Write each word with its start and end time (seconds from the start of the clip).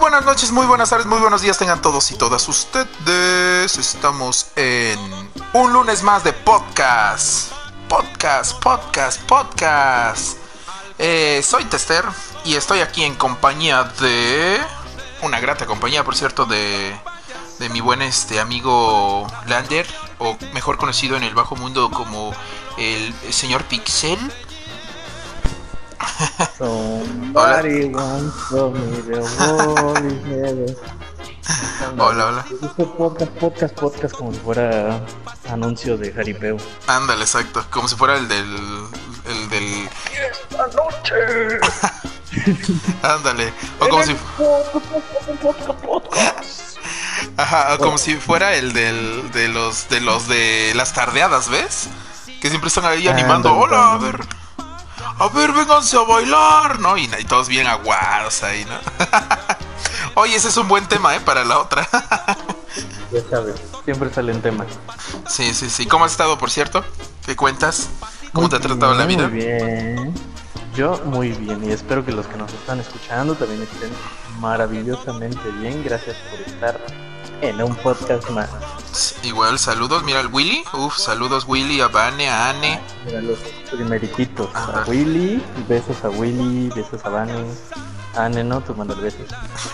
buenas 0.00 0.24
noches, 0.24 0.50
muy 0.50 0.66
buenas 0.66 0.88
tardes, 0.88 1.06
muy 1.06 1.18
buenos 1.18 1.42
días 1.42 1.58
tengan 1.58 1.82
todos 1.82 2.10
y 2.10 2.16
todas 2.16 2.48
ustedes. 2.48 3.76
Estamos 3.76 4.46
en 4.56 4.98
un 5.52 5.72
lunes 5.74 6.02
más 6.02 6.24
de 6.24 6.32
podcast. 6.32 7.52
Podcast, 7.86 8.58
podcast, 8.60 9.20
podcast. 9.24 10.38
Eh, 10.98 11.42
soy 11.44 11.66
Tester 11.66 12.04
y 12.46 12.54
estoy 12.54 12.80
aquí 12.80 13.04
en 13.04 13.14
compañía 13.14 13.84
de... 14.00 14.58
Una 15.20 15.38
grata 15.38 15.66
compañía, 15.66 16.02
por 16.02 16.16
cierto, 16.16 16.46
de, 16.46 16.98
de 17.58 17.68
mi 17.68 17.82
buen 17.82 18.00
este 18.00 18.40
amigo 18.40 19.26
Lander, 19.48 19.86
o 20.18 20.34
mejor 20.54 20.78
conocido 20.78 21.18
en 21.18 21.24
el 21.24 21.34
bajo 21.34 21.56
mundo 21.56 21.90
como 21.90 22.32
el 22.78 23.14
señor 23.30 23.64
Pixel. 23.64 24.18
Somebody 26.56 27.92
once 27.92 28.32
told 28.48 28.74
me 28.74 29.02
the 29.02 29.20
world 29.20 30.04
is 30.06 30.24
never- 30.26 30.76
Hola, 31.98 32.26
hola. 32.26 32.44
Este 32.62 32.84
podcast, 32.84 33.32
podcast, 33.32 33.74
podcast 33.74 34.14
como 34.14 34.32
si 34.32 34.38
fuera 34.38 35.00
anuncio 35.50 35.96
de 35.96 36.12
jaripeo. 36.12 36.56
Ándale, 36.86 37.22
exacto. 37.22 37.64
Como 37.70 37.88
si 37.88 37.96
fuera 37.96 38.16
el 38.16 38.28
del. 38.28 38.46
El 39.26 39.48
del. 39.50 39.88
Ándale. 43.02 43.52
O 43.80 43.88
como 43.88 44.02
si. 44.04 44.16
Ajá, 47.36 47.74
o 47.74 47.78
como 47.78 47.98
si 47.98 48.16
fuera 48.16 48.54
el 48.54 48.72
del. 48.72 49.30
De 49.32 49.48
los. 49.48 49.88
De 49.88 50.00
los 50.00 50.28
de 50.28 50.72
las 50.76 50.92
tardeadas, 50.92 51.48
¿ves? 51.48 51.88
Que 52.40 52.48
siempre 52.48 52.68
están 52.68 52.84
ahí 52.84 53.08
animando. 53.08 53.54
Hola, 53.56 53.94
a 53.94 53.98
ver. 53.98 54.20
A 55.20 55.28
ver, 55.28 55.52
vénganse 55.52 55.98
a 55.98 56.00
bailar, 56.00 56.80
¿no? 56.80 56.96
Y, 56.96 57.04
y 57.04 57.24
todos 57.24 57.46
bien 57.46 57.66
aguados 57.66 58.42
ahí, 58.42 58.64
¿no? 58.64 58.78
Oye, 60.14 60.34
ese 60.34 60.48
es 60.48 60.56
un 60.56 60.66
buen 60.66 60.88
tema, 60.88 61.14
¿eh? 61.14 61.20
Para 61.20 61.44
la 61.44 61.58
otra. 61.58 61.86
Ya 63.12 63.20
sabes, 63.28 63.56
siempre 63.84 64.12
salen 64.14 64.40
temas. 64.40 64.68
sí, 65.28 65.52
sí, 65.52 65.68
sí. 65.68 65.84
¿Cómo 65.86 66.06
has 66.06 66.12
estado, 66.12 66.38
por 66.38 66.50
cierto? 66.50 66.82
¿Qué 67.26 67.36
cuentas? 67.36 67.90
¿Cómo 68.32 68.48
te 68.48 68.56
ha 68.56 68.60
tratado 68.60 68.94
la 68.94 69.04
vida? 69.04 69.28
Muy 69.28 69.40
bien. 69.40 70.14
Yo 70.74 70.98
muy 71.04 71.32
bien 71.32 71.64
y 71.64 71.72
espero 71.72 72.04
que 72.06 72.12
los 72.12 72.26
que 72.26 72.36
nos 72.36 72.52
están 72.54 72.80
escuchando 72.80 73.34
también 73.34 73.62
estén 73.62 73.90
maravillosamente 74.38 75.50
bien. 75.60 75.82
Gracias 75.84 76.16
por 76.30 76.40
estar 76.40 76.80
en 77.42 77.62
un 77.62 77.74
podcast 77.76 78.28
más. 78.30 78.48
Igual, 79.22 79.58
saludos. 79.58 80.02
Mira, 80.02 80.20
el 80.20 80.26
Willy. 80.28 80.62
Uf, 80.72 80.96
saludos, 80.96 81.44
Willy, 81.46 81.80
a 81.80 81.88
Vane, 81.88 82.28
a 82.28 82.50
Anne. 82.50 82.80
Mira 83.06 83.20
los 83.22 83.38
primerititos. 83.70 84.48
A 84.54 84.58
Ajá. 84.64 84.84
Willy, 84.86 85.42
besos 85.68 85.96
a 86.04 86.08
Willy, 86.10 86.68
besos 86.70 87.04
a 87.04 87.08
Vane. 87.08 87.44
Anne, 88.16 88.42
¿no? 88.44 88.60
Tú 88.60 88.74
mandas 88.74 89.00
besos. 89.00 89.26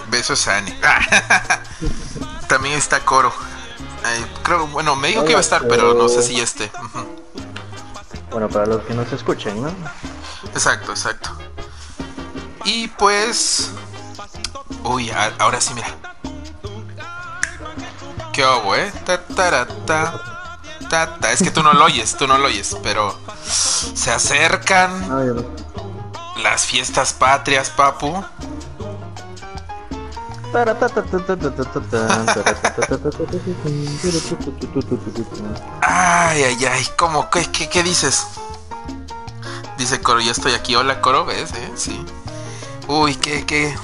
Besos 0.09 0.47
a 0.49 0.59
Anne. 0.59 0.79
También 2.49 2.75
está 2.77 3.01
Coro. 3.01 3.33
Creo, 4.45 4.67
bueno, 4.69 4.95
me 4.95 5.09
dijo 5.09 5.25
que 5.25 5.31
iba 5.31 5.41
a 5.41 5.43
estar, 5.43 5.67
pero 5.67 5.95
no 5.95 6.09
sé 6.09 6.23
si 6.23 6.37
ya 6.37 6.45
esté. 6.45 6.71
Bueno, 8.31 8.49
para 8.49 8.67
los 8.67 8.83
que 8.83 8.95
nos 8.95 9.11
escuchen, 9.13 9.61
¿no? 9.63 9.71
Exacto, 10.55 10.93
exacto. 10.93 11.31
Y 12.65 12.89
pues. 12.89 13.71
Uy, 14.85 15.11
a- 15.11 15.33
ahora 15.39 15.61
sí, 15.61 15.73
mira. 15.75 15.89
¿Qué 18.37 18.45
hago, 18.45 18.77
eh? 18.77 18.93
Ta, 19.07 19.19
ta, 19.19 19.67
ta, 19.87 21.19
ta. 21.19 21.33
Es 21.33 21.43
que 21.43 21.51
tú 21.51 21.63
no 21.63 21.73
lo 21.73 21.87
oyes, 21.87 22.19
tú 22.19 22.27
no 22.27 22.37
lo 22.37 22.49
oyes, 22.49 22.77
pero 22.83 23.19
se 23.43 24.11
acercan 24.11 24.93
las 26.43 26.67
fiestas 26.67 27.15
patrias, 27.15 27.71
papu. 27.71 28.23
Ay, 35.81 36.43
ay, 36.43 36.65
ay, 36.67 36.87
¿cómo? 36.99 37.31
¿Qué, 37.31 37.51
qué, 37.51 37.71
qué 37.71 37.83
dices? 37.83 38.27
Dice 39.79 40.03
Coro, 40.03 40.21
ya 40.21 40.33
estoy 40.33 40.53
aquí. 40.53 40.77
Hola, 40.77 41.01
Coro, 41.01 41.25
¿ves? 41.25 41.53
Eh? 41.53 41.73
Sí. 41.75 42.05
Uy, 42.87 43.15
qué, 43.15 43.47
qué. 43.47 43.75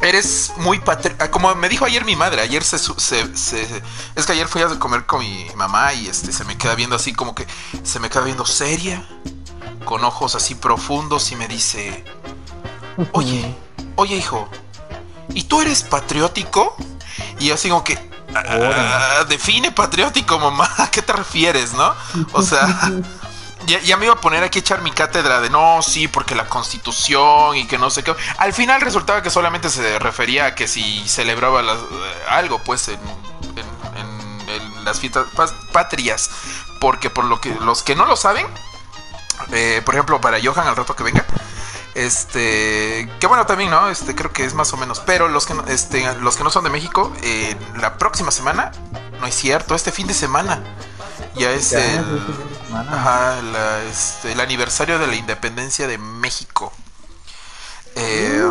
Eres 0.00 0.52
muy 0.58 0.78
patri... 0.78 1.14
ah, 1.18 1.28
Como 1.30 1.54
me 1.54 1.68
dijo 1.68 1.84
ayer 1.84 2.04
mi 2.04 2.16
madre, 2.16 2.42
ayer 2.42 2.62
se, 2.62 2.78
se, 2.78 3.36
se- 3.36 3.82
Es 4.14 4.26
que 4.26 4.32
ayer 4.32 4.46
fui 4.48 4.62
a 4.62 4.68
comer 4.78 5.06
con 5.06 5.20
mi 5.20 5.46
mamá 5.56 5.92
y 5.94 6.08
este 6.08 6.32
se 6.32 6.44
me 6.44 6.56
queda 6.58 6.74
viendo 6.74 6.96
así 6.96 7.12
como 7.14 7.34
que... 7.34 7.46
Se 7.82 7.98
me 8.00 8.10
queda 8.10 8.22
viendo 8.22 8.44
seria, 8.44 9.06
con 9.84 10.04
ojos 10.04 10.34
así 10.34 10.54
profundos 10.54 11.30
y 11.32 11.36
me 11.36 11.48
dice... 11.48 12.04
Oye, 13.12 13.54
oye 13.96 14.16
hijo, 14.16 14.48
¿y 15.34 15.44
tú 15.44 15.60
eres 15.60 15.82
patriótico? 15.82 16.76
Y 17.38 17.46
yo 17.46 17.54
así 17.54 17.68
como 17.68 17.82
que... 17.84 17.98
"Ah, 18.34 19.24
define 19.28 19.72
patriótico, 19.72 20.38
mamá. 20.38 20.68
¿A 20.78 20.90
qué 20.90 21.00
te 21.02 21.12
refieres, 21.14 21.72
no? 21.72 21.94
O 22.32 22.42
sea, 22.42 22.90
ya, 23.66 23.96
me 23.96 24.06
iba 24.06 24.14
a 24.14 24.20
poner 24.20 24.42
aquí 24.44 24.58
a 24.58 24.60
echar 24.60 24.82
mi 24.82 24.90
cátedra 24.90 25.40
de 25.40 25.50
no, 25.50 25.82
sí, 25.82 26.08
porque 26.08 26.34
la 26.34 26.48
constitución 26.48 27.56
y 27.56 27.66
que 27.66 27.78
no 27.78 27.90
sé 27.90 28.02
qué. 28.02 28.14
Al 28.38 28.52
final 28.52 28.80
resultaba 28.80 29.22
que 29.22 29.30
solamente 29.30 29.70
se 29.70 29.98
refería 29.98 30.46
a 30.46 30.54
que 30.54 30.68
si 30.68 31.06
celebraba 31.08 31.62
eh, 31.62 31.76
algo, 32.28 32.60
pues, 32.60 32.88
en, 32.88 32.98
las 34.84 35.00
fiestas 35.00 35.26
patrias. 35.72 36.30
Porque 36.80 37.10
por 37.10 37.24
lo 37.24 37.40
que 37.40 37.52
los 37.54 37.82
que 37.82 37.96
no 37.96 38.06
lo 38.06 38.16
saben, 38.16 38.46
eh, 39.50 39.82
por 39.84 39.94
ejemplo, 39.94 40.20
para 40.20 40.38
Johan 40.42 40.68
al 40.68 40.76
rato 40.76 40.94
que 40.94 41.02
venga, 41.02 41.24
este, 41.94 43.10
que 43.18 43.26
bueno 43.26 43.46
también, 43.46 43.70
¿no? 43.70 43.88
Este, 43.88 44.14
creo 44.14 44.32
que 44.32 44.44
es 44.44 44.54
más 44.54 44.72
o 44.72 44.76
menos. 44.76 45.00
Pero 45.00 45.28
los 45.28 45.46
que 45.46 45.54
no, 45.54 45.64
este, 45.66 46.14
los 46.20 46.36
que 46.36 46.44
no 46.44 46.50
son 46.50 46.62
de 46.62 46.70
México, 46.70 47.12
eh, 47.22 47.56
la 47.76 47.98
próxima 47.98 48.30
semana, 48.30 48.70
no 49.18 49.26
es 49.26 49.34
cierto, 49.34 49.74
este 49.74 49.90
fin 49.90 50.06
de 50.06 50.14
semana 50.14 50.62
ya 51.38 51.52
es 51.52 51.72
el, 51.72 52.04
ajá, 52.72 53.40
la- 53.42 53.82
este, 53.84 54.32
el 54.32 54.40
aniversario 54.40 54.98
de 54.98 55.06
la 55.06 55.14
independencia 55.16 55.86
de 55.86 55.98
México. 55.98 56.72
Eh, 57.94 58.42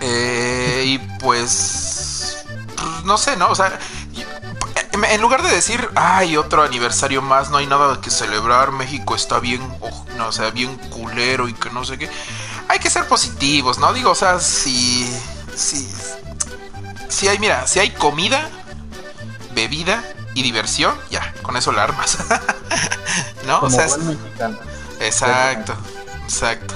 eh, 0.00 0.84
y 0.86 0.98
pues, 1.20 2.44
no 3.04 3.18
sé, 3.18 3.36
¿no? 3.36 3.48
O 3.50 3.54
sea, 3.54 3.78
en 4.92 5.20
lugar 5.20 5.42
de 5.42 5.50
decir, 5.50 5.88
ay, 5.94 6.36
otro 6.36 6.62
aniversario 6.62 7.22
más, 7.22 7.50
no 7.50 7.58
hay 7.58 7.66
nada 7.66 8.00
que 8.00 8.10
celebrar, 8.10 8.72
México 8.72 9.14
está 9.14 9.40
bien, 9.40 9.60
oh, 9.80 10.06
no, 10.16 10.28
o 10.28 10.32
sea, 10.32 10.50
bien 10.50 10.76
culero 10.90 11.48
y 11.48 11.54
que 11.54 11.70
no 11.70 11.84
sé 11.84 11.98
qué. 11.98 12.08
Hay 12.68 12.78
que 12.78 12.90
ser 12.90 13.06
positivos, 13.08 13.78
¿no? 13.78 13.92
Digo, 13.92 14.10
o 14.10 14.14
sea, 14.14 14.38
si, 14.40 15.06
si, 15.54 15.88
si 17.08 17.28
hay, 17.28 17.38
mira, 17.38 17.66
si 17.66 17.78
hay 17.78 17.90
comida, 17.90 18.48
bebida 19.54 20.02
y 20.34 20.42
diversión, 20.42 20.94
ya, 21.10 21.32
con 21.42 21.56
eso 21.56 21.72
la 21.72 21.84
armas. 21.84 22.18
¿No? 23.46 23.60
O 23.60 23.70
sea, 23.70 23.84
es- 23.86 23.96
buen 23.96 24.18
mexicano. 24.18 24.58
Exacto, 25.00 25.74
exacto. 26.24 26.74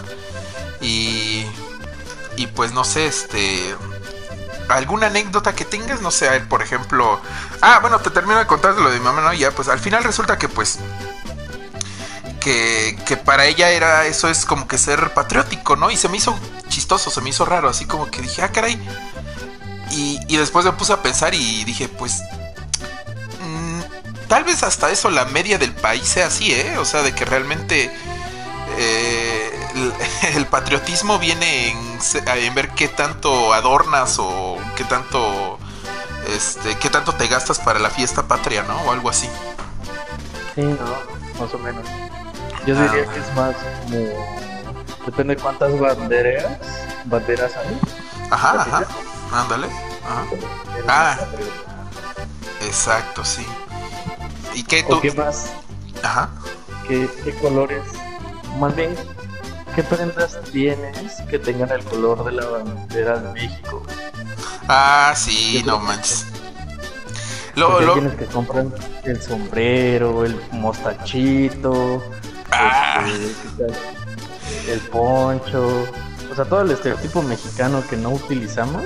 Y, 0.80 1.46
y 2.36 2.46
pues 2.48 2.72
no 2.72 2.84
sé, 2.84 3.06
este... 3.06 3.74
¿Alguna 4.68 5.06
anécdota 5.06 5.54
que 5.54 5.64
tengas? 5.64 6.00
No 6.00 6.10
sé, 6.10 6.28
a 6.28 6.32
ver, 6.32 6.48
por 6.48 6.60
ejemplo... 6.60 7.20
Ah, 7.60 7.78
bueno, 7.80 8.00
te 8.00 8.10
termino 8.10 8.36
de 8.38 8.46
contar 8.48 8.74
lo 8.74 8.90
de 8.90 8.98
mi 8.98 9.04
mamá, 9.04 9.20
¿no? 9.22 9.32
Y 9.32 9.38
ya, 9.38 9.52
pues 9.52 9.68
al 9.68 9.78
final 9.78 10.02
resulta 10.02 10.38
que 10.38 10.48
pues... 10.48 10.78
Que, 12.40 12.96
que 13.06 13.16
para 13.16 13.46
ella 13.46 13.70
era 13.70 14.06
eso 14.06 14.28
es 14.28 14.44
como 14.44 14.68
que 14.68 14.78
ser 14.78 15.12
patriótico, 15.14 15.74
¿no? 15.76 15.90
Y 15.90 15.96
se 15.96 16.08
me 16.08 16.16
hizo 16.16 16.36
chistoso, 16.68 17.10
se 17.10 17.20
me 17.20 17.30
hizo 17.30 17.44
raro, 17.44 17.68
así 17.68 17.86
como 17.86 18.08
que 18.10 18.22
dije, 18.22 18.42
ah, 18.42 18.52
caray. 18.52 18.80
Y, 19.90 20.18
y 20.28 20.36
después 20.36 20.64
me 20.64 20.72
puse 20.72 20.92
a 20.92 21.02
pensar 21.02 21.34
y 21.34 21.64
dije, 21.64 21.88
pues... 21.88 22.22
tal 24.28 24.44
vez 24.44 24.62
hasta 24.62 24.90
eso 24.90 25.10
la 25.10 25.24
media 25.26 25.58
del 25.58 25.72
país 25.72 26.06
sea 26.06 26.26
así, 26.26 26.52
¿eh? 26.52 26.76
O 26.78 26.84
sea, 26.84 27.02
de 27.02 27.14
que 27.14 27.24
realmente 27.24 27.90
eh, 28.78 29.68
el, 29.74 29.92
el 30.36 30.46
patriotismo 30.46 31.18
viene 31.18 31.70
en, 31.70 32.54
ver 32.54 32.70
qué 32.70 32.88
tanto 32.88 33.52
adornas 33.52 34.16
o 34.18 34.58
qué 34.76 34.84
tanto 34.84 35.58
este 36.34 36.76
qué 36.78 36.90
tanto 36.90 37.12
te 37.12 37.28
gastas 37.28 37.58
para 37.58 37.78
la 37.78 37.90
fiesta 37.90 38.26
patria, 38.26 38.62
¿no? 38.62 38.76
O 38.82 38.92
algo 38.92 39.10
así. 39.10 39.28
Sí, 40.54 40.62
no, 40.62 41.40
más 41.40 41.54
o 41.54 41.58
menos. 41.58 41.84
Yo 42.66 42.74
Ah. 42.76 42.82
diría 42.82 43.06
que 43.12 43.20
es 43.20 43.34
más 43.34 43.54
como. 43.84 44.36
Depende 45.06 45.36
de 45.36 45.40
cuántas 45.42 45.78
banderas, 45.78 46.58
banderas 47.04 47.52
hay. 47.56 47.80
Ajá, 48.30 48.60
ajá. 48.62 48.84
Ándale. 49.32 49.68
Ajá. 50.04 50.26
Ah. 50.88 51.16
Exacto, 52.66 53.24
sí. 53.24 53.46
¿Y 54.56 54.64
qué 54.64 54.82
tú? 54.82 54.94
¿O 54.94 55.00
qué 55.02 55.12
más? 55.12 55.52
Ajá. 56.02 56.30
¿Qué, 56.88 57.06
qué 57.22 57.34
colores? 57.36 57.82
Más 58.58 58.74
bien, 58.74 58.94
¿qué 59.74 59.82
prendas 59.82 60.40
tienes 60.50 61.20
que 61.28 61.38
tengan 61.38 61.70
el 61.70 61.84
color 61.84 62.24
de 62.24 62.32
la 62.32 62.46
bandera 62.46 63.18
de 63.18 63.32
México? 63.34 63.82
Ah, 64.66 65.12
sí, 65.14 65.62
no 65.66 65.78
manches. 65.78 66.26
Lo, 67.54 67.78
tienes 67.94 68.14
que 68.14 68.24
comprar 68.26 68.66
el 69.04 69.22
sombrero, 69.22 70.24
el 70.24 70.40
mostachito, 70.52 72.02
ah. 72.50 73.06
este, 73.06 74.72
el 74.72 74.80
poncho, 74.80 75.86
o 76.30 76.34
sea, 76.34 76.44
todo 76.46 76.62
el 76.62 76.70
estereotipo 76.70 77.22
mexicano 77.22 77.82
que 77.88 77.96
no 77.96 78.10
utilizamos 78.10 78.84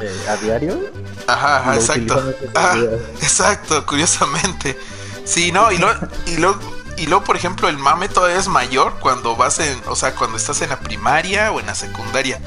eh, 0.00 0.26
a 0.28 0.36
diario. 0.36 0.78
Ajá, 1.26 1.58
ajá 1.58 1.74
exacto. 1.74 2.34
Ah, 2.54 2.76
exacto, 3.22 3.84
curiosamente. 3.86 4.76
Sí, 5.24 5.52
no, 5.52 5.70
y 5.70 5.78
luego, 5.78 6.00
y 6.26 6.36
luego, 6.36 6.58
y 6.96 7.06
luego, 7.06 7.24
por 7.24 7.36
ejemplo, 7.36 7.68
el 7.68 7.78
mame 7.78 8.08
todavía 8.08 8.38
es 8.38 8.48
mayor 8.48 8.98
cuando 9.00 9.36
vas 9.36 9.58
en, 9.60 9.80
o 9.86 9.96
sea, 9.96 10.14
cuando 10.14 10.36
estás 10.36 10.60
en 10.62 10.70
la 10.70 10.80
primaria 10.80 11.50
o 11.52 11.60
en 11.60 11.66
la 11.66 11.74
secundaria. 11.74 12.40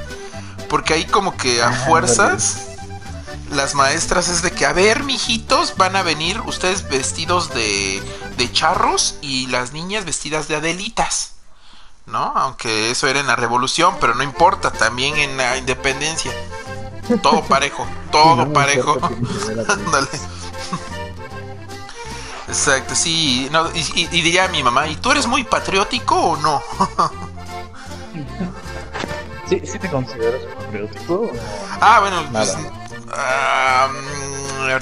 Porque 0.70 0.94
ahí 0.94 1.06
como 1.06 1.36
que 1.38 1.62
a 1.62 1.72
fuerzas 1.72 2.68
las 3.52 3.76
maestras 3.76 4.30
es 4.30 4.42
de 4.42 4.52
que, 4.52 4.66
a 4.66 4.74
ver, 4.74 5.04
mijitos, 5.04 5.76
van 5.78 5.96
a 5.96 6.04
venir 6.04 6.42
ustedes 6.42 6.88
vestidos 6.90 7.54
de, 7.54 8.02
de 8.38 8.52
charros 8.52 9.16
y 9.22 9.48
las 9.48 9.74
niñas 9.74 10.06
vestidas 10.06 10.48
de 10.48 10.56
adelitas. 10.56 11.34
¿No? 12.06 12.34
Aunque 12.36 12.92
eso 12.92 13.08
era 13.08 13.22
en 13.22 13.28
la 13.28 13.36
revolución, 13.36 13.96
pero 14.02 14.14
no 14.14 14.24
importa, 14.24 14.72
también 14.72 15.16
en 15.18 15.38
la 15.38 15.58
independencia. 15.58 16.32
Todo 17.22 17.44
parejo, 17.48 17.88
todo 18.12 18.52
parejo. 18.52 19.00
Ándale. 19.68 20.10
Exacto, 22.54 22.94
sí. 22.94 23.50
y, 23.96 24.06
diría 24.10 24.46
a 24.46 24.48
mi 24.48 24.62
mamá, 24.62 24.88
¿y 24.88 24.96
tú 24.98 25.10
eres 25.10 25.26
muy 25.26 25.44
patriótico 25.44 26.16
o 26.16 26.38
no? 26.38 26.62
sí, 29.50 29.60
sí 29.66 29.80
te 29.80 29.90
consideras 29.90 30.44
patriótico. 30.60 31.32
Ah, 31.82 32.00
bueno, 32.02 32.24
pues, 32.32 32.56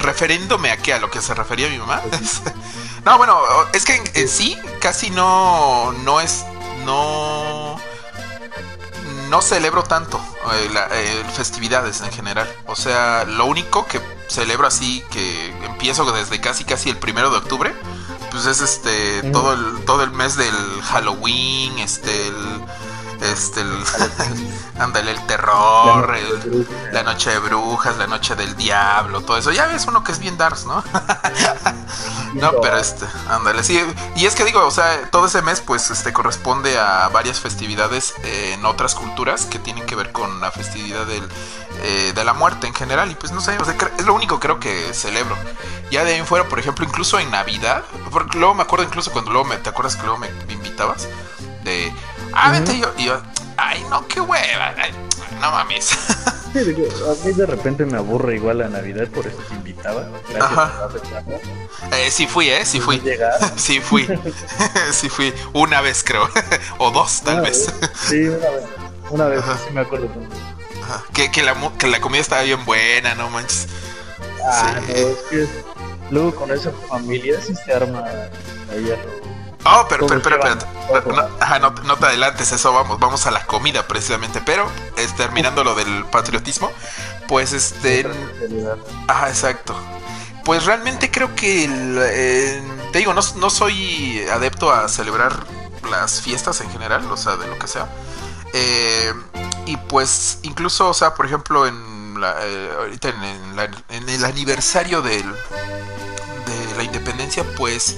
referiéndome 0.02 0.70
a 0.70 0.76
qué, 0.76 0.94
a 0.94 1.00
lo 1.00 1.10
que 1.10 1.22
se 1.22 1.34
refería 1.34 1.70
mi 1.70 1.78
mamá. 1.78 2.02
Pues 2.10 2.42
no, 3.06 3.18
bueno, 3.18 3.40
es 3.72 3.86
que 3.86 4.04
en, 4.16 4.28
sí 4.28 4.58
casi 4.82 5.10
no, 5.10 5.94
no 6.04 6.20
es, 6.20 6.44
no, 6.84 7.80
no 9.30 9.42
celebro 9.42 9.84
tanto 9.84 10.20
eh, 10.52 10.70
eh, 10.92 11.24
festividades 11.34 12.02
en 12.02 12.12
general. 12.12 12.54
O 12.66 12.76
sea, 12.76 13.24
lo 13.24 13.46
único 13.46 13.88
que 13.88 14.02
celebro 14.32 14.68
así, 14.68 15.04
que 15.12 15.54
empiezo 15.66 16.10
desde 16.12 16.40
casi 16.40 16.64
casi 16.64 16.90
el 16.90 16.98
primero 16.98 17.30
de 17.32 17.38
octubre, 17.38 17.74
pues 18.32 18.46
es 18.46 18.62
este, 18.62 19.24
todo 19.32 19.54
el, 19.54 19.86
todo 19.86 20.04
el 20.04 20.12
mes 20.12 20.38
del 20.38 20.56
Halloween, 20.84 21.78
este, 21.80 22.28
el 22.28 22.36
este, 23.22 23.62
el, 23.62 23.84
ándale, 24.80 25.12
el 25.18 25.28
terror, 25.28 26.10
la 26.92 27.04
noche, 27.04 27.30
de 27.30 27.40
brujas, 27.40 27.98
la 27.98 28.08
noche 28.08 28.36
del 28.36 28.56
diablo, 28.56 29.22
todo 29.22 29.38
eso. 29.38 29.52
Ya 29.52 29.68
ves 29.68 29.86
uno 29.88 30.04
que 30.04 30.12
es 30.12 30.20
bien 30.20 30.38
darks, 30.38 30.66
¿no? 30.66 30.84
no, 32.34 32.52
pero 32.62 32.78
este, 32.78 33.06
ándale, 33.30 33.64
sí. 33.64 33.80
Y 34.16 34.26
es 34.26 34.36
que 34.36 34.44
digo, 34.44 34.66
o 34.66 34.72
sea, 34.72 35.10
todo 35.12 35.28
ese 35.28 35.42
mes, 35.42 35.62
pues, 35.62 35.92
este, 35.92 36.14
corresponde 36.14 36.78
a 36.80 37.08
varias 37.10 37.40
festividades 37.40 38.14
en 38.24 38.66
otras 38.66 38.96
culturas 38.96 39.46
que 39.46 39.60
tienen 39.60 39.86
que 39.86 39.96
ver 39.96 40.12
con 40.12 40.42
la 40.42 40.52
festividad 40.52 41.06
del, 41.06 41.28
eh, 41.84 42.12
de 42.14 42.24
la 42.24 42.34
muerte 42.34 42.68
en 42.68 42.74
general. 42.74 43.12
Y 43.12 43.16
pues, 43.16 43.32
no 43.32 43.42
sé, 43.42 43.56
es 43.98 44.06
lo 44.06 44.14
único 44.14 44.40
creo 44.40 44.60
que 44.60 44.94
celebro. 44.94 45.38
Ya 45.92 46.04
de 46.04 46.16
ahí 46.16 46.24
fuera, 46.24 46.48
por 46.48 46.58
ejemplo, 46.58 46.86
incluso 46.86 47.20
en 47.20 47.30
Navidad, 47.32 47.84
porque 48.12 48.38
luego 48.40 48.56
me 48.56 48.64
acuerdo, 48.64 48.86
incluso 48.86 49.12
cuando 49.12 49.32
luego 49.32 49.48
me, 49.48 49.58
¿te 49.58 49.70
acuerdas 49.70 49.96
que 49.96 50.04
luego 50.04 50.18
me 50.18 50.30
invitabas? 50.50 51.08
De, 51.64 51.94
ah, 52.34 52.52
vente 52.52 52.80
yo. 52.80 52.92
Y 52.98 53.06
yo, 53.06 53.22
ay, 53.58 53.84
no, 53.90 54.08
qué 54.08 54.22
hueva. 54.22 54.74
no 55.40 55.52
mames. 55.52 55.98
Sí, 56.54 56.60
a 56.60 57.26
mí 57.26 57.34
de 57.34 57.46
repente 57.46 57.86
me 57.86 57.98
aburre 57.98 58.36
igual 58.36 58.58
la 58.58 58.68
Navidad, 58.68 59.08
por 59.08 59.26
eso 59.26 59.38
te 59.48 59.54
invitaba. 59.56 60.06
Ajá. 60.40 60.90
Eh, 61.94 62.12
sí 62.12 62.28
fui, 62.28 62.50
¿eh? 62.50 62.66
Sí 62.66 62.82
fui. 62.82 63.02
sí 63.56 63.80
fui. 63.80 64.08
sí 64.92 65.08
fui. 65.08 65.34
Una 65.54 65.80
vez, 65.80 66.04
creo. 66.04 66.28
o 66.78 66.92
dos, 66.92 67.22
tal 67.22 67.42
vez. 67.42 67.68
Sí, 67.96 68.28
una 68.28 68.50
vez. 68.50 68.64
Una 69.10 69.26
vez, 69.26 69.44
sí 69.66 69.74
me 69.74 69.82
acuerdo. 69.82 70.10
Que, 71.14 71.32
que, 71.32 71.42
la, 71.42 71.56
que 71.78 71.88
la 71.88 72.02
comida 72.02 72.20
estaba 72.20 72.42
bien 72.42 72.66
buena, 72.66 73.16
no 73.16 73.30
manches. 73.30 73.68
Ah, 74.46 74.76
sí. 74.86 74.92
no, 74.92 74.98
es 74.98 75.18
que 75.30 75.48
luego 76.10 76.36
con 76.36 76.52
esa 76.52 76.72
familia 76.90 77.40
sí 77.40 77.54
se 77.56 77.74
arma 77.74 78.04
ahí 78.72 78.92
Oh, 79.64 79.86
pero, 79.88 80.08
pero, 80.08 80.22
pero, 80.22 80.40
pero 80.40 81.12
no, 81.14 81.30
ajá, 81.40 81.60
no, 81.60 81.70
no, 81.70 81.96
te 81.96 82.06
adelantes, 82.08 82.52
eso 82.52 82.74
vamos, 82.74 83.00
vamos 83.00 83.28
a 83.28 83.32
la 83.32 83.46
comida 83.46 83.88
precisamente, 83.88 84.42
pero 84.44 84.68
es, 84.98 85.16
terminando 85.16 85.64
lo 85.64 85.76
del 85.76 86.06
patriotismo, 86.06 86.72
pues 87.28 87.54
este... 87.54 88.08
Ajá, 89.08 89.30
exacto. 89.30 89.76
Pues 90.44 90.66
realmente 90.66 91.12
creo 91.12 91.36
que, 91.36 91.70
eh, 91.70 92.64
te 92.92 93.00
digo, 93.00 93.14
no, 93.14 93.22
no 93.36 93.50
soy 93.52 94.26
adepto 94.32 94.72
a 94.72 94.90
celebrar 94.90 95.46
las 95.92 96.22
fiestas 96.22 96.60
en 96.62 96.72
general, 96.72 97.10
o 97.12 97.18
sea, 97.18 97.38
de 97.38 97.48
lo 97.48 97.60
que 97.60 97.68
sea. 97.68 97.88
Eh, 98.54 99.14
y 99.68 99.78
pues 99.78 100.40
incluso, 100.42 100.90
o 100.90 100.94
sea, 100.96 101.14
por 101.14 101.28
ejemplo, 101.28 101.68
en 101.68 102.20
la, 102.20 102.36
eh, 102.42 102.72
ahorita 102.80 103.10
en, 103.10 103.56
la, 103.56 103.66
en, 103.90 104.10
el 104.10 104.26
aniversario 104.26 105.04
del, 105.04 105.24
de 105.32 106.78
la 106.78 106.84
independencia, 106.84 107.44
pues 107.56 107.98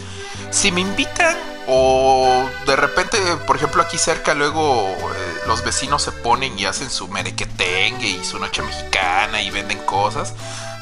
si 0.51 0.71
me 0.71 0.81
invitan 0.81 1.52
o 1.67 2.49
de 2.65 2.75
repente, 2.75 3.17
por 3.47 3.55
ejemplo, 3.55 3.81
aquí 3.81 3.97
cerca 3.97 4.33
luego 4.33 4.89
eh, 4.89 5.41
los 5.47 5.63
vecinos 5.63 6.01
se 6.01 6.11
ponen 6.11 6.57
y 6.57 6.65
hacen 6.65 6.89
su 6.89 7.07
merequetengue 7.07 8.07
y 8.07 8.23
su 8.23 8.39
noche 8.39 8.61
mexicana 8.61 9.41
y 9.41 9.51
venden 9.51 9.79
cosas. 9.79 10.33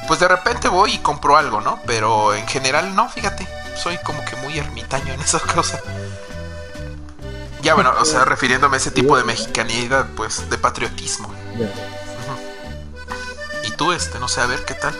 Pues 0.07 0.19
de 0.19 0.27
repente 0.27 0.67
voy 0.67 0.93
y 0.93 0.97
compro 0.99 1.37
algo, 1.37 1.61
¿no? 1.61 1.79
Pero 1.85 2.33
en 2.33 2.47
general 2.47 2.95
no, 2.95 3.09
fíjate. 3.09 3.47
Soy 3.75 3.97
como 3.99 4.23
que 4.25 4.35
muy 4.37 4.57
ermitaño 4.57 5.13
en 5.13 5.21
esa 5.21 5.39
cosa. 5.39 5.79
Ya 7.61 7.75
bueno, 7.75 7.93
o 7.99 8.05
sea, 8.05 8.25
refiriéndome 8.25 8.77
a 8.77 8.79
ese 8.79 8.89
tipo 8.89 9.15
de 9.15 9.23
mexicanidad, 9.23 10.07
pues, 10.15 10.49
de 10.49 10.57
patriotismo. 10.57 11.31
Y 13.63 13.71
tú, 13.71 13.91
este, 13.91 14.17
no 14.19 14.27
sé, 14.27 14.41
a 14.41 14.47
ver, 14.47 14.65
¿qué 14.65 14.73
tal? 14.73 14.95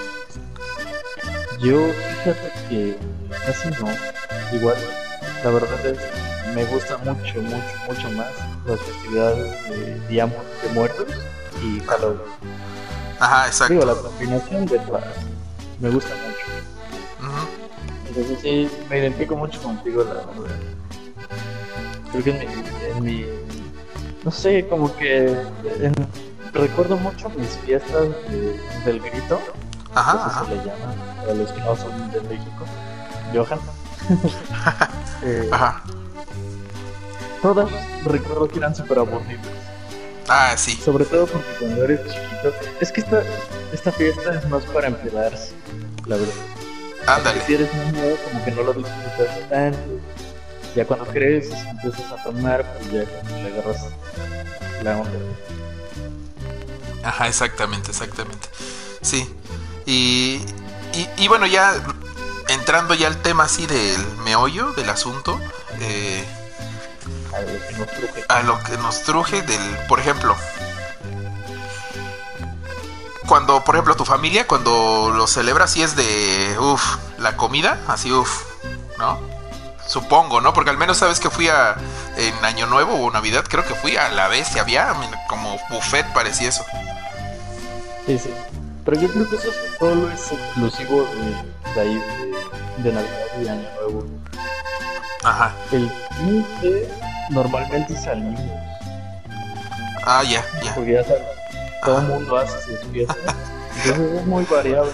Yo, 1.59 1.88
fíjate 2.23 2.53
que 2.69 2.97
casi 3.45 3.69
no. 3.69 3.88
Igual 4.51 4.77
la 5.43 5.50
verdad 5.50 5.86
es 5.86 5.98
me 6.53 6.65
gusta 6.65 6.98
mucho, 6.98 7.41
mucho, 7.41 7.65
mucho 7.88 8.12
más 8.12 8.27
las 8.65 8.79
festividades 8.79 9.69
de 9.69 10.07
Día 10.07 10.25
de 10.25 10.69
Muertos 10.74 11.07
y 11.63 11.79
Halloween. 11.81 12.19
Ajá, 13.19 13.48
exacto. 13.48 13.74
Digo, 13.74 13.86
la 13.86 13.95
combinación 13.95 14.65
de 14.65 14.79
todas 14.79 15.03
me 15.79 15.89
gusta 15.89 16.10
mucho. 16.10 17.31
Entonces 18.07 18.39
sí, 18.41 18.69
me 18.89 19.00
identifico 19.00 19.36
mucho 19.36 19.62
contigo, 19.62 20.03
la 20.03 20.15
verdad. 20.15 20.55
Creo 22.12 22.24
que 22.24 22.31
en 22.31 23.03
mi, 23.03 23.25
no 24.25 24.31
sé, 24.31 24.67
como 24.67 24.93
que 24.98 25.33
recuerdo 26.53 26.98
mucho 26.98 27.29
mis 27.29 27.50
fiestas 27.65 28.10
del 28.86 29.00
grito. 29.00 29.39
Ajá, 29.93 30.25
ajá. 30.25 30.45
se 30.45 30.51
le 30.51 30.57
llama, 30.57 30.95
a 31.29 31.33
los 31.33 31.51
que 31.51 31.62
no 31.62 31.75
son 31.75 32.12
de 32.12 32.21
México. 32.21 32.65
Johan. 33.33 33.60
Eh, 35.23 35.49
Ajá. 35.51 35.83
Todas 37.41 37.69
recuerdo 38.05 38.47
que 38.47 38.59
eran 38.59 38.75
súper 38.75 38.99
aburridas. 38.99 39.45
Ah, 40.27 40.55
sí. 40.55 40.79
Sobre 40.83 41.05
todo 41.05 41.25
porque 41.27 41.47
cuando 41.59 41.83
eres 41.83 41.99
chiquito. 42.01 42.53
Es 42.79 42.91
que 42.91 43.01
esta, 43.01 43.23
esta 43.73 43.91
fiesta 43.91 44.35
es 44.35 44.47
más 44.49 44.63
para 44.65 44.87
emplearse, 44.87 45.53
la 46.05 46.17
verdad. 46.17 46.33
Ándale. 47.07 47.41
Si 47.45 47.55
eres 47.55 47.73
nuevo, 47.91 48.15
como 48.31 48.45
que 48.45 48.51
no 48.51 48.63
lo 48.63 48.73
disfrutas 48.73 49.49
tanto. 49.49 49.79
Ya 50.75 50.85
cuando 50.85 51.05
creces, 51.07 51.59
empiezas 51.65 52.11
a 52.11 52.23
tomar, 52.23 52.63
pues 52.77 52.91
ya 52.91 53.37
le 53.37 53.53
agarras 53.53 53.87
la 54.83 54.97
onda. 54.99 55.11
Ajá, 57.03 57.27
exactamente, 57.27 57.89
exactamente. 57.91 58.47
Sí. 59.01 59.27
Y, 59.85 60.39
y, 60.93 61.09
y 61.17 61.27
bueno, 61.27 61.47
ya 61.47 61.73
entrando 62.53 62.93
ya 62.93 63.08
al 63.08 63.17
tema 63.17 63.43
así 63.43 63.65
del 63.65 64.05
meollo 64.24 64.72
del 64.74 64.89
asunto, 64.89 65.39
eh, 65.79 66.25
a 68.27 68.41
lo 68.43 68.62
que 68.63 68.77
nos 68.77 69.03
truje, 69.03 69.41
del, 69.41 69.77
por 69.88 70.00
ejemplo, 70.00 70.36
cuando, 73.27 73.63
por 73.63 73.75
ejemplo, 73.75 73.96
tu 73.96 74.05
familia, 74.05 74.48
cuando 74.48 75.12
lo 75.15 75.27
celebras, 75.27 75.72
si 75.72 75.81
es 75.81 75.96
de, 75.96 76.58
uff, 76.60 76.98
la 77.17 77.38
comida, 77.38 77.79
así, 77.88 78.12
uff, 78.12 78.43
¿no? 78.98 79.20
Supongo, 79.88 80.41
¿no? 80.41 80.53
Porque 80.53 80.70
al 80.70 80.77
menos 80.77 80.98
sabes 80.98 81.20
que 81.20 81.29
fui 81.29 81.48
a, 81.48 81.75
en 82.17 82.46
Año 82.46 82.67
Nuevo 82.67 82.93
o 82.96 83.12
Navidad, 83.12 83.46
creo 83.48 83.65
que 83.65 83.75
fui 83.75 83.98
a 83.98 84.10
la 84.10 84.29
y 84.36 84.60
había 84.60 84.93
como 85.27 85.58
buffet, 85.70 86.05
parecía 86.13 86.50
eso. 86.50 86.65
Sí, 88.05 88.20
sí. 88.20 88.34
Pero 88.91 89.03
yo 89.03 89.13
creo 89.13 89.29
que 89.29 89.36
eso 89.38 89.51
solo 89.79 90.12
es 90.12 90.33
exclusivo 90.33 91.03
de, 91.03 91.71
de 91.75 91.79
ahí, 91.79 92.03
de 92.79 92.91
Navidad 92.91 93.25
y 93.41 93.48
Año 93.48 93.69
Nuevo. 93.75 94.05
Ajá. 95.24 95.55
El 95.71 95.89
15 96.17 96.89
normalmente 97.29 97.95
salimos. 97.95 98.41
Ah, 100.05 100.24
ya, 100.24 100.43
ya. 100.62 100.75
Porque 100.75 100.91
ya 100.91 101.05
sabes, 101.05 101.24
todo 101.86 102.00
el 102.00 102.07
mundo 102.07 102.36
hace 102.36 102.62
sus 102.63 102.79
fiestas. 102.91 103.15
Entonces 103.86 104.19
es 104.19 104.25
muy 104.25 104.43
variable. 104.43 104.91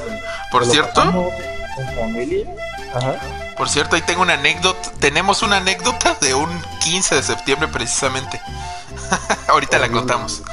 Por 0.52 0.68
Lo 0.68 0.72
cierto, 0.72 0.94
pasamos 0.94 1.34
En 1.80 1.96
familia. 1.96 2.56
Ajá. 2.94 3.16
por 3.58 3.68
cierto, 3.68 3.96
ahí 3.96 4.04
tengo 4.04 4.22
una 4.22 4.34
anécdota. 4.34 4.92
Tenemos 5.00 5.42
una 5.42 5.58
anécdota 5.58 6.16
de 6.22 6.36
un 6.36 6.50
15 6.82 7.16
de 7.16 7.24
septiembre 7.24 7.68
precisamente. 7.68 8.40
Ahorita 9.48 9.80
la 9.80 9.90
contamos. 9.90 10.44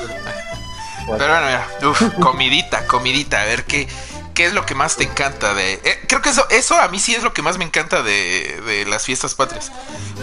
Pero 1.06 1.18
bueno, 1.32 1.46
mira, 1.46 1.68
uf, 1.90 2.02
comidita, 2.20 2.86
comidita, 2.86 3.42
a 3.42 3.44
ver 3.44 3.64
qué, 3.64 3.88
qué 4.34 4.46
es 4.46 4.52
lo 4.54 4.64
que 4.66 4.74
más 4.74 4.96
te 4.96 5.04
encanta 5.04 5.54
de. 5.54 5.74
eh, 5.84 6.00
creo 6.08 6.22
que 6.22 6.30
eso, 6.30 6.46
eso 6.50 6.78
a 6.80 6.88
mí 6.88 6.98
sí 6.98 7.14
es 7.14 7.22
lo 7.22 7.32
que 7.32 7.42
más 7.42 7.58
me 7.58 7.64
encanta 7.64 8.02
de, 8.02 8.60
de 8.66 8.86
las 8.86 9.04
fiestas 9.04 9.34
patrias. 9.34 9.70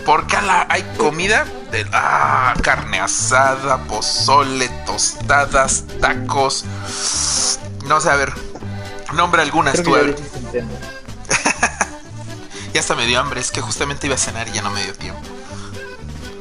Porque 0.05 0.41
la- 0.41 0.65
hay 0.69 0.83
comida 0.97 1.45
de 1.71 1.85
ah, 1.93 2.53
carne 2.63 2.99
asada, 2.99 3.77
pozole, 3.83 4.67
tostadas, 4.85 5.83
tacos. 5.99 6.65
No 7.85 8.01
sé, 8.01 8.09
a 8.09 8.15
ver, 8.15 8.33
nombra 9.13 9.43
algunas 9.43 9.73
creo 9.73 9.85
tú, 9.85 9.95
a 9.95 9.99
ver. 9.99 10.15
Ya 12.73 12.79
hasta 12.79 12.95
me 12.95 13.05
dio 13.05 13.19
hambre, 13.19 13.41
es 13.41 13.51
que 13.51 13.59
justamente 13.59 14.07
iba 14.07 14.15
a 14.15 14.17
cenar 14.17 14.47
y 14.47 14.53
ya 14.53 14.61
no 14.61 14.69
me 14.71 14.81
dio 14.83 14.93
tiempo. 14.93 15.19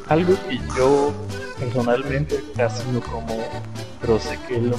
Algo 0.09 0.35
que 0.49 0.61
yo 0.76 1.12
personalmente 1.60 2.42
casi 2.56 2.82
no 2.88 3.00
como, 3.00 3.38
pero 4.00 4.18
sé 4.18 4.38
que 4.48 4.58
lo, 4.58 4.76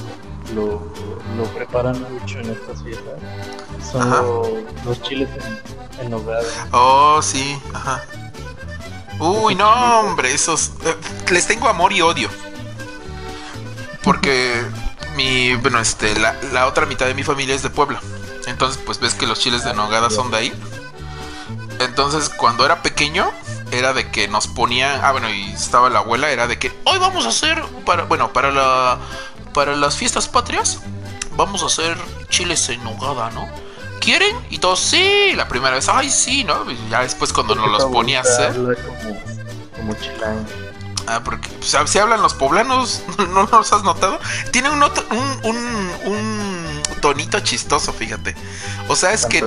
lo, 0.54 0.92
lo 1.36 1.44
preparan 1.54 1.96
mucho 2.12 2.40
en 2.40 2.50
estas 2.50 2.82
fiestas, 2.82 3.14
son 3.90 4.64
los 4.84 5.00
chiles 5.02 5.28
en, 5.98 6.04
en 6.04 6.10
nogada. 6.10 6.42
Oh, 6.72 7.20
sí, 7.22 7.58
ajá. 7.72 8.02
Uy, 9.18 9.54
no, 9.54 10.00
hombre, 10.00 10.34
esos. 10.34 10.72
eh, 10.84 10.96
les 11.30 11.46
tengo 11.46 11.68
amor 11.68 11.92
y 11.92 12.02
odio. 12.02 12.28
Porque 14.02 14.60
mi. 15.16 15.54
Bueno, 15.56 15.78
este. 15.78 16.18
La, 16.18 16.34
la 16.52 16.66
otra 16.66 16.86
mitad 16.86 17.06
de 17.06 17.14
mi 17.14 17.22
familia 17.22 17.54
es 17.54 17.62
de 17.62 17.70
Puebla. 17.70 18.00
Entonces, 18.48 18.82
pues 18.84 18.98
ves 18.98 19.14
que 19.14 19.28
los 19.28 19.38
chiles 19.38 19.64
de 19.64 19.74
nogada 19.74 20.10
son 20.10 20.32
de 20.32 20.38
ahí. 20.38 20.52
Entonces, 21.78 22.28
cuando 22.30 22.64
era 22.64 22.82
pequeño, 22.82 23.30
era 23.72 23.92
de 23.92 24.10
que 24.10 24.28
nos 24.28 24.46
ponían. 24.46 25.00
Ah, 25.02 25.12
bueno, 25.12 25.28
y 25.30 25.50
estaba 25.52 25.90
la 25.90 26.00
abuela, 26.00 26.30
era 26.30 26.46
de 26.46 26.58
que 26.58 26.72
hoy 26.84 26.98
vamos 26.98 27.26
a 27.26 27.30
hacer. 27.30 27.62
Para, 27.84 28.04
bueno, 28.04 28.32
para 28.32 28.52
la. 28.52 28.98
Para 29.52 29.76
las 29.76 29.96
fiestas 29.96 30.28
patrias, 30.28 30.80
vamos 31.36 31.62
a 31.62 31.66
hacer 31.66 31.98
chiles 32.30 32.68
en 32.70 32.82
nogada, 32.84 33.30
¿no? 33.30 33.46
¿Quieren? 34.00 34.34
Y 34.48 34.58
todos, 34.58 34.80
sí, 34.80 35.32
la 35.34 35.46
primera 35.46 35.74
vez, 35.74 35.88
ay, 35.90 36.08
sí, 36.08 36.42
¿no? 36.42 36.70
Y 36.70 36.78
ya 36.90 37.02
después 37.02 37.32
cuando 37.32 37.54
nos 37.54 37.70
los 37.70 37.84
ponía 37.86 38.20
a 38.20 38.22
hacer. 38.22 38.54
Como, 38.54 39.94
como. 39.94 39.94
Ah, 41.06 41.20
porque 41.24 41.48
pues, 41.48 41.76
si 41.90 41.98
hablan 41.98 42.22
los 42.22 42.34
poblanos, 42.34 43.02
¿no 43.30 43.42
los 43.50 43.72
has 43.72 43.82
notado? 43.82 44.18
Tiene 44.50 44.70
un, 44.70 44.82
un, 44.82 45.40
un, 45.44 45.92
un 46.06 46.61
tonito 47.02 47.38
chistoso, 47.40 47.92
fíjate. 47.92 48.34
O 48.88 48.96
sea, 48.96 49.12
es 49.12 49.26
que 49.26 49.44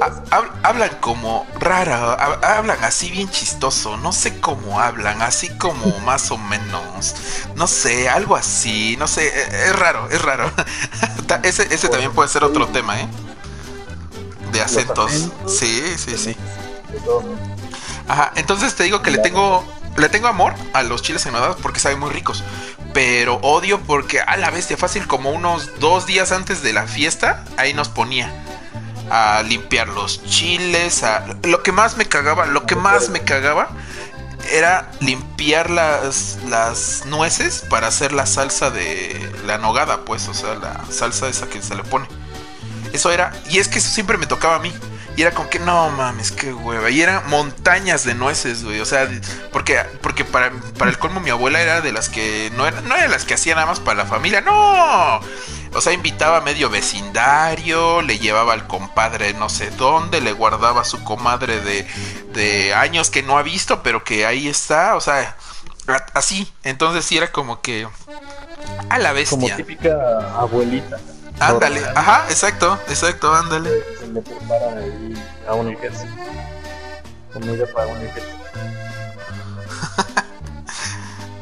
ha- 0.00 0.50
hablan 0.68 0.90
como 1.00 1.46
rara, 1.60 2.16
hab- 2.18 2.44
hablan 2.44 2.82
así 2.82 3.08
bien 3.10 3.30
chistoso, 3.30 3.96
no 3.98 4.12
sé 4.12 4.40
cómo 4.40 4.80
hablan, 4.80 5.22
así 5.22 5.48
como 5.58 6.00
más 6.04 6.32
o 6.32 6.38
menos, 6.38 7.14
no 7.54 7.68
sé, 7.68 8.08
algo 8.08 8.34
así, 8.34 8.96
no 8.98 9.06
sé, 9.06 9.28
e- 9.28 9.68
es 9.68 9.78
raro, 9.78 10.08
es 10.10 10.20
raro. 10.22 10.50
Ese 11.44 11.72
ese 11.72 11.88
también 11.88 12.12
puede 12.12 12.28
ser 12.28 12.42
otro 12.42 12.66
tema, 12.68 13.00
¿eh? 13.00 13.08
De 14.52 14.60
acentos. 14.60 15.12
Sí, 15.46 15.82
sí, 15.98 16.16
sí. 16.16 16.36
Ajá, 18.08 18.32
entonces 18.36 18.74
te 18.74 18.84
digo 18.84 19.02
que 19.02 19.10
le 19.10 19.18
tengo 19.18 19.64
le 19.96 20.08
tengo 20.10 20.28
amor 20.28 20.54
a 20.74 20.82
los 20.82 21.00
chiles 21.02 21.24
en 21.26 21.32
nogada 21.32 21.56
porque 21.56 21.80
saben 21.80 21.98
muy 21.98 22.10
ricos, 22.10 22.44
pero 22.96 23.34
odio 23.42 23.78
porque 23.82 24.22
a 24.22 24.38
la 24.38 24.48
bestia 24.48 24.78
fácil 24.78 25.06
como 25.06 25.28
unos 25.28 25.78
dos 25.80 26.06
días 26.06 26.32
antes 26.32 26.62
de 26.62 26.72
la 26.72 26.86
fiesta 26.86 27.44
ahí 27.58 27.74
nos 27.74 27.90
ponía 27.90 28.32
a 29.10 29.42
limpiar 29.42 29.88
los 29.88 30.24
chiles, 30.24 31.02
a 31.02 31.26
lo 31.42 31.62
que 31.62 31.72
más 31.72 31.98
me 31.98 32.06
cagaba, 32.06 32.46
lo 32.46 32.64
que 32.64 32.74
más 32.74 33.10
me 33.10 33.20
cagaba 33.20 33.68
era 34.50 34.90
limpiar 35.00 35.68
las, 35.68 36.38
las 36.48 37.04
nueces 37.04 37.66
para 37.68 37.88
hacer 37.88 38.14
la 38.14 38.24
salsa 38.24 38.70
de 38.70 39.30
la 39.44 39.58
nogada, 39.58 40.06
pues, 40.06 40.26
o 40.28 40.32
sea, 40.32 40.54
la 40.54 40.82
salsa 40.90 41.28
esa 41.28 41.50
que 41.50 41.60
se 41.60 41.74
le 41.74 41.84
pone. 41.84 42.08
Eso 42.94 43.12
era, 43.12 43.30
y 43.50 43.58
es 43.58 43.68
que 43.68 43.78
eso 43.78 43.90
siempre 43.90 44.16
me 44.16 44.26
tocaba 44.26 44.56
a 44.56 44.60
mí. 44.60 44.72
Y 45.16 45.22
era 45.22 45.30
como 45.30 45.48
que 45.48 45.58
no 45.58 45.90
mames, 45.90 46.30
qué 46.30 46.52
hueva. 46.52 46.90
Y 46.90 47.00
eran 47.00 47.26
montañas 47.28 48.04
de 48.04 48.14
nueces, 48.14 48.62
güey. 48.64 48.80
O 48.80 48.84
sea, 48.84 49.08
porque, 49.50 49.80
porque 50.02 50.24
para, 50.26 50.52
para 50.78 50.90
el 50.90 50.98
colmo 50.98 51.20
mi 51.20 51.30
abuela 51.30 51.60
era 51.62 51.80
de 51.80 51.90
las 51.90 52.10
que 52.10 52.52
no 52.54 52.66
era, 52.66 52.82
no 52.82 52.94
era 52.94 53.04
de 53.04 53.08
las 53.08 53.24
que 53.24 53.34
hacía 53.34 53.54
nada 53.54 53.66
más 53.66 53.80
para 53.80 54.02
la 54.04 54.06
familia, 54.06 54.42
no. 54.42 55.20
O 55.72 55.80
sea, 55.80 55.92
invitaba 55.94 56.38
a 56.38 56.40
medio 56.42 56.68
vecindario, 56.70 58.02
le 58.02 58.18
llevaba 58.18 58.52
al 58.52 58.66
compadre 58.66 59.32
no 59.34 59.48
sé 59.48 59.70
dónde, 59.70 60.20
le 60.20 60.32
guardaba 60.32 60.82
a 60.82 60.84
su 60.84 61.02
comadre 61.02 61.60
de, 61.60 61.86
de 62.32 62.74
años 62.74 63.10
que 63.10 63.22
no 63.22 63.38
ha 63.38 63.42
visto, 63.42 63.82
pero 63.82 64.04
que 64.04 64.26
ahí 64.26 64.48
está. 64.48 64.96
O 64.96 65.00
sea, 65.00 65.36
así. 66.14 66.52
Entonces 66.62 67.04
sí 67.04 67.16
era 67.16 67.32
como 67.32 67.60
que 67.62 67.88
a 68.88 68.98
la 68.98 69.14
Como 69.28 69.48
bestia. 69.48 69.56
típica 69.56 69.92
abuelita. 70.38 70.98
Ándale, 71.40 71.84
ajá, 71.94 72.24
exacto, 72.28 72.78
exacto, 72.88 73.34
ándale. 73.34 73.70
Se 73.98 74.06
le 74.06 74.20
ahí 74.20 75.14
a 75.46 75.54
un 75.54 75.68
ejército. 75.68 76.12
Comida 77.32 77.66
para 77.74 77.88
un 77.88 77.98
ejército. 77.98 78.36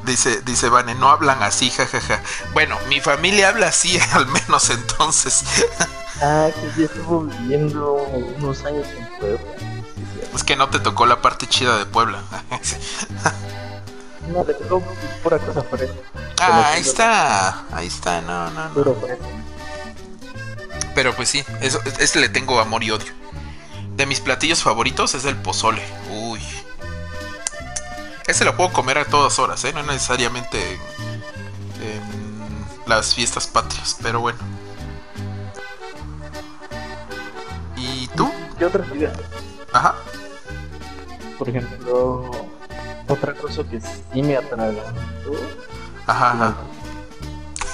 Dice, 0.04 0.42
dice 0.42 0.68
Vane, 0.68 0.94
no 0.94 1.08
hablan 1.08 1.42
así, 1.42 1.70
jajaja. 1.70 2.22
Bueno, 2.52 2.78
mi 2.88 3.00
familia 3.00 3.48
habla 3.48 3.68
así, 3.68 3.98
al 4.12 4.26
menos 4.26 4.68
entonces. 4.68 5.44
Ah, 6.20 6.50
que 6.54 6.80
ya 6.80 6.84
estuvo 6.84 7.22
viviendo 7.22 7.94
unos 8.36 8.62
años 8.64 8.86
en 8.88 9.08
Puebla. 9.18 9.40
Es 10.34 10.44
que 10.44 10.56
no 10.56 10.68
te 10.68 10.78
tocó 10.78 11.06
la 11.06 11.22
parte 11.22 11.46
chida 11.46 11.78
de 11.78 11.86
Puebla. 11.86 12.22
No, 14.28 14.44
le 14.44 14.54
tocó 14.54 14.82
pura 15.22 15.38
cosa 15.38 15.62
fresca. 15.62 15.96
ah, 16.40 16.72
ahí 16.72 16.80
está, 16.82 17.64
ahí 17.72 17.86
está, 17.86 18.20
no, 18.20 18.50
no, 18.50 18.68
no. 18.68 18.74
Puro 18.74 18.94
fresco. 18.96 19.24
Pero 20.94 21.14
pues 21.14 21.28
sí, 21.28 21.44
eso, 21.60 21.80
ese 21.98 22.20
le 22.20 22.28
tengo 22.28 22.60
amor 22.60 22.84
y 22.84 22.90
odio. 22.90 23.12
De 23.96 24.06
mis 24.06 24.20
platillos 24.20 24.62
favoritos 24.62 25.14
es 25.14 25.24
el 25.24 25.36
pozole. 25.36 25.82
Uy. 26.10 26.40
Ese 28.26 28.44
lo 28.44 28.56
puedo 28.56 28.72
comer 28.72 28.98
a 28.98 29.04
todas 29.04 29.38
horas, 29.38 29.64
¿eh? 29.64 29.72
No 29.72 29.82
necesariamente 29.82 30.58
en, 30.74 30.80
en 31.82 32.64
las 32.86 33.14
fiestas 33.14 33.46
patrias, 33.46 33.96
pero 34.02 34.20
bueno. 34.20 34.38
¿Y 37.76 38.08
tú? 38.08 38.32
¿Qué 38.58 38.64
otra 38.64 38.84
vida? 38.86 39.12
Ajá. 39.72 39.94
Por 41.38 41.48
ejemplo, 41.48 42.30
otra 43.08 43.34
cosa 43.34 43.62
que 43.64 43.80
sí 43.80 44.22
me 44.22 44.36
atrae 44.36 44.80
Ajá, 46.06 46.54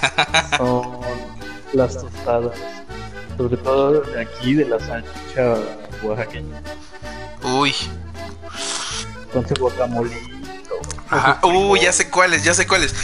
ajá. 0.01 0.57
son 0.57 1.01
las 1.73 1.99
tostadas. 1.99 2.57
Sobre 3.41 3.57
todo 3.57 4.03
de 4.03 4.21
aquí, 4.21 4.53
de 4.53 4.67
la 4.67 4.79
salchicha 4.79 5.55
oaxaqueña. 6.03 6.63
Uy. 7.43 7.75
Su 9.33 9.55
guacamolito. 9.59 10.15
Ajá. 11.09 11.41
Uy, 11.45 11.81
ya 11.81 11.91
sé 11.91 12.11
cuáles, 12.11 12.45
ya 12.45 12.53
sé 12.53 12.67
cuáles. 12.67 12.95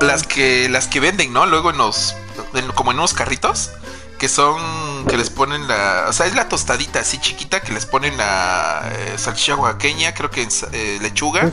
Las 0.00 0.22
que 0.26 0.70
las 0.70 0.88
que 0.88 0.98
venden, 0.98 1.34
¿no? 1.34 1.44
Luego 1.44 1.68
en 1.70 1.76
los 1.76 2.14
en- 2.54 2.72
como 2.72 2.92
en 2.92 2.98
unos 3.00 3.12
carritos 3.12 3.70
que 4.18 4.30
son 4.30 5.04
que 5.08 5.18
les 5.18 5.28
ponen 5.28 5.68
la, 5.68 6.06
o 6.08 6.12
sea, 6.14 6.24
es 6.24 6.34
la 6.34 6.48
tostadita 6.48 7.00
así 7.00 7.18
chiquita 7.18 7.60
que 7.60 7.72
les 7.74 7.84
ponen 7.84 8.16
la 8.16 8.90
eh, 8.94 9.18
salchicha 9.18 9.56
oaxaqueña, 9.56 10.14
creo 10.14 10.30
que 10.30 10.42
ens- 10.48 10.66
eh, 10.72 11.00
lechuga. 11.02 11.50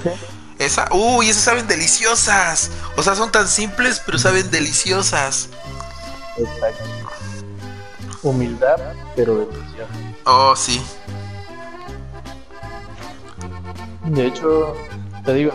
Esa, 0.59 0.87
uy, 0.91 1.27
esas 1.29 1.43
saben 1.43 1.67
deliciosas. 1.67 2.71
O 2.95 3.03
sea, 3.03 3.15
son 3.15 3.33
tan 3.33 3.49
simples, 3.49 4.01
pero 4.05 4.17
saben 4.17 4.49
deliciosas. 4.49 5.49
Exacto. 6.37 6.83
Humildad, 8.23 8.77
pero 9.15 9.37
deliciosa. 9.45 9.91
Oh, 10.25 10.55
sí. 10.55 10.81
De 14.05 14.27
hecho, 14.27 14.75
te 15.25 15.33
digo, 15.33 15.51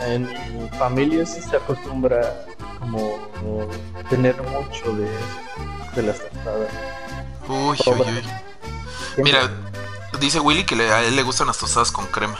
en 0.00 0.22
mi 0.60 0.68
familia 0.78 1.26
sí 1.26 1.40
se 1.42 1.56
acostumbra 1.56 2.44
como 2.80 3.18
tener 4.08 4.40
mucho 4.42 4.92
de, 4.94 5.08
de 5.94 6.02
las 6.02 6.18
tostadas. 6.20 6.70
Uy, 7.48 7.76
uy, 7.86 8.00
uy. 8.00 9.22
Mira, 9.24 9.50
dice 10.20 10.40
Willy 10.40 10.64
que 10.64 10.76
le- 10.76 10.90
a 10.92 11.02
él 11.04 11.16
le 11.16 11.22
gustan 11.22 11.46
las 11.48 11.58
tostadas 11.58 11.90
con 11.92 12.06
crema. 12.06 12.38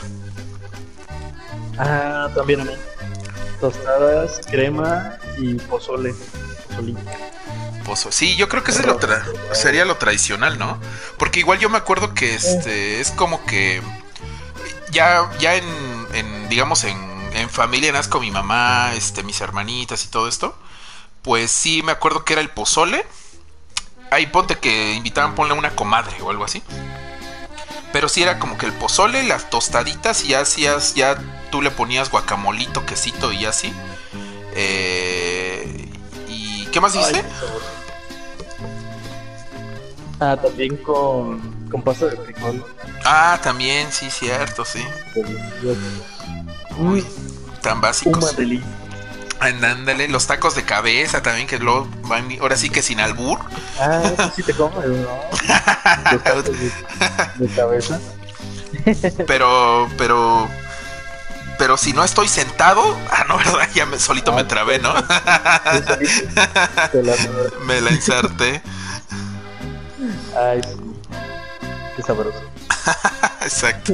Ah, 1.77 2.27
también 2.35 2.61
a 2.61 2.65
mí. 2.65 2.71
Tostadas, 3.59 4.41
crema 4.49 5.17
y 5.37 5.53
pozole. 5.55 6.13
Pozolito. 6.67 6.99
Sí, 7.95 8.35
yo 8.35 8.49
creo 8.49 8.63
que 8.63 8.71
ese 8.71 8.83
sería 9.53 9.85
lo 9.85 9.97
tradicional, 9.97 10.57
¿no? 10.57 10.79
Porque 11.17 11.39
igual 11.39 11.59
yo 11.59 11.69
me 11.69 11.77
acuerdo 11.77 12.13
que 12.13 12.35
este 12.35 13.01
es 13.01 13.11
como 13.11 13.45
que 13.45 13.81
ya, 14.91 15.29
ya 15.39 15.55
en, 15.55 15.65
en, 16.13 16.49
digamos, 16.49 16.83
en, 16.83 16.97
en 17.33 17.49
en 17.49 17.49
familia, 17.49 17.91
nada 17.91 18.07
con 18.09 18.21
mi 18.21 18.31
mamá, 18.31 18.93
este, 18.95 19.23
mis 19.23 19.41
hermanitas 19.41 20.03
y 20.05 20.07
todo 20.07 20.27
esto, 20.27 20.55
pues 21.21 21.51
sí 21.51 21.81
me 21.83 21.91
acuerdo 21.91 22.25
que 22.25 22.33
era 22.33 22.41
el 22.41 22.49
pozole. 22.49 23.05
Ahí 24.11 24.25
ponte 24.27 24.57
que 24.57 24.93
invitaban, 24.93 25.35
ponle 25.35 25.53
una 25.53 25.75
comadre 25.75 26.21
o 26.21 26.31
algo 26.31 26.43
así. 26.43 26.63
Pero 27.93 28.09
sí 28.09 28.21
era 28.23 28.39
como 28.39 28.57
que 28.57 28.65
el 28.65 28.73
pozole, 28.73 29.23
las 29.23 29.49
tostaditas 29.49 30.23
y 30.23 30.29
ya 30.29 30.41
hacías, 30.41 30.95
ya 30.95 31.17
tú 31.51 31.61
le 31.61 31.71
ponías 31.71 32.09
guacamolito, 32.09 32.85
quesito 32.85 33.31
y 33.31 33.45
así. 33.45 33.73
Eh, 34.53 35.87
¿Y 36.27 36.65
qué 36.67 36.81
más 36.81 36.93
dijiste? 36.93 37.23
Ah, 40.19 40.37
también 40.41 40.77
con, 40.77 41.39
con 41.69 41.81
pasta 41.81 42.07
de 42.07 42.17
frijol. 42.17 42.63
Ah, 43.05 43.39
también, 43.41 43.91
sí, 43.91 44.09
cierto, 44.09 44.65
sí. 44.65 44.83
Uy, 46.77 47.05
tan 47.61 47.81
básicos. 47.81 48.23
Una 48.23 48.31
delicia. 48.33 48.67
Ándale, 49.39 50.09
los 50.09 50.27
tacos 50.27 50.55
de 50.55 50.63
cabeza 50.63 51.23
también, 51.23 51.47
que 51.47 51.59
luego 51.59 51.87
van, 52.03 52.27
ahora 52.41 52.57
sí 52.57 52.69
que 52.69 52.81
sin 52.81 52.99
albur. 52.99 53.39
Ah, 53.79 54.01
eso 54.03 54.31
sí 54.35 54.43
te 54.43 54.53
comes, 54.53 54.85
¿no? 54.85 55.07
Los 56.11 56.23
tacos 56.23 56.43
de, 56.43 56.71
de 57.35 57.47
cabeza. 57.55 57.99
Pero, 59.25 59.89
pero, 59.97 60.49
pero 61.57 61.77
si 61.77 61.93
no 61.93 62.03
estoy 62.03 62.27
sentado, 62.27 62.81
ah, 63.11 63.25
no, 63.27 63.37
verdad, 63.37 63.69
ya 63.73 63.85
me, 63.85 63.97
solito 63.99 64.33
me 64.33 64.43
trabé, 64.43 64.79
¿no? 64.79 64.93
Me 67.65 67.81
la 67.81 67.91
inserté. 67.91 68.61
Ay. 70.39 70.61
Qué 71.95 72.01
sabroso. 72.03 72.39
Exacto. 73.41 73.93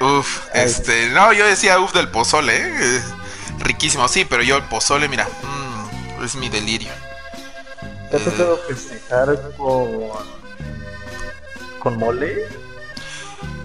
Uf, 0.00 0.46
este, 0.54 1.10
no, 1.10 1.32
yo 1.32 1.46
decía 1.46 1.78
uf 1.78 1.92
del 1.92 2.08
pozole, 2.10 2.54
¿eh? 2.56 3.02
Riquísimo, 3.58 4.08
sí, 4.08 4.24
pero 4.24 4.42
yo 4.42 4.56
el 4.56 4.62
pozole, 4.64 5.08
mira, 5.08 5.26
mm, 5.26 6.24
es 6.24 6.36
mi 6.36 6.48
delirio. 6.48 6.92
¿Te 8.10 8.16
ha 8.16 8.20
tocado 8.24 8.58
festejar 8.68 9.52
con. 9.56 9.98
con 11.78 11.98
mole? 11.98 12.48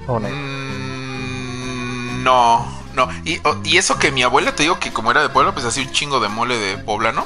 ¿O 0.07 0.19
no? 0.19 0.27
Mm, 0.27 2.23
no, 2.23 2.81
no. 2.93 3.09
Y, 3.23 3.39
y 3.63 3.77
eso 3.77 3.97
que 3.97 4.11
mi 4.11 4.23
abuela, 4.23 4.53
te 4.55 4.63
digo 4.63 4.79
que 4.79 4.91
como 4.91 5.11
era 5.11 5.21
de 5.21 5.29
pueblo, 5.29 5.53
pues 5.53 5.65
hacía 5.65 5.83
un 5.83 5.91
chingo 5.91 6.19
de 6.19 6.27
mole 6.27 6.57
de 6.57 6.77
poblano. 6.77 7.25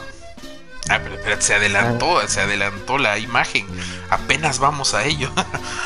Ah, 0.90 1.00
pero 1.02 1.16
espérate, 1.16 1.42
se 1.42 1.56
adelantó, 1.56 2.28
se 2.28 2.42
adelantó 2.42 2.98
la 3.00 3.18
imagen. 3.18 3.66
Apenas 4.10 4.60
vamos 4.60 4.94
a 4.94 5.04
ello. 5.04 5.32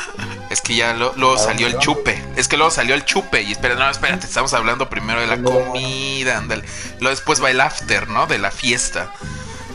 es 0.50 0.60
que 0.60 0.74
ya 0.74 0.92
lo- 0.92 1.14
luego 1.16 1.36
¿A 1.36 1.38
salió 1.38 1.66
el 1.68 1.78
chupe. 1.78 2.22
Es 2.36 2.48
que 2.48 2.56
luego 2.58 2.70
salió 2.70 2.94
el 2.94 3.04
chupe. 3.06 3.40
Y 3.42 3.52
espera, 3.52 3.76
no, 3.76 3.88
espérate, 3.88 4.26
estamos 4.26 4.52
hablando 4.52 4.90
primero 4.90 5.20
de 5.20 5.26
la 5.26 5.42
comida, 5.42 6.36
ándale. 6.36 6.64
Luego 7.00 7.10
después 7.16 7.42
va 7.42 7.50
el 7.50 7.60
after, 7.62 8.08
¿no? 8.08 8.26
De 8.26 8.38
la 8.38 8.50
fiesta. 8.50 9.10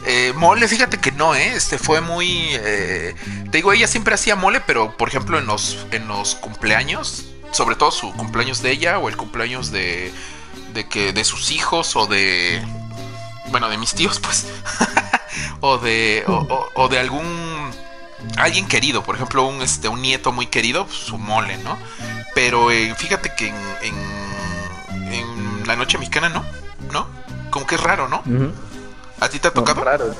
Eh, 0.05 0.33
mole, 0.35 0.67
fíjate 0.67 0.99
que 0.99 1.11
no, 1.11 1.33
¿eh? 1.33 1.53
Este 1.55 1.79
fue 1.79 2.01
muy... 2.01 2.49
eh, 2.51 3.15
te 3.49 3.57
digo, 3.57 3.73
ella 3.73 3.87
siempre 3.87 4.13
hacía 4.13 4.35
mole, 4.35 4.61
pero 4.61 4.95
por 4.95 5.09
ejemplo 5.09 5.39
en 5.39 5.47
los, 5.47 5.87
en 5.89 6.07
los 6.07 6.35
cumpleaños, 6.35 7.25
sobre 7.51 7.75
todo 7.75 7.89
su 7.89 8.13
cumpleaños 8.13 8.61
de 8.61 8.69
ella 8.69 8.99
o 8.99 9.09
el 9.09 9.17
cumpleaños 9.17 9.71
de, 9.71 10.13
de, 10.75 10.87
que, 10.87 11.11
de 11.13 11.25
sus 11.25 11.49
hijos 11.49 11.95
o 11.95 12.05
de... 12.05 12.61
Bueno, 13.47 13.67
de 13.69 13.77
mis 13.79 13.93
tíos, 13.95 14.19
pues. 14.19 14.45
o 15.61 15.77
de... 15.77 16.23
O, 16.27 16.33
o- 16.33 16.69
o 16.75 16.87
de 16.89 16.99
algún... 16.99 17.71
Alguien 18.37 18.67
querido, 18.67 19.03
por 19.03 19.15
ejemplo, 19.15 19.45
un, 19.45 19.61
este, 19.61 19.87
un 19.87 20.01
nieto 20.01 20.31
muy 20.31 20.47
querido, 20.47 20.85
pues, 20.85 20.97
su 20.97 21.17
mole, 21.17 21.57
¿no? 21.57 21.77
Pero 22.33 22.71
eh, 22.71 22.93
fíjate 22.97 23.31
que 23.37 23.47
en, 23.49 23.55
en, 23.83 25.13
en 25.13 25.67
la 25.67 25.75
noche 25.75 25.97
mexicana 25.97 26.29
no, 26.29 26.43
¿no? 26.91 27.07
Como 27.51 27.67
que 27.67 27.75
es 27.75 27.81
raro, 27.83 28.07
¿no? 28.09 28.21
Ujú. 28.25 28.51
¿A 29.19 29.29
ti 29.29 29.39
te 29.39 29.47
ha 29.47 29.51
No, 29.51 29.61
tocado? 29.63 29.83
raro. 29.83 30.15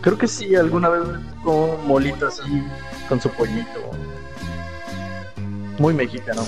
Creo 0.00 0.18
que 0.18 0.26
sí, 0.26 0.56
alguna 0.56 0.88
vez 0.88 1.04
me 1.06 1.18
tocó 1.36 1.52
un 1.76 1.86
molito 1.86 2.26
así 2.26 2.64
con 3.08 3.20
su 3.20 3.30
pollito. 3.30 3.90
Muy 5.78 5.94
mexicano. 5.94 6.44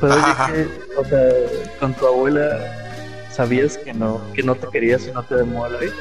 Pero 0.00 0.14
oye, 0.14 0.34
que, 0.46 0.96
o 0.96 1.04
sea, 1.04 1.28
con 1.78 1.94
tu 1.94 2.06
abuela 2.06 2.58
sabías 3.32 3.78
que 3.78 3.94
no, 3.94 4.20
que 4.34 4.42
no 4.42 4.54
te 4.54 4.68
quería 4.68 4.98
si 4.98 5.10
no 5.12 5.22
te 5.22 5.36
de 5.36 5.44
mole. 5.44 5.92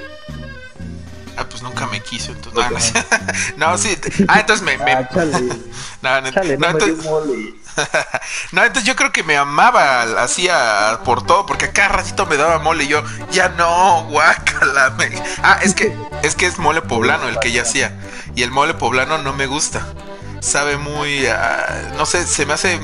Ah, 1.38 1.46
pues 1.50 1.62
nunca 1.62 1.88
me 1.88 2.02
quiso, 2.02 2.32
entonces. 2.32 2.62
No, 2.64 2.70
no, 2.70 2.78
es- 2.78 2.94
no, 3.58 3.78
sí. 3.78 3.98
Ah, 4.28 4.40
entonces 4.42 4.66
me. 4.66 4.78
me- 4.78 4.94
Ah, 4.94 5.10
chale, 5.14 5.40
no, 6.02 6.32
chale, 6.32 6.54
entonces, 6.54 7.04
mole. 7.06 7.54
no, 8.52 8.64
entonces 8.64 8.84
yo 8.84 8.96
creo 8.96 9.12
que 9.12 9.24
me 9.24 9.38
amaba, 9.38 10.02
hacía 10.22 11.00
por 11.06 11.26
todo, 11.26 11.46
porque 11.46 11.66
a 11.66 11.72
cada 11.72 11.88
ratito 11.90 12.26
me 12.26 12.36
daba 12.38 12.60
mole 12.60 12.84
y 12.84 12.88
yo, 12.90 13.02
ya 13.32 13.50
no, 13.50 14.04
guácala. 14.10 14.92
me- 14.92 15.10
Ah, 15.44 15.60
es 15.62 15.74
que, 15.74 15.96
es 16.24 16.36
que 16.36 16.46
es 16.46 16.60
mole 16.60 16.82
poblano 16.82 17.28
el 17.30 17.40
que 17.40 17.48
ella 17.50 17.62
hacía. 17.64 17.98
Y 18.36 18.44
el 18.44 18.52
mole 18.52 18.74
poblano 18.74 19.18
no 19.18 19.34
me 19.34 19.46
gusta. 19.48 19.86
Sabe 20.42 20.78
muy. 20.78 21.26
ah, 21.28 21.92
no 21.98 22.06
sé, 22.06 22.26
se 22.28 22.46
me 22.46 22.54
hace. 22.54 22.80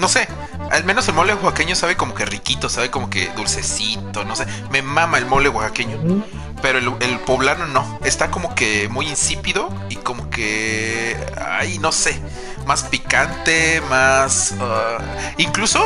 No 0.00 0.08
sé. 0.08 0.28
Al 0.70 0.84
menos 0.84 1.06
el 1.08 1.14
mole 1.14 1.32
oaxaqueño 1.34 1.74
sabe 1.76 1.96
como 1.96 2.14
que 2.14 2.24
riquito, 2.24 2.68
sabe 2.68 2.90
como 2.90 3.08
que 3.08 3.28
dulcecito, 3.36 4.24
no 4.24 4.34
sé. 4.34 4.46
Me 4.70 4.82
mama 4.82 5.18
el 5.18 5.26
mole 5.26 5.48
oaxaqueño. 5.48 6.24
Pero 6.62 6.78
el, 6.78 6.92
el 7.00 7.18
poblano 7.20 7.66
no. 7.66 7.98
Está 8.04 8.30
como 8.30 8.54
que 8.54 8.88
muy 8.88 9.06
insípido 9.08 9.68
y 9.88 9.96
como 9.96 10.30
que. 10.30 11.16
Ay, 11.40 11.78
no 11.78 11.92
sé. 11.92 12.20
Más 12.66 12.82
picante, 12.84 13.80
más. 13.88 14.54
ah, 14.60 14.98
incluso 15.36 15.80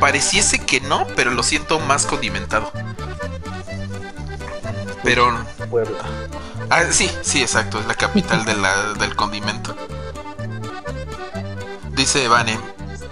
pareciese 0.00 0.58
que 0.58 0.80
no, 0.80 1.06
pero 1.14 1.30
lo 1.30 1.42
siento 1.42 1.78
más 1.80 2.06
condimentado. 2.06 2.72
Pero. 5.04 5.44
Puebla. 5.70 5.98
Ah, 6.70 6.84
sí, 6.90 7.10
sí, 7.22 7.42
exacto. 7.42 7.78
Es 7.80 7.86
la 7.86 7.94
capital 7.94 8.44
de 8.44 8.54
la- 8.56 8.92
del 8.94 9.14
condimento. 9.16 9.76
Dice 11.92 12.28
Vane. 12.28 12.58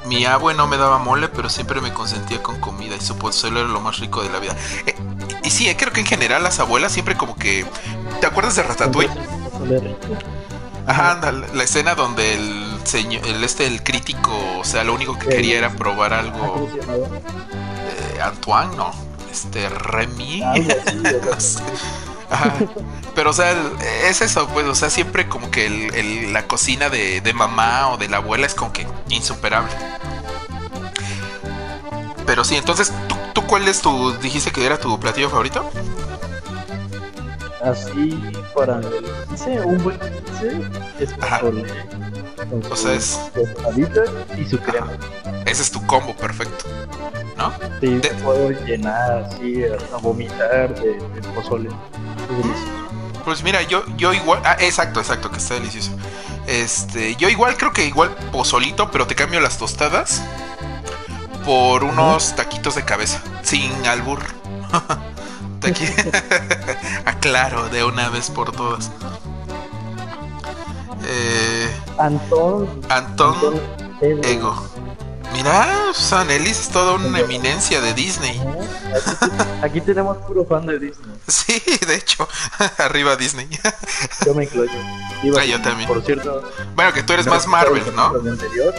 Mi 0.06 0.24
abue 0.24 0.54
no 0.54 0.66
me 0.66 0.78
daba 0.78 0.98
mole, 0.98 1.28
pero 1.28 1.50
siempre 1.50 1.80
me 1.82 1.92
consentía 1.92 2.42
con 2.42 2.58
comida 2.60 2.96
y 2.96 3.00
su 3.00 3.18
pozole 3.18 3.60
era 3.60 3.68
lo 3.68 3.80
más 3.80 3.98
rico 3.98 4.22
de 4.22 4.30
la 4.30 4.38
vida. 4.38 4.56
Eh, 4.86 4.94
y 5.44 5.50
sí, 5.50 5.72
creo 5.76 5.92
que 5.92 6.00
en 6.00 6.06
general 6.06 6.42
las 6.42 6.58
abuelas 6.60 6.92
siempre 6.92 7.16
como 7.16 7.36
que... 7.36 7.64
¿Te 8.20 8.26
acuerdas 8.26 8.56
de 8.56 8.62
Ratatouille? 8.64 9.10
Ajá, 10.86 11.12
anda, 11.12 11.32
la 11.32 11.62
escena 11.64 11.94
donde 11.94 12.34
el 12.34 12.78
señor, 12.84 13.26
el 13.26 13.44
este, 13.44 13.66
el 13.66 13.82
crítico, 13.82 14.32
o 14.58 14.64
sea, 14.64 14.84
lo 14.84 14.94
único 14.94 15.18
que 15.18 15.28
quería 15.28 15.58
era 15.58 15.70
probar 15.70 16.14
Ah, 16.14 16.20
algo. 16.20 16.68
eh, 18.16 18.20
Antoine, 18.22 18.74
no, 18.76 18.90
este, 19.30 19.68
Remy. 19.68 20.42
Sé. 21.38 21.60
Ajá. 22.30 22.52
Pero, 23.14 23.30
o 23.30 23.32
sea, 23.32 23.54
es 24.08 24.20
eso, 24.22 24.46
pues, 24.48 24.66
o 24.66 24.74
sea, 24.74 24.90
siempre 24.90 25.28
como 25.28 25.50
que 25.50 25.66
el- 25.66 25.94
el- 25.94 26.32
la 26.32 26.46
cocina 26.46 26.88
de, 26.90 27.20
de 27.22 27.32
mamá 27.32 27.88
o 27.90 27.96
de 27.96 28.08
la 28.08 28.18
abuela 28.18 28.46
es 28.46 28.54
como 28.54 28.72
que 28.72 28.86
insuperable. 29.08 29.72
Pero 32.26 32.44
sí, 32.44 32.56
entonces, 32.56 32.92
¿tú, 33.08 33.16
tú 33.40 33.46
cuál 33.46 33.68
es 33.68 33.80
tu, 33.80 34.12
dijiste 34.18 34.50
que 34.50 34.64
era 34.64 34.78
tu 34.78 34.98
platillo 34.98 35.30
favorito? 35.30 35.70
Así 37.62 38.20
para 38.54 38.78
el 38.78 39.04
quince, 39.28 39.60
un 39.60 39.82
buen 39.82 39.98
quince 39.98 40.60
es 41.00 41.12
Ajá. 41.20 41.40
pozole. 41.40 41.66
Con 42.50 42.72
O 42.72 42.76
sea, 42.76 42.94
es- 42.94 43.18
y 44.36 44.44
su 44.44 44.58
crema. 44.58 44.92
Ese 45.44 45.62
es 45.62 45.70
tu 45.70 45.84
combo 45.86 46.14
perfecto, 46.14 46.64
¿no? 47.36 47.52
Sí, 47.80 47.86
De- 47.94 48.00
te 48.00 48.14
puedo 48.14 48.50
llenar 48.50 49.24
así 49.24 49.62
a, 49.64 49.96
vomitar 49.98 50.74
de, 50.80 50.94
de 50.94 51.28
pozole. 51.34 51.68
Pues 53.24 53.42
mira, 53.42 53.62
yo, 53.62 53.84
yo 53.96 54.12
igual. 54.14 54.40
Ah, 54.44 54.56
exacto, 54.60 55.00
exacto, 55.00 55.30
que 55.30 55.38
está 55.38 55.54
delicioso. 55.54 55.90
Este, 56.46 57.14
yo 57.16 57.28
igual 57.28 57.56
creo 57.56 57.72
que 57.72 57.84
igual 57.84 58.10
pozolito, 58.32 58.90
pero 58.90 59.06
te 59.06 59.14
cambio 59.14 59.40
las 59.40 59.58
tostadas 59.58 60.22
por 61.44 61.84
unos 61.84 62.34
taquitos 62.36 62.74
de 62.74 62.84
cabeza, 62.84 63.20
sin 63.42 63.72
albur. 63.86 64.20
Taqui- 65.60 65.92
Aclaro 67.04 67.68
de 67.68 67.84
una 67.84 68.08
vez 68.10 68.30
por 68.30 68.52
todas. 68.52 68.90
Eh, 71.04 71.70
Antón. 71.98 72.68
Antón 72.88 73.60
Ego. 74.00 74.68
Mira, 75.32 75.68
San 75.92 76.30
Ellis 76.30 76.58
es 76.58 76.68
toda 76.70 76.94
una 76.94 77.20
eminencia 77.20 77.80
de 77.80 77.92
Disney. 77.94 78.40
Aquí, 78.40 79.60
aquí 79.62 79.80
tenemos 79.82 80.16
puro 80.18 80.44
fan 80.46 80.66
de 80.66 80.78
Disney. 80.78 81.16
Sí, 81.28 81.62
de 81.86 81.94
hecho, 81.96 82.26
arriba 82.78 83.14
Disney. 83.16 83.46
Yo 84.24 84.34
me 84.34 84.44
incluyo. 84.44 84.72
Iba- 85.22 85.40
Ah, 85.40 85.44
yo 85.44 85.60
también. 85.60 85.86
Por 85.88 86.02
cierto, 86.04 86.42
Bueno, 86.74 86.92
que 86.92 87.02
tú 87.02 87.12
eres 87.12 87.26
más 87.26 87.46
Marvel, 87.46 87.82
¿no? 87.94 88.06
el 88.06 88.12
capítulo 88.12 88.32
anterior, 88.32 88.74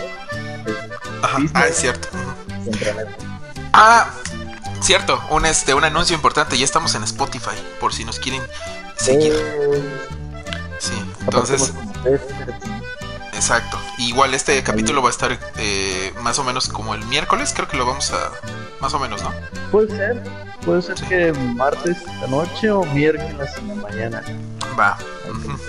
Ajá. 1.21 1.37
Disney. 1.39 1.61
Ah, 1.63 1.67
es 1.67 1.77
cierto. 1.77 2.07
Ah, 3.73 4.09
cierto, 4.81 5.21
un 5.29 5.45
este 5.45 5.73
un 5.73 5.83
anuncio 5.83 6.15
importante, 6.15 6.57
ya 6.57 6.65
estamos 6.65 6.95
en 6.95 7.03
Spotify, 7.03 7.55
por 7.79 7.93
si 7.93 8.05
nos 8.05 8.19
quieren 8.19 8.41
seguir. 8.97 9.33
Eh, 9.35 10.07
Sí, 10.79 10.93
entonces, 11.21 11.73
exacto. 13.33 13.77
Igual 13.97 14.33
este 14.33 14.63
capítulo 14.63 15.01
va 15.01 15.09
a 15.09 15.11
estar 15.11 15.37
eh, 15.57 16.13
más 16.21 16.39
o 16.39 16.43
menos 16.45 16.69
como 16.69 16.95
el 16.95 17.05
miércoles, 17.05 17.51
creo 17.53 17.67
que 17.67 17.75
lo 17.77 17.85
vamos 17.85 18.11
a... 18.11 18.31
Más 18.79 18.93
o 18.93 18.99
menos, 18.99 19.21
¿no? 19.21 19.33
Puede 19.71 19.89
ser, 19.89 20.23
puede 20.63 20.81
ser 20.81 20.95
que 21.09 21.33
martes 21.33 21.97
en 22.07 22.21
la 22.21 22.27
noche 22.27 22.71
o 22.71 22.85
miércoles 22.85 23.51
en 23.57 23.67
la 23.67 23.75
mañana. 23.75 24.23
Va. 24.79 24.97
Ujú. 25.29 25.59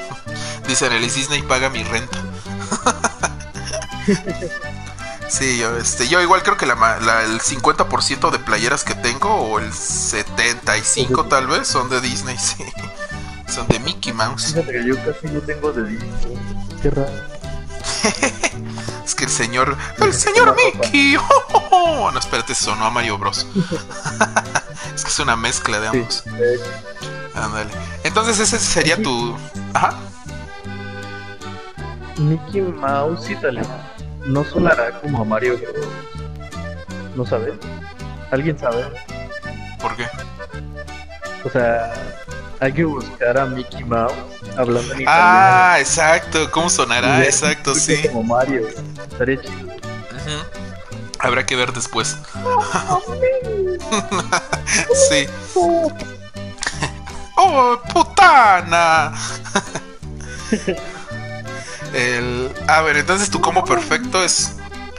Dice 0.68 0.86
Anelis 0.86 1.16
Disney 1.16 1.42
paga 1.42 1.70
mi 1.70 1.82
renta. 1.82 2.18
sí, 5.32 5.58
yo, 5.58 5.76
este, 5.76 6.08
yo 6.08 6.20
igual 6.20 6.42
creo 6.42 6.56
que 6.56 6.66
la, 6.66 6.74
la- 7.00 7.22
el 7.24 7.40
50% 7.40 8.30
de 8.30 8.38
playeras 8.38 8.84
que 8.84 8.94
tengo, 8.94 9.30
o 9.34 9.58
el 9.58 9.72
75 9.72 11.24
tal 11.26 11.46
vez, 11.46 11.66
son 11.68 11.88
de 11.88 12.00
Disney, 12.00 12.36
sí. 12.40 12.64
Son 13.48 13.66
de 13.68 13.78
Mickey 13.80 14.12
Mouse. 14.12 14.46
Fíjate 14.54 14.72
que 14.72 14.86
yo 14.86 14.94
casi 14.96 15.26
no 15.28 15.40
tengo 15.40 15.72
de 15.72 15.84
Disney. 15.84 16.38
Qué 16.82 16.90
raro. 16.90 17.10
Es 19.04 19.16
que 19.16 19.24
el 19.24 19.30
señor. 19.30 19.76
¡El 19.98 20.14
señor 20.14 20.54
Mickey! 20.56 21.16
¡Oh! 21.70 22.08
No, 22.12 22.18
espérate, 22.18 22.54
sonó 22.54 22.84
a 22.86 22.90
Mario 22.90 23.18
Bros. 23.18 23.44
es 24.94 25.02
que 25.02 25.10
es 25.10 25.18
una 25.18 25.34
mezcla 25.34 25.80
de 25.80 25.88
ambos. 25.88 26.22
Entonces, 28.04 28.38
ese 28.38 28.58
sería 28.60 29.02
tu. 29.02 29.36
Ajá. 29.74 29.94
Mickey 32.16 32.60
Mouse 32.62 33.28
italiano 33.30 33.68
no 34.26 34.44
sonará 34.44 35.00
como 35.00 35.22
a 35.22 35.24
Mario 35.24 35.58
Bros. 35.58 35.86
¿No 37.14 37.26
sabes? 37.26 37.54
¿Alguien 38.30 38.58
sabe? 38.58 38.84
¿Por 39.80 39.94
qué? 39.96 40.06
O 41.44 41.50
sea, 41.50 41.92
hay 42.60 42.72
que 42.72 42.84
buscar 42.84 43.38
a 43.38 43.46
Mickey 43.46 43.84
Mouse 43.84 44.12
hablando 44.56 44.94
en 44.94 45.02
italiano. 45.02 45.08
Ah, 45.08 45.76
exacto. 45.78 46.50
¿Cómo 46.50 46.70
sonará? 46.70 47.22
Exacto, 47.24 47.74
sí. 47.74 48.02
Como 48.08 48.22
Mario. 48.22 48.66
Estaría 49.10 49.40
chido. 49.40 49.66
Ujú. 49.66 50.60
Habrá 51.18 51.44
que 51.44 51.56
ver 51.56 51.72
después. 51.72 52.16
sí. 55.10 55.26
¡Oh, 57.36 57.78
putana! 57.92 59.12
El... 61.92 62.52
A 62.68 62.82
ver, 62.82 62.96
entonces 62.96 63.30
tu 63.30 63.40
combo 63.40 63.64
perfecto 63.64 64.22
es 64.22 64.52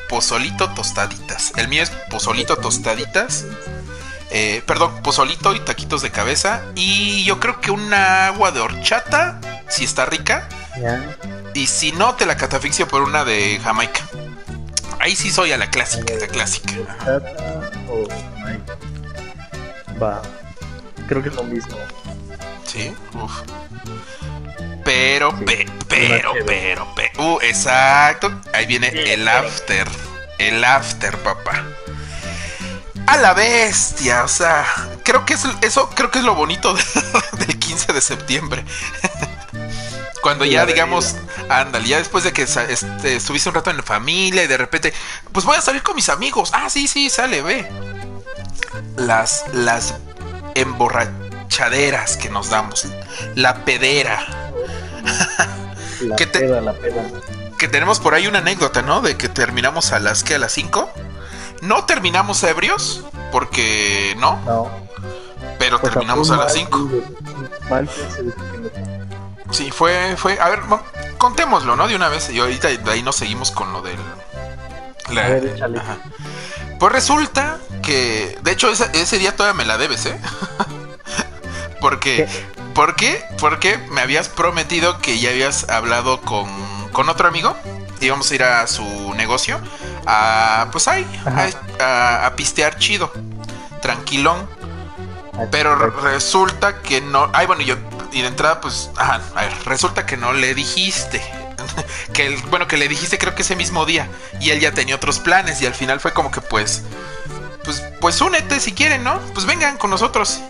pozolito 0.10 0.70
tostaditas. 0.72 1.54
El 1.56 1.68
mío 1.68 1.84
es 1.84 1.90
pozolito 2.10 2.58
tostaditas. 2.58 3.46
Eh, 4.32 4.64
perdón, 4.66 5.02
pozolito 5.04 5.54
y 5.54 5.60
taquitos 5.60 6.02
de 6.02 6.12
cabeza. 6.12 6.62
Y 6.76 7.24
yo 7.24 7.40
creo 7.40 7.62
que 7.62 7.72
una 7.72 8.28
agua 8.28 8.52
de 8.52 8.60
horchata, 8.60 9.40
si 9.68 9.84
está 9.84 10.06
rica. 10.06 10.48
Y 11.54 11.68
si 11.68 11.92
no, 11.92 12.16
te 12.16 12.26
la 12.26 12.36
catafixio 12.36 12.88
por 12.88 13.04
una 13.04 13.24
de 13.24 13.60
Jamaica. 13.64 14.02
Ahí 15.00 15.16
sí 15.16 15.32
soy 15.32 15.52
a 15.52 15.58
la 15.58 15.70
clásica, 15.70 16.14
la 16.20 16.28
clásica. 16.28 16.74
Va. 20.02 20.22
Creo 21.08 21.22
que 21.22 21.30
es 21.30 21.36
lo 21.36 21.44
mismo. 21.44 21.78
Sí, 22.66 22.94
uf. 23.14 23.32
Pero, 24.84 25.32
Sí. 25.38 25.46
pe- 25.46 25.66
pero, 25.88 26.34
pero, 26.46 26.96
pe- 26.96 27.12
Uh, 27.18 27.40
exacto. 27.42 28.42
Ahí 28.54 28.66
viene 28.66 28.92
Sí, 28.92 28.98
el 29.00 29.24
pero. 29.26 29.48
after. 29.48 29.88
El 30.40 30.64
after, 30.64 31.18
papá. 31.20 31.64
A 33.08 33.18
la 33.18 33.34
bestia, 33.34 34.24
o 34.24 34.28
sea, 34.28 34.66
creo 35.04 35.26
que 35.26 35.34
es, 35.34 35.44
eso 35.62 35.90
creo 35.90 36.10
que 36.10 36.20
es 36.20 36.26
lo 36.26 36.36
bonito 36.36 36.74
de- 36.74 36.84
del 37.46 37.60
15 37.60 37.94
de 37.94 38.02
septiembre. 38.02 38.64
Cuando 40.22 40.46
ya 40.46 40.66
digamos, 40.66 41.16
ándale, 41.50 41.86
ya 41.88 41.98
después 41.98 42.24
de 42.24 42.32
que 42.32 42.44
este, 42.44 43.16
estuviste 43.18 43.50
un 43.50 43.56
rato 43.56 43.70
en 43.72 43.78
la 43.78 43.84
familia 43.84 44.44
y 44.44 44.48
de 44.48 44.56
repente, 44.58 44.94
pues 45.34 45.46
voy 45.46 45.58
a 45.58 45.62
salir 45.62 45.84
con 45.84 45.96
mis 45.98 46.08
amigos. 46.08 46.52
Ah, 46.54 46.70
sí, 46.70 46.88
sí, 46.88 47.10
sale, 47.10 47.42
ve. 47.42 47.68
Las, 48.96 49.44
las 49.52 49.96
emborrachaderas 50.56 52.16
que 52.16 52.30
nos 52.30 52.50
damos. 52.50 52.86
La 53.36 53.66
pedera. 53.66 54.26
La 56.02 56.16
¿Qué 56.16 56.26
te- 56.26 56.40
peda, 56.40 56.62
la 56.62 56.74
peda. 56.74 57.04
Que 57.58 57.68
tenemos 57.68 58.00
por 58.00 58.14
ahí 58.14 58.28
una 58.28 58.40
anécdota, 58.40 58.82
¿no? 58.82 59.02
De 59.02 59.16
que 59.16 59.30
terminamos 59.30 59.92
a 59.94 60.00
las 60.00 60.24
que 60.24 60.36
a 60.36 60.40
las 60.40 60.52
5. 60.52 60.90
No 61.62 61.86
terminamos 61.86 62.44
ebrios, 62.44 63.04
porque 63.32 64.16
no, 64.20 64.38
No. 64.46 64.70
pero 65.60 65.80
terminamos 65.80 66.30
a 66.32 66.38
las 66.38 66.46
mal 66.48 66.54
5. 66.54 66.90
15 66.90 67.70
Mal 67.70 67.88
15 67.88 68.24
de 68.24 68.32
septiembre. 68.32 68.72
Sí, 69.52 69.72
fue, 69.72 70.16
fue, 70.18 70.40
a 70.42 70.50
ver, 70.50 70.62
mo- 70.64 70.82
contémoslo, 71.18 71.76
¿no? 71.76 71.88
De 71.88 71.96
una 71.96 72.10
vez, 72.10 72.30
y 72.32 72.40
ahorita 72.40 72.68
de 72.70 72.92
ahí 72.92 73.02
nos 73.04 73.16
seguimos 73.16 73.52
con 73.52 73.72
lo 73.72 73.82
del... 73.82 73.98
la- 75.12 75.26
A 75.26 75.30
ver, 75.30 75.46
échale. 75.46 75.80
ajá. 75.80 75.98
Pues 76.80 76.92
resulta 76.92 77.60
que, 77.82 78.38
de 78.42 78.52
hecho, 78.52 78.70
ese, 78.72 78.90
ese 78.94 79.20
día 79.20 79.36
todavía 79.36 79.54
me 79.58 79.64
la 79.66 79.78
debes, 79.78 80.06
¿eh? 80.08 80.20
Porque, 81.80 82.28
¿por 82.74 82.96
qué? 82.96 83.24
Porque 83.40 83.78
me 83.92 84.02
habías 84.02 84.30
prometido 84.30 85.00
que 85.00 85.20
ya 85.20 85.30
habías 85.30 85.70
hablado 85.70 86.22
con, 86.22 86.48
con 86.92 87.10
otro 87.10 87.28
amigo, 87.28 87.56
íbamos 88.02 88.30
a 88.32 88.36
ir 88.36 88.44
a 88.44 88.68
su 88.68 89.14
negocio, 89.16 89.60
a, 90.06 90.68
pues 90.72 90.88
ahí, 90.88 91.06
a, 91.26 91.84
a- 91.84 92.26
a 92.28 92.36
pistear 92.36 92.78
chido, 92.78 93.12
tranquilón. 93.82 94.48
Ah, 95.34 95.46
Pero 95.52 95.76
resulta 95.76 96.82
que 96.82 97.02
no. 97.02 97.30
Ay, 97.34 97.48
bueno, 97.48 97.62
yo. 97.64 97.76
Y 98.12 98.22
de 98.22 98.28
entrada, 98.28 98.62
pues. 98.62 98.92
Ajá, 98.98 99.20
a 99.36 99.42
ver, 99.42 99.54
resulta 99.66 100.06
que 100.06 100.16
no 100.18 100.32
le 100.34 100.54
dijiste. 100.54 101.22
que 102.14 102.28
el- 102.28 102.38
bueno, 102.44 102.68
que 102.68 102.78
le 102.78 102.88
dijiste 102.88 103.18
creo 103.18 103.34
que 103.34 103.42
ese 103.42 103.56
mismo 103.56 103.86
día. 103.86 104.08
Y 104.40 104.52
él 104.52 104.60
ya 104.60 104.74
tenía 104.74 104.96
otros 104.96 105.20
planes. 105.20 105.60
Y 105.62 105.66
al 105.66 105.74
final 105.74 106.00
fue 106.00 106.14
como 106.14 106.30
que 106.30 106.42
pues. 106.42 106.84
Pues, 107.64 107.82
pues 108.00 108.20
únete 108.22 108.60
si 108.60 108.74
quieren, 108.74 109.04
¿no? 109.04 109.20
Pues 109.34 109.46
vengan 109.48 109.78
con 109.78 109.90
nosotros. 109.90 110.42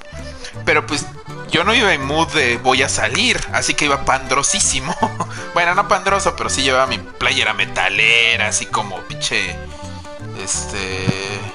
Pero 0.65 0.85
pues 0.85 1.05
yo 1.51 1.63
no 1.63 1.73
iba 1.73 1.93
en 1.93 2.05
mood 2.05 2.27
de 2.33 2.57
voy 2.57 2.81
a 2.83 2.89
salir. 2.89 3.39
Así 3.53 3.73
que 3.73 3.85
iba 3.85 4.05
pandrosísimo. 4.05 4.95
bueno, 5.53 5.75
no 5.75 5.87
pandroso, 5.87 6.35
pero 6.35 6.49
sí 6.49 6.61
llevaba 6.63 6.87
mi 6.87 6.97
playera 6.97 7.53
metalera. 7.53 8.47
Así 8.47 8.65
como 8.65 8.97
pinche. 9.01 9.55
Este. 10.43 11.07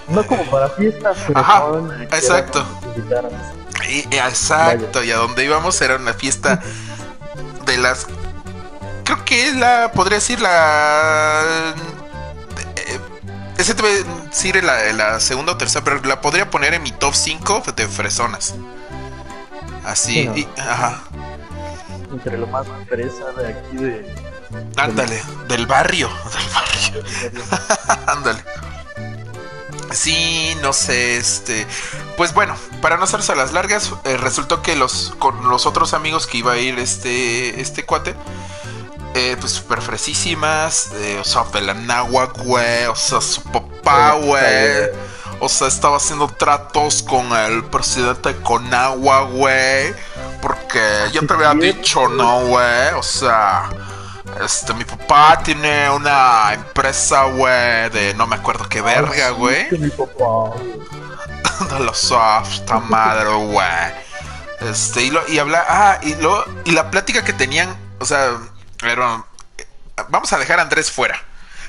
No 0.08 0.24
como 0.26 0.44
para 0.44 0.68
fiestas, 0.70 1.16
pero 1.26 1.40
Ajá, 1.40 1.62
exacto. 2.10 2.64
Y- 3.88 4.04
exacto, 4.16 5.02
y 5.02 5.10
a 5.10 5.16
donde 5.16 5.44
íbamos 5.44 5.80
era 5.80 5.96
una 5.96 6.12
fiesta 6.14 6.60
de 7.64 7.76
las. 7.78 8.06
Creo 9.04 9.24
que 9.24 9.48
es 9.48 9.56
la. 9.56 9.90
Podría 9.92 10.18
decir 10.18 10.40
la. 10.40 11.42
eh, 12.76 13.00
Ese 13.58 13.74
te 13.74 13.82
voy 13.82 13.90
a 13.92 14.24
decir 14.28 14.62
la, 14.62 14.92
la 14.92 15.20
segunda 15.20 15.52
o 15.52 15.56
tercera, 15.56 15.84
pero 15.84 16.00
la 16.04 16.20
podría 16.20 16.50
poner 16.50 16.74
en 16.74 16.82
mi 16.82 16.92
top 16.92 17.14
5 17.14 17.62
de 17.74 17.88
fresonas. 17.88 18.54
Así, 19.88 20.28
y- 20.34 20.48
ajá. 20.60 21.02
Entre 22.10 22.36
lo 22.38 22.46
más 22.46 22.66
fresa 22.88 23.32
de 23.36 23.48
aquí 23.48 23.76
de. 23.76 24.14
Ándale, 24.76 25.22
del 25.48 25.66
barrio, 25.66 26.08
del 26.08 27.02
barrio. 27.02 27.04
Ándale. 28.06 28.44
Sí, 29.92 30.54
no 30.60 30.72
sé, 30.74 31.16
este. 31.16 31.66
Pues 32.18 32.34
bueno, 32.34 32.54
para 32.82 32.98
no 32.98 33.04
hacerse 33.04 33.32
a 33.32 33.34
las 33.34 33.52
largas, 33.52 33.90
eh, 34.04 34.16
resultó 34.18 34.60
que 34.62 34.76
los 34.76 35.14
con 35.18 35.48
los 35.48 35.64
otros 35.64 35.94
amigos 35.94 36.26
que 36.26 36.38
iba 36.38 36.52
a 36.52 36.58
ir 36.58 36.78
este 36.78 37.58
este 37.60 37.86
cuate, 37.86 38.14
eh, 39.14 39.36
pues 39.40 39.52
súper 39.52 39.80
fresísimas, 39.80 40.90
eh, 40.94 41.18
o 41.20 41.24
sea, 41.24 41.44
Belanagua, 41.44 42.26
güey, 42.44 42.84
o 42.86 42.96
sea, 42.96 43.22
su 43.22 43.42
papá, 43.44 44.12
güey. 44.16 44.90
O 45.40 45.48
sea, 45.48 45.68
estaba 45.68 45.96
haciendo 45.98 46.26
tratos 46.28 47.02
con 47.02 47.32
el 47.32 47.64
presidente 47.64 48.32
de 48.34 48.42
Conagua, 48.42 49.22
güey. 49.22 49.94
Porque 50.42 50.80
yo 51.12 51.24
te 51.26 51.34
había 51.34 51.54
dicho, 51.54 52.08
¿no, 52.08 52.40
güey? 52.46 52.92
O 52.96 53.02
sea, 53.02 53.70
este, 54.44 54.74
mi 54.74 54.84
papá 54.84 55.40
tiene 55.44 55.88
una 55.90 56.52
empresa, 56.54 57.24
güey, 57.24 57.88
de 57.90 58.14
no 58.14 58.26
me 58.26 58.36
acuerdo 58.36 58.68
qué 58.68 58.80
verga, 58.80 59.26
Ah, 59.26 59.30
sí, 59.30 59.34
güey. 59.36 59.68
que 59.68 59.78
mi 59.78 59.90
papá. 59.90 60.56
de 61.78 61.80
los 61.84 61.98
soft, 61.98 62.70
madre, 62.88 63.30
güey. 63.30 64.08
Este, 64.60 65.02
y, 65.02 65.10
lo, 65.10 65.26
y 65.28 65.38
habla, 65.38 65.64
ah, 65.68 65.98
y, 66.02 66.14
lo, 66.16 66.44
y 66.64 66.72
la 66.72 66.90
plática 66.90 67.22
que 67.24 67.32
tenían, 67.32 67.76
o 68.00 68.04
sea, 68.04 68.30
era, 68.82 69.24
vamos 70.08 70.32
a 70.32 70.38
dejar 70.38 70.58
a 70.58 70.62
Andrés 70.62 70.90
fuera. 70.90 71.20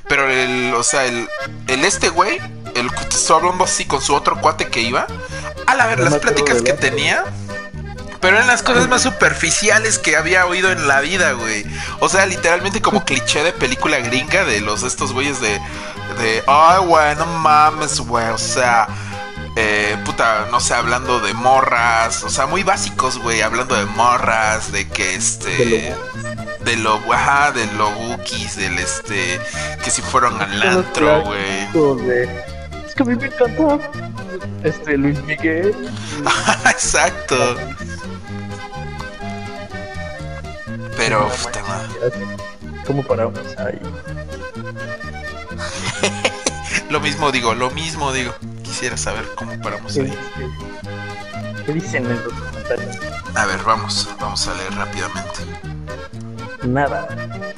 Pero 0.08 0.28
el, 0.28 0.74
o 0.74 0.82
sea, 0.82 1.06
el, 1.06 1.30
el 1.68 1.86
este 1.86 2.10
güey, 2.10 2.40
el 2.80 2.92
que 2.92 3.06
te 3.06 3.16
estoy 3.16 3.38
hablando 3.38 3.64
así 3.64 3.86
con 3.86 4.02
su 4.02 4.14
otro 4.14 4.40
cuate 4.40 4.68
que 4.68 4.82
iba, 4.82 5.08
a 5.68 5.76
la 5.76 5.88
ver, 5.88 6.00
No 6.00 6.10
las 6.10 6.20
pláticas 6.20 6.62
que 6.62 6.74
tenía, 6.74 7.24
pero 8.20 8.38
eran 8.38 8.48
las 8.48 8.64
cosas 8.64 8.88
más 8.88 9.04
superficiales 9.04 10.00
que 10.00 10.18
había 10.18 10.46
oído 10.46 10.72
en 10.72 10.88
la 10.88 11.02
vida, 11.02 11.34
güey. 11.34 11.66
O 12.00 12.10
sea, 12.10 12.26
literalmente 12.26 12.82
como 12.82 13.06
cliché 13.06 13.44
de 13.44 13.54
película 13.54 14.00
gringa 14.00 14.44
de 14.46 14.62
los 14.62 14.84
estos 14.84 15.14
güeyes 15.14 15.40
de, 15.42 15.60
de, 16.20 16.44
ay, 16.48 16.80
güey, 16.86 17.16
no 17.16 17.26
mames, 17.26 18.00
güey, 18.00 18.28
o 18.30 18.38
sea, 18.38 18.88
eh, 19.56 19.98
puta, 20.06 20.48
no 20.52 20.60
sé, 20.60 20.74
hablando 20.74 21.20
de 21.20 21.34
morras, 21.34 22.24
o 22.24 22.30
sea, 22.30 22.46
muy 22.46 22.64
básicos, 22.64 23.18
güey, 23.20 23.42
hablando 23.42 23.76
de 23.76 23.86
morras, 23.86 24.72
de 24.72 24.88
que 24.88 25.16
este, 25.16 25.50
De 25.50 25.96
de 26.62 26.76
lo, 26.76 27.00
ajá, 27.12 27.52
de 27.52 27.66
lo 27.78 27.90
bookies, 27.92 28.58
del 28.58 28.78
este, 28.80 29.40
que 29.84 29.90
si 29.90 30.02
fueron 30.02 30.42
al 30.42 30.62
antro, 30.62 31.24
güey. 31.24 31.68
Que 33.00 33.04
a 33.04 33.06
mí 33.06 33.16
me 33.16 33.28
encanta 33.28 33.80
este 34.62 34.98
Luis 34.98 35.24
Miguel. 35.24 35.74
Exacto. 36.70 37.56
Pero, 40.98 41.28
uf, 41.28 41.48
tema. 41.48 41.82
¿Cómo 42.86 43.02
paramos 43.04 43.40
ahí? 43.58 43.80
lo 46.90 47.00
mismo 47.00 47.32
digo, 47.32 47.54
lo 47.56 47.70
mismo 47.72 48.12
digo. 48.12 48.34
Quisiera 48.64 48.98
saber 48.98 49.26
cómo 49.36 49.58
paramos 49.62 49.94
¿Qué, 49.94 50.02
ahí. 50.02 50.18
qué- 50.36 51.64
qué 51.68 51.74
dicen 51.74 52.06
en 52.06 52.22
los 52.22 52.34
comentarios? 52.34 52.98
A 53.34 53.46
ver, 53.46 53.64
vamos, 53.64 54.10
vamos 54.20 54.46
a 54.46 54.54
leer 54.56 54.76
rápidamente. 54.76 55.40
Nada. 56.64 57.08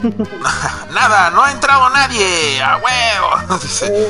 Nada, 0.93 1.31
no 1.31 1.43
ha 1.43 1.51
entrado 1.51 1.89
nadie, 1.89 2.61
a 2.61 2.77
huevo. 2.77 3.59
Dice, 3.63 4.07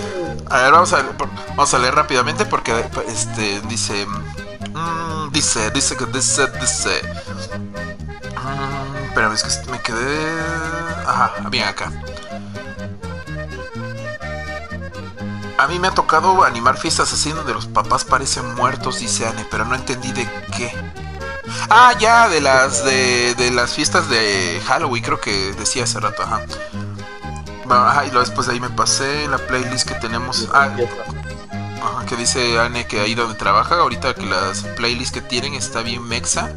a 0.49 0.61
ver, 0.61 0.71
vamos 0.71 0.93
a, 0.93 1.03
vamos 1.49 1.73
a 1.73 1.79
leer 1.79 1.95
rápidamente 1.95 2.45
porque 2.45 2.85
este 3.07 3.61
dice, 3.61 4.05
mm, 4.05 5.31
dice, 5.31 5.71
dice 5.71 5.95
que 5.95 6.05
dice, 6.05 6.47
dice. 6.59 7.01
Mm, 8.35 9.05
espérame, 9.05 9.33
es 9.33 9.43
que 9.43 9.71
me 9.71 9.79
quedé. 9.81 10.41
Ajá, 11.05 11.33
bien 11.49 11.67
acá. 11.67 11.91
A 15.57 15.67
mí 15.67 15.77
me 15.77 15.89
ha 15.89 15.91
tocado 15.91 16.43
animar 16.43 16.77
fiestas 16.77 17.13
así 17.13 17.31
donde 17.31 17.53
los 17.53 17.67
papás 17.67 18.03
parecen 18.03 18.55
muertos, 18.55 18.99
dice 18.99 19.27
Anne, 19.27 19.45
pero 19.51 19.63
no 19.63 19.75
entendí 19.75 20.11
de 20.11 20.27
qué. 20.57 20.73
Ah, 21.69 21.93
ya, 21.99 22.29
de 22.29 22.41
las 22.41 22.83
de, 22.83 23.35
de 23.35 23.51
las 23.51 23.73
fiestas 23.73 24.09
de 24.09 24.61
Halloween, 24.65 25.03
creo 25.03 25.21
que 25.21 25.53
decía 25.53 25.83
hace 25.83 25.99
rato, 25.99 26.23
ajá. 26.23 26.41
Ajá, 27.71 28.05
y 28.05 28.09
después 28.09 28.47
de 28.47 28.53
ahí 28.53 28.59
me 28.59 28.69
pasé 28.69 29.27
la 29.27 29.37
playlist 29.37 29.87
que 29.87 29.95
tenemos. 29.95 30.49
Ah, 30.53 30.69
ajá, 31.81 32.05
que 32.05 32.15
dice 32.15 32.59
Anne 32.59 32.85
que 32.85 32.99
ahí 32.99 33.15
donde 33.15 33.35
trabaja, 33.35 33.79
ahorita 33.79 34.13
que 34.13 34.25
las 34.25 34.63
playlists 34.75 35.13
que 35.13 35.21
tienen 35.21 35.53
está 35.53 35.81
bien 35.81 36.03
mexa. 36.07 36.51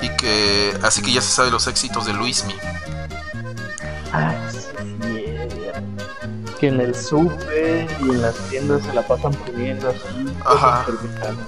Y 0.00 0.08
que 0.16 0.76
así 0.82 1.00
que 1.00 1.12
ya 1.12 1.20
se 1.20 1.30
sabe 1.30 1.50
los 1.50 1.66
éxitos 1.68 2.06
de 2.06 2.12
Luismi. 2.12 2.54
Ah. 4.12 4.34
Que 6.58 6.68
en 6.68 6.80
el 6.80 6.94
súper 6.94 7.88
y 8.00 8.10
en 8.10 8.22
las 8.22 8.34
tiendas 8.48 8.82
se 8.84 8.92
la 8.92 9.06
pasan 9.06 9.32
poniendo 9.34 9.90
así. 9.90 10.32
Ajá. 10.44 10.84
cosas 10.84 11.02
mexicanas. 11.02 11.46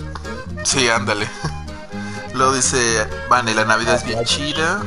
Sí, 0.65 0.89
ándale. 0.89 1.29
Luego 2.35 2.53
dice, 2.53 3.07
Vane, 3.29 3.55
la 3.55 3.65
Navidad 3.65 3.95
es 3.95 4.05
bien 4.05 4.25
chida. 4.25 4.83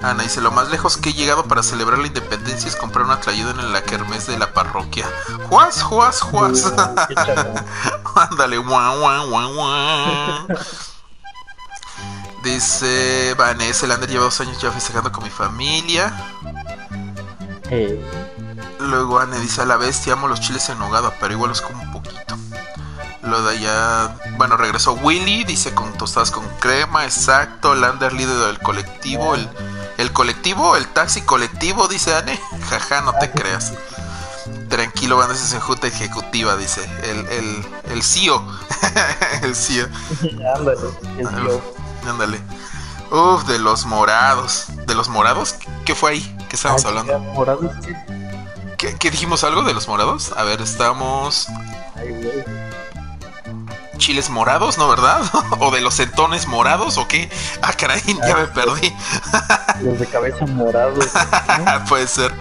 Ana 0.00 0.22
dice, 0.22 0.40
lo 0.40 0.52
más 0.52 0.70
lejos 0.70 0.96
que 0.96 1.10
he 1.10 1.12
llegado 1.12 1.44
para 1.44 1.62
celebrar 1.62 1.98
la 1.98 2.06
independencia 2.06 2.68
es 2.68 2.76
comprar 2.76 3.04
una 3.04 3.20
tlayuda 3.20 3.50
en 3.50 3.72
la 3.72 3.82
kermés 3.82 4.26
de 4.26 4.38
la 4.38 4.52
parroquia. 4.52 5.06
¡Juas, 5.48 5.82
juas, 5.82 6.20
juas! 6.20 6.72
Ándale, 8.14 8.58
guau, 8.58 8.98
guau, 8.98 9.28
guau, 9.28 9.54
guau. 9.54 10.46
Dice, 12.44 13.34
Vanessa, 13.36 13.86
el 13.86 13.92
Ander 13.92 14.08
lleva 14.08 14.24
dos 14.24 14.40
años 14.40 14.60
ya 14.60 14.70
festejando 14.70 15.10
con 15.10 15.24
mi 15.24 15.30
familia. 15.30 16.12
Eh, 17.70 18.00
Luego 18.78 19.18
Anne 19.18 19.38
dice, 19.40 19.62
a 19.62 19.66
la 19.66 19.76
bestia 19.76 20.12
amo 20.12 20.28
los 20.28 20.40
chiles 20.40 20.68
en 20.68 20.78
nogada, 20.78 21.12
pero 21.18 21.34
igual 21.34 21.50
los 21.50 21.60
como 21.60 21.82
un 21.82 21.92
poquito. 21.92 22.38
Lo 23.22 23.42
de 23.42 23.56
allá, 23.56 24.16
bueno, 24.36 24.56
regresó 24.56 24.92
Willy, 24.92 25.44
dice 25.44 25.74
con 25.74 25.92
tostadas 25.94 26.30
con 26.30 26.46
crema, 26.60 27.04
exacto, 27.04 27.74
Lander 27.74 28.12
líder 28.12 28.36
del 28.36 28.58
colectivo, 28.60 29.34
el, 29.34 29.48
el 29.98 30.12
colectivo, 30.12 30.76
el 30.76 30.86
taxi 30.88 31.20
colectivo, 31.22 31.86
dice 31.88 32.14
Anne, 32.14 32.40
jaja, 32.70 33.02
no 33.02 33.12
te 33.18 33.30
creas. 33.30 33.72
Tranquilo, 34.70 35.16
van 35.18 35.30
ese 35.30 35.54
en 35.54 35.60
junta 35.60 35.86
ejecutiva, 35.86 36.56
dice, 36.56 36.82
el, 37.04 37.26
el, 37.28 37.66
el 37.90 38.02
CEO, 38.02 38.42
el 39.42 39.54
CEO, 39.54 39.86
ándale. 40.56 40.78
el 41.18 41.28
tío. 41.28 41.62
ándale. 42.08 42.40
Uf, 43.10 43.44
de 43.46 43.58
los 43.58 43.86
morados, 43.86 44.66
de 44.86 44.94
los 44.94 45.08
morados, 45.08 45.54
¿qué 45.84 45.94
fue 45.94 46.12
ahí? 46.12 46.36
¿Qué 46.48 46.56
estábamos 46.56 46.84
Ah, 46.84 46.88
hablando? 46.88 47.18
morados. 47.18 47.72
¿Qué, 48.76 48.96
qué 48.96 49.10
dijimos 49.10 49.44
algo 49.44 49.62
de 49.62 49.74
los 49.74 49.88
morados? 49.88 50.32
A 50.36 50.44
ver, 50.44 50.60
estamos... 50.60 51.46
Ay, 51.96 52.10
güey. 52.10 52.67
Chiles 53.98 54.30
morados, 54.30 54.78
¿no, 54.78 54.88
verdad? 54.88 55.22
¿O 55.58 55.70
de 55.70 55.80
los 55.80 55.94
centones 55.94 56.46
morados 56.46 56.96
o 56.96 57.06
qué? 57.06 57.30
Ah, 57.62 57.72
caray, 57.72 58.00
ya 58.26 58.36
me 58.36 58.46
perdí. 58.46 58.94
Los 59.82 59.98
de 59.98 60.06
cabeza 60.06 60.46
morados. 60.46 61.04
¿no? 61.58 61.84
Puede 61.84 62.06
ser. 62.06 62.32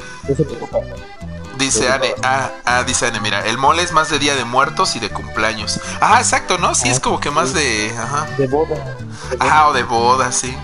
Dice 1.58 1.90
Anne, 1.90 2.14
ah, 2.24 2.52
ah, 2.66 2.84
dice 2.84 3.08
Anne, 3.08 3.20
mira, 3.20 3.46
el 3.46 3.58
mole 3.58 3.82
es 3.82 3.92
más 3.92 4.10
de 4.10 4.20
Día 4.20 4.36
de 4.36 4.46
Muertos 4.46 4.96
y 4.96 5.00
de 5.00 5.10
cumpleaños. 5.10 5.80
Ah, 6.02 6.20
exacto, 6.20 6.58
¿no? 6.60 6.76
Sí, 6.76 6.88
es 6.88 7.00
como 7.00 7.20
que 7.20 7.32
más 7.32 7.54
de... 7.54 7.96
Ajá. 7.98 8.28
De 8.38 8.48
boda. 8.48 8.76
de 8.76 9.36
boda. 9.38 9.52
Ah, 9.52 9.68
o 9.70 9.74
de 9.74 9.84
boda, 9.84 10.32
sí. 10.32 10.56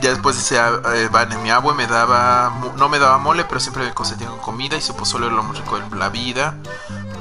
Ya 0.00 0.10
después 0.10 0.36
dice, 0.36 0.58
ah, 0.58 0.80
eh, 0.94 1.08
Vane, 1.12 1.36
mi 1.38 1.50
abue 1.50 1.74
me 1.74 1.86
daba, 1.86 2.52
no 2.76 2.88
me 2.88 2.98
daba 2.98 3.18
mole, 3.18 3.44
pero 3.44 3.60
siempre 3.60 3.84
me 3.84 3.92
consentía 3.92 4.28
con 4.28 4.38
comida 4.38 4.76
y 4.76 4.80
su 4.80 4.96
pozole 4.96 5.26
era 5.26 5.34
lo 5.34 5.42
más 5.42 5.58
rico 5.58 5.78
de 5.78 5.96
la 5.96 6.08
vida. 6.08 6.56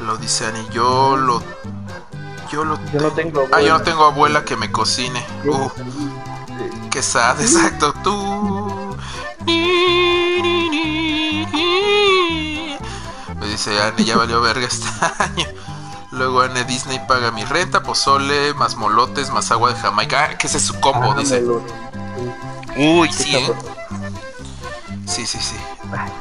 Lo 0.02 0.18
dice 0.18 0.46
Anne, 0.46 0.66
yo 0.72 1.18
lo... 1.18 1.44
Yo 2.52 2.64
lo 2.66 2.80
Yo 2.92 3.00
no 3.02 3.12
tengo 3.12 3.42
Ah, 3.52 3.62
yo 3.62 3.68
no 3.70 3.76
abuela. 3.76 3.84
tengo 3.84 4.04
abuela 4.06 4.46
que 4.46 4.56
me 4.56 4.72
cocine. 4.72 5.24
Uh, 5.46 5.70
qué 6.90 7.02
sad, 7.04 7.40
exacto. 7.42 7.94
Tú. 8.04 8.96
Me 13.40 13.48
dice 13.48 13.80
Anne, 13.82 14.04
ya 14.04 14.18
valió 14.18 14.42
verga 14.42 14.66
este 14.68 14.88
año. 15.24 15.46
Luego 16.12 16.42
Anne 16.42 16.64
Disney 16.66 17.00
paga 17.08 17.32
mi 17.32 17.44
renta, 17.46 17.84
pozole, 17.84 18.54
más 18.56 18.76
molotes, 18.76 19.30
más 19.32 19.52
agua 19.52 19.72
de 19.74 19.80
Jamaica. 19.80 20.30
Ah, 20.32 20.38
que 20.38 20.48
ese 20.48 20.58
es 20.58 20.64
su 20.64 20.80
combo, 20.80 21.12
Ah, 21.12 21.16
dice. 21.20 21.44
Uy, 22.78 23.12
sí, 23.12 23.36
¿eh? 23.36 23.54
Sí, 25.06 25.26
sí, 25.26 25.38
sí. 25.40 25.56
Ay, 25.96 26.12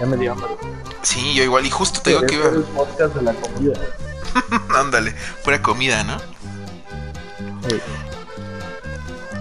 ya, 0.00 0.06
me 0.06 0.16
dio 0.16 0.32
hambre. 0.32 0.56
Sí, 1.02 1.34
yo 1.34 1.42
igual. 1.42 1.66
Y 1.66 1.70
justo 1.70 2.00
te 2.00 2.10
digo 2.10 2.22
que 2.22 2.36
Debería 2.38 2.50
iba. 2.50 2.50
ser 2.50 2.58
el 2.58 2.76
podcast 2.76 3.14
de 3.16 3.22
la 3.22 3.34
comida. 3.34 3.80
Ándale, 4.78 5.14
pura 5.44 5.60
comida, 5.62 6.02
¿no? 6.04 6.18
Sí. 7.68 7.80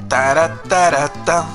Taratarata. 0.08 1.46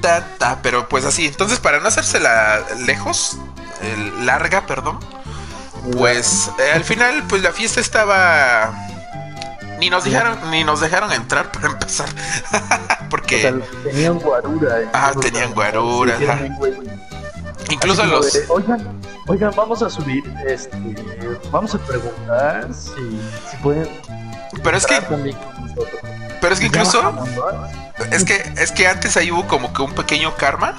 Ta, 0.00 0.24
ta, 0.38 0.58
pero 0.62 0.88
pues 0.88 1.04
así. 1.04 1.26
Entonces, 1.26 1.58
para 1.60 1.78
no 1.80 1.88
hacérsela 1.88 2.60
lejos, 2.86 3.36
eh, 3.82 4.12
larga, 4.22 4.66
perdón, 4.66 4.98
pues 5.96 6.50
eh, 6.58 6.72
al 6.74 6.84
final, 6.84 7.22
pues 7.28 7.42
la 7.42 7.52
fiesta 7.52 7.80
estaba. 7.80 8.72
Ni 9.78 9.88
nos 9.88 10.04
dejaron, 10.04 10.50
ni 10.50 10.62
nos 10.64 10.80
dejaron 10.80 11.10
entrar 11.12 11.50
para 11.52 11.68
empezar. 11.72 12.08
Porque 13.08 13.36
O 13.36 13.40
sea, 13.40 13.52
tenían 13.84 14.18
guarura. 14.18 14.82
y 14.82 14.88
Ah, 14.92 15.12
tenían 15.20 15.52
guarura, 15.54 16.16
Sí, 16.18 16.24
ajá. 16.26 16.40
incluso 17.70 18.04
los. 18.06 18.32
de, 18.32 18.44
oigan, 18.48 18.99
oigan, 19.26 19.52
vamos 19.56 19.82
a 19.82 19.90
subir, 19.90 20.24
este, 20.46 20.76
vamos 21.50 21.74
a 21.74 21.78
preguntar 21.78 22.68
si, 22.72 23.20
si 23.50 23.56
pueden. 23.62 23.88
Pero 24.62 24.76
es 24.76 24.86
que, 24.86 25.00
pero 26.40 26.54
es 26.54 26.60
que 26.60 26.66
incluso. 26.66 27.00
Es 28.10 28.24
que, 28.24 28.52
es 28.56 28.72
que 28.72 28.88
antes 28.88 29.16
ahí 29.16 29.30
hubo 29.30 29.46
como 29.46 29.72
que 29.72 29.82
un 29.82 29.92
pequeño 29.94 30.34
karma. 30.36 30.76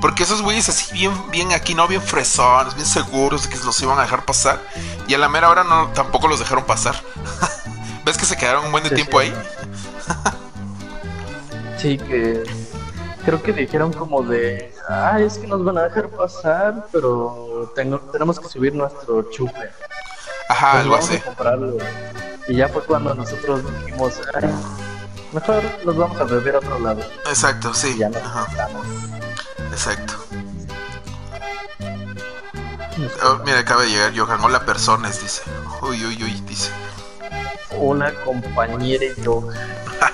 Porque 0.00 0.24
esos 0.24 0.42
güeyes 0.42 0.68
así 0.68 0.92
bien, 0.92 1.12
bien 1.30 1.52
aquí, 1.52 1.76
¿no? 1.76 1.86
Bien 1.86 2.02
fresones, 2.02 2.74
bien 2.74 2.86
seguros 2.86 3.44
de 3.44 3.50
que 3.50 3.64
los 3.64 3.80
iban 3.82 4.00
a 4.00 4.02
dejar 4.02 4.24
pasar. 4.24 4.58
Y 5.06 5.14
a 5.14 5.18
la 5.18 5.28
mera 5.28 5.48
hora 5.48 5.62
no, 5.62 5.88
tampoco 5.92 6.26
los 6.26 6.40
dejaron 6.40 6.64
pasar. 6.64 6.96
¿Ves 8.04 8.18
que 8.18 8.24
se 8.26 8.36
quedaron 8.36 8.64
un 8.64 8.72
buen 8.72 8.82
de 8.82 8.90
Sí, 8.90 8.96
tiempo 8.96 9.20
sí. 9.20 9.28
ahí? 9.28 9.34
Sí, 11.78 11.98
que 11.98 12.42
creo 13.24 13.42
que 13.42 13.52
dijeron 13.52 13.92
como 13.92 14.22
de, 14.22 14.72
ah, 14.92 15.18
es 15.20 15.38
que 15.38 15.46
nos 15.46 15.64
van 15.64 15.78
a 15.78 15.82
dejar 15.84 16.08
pasar, 16.08 16.86
pero 16.92 17.72
tengo, 17.74 17.98
tenemos 18.12 18.38
que 18.38 18.48
subir 18.48 18.74
nuestro 18.74 19.22
chupe. 19.30 19.70
Ajá, 20.48 20.72
Pues 20.72 20.82
algo 20.82 20.96
así. 20.96 21.18
comprarlo. 21.18 21.76
Y 22.48 22.56
ya 22.56 22.68
fue 22.68 22.82
cuando 22.84 23.14
nosotros 23.14 23.62
dijimos, 23.84 24.20
"Ay, 24.34 24.50
mejor 25.32 25.62
nos 25.84 25.96
vamos 25.96 26.20
a 26.20 26.24
beber 26.24 26.56
a 26.56 26.58
otro 26.58 26.78
lado. 26.80 27.00
Exacto, 27.26 27.72
sí. 27.72 27.92
Y 27.94 27.98
ya 27.98 28.08
nos 28.08 28.22
exacto. 29.72 30.14
Oh, 33.24 33.38
mira, 33.44 33.58
acaba 33.60 33.82
de 33.82 33.88
llegar 33.88 34.12
Johan. 34.16 34.40
Hola, 34.44 34.64
personas, 34.66 35.20
dice. 35.22 35.42
Uy, 35.80 36.04
uy, 36.04 36.22
uy, 36.22 36.40
dice. 36.46 36.70
Una 37.78 38.12
compañera 38.24 39.04
y 39.04 39.22
yo. 39.22 39.48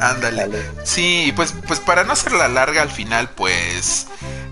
Ándale. 0.00 0.42
Dale. 0.48 0.70
Sí, 0.84 1.32
pues, 1.36 1.54
pues 1.66 1.80
para 1.80 2.04
no 2.04 2.12
hacerla 2.12 2.48
larga 2.48 2.82
al 2.82 2.90
final, 2.90 3.30
pues 3.30 4.06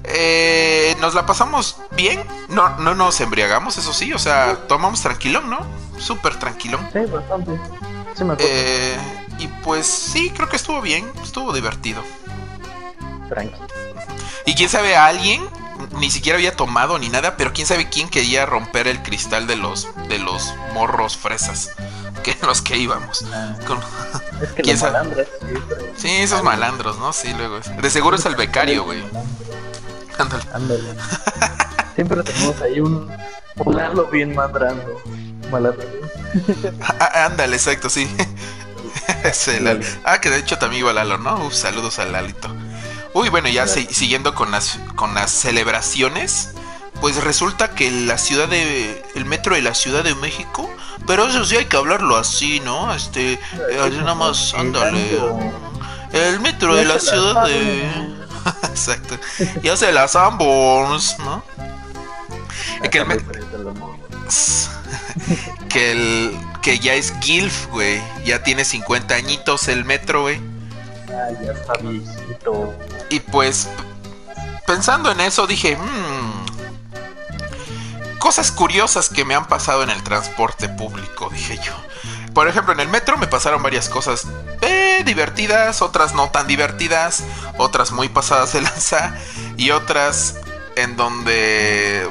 eh, 0.05 0.97
nos 1.01 1.15
la 1.15 1.27
pasamos 1.27 1.77
bien. 1.93 2.23
No, 2.49 2.79
no 2.79 2.95
nos 2.95 3.21
embriagamos, 3.21 3.77
eso 3.79 3.93
sí. 3.93 4.13
O 4.13 4.19
sea, 4.19 4.57
tomamos 4.69 5.01
tranquilón, 5.03 5.51
¿no? 5.51 5.59
Súper 5.99 6.39
tranquilón. 6.39 6.89
Sí, 6.93 7.01
bastante. 7.11 7.53
Sí, 8.15 8.25
me 8.25 8.35
acuerdo. 8.35 8.53
Eh, 8.53 8.97
y 9.39 9.49
pues 9.63 9.87
sí, 9.87 10.31
creo 10.31 10.49
que 10.49 10.57
estuvo 10.57 10.81
bien, 10.81 11.11
estuvo 11.23 11.53
divertido. 11.53 12.03
tranqui. 13.29 13.59
Y 14.47 14.55
quién 14.55 14.69
sabe, 14.69 14.97
a 14.97 15.07
alguien 15.07 15.49
ni 15.99 16.11
siquiera 16.11 16.37
había 16.37 16.55
tomado 16.57 16.99
ni 16.99 17.09
nada, 17.09 17.37
pero 17.37 17.53
quién 17.53 17.67
sabe 17.67 17.89
quién 17.89 18.09
quería 18.09 18.47
romper 18.47 18.87
el 18.87 19.03
cristal 19.03 19.47
de 19.47 19.57
los 19.57 19.89
de 20.09 20.19
los 20.19 20.55
morros 20.73 21.17
fresas 21.17 21.71
que 22.25 22.37
los 22.43 22.61
que 22.63 22.77
íbamos. 22.77 23.25
Ah, 23.33 23.55
Con- 23.67 23.79
es 24.43 24.51
que 24.53 24.63
¿Quién 24.65 24.77
los 24.81 24.91
siempre- 24.91 25.29
Sí, 25.97 26.09
esos 26.11 26.43
malandros, 26.43 26.99
¿no? 26.99 27.13
Sí, 27.13 27.33
luego. 27.35 27.59
es- 27.59 27.77
De 27.81 27.91
seguro 27.91 28.17
es 28.17 28.27
el 28.27 28.35
becario, 28.35 28.83
güey. 28.85 29.05
Ándale. 30.19 30.43
Ándale. 30.53 30.95
Siempre 31.95 32.23
tenemos 32.25 32.61
ahí 32.61 32.81
un, 32.81 33.09
un 33.57 33.75
bien 34.11 34.35
madrando. 34.35 35.01
Malandro. 35.51 35.87
Ah, 36.99 37.27
ándale, 37.27 37.55
exacto, 37.55 37.89
sí. 37.89 38.11
Lalo. 39.61 39.85
Ah, 40.05 40.21
que 40.21 40.31
de 40.31 40.39
hecho 40.39 40.59
también 40.59 40.81
iba 40.81 40.93
Lalo, 40.93 41.19
¿no? 41.19 41.47
Uf, 41.47 41.55
saludos 41.55 41.99
al 42.01 42.11
Lalito. 42.13 42.49
Uy, 43.13 43.29
bueno, 43.29 43.49
ya 43.49 43.67
si- 43.69 43.87
siguiendo 43.87 44.35
con 44.35 44.51
las, 44.51 44.79
con 44.97 45.15
las 45.15 45.31
celebraciones, 45.31 46.51
pues 47.01 47.23
resulta 47.23 47.71
que 47.71 47.91
la 47.91 48.19
ciudad 48.19 48.49
de. 48.49 49.05
El 49.15 49.25
metro 49.25 49.55
de 49.55 49.63
la 49.63 49.75
Ciudad 49.75 50.05
de 50.05 50.15
México. 50.17 50.71
Pero 51.07 51.27
eso 51.27 51.45
sí 51.45 51.57
hay 51.57 51.67
que 51.67 51.77
hablarlo 51.77 52.17
así, 52.17 52.61
¿no? 52.61 52.93
Este. 52.95 53.35
eh, 53.35 53.39
así 53.81 53.97
nada 53.99 54.15
más, 54.15 54.55
ándale. 54.55 55.19
El 56.13 56.41
metro 56.41 56.75
de 56.77 56.85
la 56.85 56.99
ciudad 56.99 57.47
de. 57.47 57.85
Exacto. 58.65 59.19
Ya 59.63 59.77
se 59.77 59.93
las 59.93 60.13
Sanborns, 60.13 61.19
¿no? 61.19 61.43
Que 62.91 62.99
el 62.99 63.07
met- 63.07 63.25
que 65.69 65.93
el 65.93 66.39
que 66.63 66.79
ya 66.79 66.95
es 66.95 67.13
Gilf, 67.21 67.67
güey. 67.69 68.01
Ya 68.25 68.43
tiene 68.43 68.65
50 68.65 69.15
añitos 69.15 69.69
el 69.69 69.85
metro, 69.85 70.23
güey. 70.23 70.41
Ah, 71.09 71.29
ya 71.45 71.53
está 71.53 71.75
viejito. 71.83 72.75
Y 73.11 73.21
pues 73.21 73.69
pensando 74.67 75.11
en 75.13 75.21
eso 75.21 75.47
dije, 75.47 75.77
"Mm, 75.77 76.44
cosas 78.25 78.51
curiosas 78.51 79.11
que 79.11 79.23
me 79.27 79.35
han 79.35 79.47
pasado 79.49 79.83
en 79.83 79.91
el 79.91 80.03
transporte 80.03 80.71
público, 80.71 81.29
dije 81.31 81.61
yo. 81.63 81.75
Por 82.33 82.49
ejemplo, 82.49 82.73
en 82.73 82.81
el 82.81 82.89
metro 82.89 83.19
me 83.19 83.27
pasaron 83.27 83.63
varias 83.63 83.91
cosas 83.91 84.27
eh, 84.63 85.03
divertidas, 85.05 85.83
otras 85.83 86.15
no 86.15 86.31
tan 86.31 86.47
divertidas, 86.47 87.23
otras 87.59 87.93
muy 87.93 88.09
pasadas 88.09 88.55
de 88.55 88.63
lanza 88.63 89.15
y 89.59 89.73
otras 89.73 90.37
en 90.75 90.97
donde 90.97 92.09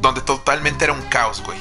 donde 0.00 0.20
totalmente 0.20 0.82
era 0.82 0.92
un 0.92 1.02
caos, 1.02 1.44
güey. 1.44 1.60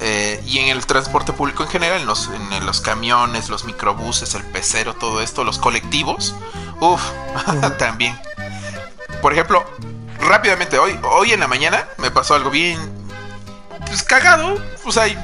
Eh, 0.00 0.42
y 0.44 0.58
en 0.58 0.70
el 0.70 0.84
transporte 0.86 1.32
público 1.32 1.62
en 1.62 1.68
general, 1.68 2.00
en 2.00 2.06
los, 2.06 2.28
en 2.28 2.66
los 2.66 2.80
camiones, 2.80 3.48
los 3.48 3.62
microbuses, 3.62 4.34
el 4.34 4.42
pecero, 4.42 4.94
todo 4.94 5.22
esto, 5.22 5.44
los 5.44 5.58
colectivos, 5.58 6.34
uff, 6.80 7.00
también. 7.78 8.18
Por 9.22 9.32
ejemplo, 9.32 9.64
rápidamente, 10.20 10.78
hoy, 10.78 10.98
hoy 11.02 11.32
en 11.32 11.40
la 11.40 11.48
mañana 11.48 11.88
me 11.98 12.10
pasó 12.10 12.34
algo 12.34 12.50
bien, 12.50 12.78
pues 13.86 14.02
cagado, 14.02 14.62
o 14.84 14.92
sea, 14.92 15.08
y 15.08 15.18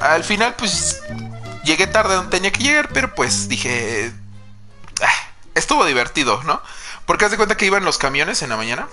al 0.00 0.24
final 0.24 0.54
pues 0.56 1.02
llegué 1.64 1.86
tarde 1.86 2.14
donde 2.14 2.30
tenía 2.30 2.52
que 2.52 2.62
llegar, 2.62 2.88
pero 2.92 3.14
pues 3.14 3.48
dije, 3.48 4.12
ah, 5.02 5.30
estuvo 5.54 5.84
divertido, 5.84 6.42
¿no? 6.44 6.62
Porque 7.06 7.24
haz 7.24 7.30
de 7.30 7.36
cuenta 7.36 7.56
que 7.56 7.66
iban 7.66 7.84
los 7.84 7.98
camiones 7.98 8.42
en 8.42 8.50
la 8.50 8.56
mañana. 8.56 8.88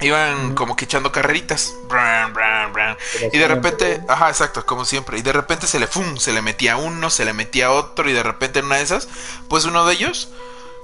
Iban 0.00 0.54
como 0.54 0.76
que 0.76 0.84
echando 0.84 1.10
carreritas. 1.10 1.74
Bran, 1.88 2.34
bran, 2.34 2.72
bran. 2.72 2.96
Como 3.18 3.30
Y 3.32 3.38
de 3.38 3.48
repente, 3.48 4.02
ajá, 4.08 4.28
exacto, 4.28 4.64
como 4.66 4.84
siempre. 4.84 5.18
Y 5.18 5.22
de 5.22 5.32
repente 5.32 5.66
se 5.66 5.80
le 5.80 5.86
fum, 5.86 6.18
se 6.18 6.32
le 6.32 6.42
metía 6.42 6.76
uno, 6.76 7.08
se 7.08 7.24
le 7.24 7.32
metía 7.32 7.70
otro. 7.72 8.08
Y 8.08 8.12
de 8.12 8.22
repente 8.22 8.58
en 8.58 8.66
una 8.66 8.76
de 8.76 8.82
esas, 8.82 9.08
pues 9.48 9.64
uno 9.64 9.86
de 9.86 9.94
ellos, 9.94 10.28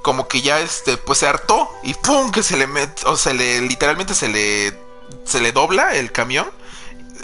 como 0.02 0.28
que 0.28 0.42
ya 0.42 0.60
este, 0.60 0.96
pues 0.96 1.18
se 1.20 1.26
hartó. 1.26 1.70
Y 1.82 1.94
pum, 1.94 2.30
que 2.30 2.42
se 2.42 2.56
le 2.56 2.66
mete, 2.66 3.06
o 3.06 3.16
se 3.16 3.34
le, 3.34 3.60
literalmente 3.62 4.14
se 4.14 4.28
le, 4.28 4.78
se 5.24 5.40
le 5.40 5.52
dobla 5.52 5.94
el 5.94 6.12
camión. 6.12 6.50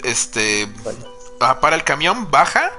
Este, 0.03 0.67
ah, 1.39 1.59
para 1.59 1.75
el 1.75 1.83
camión, 1.83 2.31
baja. 2.31 2.71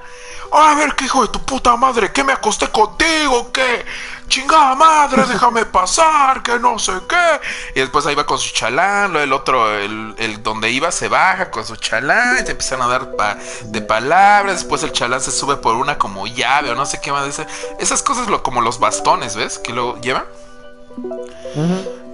A 0.51 0.75
ver, 0.75 0.95
qué 0.95 1.05
hijo 1.05 1.21
de 1.21 1.29
tu 1.29 1.41
puta 1.45 1.77
madre, 1.77 2.11
que 2.11 2.25
me 2.25 2.33
acosté 2.33 2.67
contigo, 2.69 3.51
que 3.53 3.85
chingada 4.31 4.73
madre, 4.75 5.23
déjame 5.27 5.65
pasar, 5.65 6.41
que 6.41 6.57
no 6.57 6.79
sé 6.79 6.93
qué. 7.07 7.41
Y 7.75 7.81
después 7.81 8.05
ahí 8.05 8.15
va 8.15 8.25
con 8.25 8.39
su 8.39 8.51
chalán, 8.53 9.11
luego 9.11 9.23
el 9.25 9.33
otro, 9.33 9.77
el, 9.77 10.15
el 10.17 10.41
donde 10.41 10.71
iba 10.71 10.89
se 10.91 11.07
baja 11.09 11.51
con 11.51 11.65
su 11.65 11.75
chalán, 11.75 12.37
y 12.41 12.45
se 12.45 12.51
empiezan 12.51 12.81
a 12.81 12.87
dar 12.87 13.15
pa- 13.15 13.37
de 13.65 13.81
palabras, 13.81 14.55
después 14.55 14.81
el 14.83 14.91
chalán 14.93 15.21
se 15.21 15.31
sube 15.31 15.57
por 15.57 15.75
una 15.75 15.97
como 15.97 16.25
llave 16.25 16.71
o 16.71 16.75
no 16.75 16.85
sé 16.85 16.99
qué 17.01 17.11
más. 17.11 17.41
Esas 17.79 18.01
cosas 18.01 18.27
lo, 18.27 18.41
como 18.41 18.61
los 18.61 18.79
bastones, 18.79 19.35
¿ves? 19.35 19.59
Que 19.59 19.73
lo 19.73 19.99
llevan. 20.01 20.23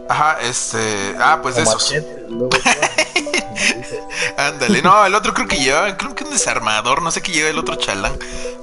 Ajá, 0.10 0.38
este, 0.41 1.15
ah, 1.20 1.39
pues 1.41 1.56
de 1.56 1.63
esos. 1.63 1.93
Ándale, 4.38 4.82
no, 4.82 5.06
el 5.06 5.15
otro 5.15 5.34
creo 5.34 5.48
que 5.48 5.58
lleva, 5.58 5.98
creo 5.98 6.15
que 6.15 6.24
un 6.24 6.30
desarmador, 6.30 7.02
no 7.02 7.12
sé 7.12 7.22
qué 7.22 7.32
lleva 7.32 7.50
el 7.50 7.58
otro 7.58 7.76
chalán. 7.76 8.17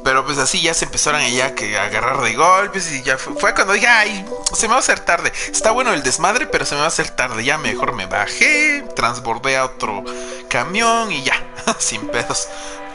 Pero 0.05 0.25
pues 0.25 0.39
así 0.39 0.61
ya 0.61 0.75
se 0.75 0.85
empezaron 0.85 1.27
ya 1.27 1.55
que 1.55 1.79
a 1.79 1.85
agarrar 1.85 2.21
de 2.21 2.35
golpes 2.35 2.93
y 2.93 3.03
ya 3.03 3.17
fue, 3.17 3.35
fue 3.35 3.55
cuando 3.55 3.73
dije, 3.73 3.87
ay, 3.87 4.25
se 4.53 4.69
me 4.69 4.73
va 4.73 4.77
a 4.77 4.81
hacer 4.81 5.01
tarde. 5.01 5.33
Está 5.51 5.71
bueno 5.71 5.93
el 5.93 6.03
desmadre, 6.03 6.47
pero 6.47 6.67
se 6.67 6.75
me 6.75 6.81
va 6.81 6.87
a 6.87 6.89
hacer 6.89 7.11
tarde. 7.11 7.43
Ya 7.43 7.59
mejor 7.59 7.95
me 7.95 8.07
bajé, 8.07 8.85
transbordé 8.95 9.57
a 9.57 9.65
otro 9.65 10.05
camión 10.49 11.11
y 11.11 11.23
ya, 11.23 11.43
sin 11.79 12.07
pedos. 12.09 12.49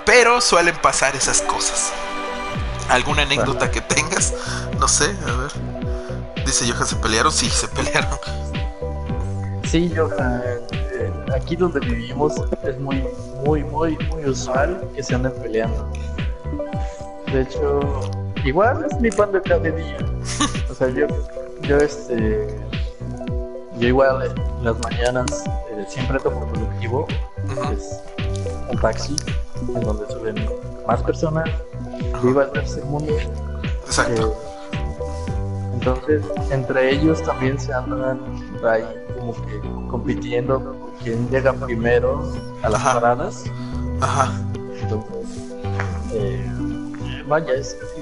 Pero 0.05 0.39
suelen 0.39 0.75
pasar 0.77 1.15
esas 1.15 1.41
cosas. 1.41 1.91
¿Alguna 2.89 3.23
anécdota 3.23 3.69
que 3.69 3.81
tengas? 3.81 4.33
No 4.79 4.87
sé, 4.87 5.15
a 5.27 5.31
ver. 5.33 5.68
Dice 6.49 6.65
Johan, 6.67 6.87
¿se 6.87 6.95
pelearon? 6.95 7.31
Sí, 7.31 7.47
se 7.47 7.67
pelearon. 7.67 8.17
Sí, 9.65 9.93
Johan. 9.95 10.41
eh, 10.71 11.11
aquí 11.35 11.55
donde 11.55 11.79
vivimos 11.79 12.33
es 12.63 12.79
muy, 12.79 13.07
muy, 13.45 13.63
muy, 13.65 13.95
muy 14.07 14.25
usual 14.25 14.83
que 14.95 15.03
se 15.03 15.13
anden 15.13 15.31
peleando. 15.43 15.91
De 17.31 17.41
hecho, 17.43 17.99
igual 18.43 18.83
es 18.89 18.99
mi 18.99 19.11
pan 19.11 19.31
de 19.31 19.43
cada 19.43 19.59
día. 19.59 19.97
O 20.71 20.73
sea, 20.73 20.89
yo, 20.89 21.05
yo 21.61 21.77
este, 21.77 22.47
yo 23.77 23.87
igual 23.87 24.33
las 24.63 24.79
mañanas 24.79 25.43
eh, 25.69 25.85
siempre 25.87 26.17
tomo 26.17 26.47
colectivo, 26.49 27.05
es 27.71 28.01
un 28.71 28.81
taxi 28.81 29.15
en 29.75 29.81
donde 29.81 30.11
suben 30.11 30.49
más 30.87 31.03
personas. 31.03 31.47
Yo 32.23 32.29
iba 32.31 32.41
al 32.41 32.51
tercer 32.53 32.83
mundo. 32.85 33.13
Exacto. 33.85 34.48
Entonces, 35.73 36.23
entre 36.51 36.91
ellos 36.91 37.21
también 37.23 37.59
se 37.59 37.73
andan 37.73 38.19
ahí 38.67 38.83
como 39.17 39.33
que 39.45 39.59
compitiendo 39.89 40.59
por 40.59 40.91
quién 41.03 41.29
llega 41.29 41.53
primero 41.53 42.21
a 42.63 42.69
las 42.69 42.81
Ajá. 42.81 42.93
paradas. 42.99 43.43
Ajá. 44.01 44.31
Entonces, 44.81 45.51
eh, 46.13 47.23
vaya, 47.27 47.53
es 47.53 47.75
casi 47.75 48.01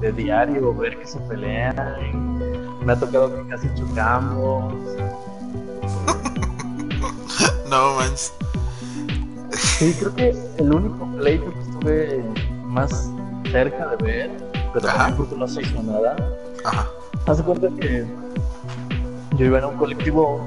de, 0.00 0.06
de 0.06 0.12
diario 0.22 0.74
ver 0.74 0.98
que 0.98 1.06
se 1.06 1.18
pelean. 1.20 2.38
Me 2.84 2.92
ha 2.92 2.96
tocado 2.98 3.34
que 3.34 3.48
casi 3.48 3.68
chocamos. 3.74 4.74
No 7.70 7.94
manches. 7.96 8.32
Sí, 9.78 9.96
creo 9.98 10.14
que 10.14 10.36
el 10.58 10.72
único 10.72 11.06
pleito 11.16 11.50
que 11.52 11.60
estuve 11.60 12.24
más 12.66 13.10
cerca 13.50 13.88
de 13.88 13.96
ver, 14.04 14.30
pero 14.72 14.88
Ajá. 14.88 15.14
porque 15.16 15.34
no 15.34 15.48
se 15.48 15.62
hizo 15.62 15.82
nada, 15.82 16.14
Ajá. 16.64 16.88
Haz 17.26 17.38
de 17.38 17.44
cuenta 17.44 17.68
que 17.80 18.04
yo 19.38 19.46
iba 19.46 19.58
en 19.58 19.64
un 19.64 19.76
colectivo, 19.78 20.46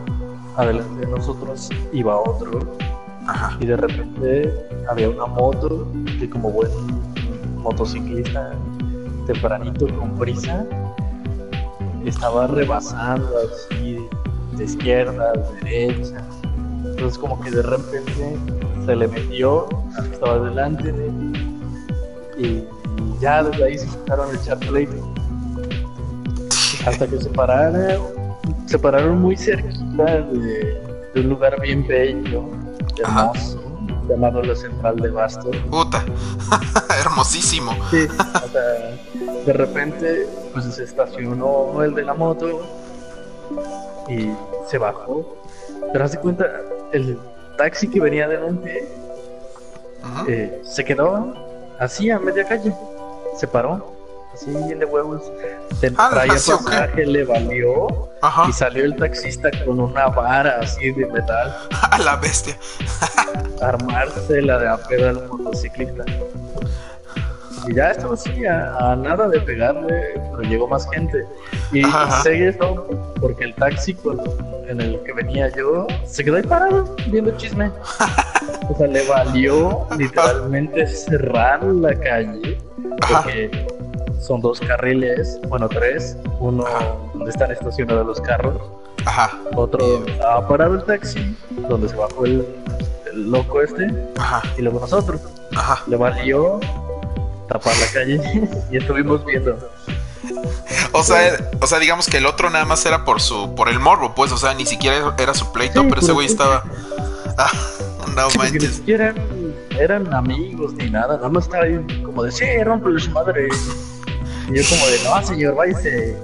adelante 0.55 1.07
de 1.07 1.11
nosotros 1.11 1.69
iba 1.91 2.15
otro, 2.19 2.59
Ajá. 3.25 3.57
y 3.59 3.65
de 3.65 3.77
repente 3.77 4.53
había 4.87 5.09
una 5.09 5.25
moto 5.25 5.87
que 6.19 6.29
como 6.29 6.51
buen 6.51 6.69
motociclista 7.63 8.51
tempranito 9.25 9.87
con 9.97 10.15
prisa 10.19 10.65
estaba 12.05 12.45
rebasando 12.45 13.27
así 13.39 13.97
de 14.55 14.63
izquierda 14.63 15.31
a 15.31 15.63
derecha. 15.63 16.23
Entonces 16.85 17.17
como 17.17 17.39
que 17.41 17.49
de 17.49 17.63
repente 17.63 18.37
se 18.85 18.95
le 18.95 19.07
metió 19.07 19.67
estaba 20.11 20.39
delante 20.39 20.91
de 20.91 21.07
él 21.07 21.33
y 22.37 22.63
ya 23.19 23.43
desde 23.43 23.65
ahí 23.65 23.77
se 23.79 23.85
empezaron 23.85 24.29
a 24.29 24.39
echar 24.39 24.59
pleito 24.59 25.16
hasta 26.87 27.07
que 27.07 27.19
se 27.19 27.29
pararon, 27.29 28.01
se 28.65 28.79
pararon 28.79 29.19
muy 29.21 29.35
cerquita 29.35 30.21
de, 30.21 30.81
de 31.13 31.21
un 31.21 31.29
lugar 31.29 31.59
bien 31.61 31.85
bello, 31.85 32.45
Ajá. 33.03 33.31
hermoso, 33.33 33.61
llamado 34.09 34.41
la 34.41 34.55
Central 34.55 34.95
de 34.97 35.09
Bastos. 35.09 35.55
Puta. 35.69 36.03
Hermosísimo. 37.01 37.73
Sí, 37.91 38.07
o 38.09 38.47
sea, 38.47 39.43
de 39.45 39.53
repente 39.53 40.27
pues 40.53 40.65
se 40.65 40.83
estacionó 40.83 41.83
el 41.83 41.93
de 41.93 42.03
la 42.03 42.13
moto 42.13 42.61
y 44.07 44.29
se 44.67 44.77
bajó. 44.77 45.35
Pero 45.91 46.05
hace 46.05 46.17
cuenta, 46.19 46.45
el 46.93 47.17
taxi 47.57 47.87
que 47.89 47.99
venía 47.99 48.25
adelante 48.25 48.87
eh, 50.27 50.61
se 50.63 50.83
quedó 50.85 51.33
así 51.79 52.09
a 52.09 52.19
media 52.19 52.45
calle. 52.45 52.73
Se 53.37 53.47
paró. 53.47 53.96
Así 54.37 54.51
bien 54.65 54.79
de 54.79 54.85
huevos. 54.85 55.23
Se 55.79 55.91
Ah, 55.97 56.09
traía 56.11 56.33
ok. 56.33 56.63
pasaje, 56.65 57.05
le 57.05 57.23
valió. 57.25 57.87
Ajá. 58.21 58.45
Y 58.49 58.53
salió 58.53 58.85
el 58.85 58.95
taxista 58.95 59.49
con 59.65 59.79
una 59.79 60.07
vara 60.07 60.59
así 60.61 60.91
de 60.91 61.05
metal 61.07 61.55
A 61.91 61.97
la 61.99 62.15
bestia. 62.17 62.57
armarse 63.61 64.41
la 64.41 64.59
de 64.59 64.67
a 64.69 64.77
pedo 64.77 65.09
al 65.09 65.27
motociclista. 65.27 66.03
Y 67.67 67.73
ya 67.75 67.91
estaba 67.91 68.13
así, 68.13 68.45
a, 68.45 68.75
a 68.77 68.95
nada 68.95 69.27
de 69.27 69.41
pegarle, 69.41 70.13
pero 70.31 70.41
llegó 70.43 70.67
más 70.67 70.87
gente. 70.91 71.25
Y 71.73 71.83
Ajá, 71.83 72.21
seguí 72.21 72.43
esto 72.43 72.87
porque 73.19 73.43
el 73.45 73.55
taxi 73.55 73.93
con- 73.95 74.21
en 74.69 74.79
el 74.79 75.01
que 75.03 75.11
venía 75.13 75.49
yo 75.55 75.85
se 76.05 76.23
quedó 76.23 76.37
ahí 76.37 76.43
parado 76.43 76.95
viendo 77.07 77.31
chisme. 77.37 77.71
O 78.69 78.77
sea, 78.77 78.87
le 78.87 79.05
valió 79.07 79.87
literalmente 79.97 80.85
cerrar 80.87 81.63
la 81.63 81.95
calle 81.95 82.57
Ajá. 83.01 83.23
Son 84.19 84.41
dos 84.41 84.59
carriles, 84.59 85.39
bueno, 85.47 85.67
tres. 85.69 86.17
Uno 86.39 86.65
Ajá. 86.65 86.85
donde 87.13 87.29
están 87.31 87.51
estacionados 87.51 88.05
los 88.05 88.21
carros, 88.21 88.55
Ajá. 89.05 89.37
otro 89.55 90.05
estaba 90.07 90.47
parado 90.47 90.75
el 90.75 90.83
taxi, 90.83 91.35
donde 91.69 91.89
se 91.89 91.95
bajó 91.95 92.25
el, 92.25 92.45
el 93.11 93.31
loco 93.31 93.61
este, 93.61 93.87
Ajá. 94.17 94.41
y 94.57 94.61
luego 94.61 94.79
nosotros. 94.79 95.21
Ajá. 95.55 95.83
Le 95.87 95.95
valió 95.97 96.59
tapar 97.47 97.73
la 97.77 97.87
calle 97.93 98.49
y 98.71 98.77
estuvimos 98.77 99.25
viendo. 99.25 99.57
O 100.91 101.03
sea, 101.03 101.37
o 101.61 101.67
sea, 101.67 101.79
digamos 101.79 102.07
que 102.07 102.17
el 102.17 102.25
otro 102.25 102.49
nada 102.49 102.65
más 102.65 102.85
era 102.85 103.05
por 103.05 103.21
su, 103.21 103.55
por 103.55 103.69
el 103.69 103.79
morbo, 103.79 104.13
pues, 104.15 104.31
o 104.31 104.37
sea, 104.37 104.53
ni 104.55 104.65
siquiera 104.65 105.15
era 105.17 105.33
su 105.33 105.51
pleito, 105.53 105.81
Sí, 105.81 105.87
pero 105.89 106.01
ese 106.01 106.07
por 106.07 106.15
güey 106.15 106.27
estaba. 106.27 106.63
Ah, 107.39 107.51
no 108.15 108.23
porque 108.33 108.37
ni 108.47 108.53
manches. 108.53 108.75
siquiera 108.77 109.09
eran, 109.09 109.53
eran 109.79 110.13
amigos 110.15 110.73
ni 110.73 110.89
nada, 110.89 111.17
nada 111.17 111.29
más 111.29 111.43
estaba 111.43 111.65
ahí 111.65 111.77
como 112.03 112.23
de, 112.23 112.31
sí, 112.31 112.45
rómpele 112.63 112.99
su 112.99 113.11
madre. 113.11 113.47
Y 114.47 114.55
yo 114.57 114.69
como 114.69 114.85
de, 114.87 115.03
no, 115.03 115.27
señor, 115.27 115.55
váyase. 115.55 116.17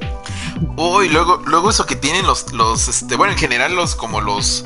Uy, 0.77 1.09
luego, 1.09 1.41
luego 1.45 1.69
eso 1.69 1.85
que 1.85 1.95
tienen 1.95 2.25
los, 2.25 2.51
los, 2.53 2.87
este, 2.87 3.15
bueno, 3.15 3.33
en 3.33 3.39
general 3.39 3.75
los, 3.75 3.95
como 3.95 4.21
los, 4.21 4.63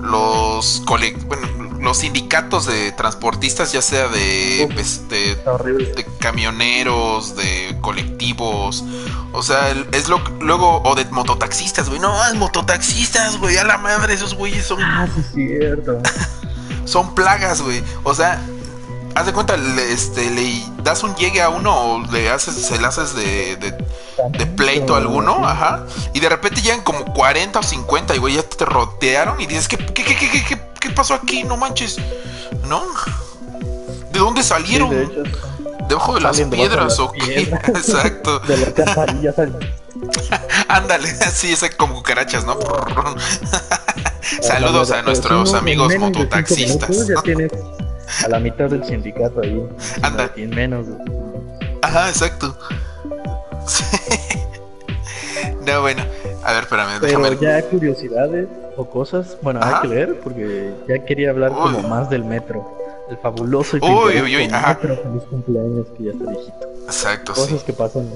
los, 0.00 0.82
cole- 0.86 1.16
bueno, 1.26 1.46
los 1.80 1.98
sindicatos 1.98 2.66
de 2.66 2.92
transportistas, 2.92 3.72
ya 3.72 3.82
sea 3.82 4.08
de, 4.08 4.68
Uf. 4.70 4.78
Está 5.12 5.52
horrible. 5.52 5.92
de 5.94 6.04
camioneros, 6.18 7.36
de 7.36 7.76
colectivos, 7.80 8.84
o 9.32 9.42
sea, 9.42 9.70
es 9.92 10.08
lo, 10.08 10.18
luego, 10.40 10.82
o 10.84 10.94
de 10.94 11.04
mototaxistas, 11.06 11.88
güey, 11.88 12.00
no, 12.00 12.24
es 12.26 12.34
mototaxistas, 12.34 13.38
güey, 13.38 13.56
a 13.56 13.64
la 13.64 13.78
madre, 13.78 14.14
esos 14.14 14.34
güeyes 14.34 14.66
son 14.66 14.80
Ah, 14.82 15.08
sí, 15.34 15.42
es 15.52 15.58
cierto. 15.58 15.98
son 16.84 17.14
plagas, 17.14 17.62
güey. 17.62 17.82
O 18.04 18.14
sea, 18.14 18.40
haz 19.14 19.26
de 19.26 19.32
cuenta, 19.32 19.56
le, 19.56 19.92
este, 19.92 20.30
le 20.30 20.62
das 20.82 21.02
un 21.02 21.14
llegue 21.16 21.42
a 21.42 21.48
uno 21.48 21.74
o 21.74 22.02
le 22.12 22.30
haces, 22.30 22.54
se 22.54 22.78
le 22.78 22.86
haces 22.86 23.14
de, 23.14 23.56
de, 23.56 23.72
de 24.38 24.46
pleito 24.46 24.94
a 24.94 24.98
alguno, 24.98 25.46
ajá. 25.46 25.84
Y 26.14 26.20
de 26.20 26.28
repente 26.28 26.60
llegan 26.62 26.82
como 26.82 27.04
40 27.12 27.58
o 27.58 27.62
50 27.62 28.14
y 28.14 28.18
güey, 28.18 28.34
ya 28.36 28.42
te 28.42 28.64
rodearon 28.64 29.40
y 29.40 29.46
dices, 29.46 29.68
¿qué, 29.68 29.76
qué, 29.78 30.04
qué, 30.04 30.16
qué, 30.16 30.44
qué, 30.48 30.60
qué- 30.80 30.90
pasó 30.90 31.14
aquí? 31.14 31.44
No 31.44 31.56
manches. 31.56 31.98
¿No? 32.66 32.82
¿De 34.12 34.18
dónde 34.18 34.42
Sí, 34.42 34.48
salieron? 34.48 34.90
de 34.90 35.04
hecho, 35.04 35.22
¿Debajo 35.88 36.14
de 36.14 36.20
las 36.20 36.36
de 36.36 36.46
piedras 36.46 36.84
las 36.84 36.98
o 37.00 37.10
qué? 37.12 37.20
piedras. 37.20 37.62
Exacto. 37.68 38.38
de 38.40 38.56
la 38.56 38.66
alcantarilla 38.66 39.32
salen. 39.32 39.58
Ándale, 40.68 41.08
así 41.26 41.52
es 41.52 41.64
como 41.76 41.94
cucarachas, 41.94 42.44
¿no? 42.44 42.56
Saludos 44.40 44.90
a 44.92 45.02
nuestros 45.02 45.52
amigos 45.54 45.92
mototaxistas. 45.98 46.88
A 48.24 48.28
la 48.28 48.38
mitad 48.40 48.68
del 48.70 48.84
sindicato 48.84 49.40
ahí. 49.42 49.62
Anda. 50.02 50.30
En 50.36 50.50
menos. 50.50 50.86
Ajá, 51.82 52.08
exacto. 52.08 52.56
Sí. 53.66 53.84
No, 55.66 55.82
bueno. 55.82 56.02
A 56.42 56.52
ver, 56.54 56.62
espérame, 56.64 57.00
Pero 57.00 57.20
déjame. 57.20 57.36
ya 57.40 57.62
curiosidades 57.68 58.48
o 58.76 58.88
cosas, 58.88 59.36
bueno, 59.42 59.60
Ajá. 59.62 59.76
hay 59.76 59.82
que 59.82 59.94
leer 59.94 60.20
porque 60.20 60.72
ya 60.88 61.04
quería 61.04 61.30
hablar 61.30 61.52
Uy. 61.52 61.58
como 61.74 61.82
más 61.88 62.08
del 62.08 62.24
metro. 62.24 62.78
El 63.10 63.18
fabuloso 63.18 63.76
y 63.76 63.80
Uy, 63.80 64.20
uy, 64.22 64.36
uy, 64.36 64.44
ajá. 64.52 64.78
metro. 64.80 64.96
Feliz 65.02 65.22
cumpleaños 65.28 65.86
que 65.96 66.04
ya 66.04 66.10
está 66.12 66.24
viejito. 66.30 66.66
Exacto, 66.86 67.32
Cosas 67.34 67.58
sí. 67.60 67.66
que 67.66 67.72
pasan. 67.72 68.08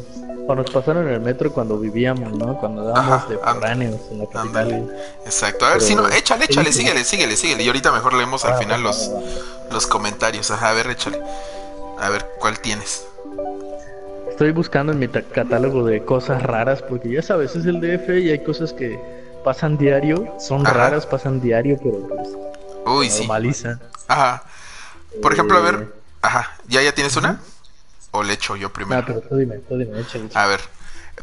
O 0.47 0.55
nos 0.55 0.71
pasaron 0.71 1.09
en 1.09 1.15
el 1.15 1.21
metro 1.21 1.53
cuando 1.53 1.79
vivíamos, 1.79 2.33
¿no? 2.33 2.59
Cuando 2.61 2.85
dábamos 2.85 3.29
de 3.31 3.39
foráneos 3.39 4.01
en 4.11 4.19
la 4.19 4.27
capital. 4.27 4.95
Exacto. 5.25 5.65
A 5.65 5.71
ver, 5.71 5.79
Pero- 5.79 5.89
si 5.89 5.95
no, 5.97 6.09
échale, 6.09 6.45
échale, 6.45 6.67
Sí, 6.67 6.73
sí. 6.75 6.79
síguele, 6.81 7.05
síguele, 7.05 7.37
síguele. 7.37 7.63
Y 7.63 7.67
ahorita 7.67 7.91
mejor 7.93 8.13
leemos 8.15 8.45
al 8.45 8.53
Ah, 8.53 8.59
final 8.59 8.83
los, 8.83 9.11
va, 9.11 9.21
va. 9.21 9.73
los 9.73 9.87
comentarios. 9.87 10.51
Ajá, 10.51 10.71
a 10.71 10.75
ver, 10.75 10.87
échale. 10.89 11.21
A 11.99 12.11
ver, 12.11 12.27
¿cuál 12.39 12.59
tienes? 12.61 13.07
Estoy 14.31 14.51
buscando 14.53 14.93
en 14.93 14.99
mi 14.99 15.09
catálogo 15.09 15.85
de 15.85 16.05
cosas 16.05 16.43
raras 16.43 16.83
porque 16.83 17.09
ya 17.11 17.23
sabes, 17.23 17.55
es 17.57 17.65
el 17.67 17.81
DF 17.81 18.19
y 18.21 18.31
hay 18.31 18.43
cosas 18.45 18.73
que 18.73 18.99
pasan 19.45 19.77
diario, 19.79 20.35
son 20.41 20.67
Ajá. 20.67 20.75
raras, 20.77 21.07
pasan 21.07 21.41
diario, 21.41 21.79
pero 21.83 21.99
pues, 22.09 22.29
Uy, 22.87 23.09
sí. 23.11 23.21
normalizan. 23.21 23.81
Ajá. 24.09 24.43
Por 25.23 25.33
ejemplo, 25.33 25.59
a 25.59 25.61
ver. 25.61 25.75
Eh, 25.75 25.89
Ajá. 26.23 26.53
¿Ya 26.69 26.81
ya 26.83 26.93
tienes 26.95 27.17
una? 27.17 27.41
¿O 28.13 28.23
le 28.23 28.33
echo 28.35 28.57
yo 28.57 28.69
No, 28.69 28.73
primero? 28.73 29.05
pero 29.07 29.21
tú 29.21 29.37
dime, 29.37 29.57
tú 29.69 29.77
dime, 29.77 30.01
échale, 30.01 30.27
échale. 30.27 30.45
A 30.45 30.47
ver. 30.47 30.61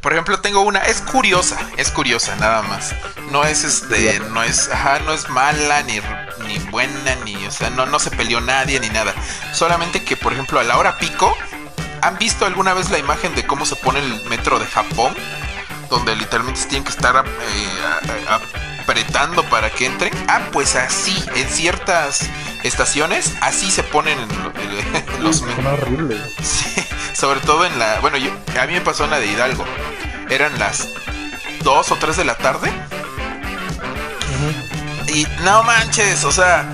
Por 0.01 0.13
ejemplo, 0.13 0.39
tengo 0.39 0.61
una, 0.61 0.79
es 0.79 1.01
curiosa, 1.01 1.57
es 1.77 1.91
curiosa, 1.91 2.35
nada 2.37 2.61
más. 2.61 2.95
No 3.31 3.43
es 3.43 3.63
este, 3.65 4.19
no 4.31 4.41
es, 4.41 4.69
ajá, 4.69 4.99
no 4.99 5.11
es 5.13 5.27
mala, 5.29 5.83
ni, 5.83 5.99
ni 6.47 6.59
buena, 6.69 7.15
ni, 7.25 7.35
o 7.45 7.51
sea, 7.51 7.69
no, 7.71 7.85
no 7.85 7.99
se 7.99 8.09
peleó 8.11 8.39
nadie, 8.39 8.79
ni 8.79 8.89
nada. 8.89 9.13
Solamente 9.53 10.03
que, 10.03 10.15
por 10.15 10.31
ejemplo, 10.33 10.59
a 10.59 10.63
la 10.63 10.77
hora 10.77 10.97
pico, 10.97 11.35
¿han 12.01 12.17
visto 12.17 12.45
alguna 12.45 12.73
vez 12.73 12.89
la 12.89 12.99
imagen 12.99 13.35
de 13.35 13.45
cómo 13.45 13.65
se 13.65 13.75
pone 13.75 13.99
el 13.99 14.23
metro 14.29 14.59
de 14.59 14.65
Japón? 14.65 15.13
Donde 15.91 16.15
literalmente 16.15 16.59
se 16.61 16.67
tienen 16.67 16.85
que 16.85 16.89
estar 16.89 17.15
eh, 17.15 17.69
a- 18.29 18.33
a- 18.35 18.81
apretando 18.81 19.43
para 19.43 19.69
que 19.69 19.85
entren. 19.85 20.11
Ah, 20.27 20.41
pues 20.51 20.75
así, 20.75 21.23
en 21.35 21.47
ciertas 21.47 22.21
estaciones, 22.63 23.33
así 23.41 23.69
se 23.69 23.83
ponen 23.83 24.17
el- 24.19 25.23
los 25.23 25.43
horribles. 25.43 26.19
Sí, 26.41 26.83
sobre 27.13 27.41
todo 27.41 27.65
en 27.65 27.77
la. 27.77 27.99
Bueno, 27.99 28.17
yo, 28.17 28.31
a 28.59 28.65
mí 28.65 28.73
me 28.73 28.81
pasó 28.81 29.03
en 29.03 29.11
la 29.11 29.19
de 29.19 29.27
Hidalgo. 29.27 29.65
Eran 30.29 30.57
las 30.57 30.87
2 31.63 31.91
o 31.91 31.95
3 31.97 32.15
de 32.17 32.23
la 32.25 32.35
tarde. 32.37 32.71
Y 35.13 35.27
no 35.43 35.61
manches, 35.63 36.23
o 36.23 36.31
sea, 36.31 36.65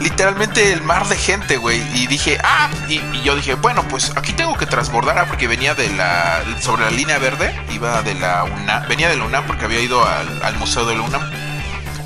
literalmente 0.00 0.72
el 0.72 0.82
mar 0.82 1.06
de 1.08 1.16
gente, 1.16 1.56
güey. 1.56 1.80
Y 1.94 2.06
dije, 2.06 2.38
ah, 2.42 2.70
y, 2.88 2.98
y 2.98 3.22
yo 3.22 3.36
dije, 3.36 3.54
bueno, 3.54 3.86
pues 3.88 4.12
aquí 4.16 4.32
tengo 4.32 4.56
que 4.56 4.66
transbordar, 4.66 5.18
ah, 5.18 5.26
porque 5.26 5.46
venía 5.48 5.74
de 5.74 5.88
la. 5.90 6.42
sobre 6.60 6.84
la 6.84 6.90
línea 6.90 7.18
verde, 7.18 7.54
iba 7.72 8.02
de 8.02 8.14
la 8.14 8.44
UNAM, 8.44 8.88
venía 8.88 9.08
de 9.08 9.16
la 9.16 9.24
UNAM 9.24 9.46
porque 9.46 9.64
había 9.64 9.80
ido 9.80 10.04
al, 10.06 10.42
al 10.42 10.56
museo 10.56 10.84
de 10.86 10.96
la 10.96 11.02
UNAM. 11.02 11.22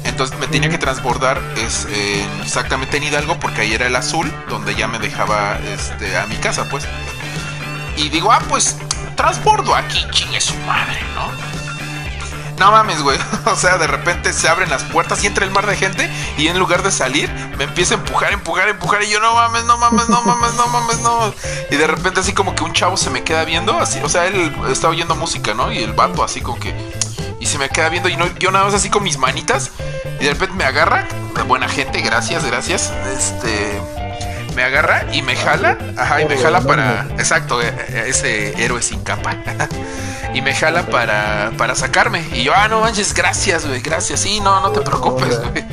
Entonces 0.05 0.39
me 0.39 0.47
tenía 0.47 0.69
que 0.69 0.79
transbordar 0.79 1.41
es, 1.57 1.87
eh, 1.91 2.27
exactamente 2.43 2.97
en 2.97 3.05
Hidalgo 3.05 3.39
porque 3.39 3.63
ahí 3.63 3.73
era 3.73 3.87
el 3.87 3.97
azul, 3.97 4.33
donde 4.49 4.75
ya 4.75 4.89
me 4.89 4.99
dejaba 4.99 5.59
este, 5.73 6.17
a 6.17 6.27
mi 6.27 6.37
casa, 6.37 6.69
pues. 6.69 6.87
Y 7.97 8.09
digo, 8.09 8.33
ah, 8.33 8.43
pues 8.49 8.77
transbordo 9.17 9.75
aquí, 9.75 10.05
chingue 10.11 10.41
su 10.41 10.57
madre, 10.67 10.99
¿no? 11.15 11.31
No 12.63 12.71
mames, 12.71 13.03
güey. 13.03 13.19
O 13.47 13.57
sea, 13.57 13.77
de 13.77 13.89
repente 13.89 14.33
se 14.33 14.49
abren 14.49 14.71
las 14.71 14.85
puertas 14.85 15.25
y 15.25 15.27
entra 15.27 15.45
el 15.45 15.51
mar 15.51 15.67
de 15.67 15.77
gente 15.77 16.09
y 16.39 16.47
en 16.47 16.61
lugar 16.61 16.85
de 16.85 16.93
salir 16.93 17.29
me 17.59 17.65
empieza 17.65 17.95
a 17.95 17.99
empujar, 17.99 18.33
empujar, 18.33 18.69
empujar 18.69 19.03
y 19.03 19.11
yo 19.11 19.19
no 19.19 19.35
mames, 19.35 19.65
no 19.65 19.79
mames, 19.79 20.09
no 20.09 20.23
mames, 20.23 20.55
no 20.55 20.69
mames, 20.69 21.01
no. 21.01 21.35
Y 21.73 21.77
de 21.77 21.89
repente 21.89 22.21
así 22.21 22.33
como 22.33 22.55
que 22.55 22.63
un 22.63 22.73
chavo 22.73 22.97
se 22.97 23.11
me 23.11 23.25
queda 23.25 23.45
viendo, 23.45 23.77
así, 23.81 23.99
o 24.05 24.09
sea, 24.09 24.29
él 24.29 24.55
está 24.71 24.89
oyendo 24.89 25.17
música, 25.17 25.55
¿no? 25.55 25.73
Y 25.73 25.79
el 25.79 25.93
vato 25.93 26.23
así 26.23 26.41
como 26.41 26.61
que 26.61 26.73
y 27.41 27.47
se 27.47 27.59
me 27.59 27.69
queda 27.69 27.89
viendo 27.89 28.09
y 28.09 28.17
no, 28.17 28.29
yo 28.39 28.53
nada 28.53 28.67
más 28.67 28.75
así 28.75 28.91
con 28.91 29.03
mis 29.03 29.19
manitas 29.19 29.73
y 30.21 30.25
de 30.25 30.31
repente 30.31 30.55
me 30.55 30.65
agarra, 30.65 31.09
buena 31.49 31.69
gente, 31.69 32.01
gracias, 32.01 32.45
gracias. 32.45 32.93
Este 33.19 33.81
me 34.55 34.63
agarra 34.65 35.07
y 35.13 35.23
me 35.23 35.37
jala, 35.37 35.79
ajá, 35.97 36.23
y 36.23 36.27
me 36.27 36.37
jala 36.37 36.61
para, 36.63 37.07
exacto, 37.19 37.61
eh, 37.63 37.73
eh, 37.89 38.05
ese 38.09 38.63
héroe 38.63 38.83
sin 38.83 39.03
capa. 39.03 39.37
y 40.35 40.41
me 40.43 40.55
jala 40.55 40.87
para, 40.87 41.53
para 41.57 41.75
sacarme. 41.75 42.25
Y 42.33 42.45
yo, 42.45 42.53
ah, 42.55 42.69
no 42.69 42.81
manches, 42.81 43.15
gracias, 43.15 43.67
güey, 43.67 43.81
gracias. 43.81 44.21
Sí, 44.21 44.41
no, 44.41 44.61
no 44.61 44.71
te 44.71 44.81
preocupes, 44.81 45.41
güey. 45.41 45.65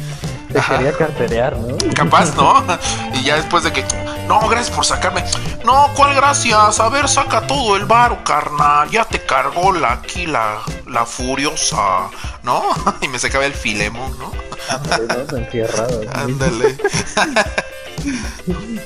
Te 0.52 0.58
Ajá. 0.58 0.78
quería 0.78 0.94
carterear, 0.94 1.56
¿no? 1.58 1.78
Capaz, 1.94 2.36
¿no? 2.36 2.64
Y 3.14 3.24
ya 3.24 3.36
después 3.36 3.64
de 3.64 3.72
que, 3.72 3.86
no, 4.28 4.48
gracias 4.50 4.76
por 4.76 4.86
sacarme. 4.86 5.24
No, 5.64 5.92
¿cuál 5.96 6.16
gracias? 6.16 6.80
A 6.80 6.90
ver, 6.90 7.08
saca 7.08 7.42
todo 7.46 7.76
el 7.76 7.86
varo, 7.86 8.24
carnal. 8.24 8.90
Ya 8.90 9.06
te 9.06 9.20
cargó 9.20 9.72
la, 9.74 9.94
aquí 9.94 10.26
la, 10.26 10.58
la 10.88 11.06
furiosa, 11.06 12.10
¿no? 12.44 12.64
Y 13.02 13.08
me 13.08 13.20
sacaba 13.20 13.46
el 13.46 13.54
filemo, 13.54 14.10
¿no? 14.18 14.32
Ándale, 14.70 15.08
¿no? 15.08 16.12
Ándale. 16.14 16.78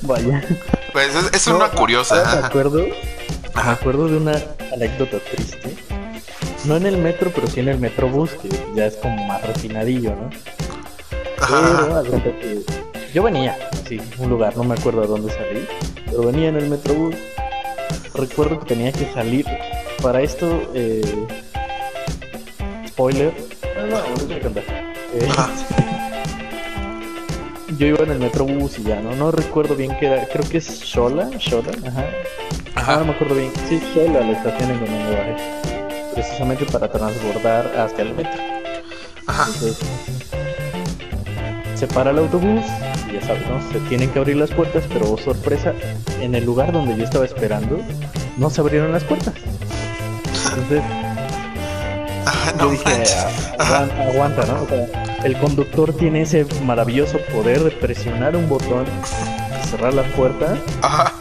Vaya. 0.02 0.44
Pues 0.92 1.16
es, 1.16 1.34
es 1.34 1.48
No, 1.48 1.56
una 1.58 1.68
Me 1.70 1.76
curiosa. 1.76 2.46
acuerdo, 2.46 2.80
me 2.80 2.94
Ajá. 3.54 3.72
acuerdo 3.74 4.08
de 4.08 4.18
una 4.18 4.42
anécdota 4.74 5.18
triste. 5.32 5.76
No 6.66 6.78
en 6.78 6.86
el 6.86 6.98
metro, 6.98 7.32
pero 7.34 7.48
sí 7.48 7.60
en 7.60 7.68
el 7.70 7.78
metrobús, 7.80 8.32
que 8.32 8.50
ya 8.76 8.86
es 8.86 8.96
como 8.96 9.28
más 9.28 9.42
refinadillo, 9.46 10.12
¿no? 10.16 10.30
Ajá. 11.42 12.02
Pero 12.04 12.18
de 12.20 12.22
que 12.40 12.62
yo 13.14 13.24
venía, 13.24 13.58
sí, 13.88 14.00
un 14.18 14.30
lugar, 14.30 14.56
no 14.56 14.64
me 14.64 14.76
acuerdo 14.76 15.04
a 15.04 15.08
dónde 15.08 15.32
salí, 15.34 15.68
pero 16.06 16.24
venía 16.24 16.50
en 16.50 16.56
el 16.58 16.70
metrobús 16.70 17.16
recuerdo 18.14 18.60
que 18.60 18.66
tenía 18.66 18.92
que 18.92 19.12
salir. 19.14 19.46
Para 20.02 20.22
esto, 20.22 20.70
eh, 20.74 21.26
spoiler. 22.88 23.34
No, 23.78 23.86
no, 23.88 23.98
no 23.98 24.26
voy 24.26 24.34
a 24.36 24.40
contar. 24.42 24.64
Eh, 25.14 25.30
yo 27.78 27.88
iba 27.88 28.04
en 28.04 28.12
el 28.12 28.20
metrobús 28.20 28.80
y 28.80 28.84
ya, 28.84 29.00
¿no? 29.00 29.16
No 29.16 29.32
recuerdo 29.32 29.76
bien 29.76 29.96
qué 30.00 30.08
era. 30.08 30.26
Creo 30.28 30.48
que 30.50 30.58
es 30.58 30.82
Shola. 30.82 31.30
Shola, 31.38 31.72
ajá. 31.86 32.06
Ajá. 32.76 32.94
Ah, 32.94 32.98
no 33.00 33.06
me 33.06 33.12
acuerdo 33.12 33.36
bien. 33.36 33.52
Sí, 33.68 33.80
Shola, 33.94 34.22
la 34.22 34.32
estación 34.32 34.72
en 34.72 34.80
donde 34.80 34.92
me 34.92 35.16
bajé. 35.16 35.36
Precisamente 36.14 36.66
para 36.66 36.92
transbordar 36.92 37.68
hasta 37.78 38.02
el 38.02 38.14
metro. 38.14 38.42
Ajá. 39.28 39.46
Entonces, 39.48 39.80
se 41.76 41.88
para 41.88 42.12
el 42.12 42.20
autobús 42.20 42.62
y 43.10 43.14
ya 43.14 43.22
sabes, 43.22 43.48
¿no? 43.48 43.62
Se 43.72 43.80
tienen 43.90 44.10
que 44.12 44.20
abrir 44.20 44.38
las 44.38 44.52
puertas, 44.52 44.84
pero 44.92 45.12
oh, 45.12 45.18
sorpresa, 45.18 45.74
en 46.22 46.36
el 46.36 46.46
lugar 46.46 46.72
donde 46.72 46.96
yo 46.96 47.04
estaba 47.04 47.26
esperando, 47.26 47.80
no 48.38 48.50
se 48.50 48.62
abrieron 48.62 48.92
las 48.92 49.04
puertas. 49.04 49.34
Entonces 50.56 50.84
Yo 52.60 52.70
dije. 52.72 53.04
"Ah, 53.60 53.64
aguanta, 53.88 54.04
aguanta, 54.04 54.46
¿no? 54.46 54.64
O 54.64 54.68
sea, 54.68 55.18
el 55.24 55.38
conductor 55.40 55.94
tiene 55.96 56.22
ese 56.22 56.46
maravilloso 56.64 57.18
poder 57.34 57.64
de 57.64 57.72
presionar 57.72 58.36
un 58.36 58.48
botón, 58.50 58.86
cerrar 59.70 59.94
las 59.94 60.08
puertas 60.14 60.60
Ajá. 60.82 61.14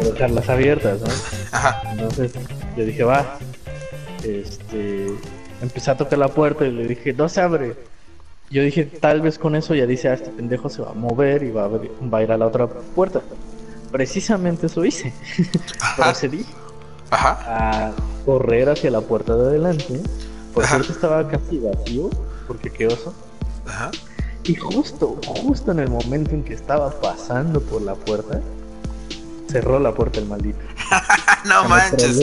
o 0.00 0.04
dejarlas 0.12 0.48
abiertas, 0.48 1.00
¿no? 1.00 1.06
Ajá. 1.52 1.82
Entonces 1.92 2.32
yo 2.76 2.84
dije, 2.84 3.04
va. 3.04 3.38
Este. 4.24 5.06
Empecé 5.60 5.90
a 5.92 5.96
tocar 5.96 6.18
la 6.18 6.28
puerta 6.28 6.64
y 6.66 6.72
le 6.72 6.86
dije, 6.88 7.12
no 7.12 7.28
se 7.28 7.40
abre. 7.40 7.74
Yo 8.50 8.62
dije, 8.62 8.84
tal 8.84 9.20
vez 9.22 9.38
con 9.38 9.54
eso 9.54 9.74
ya 9.74 9.86
dice, 9.86 10.08
ah, 10.08 10.14
este 10.14 10.30
pendejo 10.30 10.68
se 10.68 10.82
va 10.82 10.90
a 10.90 10.94
mover 10.94 11.42
y 11.44 11.50
va 11.50 11.64
a, 11.64 11.68
va 11.68 12.18
a 12.18 12.22
ir 12.22 12.32
a 12.32 12.36
la 12.36 12.46
otra 12.46 12.66
puerta. 12.66 13.20
Precisamente 13.92 14.66
eso 14.66 14.84
hice. 14.84 15.12
Ajá. 15.80 16.02
Procedí 16.04 16.44
Ajá. 17.10 17.38
a 17.46 17.92
correr 18.26 18.68
hacia 18.70 18.90
la 18.90 19.00
puerta 19.02 19.36
de 19.36 19.42
adelante. 19.50 20.00
Por 20.52 20.64
Ajá. 20.64 20.76
suerte 20.76 20.92
estaba 20.92 21.28
casi 21.28 21.58
vacío, 21.58 22.10
porque 22.46 22.70
qué 22.70 22.86
oso. 22.86 23.14
Ajá. 23.66 23.90
Y 24.44 24.54
justo, 24.54 25.18
justo 25.26 25.70
en 25.70 25.78
el 25.78 25.88
momento 25.88 26.32
en 26.32 26.42
que 26.42 26.54
estaba 26.54 26.90
pasando 27.00 27.60
por 27.60 27.82
la 27.82 27.94
puerta, 27.94 28.40
cerró 29.48 29.78
la 29.78 29.94
puerta 29.94 30.18
el 30.20 30.26
maldito. 30.26 30.60
No 31.44 31.68
manches. 31.68 32.20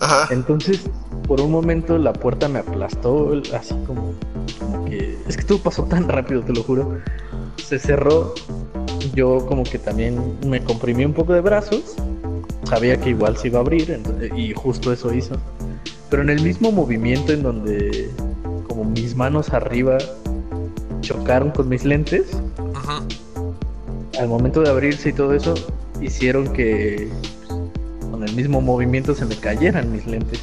Ajá. 0.00 0.28
Entonces, 0.30 0.80
por 1.26 1.40
un 1.40 1.50
momento 1.50 1.96
la 1.96 2.12
puerta 2.12 2.48
me 2.48 2.58
aplastó, 2.58 3.32
así 3.56 3.74
como, 3.86 4.14
como 4.58 4.84
que... 4.84 5.18
Es 5.26 5.36
que 5.36 5.44
todo 5.44 5.58
pasó 5.58 5.84
tan 5.84 6.08
rápido, 6.08 6.42
te 6.42 6.52
lo 6.52 6.62
juro. 6.62 6.98
Se 7.56 7.78
cerró, 7.78 8.34
yo 9.14 9.46
como 9.46 9.62
que 9.64 9.78
también 9.78 10.38
me 10.46 10.62
comprimí 10.62 11.04
un 11.04 11.14
poco 11.14 11.32
de 11.32 11.40
brazos, 11.40 11.96
sabía 12.64 13.00
que 13.00 13.10
igual 13.10 13.36
se 13.36 13.48
iba 13.48 13.58
a 13.58 13.62
abrir 13.62 14.00
y 14.36 14.52
justo 14.52 14.92
eso 14.92 15.14
hizo. 15.14 15.36
Pero 16.12 16.24
en 16.24 16.28
el 16.28 16.42
mismo 16.42 16.70
movimiento 16.70 17.32
en 17.32 17.42
donde 17.42 18.10
como 18.68 18.84
mis 18.84 19.16
manos 19.16 19.48
arriba 19.54 19.96
chocaron 21.00 21.52
con 21.52 21.70
mis 21.70 21.86
lentes, 21.86 22.24
al 24.20 24.28
momento 24.28 24.60
de 24.60 24.68
abrirse 24.68 25.08
y 25.08 25.12
todo 25.14 25.32
eso, 25.32 25.54
hicieron 26.02 26.52
que 26.52 27.08
con 28.10 28.22
el 28.28 28.34
mismo 28.36 28.60
movimiento 28.60 29.14
se 29.14 29.24
me 29.24 29.36
cayeran 29.36 29.90
mis 29.90 30.06
lentes. 30.06 30.38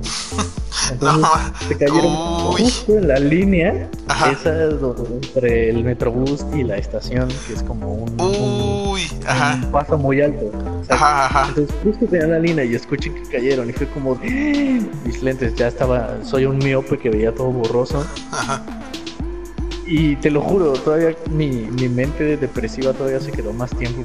Entonces, 0.92 1.20
No. 1.20 1.68
se 1.68 1.76
cayeron 1.76 2.06
Uy. 2.48 2.62
justo 2.62 2.96
en 2.96 3.08
la 3.08 3.18
línea 3.20 3.86
Ajá. 4.08 4.32
esa 4.32 4.64
entre 4.64 5.68
el 5.68 5.84
metrobús 5.84 6.46
y 6.54 6.64
la 6.64 6.78
estación, 6.78 7.28
que 7.46 7.52
es 7.52 7.62
como 7.62 7.92
un, 7.96 8.18
un- 8.18 8.88
Uy. 8.92 9.02
Ajá. 9.26 9.60
un 9.62 9.70
paso 9.72 9.98
muy 9.98 10.22
alto. 10.22 10.50
Ajá, 10.88 11.26
ajá. 11.26 11.54
Entonces 11.56 12.28
la 12.28 12.38
línea 12.38 12.64
y 12.64 12.74
escuché 12.74 13.12
que 13.12 13.22
cayeron 13.22 13.68
y 13.70 13.72
fue 13.72 13.86
como 13.88 14.14
¡Ah! 14.14 14.80
mis 15.04 15.22
lentes 15.22 15.54
ya 15.54 15.68
estaba, 15.68 16.24
soy 16.24 16.44
un 16.46 16.58
miope 16.58 16.98
que 16.98 17.10
veía 17.10 17.34
todo 17.34 17.50
borroso 17.50 18.04
Ajá. 18.30 18.64
y 19.86 20.16
te 20.16 20.30
lo 20.30 20.40
juro, 20.40 20.72
todavía 20.72 21.16
mi, 21.30 21.48
mi 21.50 21.88
mente 21.88 22.36
depresiva 22.36 22.92
todavía 22.92 23.20
se 23.20 23.30
quedó 23.32 23.52
más 23.52 23.70
tiempo 23.76 24.04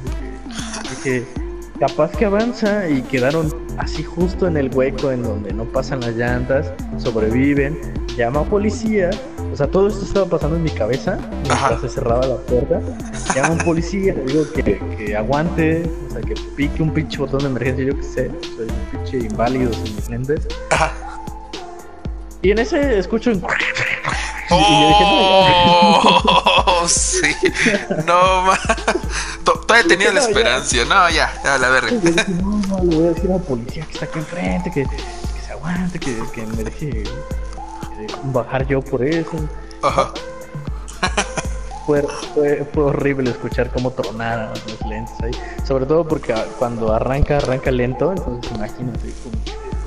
dije, 0.82 1.24
capaz 1.78 2.12
que 2.12 2.24
avanza 2.24 2.88
y 2.88 3.02
quedaron 3.02 3.54
así 3.78 4.02
justo 4.02 4.46
en 4.46 4.56
el 4.56 4.74
hueco 4.74 5.10
en 5.12 5.22
donde 5.22 5.52
no 5.52 5.64
pasan 5.64 6.00
las 6.00 6.16
llantas, 6.16 6.72
sobreviven, 6.98 7.78
llama 8.16 8.40
a 8.40 8.44
policía, 8.44 9.10
o 9.56 9.58
sea, 9.58 9.68
todo 9.68 9.88
esto 9.88 10.04
estaba 10.04 10.26
pasando 10.26 10.56
en 10.56 10.64
mi 10.64 10.68
cabeza 10.70 11.18
mientras 11.30 11.58
Ajá. 11.62 11.80
se 11.80 11.88
cerraba 11.88 12.26
la 12.26 12.36
puerta, 12.36 12.78
llama 13.34 13.52
un 13.52 13.58
policía, 13.58 14.12
le 14.12 14.24
digo 14.24 14.44
que, 14.52 14.78
que 14.98 15.16
aguante, 15.16 15.90
o 16.10 16.12
sea, 16.12 16.20
que 16.20 16.34
pique 16.54 16.82
un 16.82 16.92
pinche 16.92 17.16
botón 17.16 17.40
de 17.40 17.46
emergencia, 17.46 17.82
yo 17.86 17.96
qué 17.96 18.02
sé, 18.02 18.30
soy 18.54 18.66
un 18.68 19.00
pinche 19.00 19.16
inválido 19.26 19.72
sin 19.72 19.96
lentes. 20.10 20.46
Ajá. 20.70 20.92
Y 22.42 22.50
en 22.50 22.58
ese 22.58 22.98
escucho 22.98 23.30
un... 23.30 23.36
Y 24.48 24.52
yo 24.52 24.88
dije, 24.88 25.04
no, 25.04 25.48
ya. 25.48 26.22
Oh, 26.82 26.86
sí. 26.86 27.32
No, 28.06 28.42
ma. 28.42 28.58
To- 29.42 29.58
Todavía 29.66 29.88
tenía 29.88 30.12
la 30.12 30.20
esperanza. 30.20 30.76
No, 30.84 31.08
ya, 31.08 31.32
ya, 31.42 31.56
la 31.58 31.70
verga. 31.70 31.90
No, 32.42 32.60
no, 32.68 32.84
le 32.84 32.96
voy 32.96 33.06
a 33.06 33.08
decir 33.12 33.30
a 33.30 33.36
la 33.36 33.42
policía 33.42 33.84
que 33.86 33.92
está 33.94 34.04
aquí 34.04 34.18
enfrente, 34.18 34.70
que, 34.70 34.82
que 34.84 35.40
se 35.46 35.52
aguante, 35.52 35.98
que, 35.98 36.16
que 36.34 36.46
me 36.46 36.62
deje 36.62 37.02
bajar 38.24 38.66
yo 38.66 38.80
por 38.82 39.02
eso. 39.04 39.36
Ajá. 39.82 40.12
Fue, 41.86 42.02
fue, 42.34 42.66
fue 42.74 42.82
horrible 42.82 43.30
escuchar 43.30 43.70
cómo 43.70 43.92
tronaron 43.92 44.48
los 44.48 44.80
lentes 44.88 45.14
ahí. 45.22 45.30
Sobre 45.64 45.86
todo 45.86 46.06
porque 46.06 46.34
cuando 46.58 46.92
arranca, 46.92 47.36
arranca 47.36 47.70
lento, 47.70 48.10
entonces 48.10 48.50
imagínate 48.52 49.12
como 49.22 49.36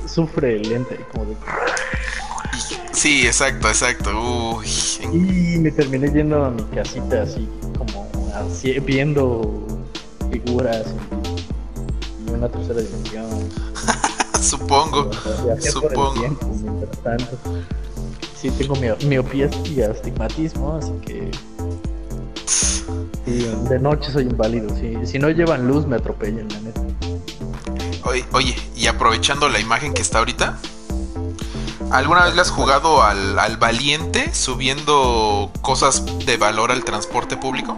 sufre 0.08 0.56
el 0.56 0.68
lente 0.68 0.96
como 1.12 1.26
de... 1.26 1.36
Sí, 2.92 3.26
exacto, 3.26 3.68
exacto. 3.68 4.10
Uy. 4.56 4.66
Y 5.12 5.58
me 5.58 5.70
terminé 5.70 6.10
yendo 6.10 6.44
a 6.44 6.50
mi 6.50 6.62
casita 6.64 7.22
así 7.22 7.48
como 7.78 8.08
así, 8.34 8.78
viendo 8.80 9.66
figuras 10.30 10.86
y, 12.26 12.30
una 12.30 12.48
tercera 12.48 12.80
dimensión. 12.80 13.26
Supongo. 14.40 15.10
Supongo. 15.60 16.12
tiempo 16.14 16.46
mientras 16.62 16.98
tanto. 17.02 17.38
Sí, 18.40 18.50
tengo 18.50 18.74
mio- 18.76 18.96
miopía 19.06 19.50
y 19.66 19.82
astigmatismo, 19.82 20.76
así 20.76 20.92
que. 21.04 21.30
Sí, 22.46 23.46
de 23.68 23.78
noche 23.78 24.10
soy 24.10 24.24
inválido. 24.24 24.74
sí. 24.76 24.94
Si 25.04 25.18
no 25.18 25.28
llevan 25.30 25.66
luz, 25.68 25.86
me 25.86 25.96
atropellan, 25.96 26.48
la 26.48 26.60
neta. 26.60 26.80
Oye, 28.04 28.24
oye, 28.32 28.56
y 28.76 28.86
aprovechando 28.86 29.48
la 29.48 29.60
imagen 29.60 29.92
que 29.92 30.00
está 30.00 30.18
ahorita, 30.20 30.58
¿alguna 31.90 32.24
vez 32.24 32.34
le 32.34 32.40
has 32.40 32.50
jugado 32.50 33.02
al, 33.02 33.38
al 33.38 33.56
valiente 33.58 34.32
subiendo 34.34 35.50
cosas 35.60 36.04
de 36.24 36.36
valor 36.38 36.72
al 36.72 36.82
transporte 36.82 37.36
público? 37.36 37.76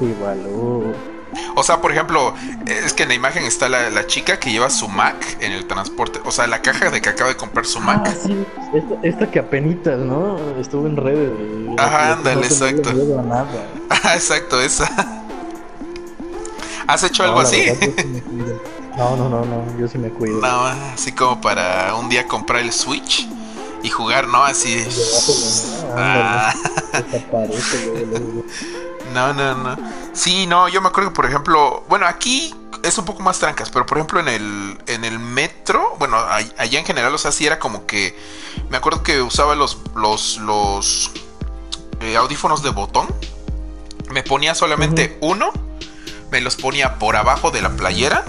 De 0.00 0.14
valor. 0.22 0.94
O 1.54 1.62
sea, 1.62 1.80
por 1.80 1.92
ejemplo, 1.92 2.34
es 2.66 2.92
que 2.92 3.04
en 3.04 3.10
la 3.10 3.14
imagen 3.14 3.44
está 3.44 3.68
la, 3.68 3.88
la 3.90 4.06
chica 4.06 4.38
que 4.38 4.50
lleva 4.50 4.68
su 4.70 4.88
Mac 4.88 5.16
en 5.40 5.52
el 5.52 5.66
transporte. 5.66 6.20
O 6.24 6.30
sea, 6.30 6.46
la 6.46 6.60
caja 6.62 6.90
de 6.90 7.00
que 7.00 7.08
acaba 7.08 7.30
de 7.30 7.36
comprar 7.36 7.64
su 7.66 7.80
Mac. 7.80 8.02
Ah, 8.06 8.14
sí. 8.26 8.44
Esta, 8.74 8.94
esta 9.02 9.30
que 9.30 9.38
apenitas, 9.38 9.98
¿no? 9.98 10.38
Estuvo 10.60 10.86
en 10.86 10.96
redes. 10.96 11.30
y- 11.40 11.80
Ajá, 11.80 12.12
ándale, 12.14 12.40
no 12.40 12.46
exacto. 12.46 12.92
nada. 13.22 13.46
Ah, 13.90 14.14
Exacto, 14.14 14.60
esa. 14.60 14.88
¿Has 16.86 17.02
hecho 17.02 17.22
algo 17.24 17.36
No, 17.42 17.46
así? 17.48 17.64
verdad, 17.66 17.88
sí. 17.96 18.22
No, 18.96 19.16
no, 19.16 19.28
no, 19.28 19.44
no, 19.44 19.78
yo 19.78 19.88
sí 19.88 19.98
me 19.98 20.08
cuido. 20.10 20.40
No, 20.40 20.66
así 20.66 21.12
como 21.12 21.40
para 21.40 21.94
un 21.96 22.08
día 22.08 22.26
comprar 22.26 22.62
el 22.62 22.72
Switch 22.72 23.28
y 23.82 23.90
jugar, 23.90 24.26
¿no? 24.28 24.42
Así. 24.44 24.84
Ah. 25.96 26.54
No, 29.12 29.32
no, 29.32 29.54
no. 29.54 29.76
Sí, 30.12 30.46
no, 30.46 30.68
yo 30.68 30.80
me 30.80 30.88
acuerdo 30.88 31.10
que, 31.10 31.14
por 31.16 31.26
ejemplo, 31.26 31.84
bueno, 31.88 32.06
aquí 32.06 32.54
es 32.82 32.98
un 32.98 33.04
poco 33.04 33.22
más 33.22 33.38
trancas, 33.38 33.70
pero 33.70 33.86
por 33.86 33.98
ejemplo 33.98 34.20
en 34.20 34.28
el, 34.28 34.78
en 34.86 35.04
el 35.04 35.18
metro, 35.18 35.94
bueno, 35.98 36.16
a- 36.16 36.36
allá 36.36 36.78
en 36.78 36.84
general, 36.84 37.14
o 37.14 37.18
sea, 37.18 37.32
sí 37.32 37.46
era 37.46 37.58
como 37.58 37.86
que, 37.86 38.18
me 38.70 38.76
acuerdo 38.76 39.02
que 39.02 39.22
usaba 39.22 39.54
los, 39.54 39.78
los, 39.94 40.38
los 40.38 41.10
eh, 42.00 42.16
audífonos 42.16 42.62
de 42.62 42.70
botón, 42.70 43.06
me 44.10 44.22
ponía 44.22 44.54
solamente 44.54 45.18
uno, 45.20 45.50
me 46.30 46.40
los 46.40 46.56
ponía 46.56 46.98
por 46.98 47.16
abajo 47.16 47.50
de 47.50 47.62
la 47.62 47.70
playera, 47.70 48.24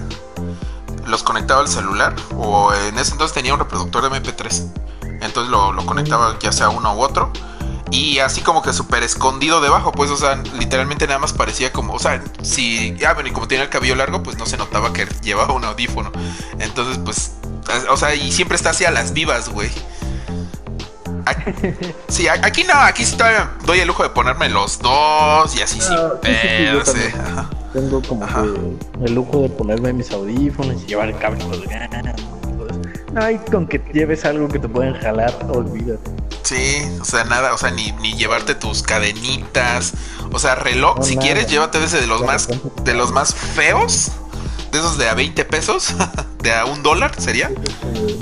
los 1.06 1.24
conectaba 1.24 1.62
al 1.62 1.68
celular, 1.68 2.16
o 2.36 2.74
en 2.74 2.98
ese 2.98 3.12
entonces 3.12 3.34
tenía 3.34 3.54
un 3.54 3.60
reproductor 3.60 4.10
de 4.10 4.22
MP3, 4.22 4.72
entonces 5.22 5.50
lo, 5.52 5.72
lo 5.74 5.86
conectaba 5.86 6.38
ya 6.40 6.52
sea 6.52 6.70
uno 6.70 6.94
u 6.96 7.02
otro. 7.02 7.32
Y 7.92 8.20
así 8.20 8.42
como 8.42 8.62
que 8.62 8.74
súper 8.74 9.04
escondido 9.04 9.62
debajo, 9.62 9.92
pues, 9.92 10.12
o 10.12 10.18
sea, 10.18 10.36
literalmente 10.60 11.08
nada 11.08 11.20
más 11.20 11.34
parecía 11.34 11.72
como, 11.72 11.94
o 11.94 12.00
sea, 12.00 12.22
si, 12.42 12.96
ya, 12.98 13.14
bueno, 13.14 13.30
y 13.30 13.32
como 13.32 13.48
tenía 13.48 13.64
el 13.64 13.70
cabello 13.70 13.96
largo, 13.96 14.24
pues 14.24 14.38
no 14.38 14.46
se 14.46 14.58
notaba 14.58 14.94
que 14.94 15.08
llevaba 15.24 15.54
un 15.54 15.64
audífono. 15.64 16.12
Entonces, 16.60 17.00
pues, 17.04 17.34
o 17.90 17.98
sea, 17.98 18.16
y 18.16 18.32
siempre 18.32 18.56
está 18.56 18.72
así 18.72 18.86
a 18.86 18.92
las 18.92 19.14
vivas, 19.14 19.50
güey. 19.50 19.72
Sí, 22.08 22.28
aquí 22.28 22.64
no, 22.64 22.74
aquí 22.74 23.06
sí 23.06 23.18
todavía 23.18 23.52
doy 23.66 23.80
el 23.80 23.88
lujo 23.88 24.04
de 24.04 24.10
ponerme 24.10 24.50
los 24.50 24.80
dos 24.80 25.56
y 25.58 25.62
así 25.62 25.82
sin 25.82 25.94
Ah, 25.94 26.14
sí, 26.24 26.32
sí, 26.32 26.92
sí, 26.92 27.00
eh. 27.00 27.14
Tengo 27.74 28.02
como 28.02 28.26
que 28.26 29.06
el 29.06 29.14
lujo 29.14 29.42
de 29.42 29.50
ponerme 29.50 29.94
mis 29.94 30.10
audífonos 30.12 30.82
y 30.84 30.86
llevar 30.86 31.10
el 31.10 31.18
cable 31.18 31.44
colgado. 31.44 31.88
Ay, 33.20 33.40
con 33.52 33.66
que 33.66 33.82
lleves 33.94 34.26
algo 34.26 34.48
que 34.48 34.60
te 34.60 34.70
pueden 34.70 34.94
jalar, 34.94 35.34
olvídate. 35.50 36.12
Sí, 36.44 36.78
o 37.02 37.04
sea, 37.04 37.24
nada, 37.24 37.54
o 37.56 37.58
sea, 37.58 37.72
ni, 37.72 37.92
ni 37.94 38.14
llevarte 38.14 38.54
tus 38.54 38.84
cadenitas, 38.84 39.94
o 40.32 40.38
sea, 40.38 40.54
reloj, 40.54 41.04
si 41.04 41.18
quieres, 41.18 41.48
llévate 41.48 41.84
ese 41.84 42.00
de 42.00 42.06
los 42.06 42.22
más, 42.22 42.48
de 42.84 42.94
los 42.94 43.12
más 43.12 43.34
feos, 43.34 44.12
de 44.72 44.78
esos 44.78 45.00
de 45.00 45.10
a 45.10 45.16
20 45.16 45.46
pesos, 45.46 45.96
de 46.44 46.54
a 46.54 46.66
un 46.66 46.84
dólar, 46.84 47.20
¿sería? 47.20 47.50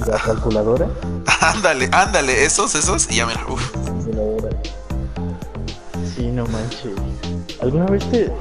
La 0.07 0.17
calculadora. 0.17 0.87
ándale, 1.41 1.89
ándale, 1.91 2.45
esos, 2.45 2.73
esos, 2.75 3.11
y 3.11 3.15
ya 3.15 3.25
mira, 3.25 3.45
uff. 3.49 3.71
Sí, 6.15 6.27
no 6.27 6.45
manches. 6.45 6.93
¿Alguna 7.61 7.85
vez 7.87 8.09
te, 8.09 8.31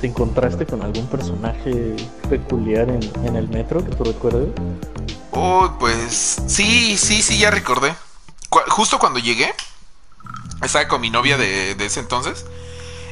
te 0.00 0.06
encontraste 0.06 0.64
con 0.64 0.80
algún 0.80 1.06
personaje 1.08 1.96
peculiar 2.30 2.88
en, 2.88 3.00
en 3.26 3.36
el 3.36 3.48
metro 3.50 3.84
que 3.84 3.94
tú 3.94 4.04
recuerdes? 4.04 4.48
Uy, 5.32 5.70
pues 5.78 6.40
sí, 6.46 6.96
sí, 6.96 7.22
sí, 7.22 7.38
ya 7.38 7.50
recordé. 7.50 7.94
justo 8.68 8.98
cuando 8.98 9.18
llegué, 9.18 9.54
estaba 10.62 10.88
con 10.88 11.00
mi 11.00 11.10
novia 11.10 11.36
de, 11.36 11.74
de, 11.74 11.86
ese 11.86 12.00
entonces 12.00 12.46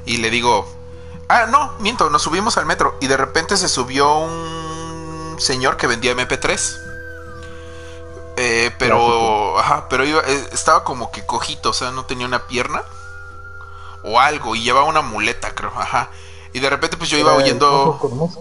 y 0.07 0.19
le 0.19 0.31
digo, 0.31 0.67
ah, 1.29 1.47
no, 1.47 1.73
miento, 1.81 2.11
nos 2.11 2.23
subimos 2.23 2.57
al 2.57 2.67
metro 2.67 2.97
y 3.01 3.07
de 3.07 3.17
repente 3.17 3.57
se 3.57 3.69
subió 3.69 4.19
un 4.19 5.37
señor 5.39 5.77
que 5.77 5.87
vendía 5.87 6.15
MP3. 6.15 6.83
Eh, 8.39 8.71
pero, 8.79 9.59
ajá, 9.59 9.89
pero 9.89 10.05
iba, 10.05 10.21
eh, 10.21 10.49
estaba 10.53 10.85
como 10.85 11.11
que 11.11 11.25
cojito, 11.25 11.71
o 11.71 11.73
sea, 11.73 11.91
no 11.91 12.05
tenía 12.05 12.27
una 12.27 12.47
pierna 12.47 12.83
o 14.05 14.21
algo 14.21 14.55
y 14.55 14.63
llevaba 14.63 14.87
una 14.87 15.01
muleta, 15.01 15.55
creo, 15.55 15.73
ajá. 15.75 16.11
Y 16.53 16.61
de 16.61 16.71
repente 16.71 16.97
pues 16.97 17.11
yo 17.11 17.19
iba 17.19 17.35
oyendo... 17.35 17.99
no, 18.03 18.29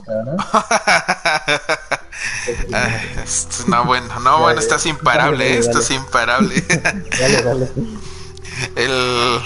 bueno, 3.86 4.20
no, 4.20 4.40
bueno, 4.40 4.60
estás 4.60 4.86
imparable, 4.86 5.58
esto 5.58 5.80
es 5.80 5.92
imparable. 5.92 6.62
dale, 7.20 7.42
dale. 7.42 7.70
El... 8.76 9.42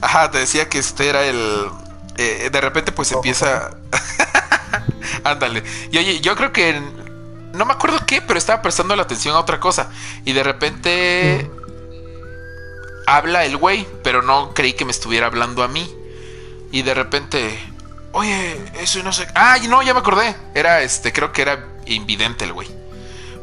Ajá, 0.00 0.30
te 0.30 0.38
decía 0.38 0.68
que 0.68 0.78
este 0.78 1.08
era 1.08 1.24
el... 1.24 1.68
Eh, 2.16 2.50
de 2.50 2.60
repente 2.60 2.92
pues 2.92 3.12
empieza... 3.12 3.70
Ándale. 5.24 5.62
Y 5.90 5.98
oye, 5.98 6.20
yo 6.20 6.36
creo 6.36 6.52
que... 6.52 6.80
No 7.54 7.64
me 7.64 7.72
acuerdo 7.72 7.98
qué, 8.06 8.20
pero 8.20 8.38
estaba 8.38 8.62
prestando 8.62 8.94
la 8.94 9.02
atención 9.02 9.34
a 9.34 9.40
otra 9.40 9.60
cosa. 9.60 9.90
Y 10.24 10.32
de 10.32 10.42
repente... 10.42 11.50
Habla 13.06 13.44
el 13.46 13.56
güey, 13.56 13.86
pero 14.04 14.20
no 14.20 14.52
creí 14.52 14.74
que 14.74 14.84
me 14.84 14.90
estuviera 14.90 15.26
hablando 15.26 15.62
a 15.62 15.68
mí. 15.68 15.90
Y 16.70 16.82
de 16.82 16.92
repente, 16.92 17.58
oye, 18.12 18.56
eso 18.80 19.02
no 19.02 19.12
sé. 19.12 19.26
Ah, 19.34 19.56
no, 19.68 19.82
ya 19.82 19.94
me 19.94 20.00
acordé. 20.00 20.34
Era 20.54 20.82
este, 20.82 21.12
creo 21.12 21.32
que 21.32 21.42
era 21.42 21.66
invidente 21.86 22.44
el 22.44 22.52
güey. 22.52 22.68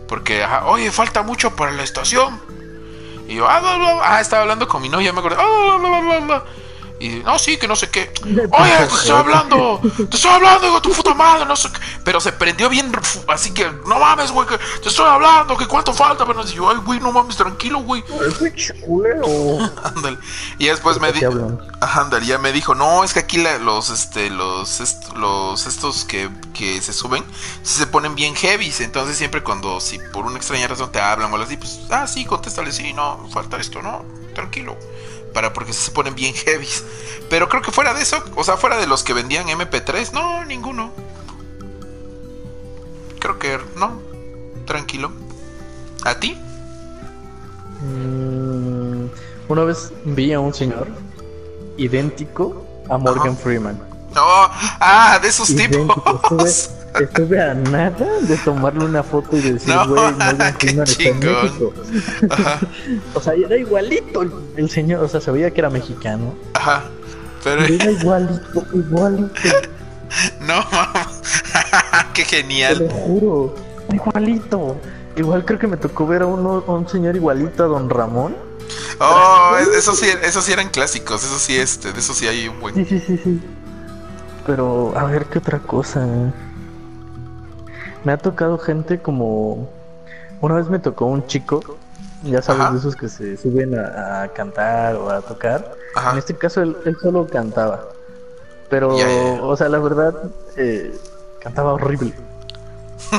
Porque, 0.08 0.44
ajá, 0.44 0.66
oye, 0.66 0.92
falta 0.92 1.24
mucho 1.24 1.56
para 1.56 1.72
la 1.72 1.84
estación. 1.84 2.42
Y 3.28 3.36
yo, 3.36 3.50
ah, 3.50 3.60
bla, 3.60 3.78
bla, 3.78 4.00
ah 4.04 4.22
estaba 4.22 4.44
hablando 4.44 4.68
con 4.68 4.82
mi 4.82 4.90
novia, 4.90 5.12
me 5.14 5.20
acordé. 5.20 5.38
Ah, 5.40 5.78
bla, 6.22 6.46
y 7.00 7.10
no, 7.10 7.38
sí, 7.38 7.58
que 7.58 7.68
no 7.68 7.76
sé 7.76 7.90
qué. 7.90 8.12
Oye, 8.24 8.78
te 8.78 8.96
estoy 8.96 9.12
hablando, 9.12 9.82
te 10.10 10.16
estoy 10.16 10.32
hablando, 10.32 10.68
digo, 10.68 10.82
tu 10.82 10.92
puta 10.92 11.14
madre, 11.14 11.46
no 11.46 11.56
sé 11.56 11.70
qué. 11.72 11.80
Pero 12.04 12.22
se 12.22 12.32
prendió 12.32 12.70
bien, 12.70 12.92
así 13.28 13.54
que, 13.54 13.70
no 13.86 14.00
mames, 14.00 14.32
güey, 14.32 14.48
que 14.48 14.58
te 14.82 14.90
estoy 14.90 15.06
hablando, 15.06 15.58
que 15.58 15.68
cuánto 15.68 15.94
falta. 15.94 16.26
Pero 16.26 16.46
yo, 16.46 16.70
ay, 16.70 16.78
güey, 16.78 17.00
no 17.02 17.12
mames, 17.12 17.36
tranquilo, 17.36 17.80
güey. 17.80 18.04
Ándale. 19.84 20.18
Y 20.58 20.68
después 20.68 21.00
me 21.02 21.12
dijo, 21.12 21.60
ándale, 21.82 22.26
ya 22.26 22.38
me 22.38 22.54
dijo, 22.54 22.76
no, 22.76 23.04
es 23.04 23.14
que 23.14 23.20
aquí 23.20 23.44
los, 23.60 23.90
este, 23.90 24.30
los, 24.30 24.82
los, 25.16 25.68
estos 25.68 26.06
que, 26.06 26.30
que 26.54 26.82
se 26.82 26.94
suben, 26.94 27.26
se 27.62 27.88
ponen 27.88 28.16
bien 28.16 28.36
heavy. 28.36 28.74
Entonces 28.80 29.18
siempre 29.18 29.44
cuando, 29.44 29.82
si 29.82 30.00
por 30.14 30.26
una 30.26 30.38
extraña 30.38 30.68
razón 30.68 30.92
te 30.92 31.02
hablan 31.02 31.32
o 31.32 31.36
algo 31.36 31.46
así, 31.46 31.58
pues, 31.58 31.82
ah, 31.90 32.08
sí, 32.08 32.24
contéstale, 32.24 32.72
sí, 32.72 32.94
no, 32.94 33.28
falta 33.32 33.58
esto, 33.58 33.82
no, 33.82 34.06
tranquilo 34.34 34.78
para 35.36 35.52
porque 35.52 35.74
se 35.74 35.92
ponen 35.92 36.16
bien 36.16 36.34
heavy. 36.46 36.68
Pero 37.30 37.48
creo 37.50 37.62
que 37.62 37.72
fuera 37.72 37.94
de 37.94 38.02
eso, 38.02 38.24
o 38.36 38.44
sea, 38.44 38.58
fuera 38.58 38.78
de 38.78 38.88
los 38.88 39.04
que 39.04 39.14
vendían 39.14 39.46
MP3, 39.48 40.14
no, 40.14 40.44
ninguno. 40.46 40.92
Creo 43.20 43.38
que 43.38 43.60
no. 43.76 44.00
Tranquilo. 44.66 45.12
¿A 46.06 46.16
ti? 46.16 46.38
Mm, 47.82 49.08
una 49.50 49.64
vez 49.64 49.92
vi 50.06 50.34
a 50.34 50.40
un 50.40 50.54
señor 50.54 50.88
idéntico 51.78 52.66
a 52.90 52.98
Morgan 52.98 53.38
Freeman. 53.38 53.78
No, 54.14 54.24
ah, 54.24 55.20
de 55.22 55.28
esos 55.28 55.54
tipos. 55.54 56.70
Estuve 57.00 57.42
a 57.42 57.54
nada 57.54 58.08
de 58.22 58.38
tomarle 58.38 58.86
una 58.86 59.04
foto 59.04 59.36
y 59.38 59.42
decir, 59.42 59.74
güey, 59.88 60.12
no, 60.12 60.12
Morgan 60.12 60.54
Freeman 60.60 60.88
está 60.88 61.04
en 61.04 61.20
México. 61.20 61.74
o 63.14 63.22
sea, 63.22 63.34
era 63.34 63.58
igualito 63.58 64.22
el, 64.56 64.70
señor, 64.70 65.04
o 65.04 65.08
sea, 65.08 65.20
se 65.20 65.32
veía 65.32 65.52
que 65.52 65.62
era 65.62 65.70
mexicano. 65.70 66.36
Ajá. 66.54 66.84
Pero 67.44 67.64
era 67.64 67.92
igualito, 67.92 68.66
igualito. 68.74 69.34
No, 70.40 70.64
qué 72.14 72.24
genial. 72.24 72.78
Te 72.78 72.84
lo 72.86 72.90
juro, 72.92 73.56
igualito. 73.92 74.78
Igual 75.18 75.44
creo 75.44 75.60
que 75.60 75.68
me 75.68 75.76
tocó 75.76 76.08
ver 76.08 76.22
a, 76.22 76.26
uno, 76.26 76.64
a 76.66 76.72
un 76.72 76.88
señor 76.88 77.16
igualito 77.18 77.64
a 77.64 77.68
Don 77.68 77.90
Ramón. 77.90 78.36
Oh, 79.00 79.58
eso 79.78 79.94
sí, 79.94 80.08
eso 80.24 80.42
sí 80.42 80.54
eran 80.54 80.70
clásicos, 80.70 81.24
eso 81.24 81.38
sí, 81.38 81.58
este, 81.58 81.92
de 81.92 82.00
eso 82.00 82.14
sí 82.14 82.28
hay 82.28 82.48
un 82.48 82.62
buen. 82.62 82.76
Sí, 82.76 82.86
sí, 82.86 83.00
sí, 83.06 83.20
sí. 83.22 83.42
Pero, 84.46 84.94
a 84.96 85.04
ver, 85.06 85.26
¿qué 85.26 85.40
otra 85.40 85.60
cosa? 85.60 86.06
Me 88.06 88.14
ha 88.14 88.18
tocado 88.18 88.58
gente 88.58 89.02
como... 89.02 89.68
Una 90.40 90.56
vez 90.56 90.70
me 90.70 90.80
tocó 90.80 91.06
un 91.06 91.26
chico, 91.26 91.62
ya 92.24 92.42
sabes, 92.42 92.72
de 92.72 92.78
esos 92.78 92.96
que 92.96 93.10
se 93.10 93.36
suben 93.36 93.78
a, 93.78 94.28
cantar 94.34 94.96
o 94.96 95.10
a 95.10 95.22
tocar. 95.22 95.74
En 96.12 96.18
este 96.18 96.36
caso 96.36 96.62
él, 96.62 96.76
solo 97.02 97.26
cantaba. 97.26 97.90
Pero, 98.70 98.96
o 99.44 99.58
sea, 99.58 99.70
la 99.70 99.80
verdad, 99.80 100.14
eh, 100.56 100.96
cantaba 101.40 101.74
horrible. 101.74 102.14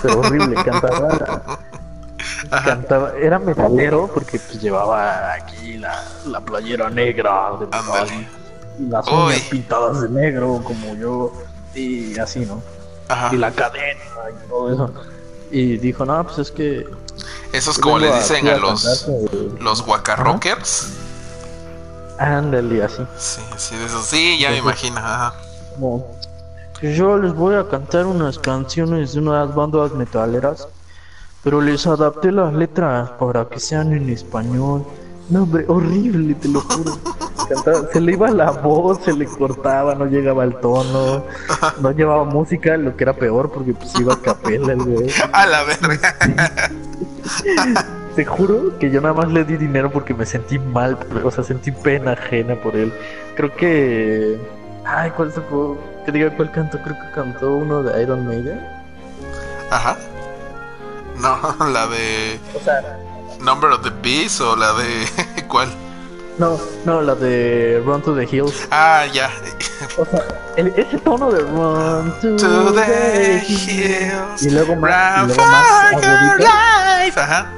Pero 0.00 0.20
horrible, 0.20 0.54
cantaba... 0.64 1.58
Cantaba, 2.64 3.12
era 3.20 3.38
metalero 3.38 4.08
porque 4.12 4.38
pues 4.38 4.60
llevaba 4.60 5.32
aquí 5.32 5.78
la, 5.78 6.04
la 6.26 6.40
playera 6.40 6.90
negra 6.90 7.52
de 7.58 7.66
y 8.78 8.88
las 8.88 9.08
uñas 9.08 9.40
pintadas 9.50 10.02
de 10.02 10.08
negro 10.10 10.60
como 10.62 10.94
yo 10.94 11.32
y 11.74 12.18
así, 12.18 12.40
¿no? 12.40 12.62
Y 13.32 13.36
la 13.36 13.50
cadena 13.52 14.00
y 14.30 14.48
todo 14.48 14.72
eso. 14.72 14.90
Y 15.50 15.78
dijo, 15.78 16.04
no, 16.04 16.24
pues 16.24 16.38
es 16.38 16.50
que... 16.50 16.86
Esos 17.52 17.78
como 17.78 17.98
le 17.98 18.12
dicen 18.14 18.48
a, 18.48 18.56
los, 18.56 19.08
los 19.60 19.82
guacarrockers. 19.82 20.88
Ándale, 22.18 22.82
así. 22.82 23.02
Sí, 23.18 23.40
sí, 23.56 23.76
de 23.76 23.86
eso 23.86 24.02
sí, 24.02 24.38
ya 24.38 24.50
me 24.50 24.58
imagino. 24.58 25.00
yo 26.82 27.18
les 27.18 27.34
voy 27.34 27.54
a 27.54 27.68
cantar 27.68 28.06
unas 28.06 28.38
canciones 28.38 29.14
de 29.14 29.20
unas 29.20 29.54
bandas 29.54 29.92
metaleras, 29.92 30.68
pero 31.42 31.60
les 31.60 31.86
adapté 31.86 32.32
las 32.32 32.52
letras 32.52 33.10
para 33.18 33.46
que 33.48 33.60
sean 33.60 33.92
en 33.92 34.10
español. 34.10 34.84
No, 35.28 35.42
hombre, 35.42 35.64
horrible, 35.66 36.34
te 36.34 36.48
lo 36.48 36.60
juro. 36.60 36.98
se 37.92 38.00
le 38.00 38.12
iba 38.12 38.30
la 38.30 38.50
voz, 38.50 38.98
se 39.04 39.12
le 39.12 39.26
cortaba, 39.26 39.94
no 39.94 40.06
llegaba 40.06 40.44
al 40.44 40.60
tono, 40.60 41.24
no 41.80 41.90
llevaba 41.90 42.24
música, 42.24 42.76
lo 42.76 42.96
que 42.96 43.04
era 43.04 43.12
peor 43.14 43.50
porque 43.50 43.72
pues 43.72 43.98
iba 43.98 44.14
a 44.14 44.20
capela 44.20 44.72
el 44.72 44.82
güey. 44.82 45.10
A 45.32 45.46
la 45.46 45.64
verga. 45.64 46.14
Te 48.14 48.24
juro 48.24 48.78
que 48.78 48.90
yo 48.90 49.00
nada 49.00 49.14
más 49.14 49.30
le 49.30 49.44
di 49.44 49.56
dinero 49.56 49.90
porque 49.90 50.14
me 50.14 50.24
sentí 50.24 50.58
mal, 50.58 50.96
o 51.22 51.30
sea, 51.30 51.44
sentí 51.44 51.70
pena 51.70 52.12
ajena 52.12 52.54
por 52.56 52.76
él. 52.76 52.92
Creo 53.34 53.54
que. 53.54 54.38
Ay, 54.84 55.10
¿cuál 55.10 55.32
se 55.32 55.40
fue? 55.42 55.76
Que 56.04 56.12
diga 56.12 56.34
cuál 56.36 56.50
cantó, 56.52 56.80
creo 56.82 56.94
que 56.94 57.10
cantó 57.14 57.52
uno 57.52 57.82
de 57.82 58.00
Iron 58.02 58.26
Maiden. 58.26 58.60
Ajá. 59.70 59.96
No, 61.18 61.66
la 61.72 61.86
de. 61.88 62.38
O 62.54 62.60
sea, 62.60 62.98
Number 63.40 63.70
of 63.70 63.82
the 63.82 63.90
Beast 64.02 64.40
o 64.40 64.56
la 64.56 64.72
de. 64.74 65.06
¿Cuál? 65.48 65.68
No, 66.38 66.60
no, 66.84 67.00
la 67.00 67.14
de 67.14 67.82
Run 67.84 68.02
to 68.02 68.14
the 68.14 68.24
Hills. 68.24 68.68
Ah, 68.70 69.06
ya. 69.12 69.30
O 69.96 70.04
sea, 70.04 70.22
ese 70.56 70.98
tono 70.98 71.30
de 71.30 71.40
Run 71.40 72.12
to, 72.20 72.72
the, 72.74 73.42
Hills. 73.46 74.42
Y 74.42 74.50
luego 74.50 74.76
más. 74.76 75.24
Y 75.24 75.26
luego 75.28 75.42
más 75.50 75.92
life. 76.38 77.18
Ajá. 77.18 77.50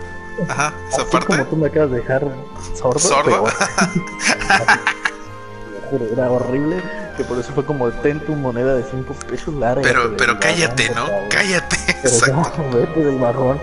Ajá. 0.49 0.72
Esa 0.89 1.03
Así 1.03 1.18
como 1.26 1.45
tú 1.47 1.57
me 1.57 1.66
acabas 1.66 1.91
de 1.91 1.97
dejar 1.97 2.22
sordo. 2.74 3.01
Sordo. 3.01 3.45
Pero... 5.91 6.05
era 6.12 6.31
horrible. 6.31 6.81
Que 7.16 7.24
por 7.24 7.37
eso 7.39 7.53
fue 7.53 7.64
como 7.64 7.91
ten 7.91 8.20
tu 8.20 8.37
moneda 8.37 8.76
de 8.76 8.85
5 8.85 9.12
pesos 9.29 9.53
larga. 9.55 9.83
Pero, 9.83 10.16
pero 10.16 10.39
cállate, 10.39 10.91
¿no? 10.91 11.07
Cállate. 11.29 11.76
Pero 11.85 12.14
Exacto. 12.14 12.62
no, 12.62 12.70
vete 12.79 13.01
del 13.01 13.16
marrón. 13.18 13.59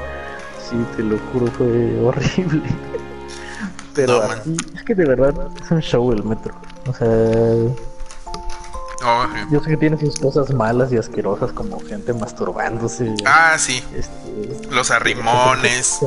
Sí, 0.69 0.75
te 0.95 1.03
lo 1.03 1.17
juro, 1.31 1.47
fue 1.51 1.99
horrible. 2.03 2.61
Pero 3.93 4.23
es 4.23 4.83
que 4.83 4.93
de 4.95 5.05
verdad 5.05 5.33
es 5.63 5.71
un 5.71 5.79
show 5.81 6.11
el 6.11 6.23
metro. 6.23 6.53
O 6.87 6.93
sea. 6.93 7.07
Oh. 9.07 9.25
Yo 9.51 9.59
sé 9.61 9.69
que 9.71 9.77
tiene 9.77 9.97
sus 9.99 10.15
cosas 10.17 10.51
malas 10.51 10.91
y 10.91 10.97
asquerosas 10.97 11.51
como 11.51 11.79
gente 11.81 12.11
masturbándose. 12.13 13.13
Ah, 13.25 13.55
sí. 13.57 13.83
Este, 13.93 14.67
Los 14.71 14.89
arrimones. 14.89 15.99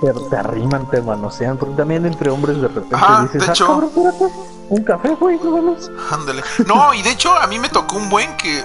Te, 0.00 0.12
te- 0.12 0.20
te 0.30 0.36
arriman, 0.36 0.88
te 0.90 1.02
manosean. 1.02 1.58
Porque 1.58 1.74
también 1.76 2.06
entre 2.06 2.30
hombres 2.30 2.60
de 2.60 2.68
repente 2.68 2.94
Ajá, 2.96 3.22
dices, 3.22 3.42
de 3.42 3.46
ah, 3.46 3.52
hecho- 3.52 3.66
cabrón, 3.66 3.90
espérate, 3.94 4.24
un 4.70 4.84
café, 4.84 5.08
güey, 5.16 5.38
no. 5.42 5.76
Ándale. 6.10 6.42
No, 6.66 6.94
y 6.94 7.02
de 7.02 7.10
hecho 7.10 7.32
a 7.36 7.46
mí 7.46 7.58
me 7.58 7.68
tocó 7.68 7.96
un 7.96 8.08
buen 8.08 8.34
que. 8.38 8.62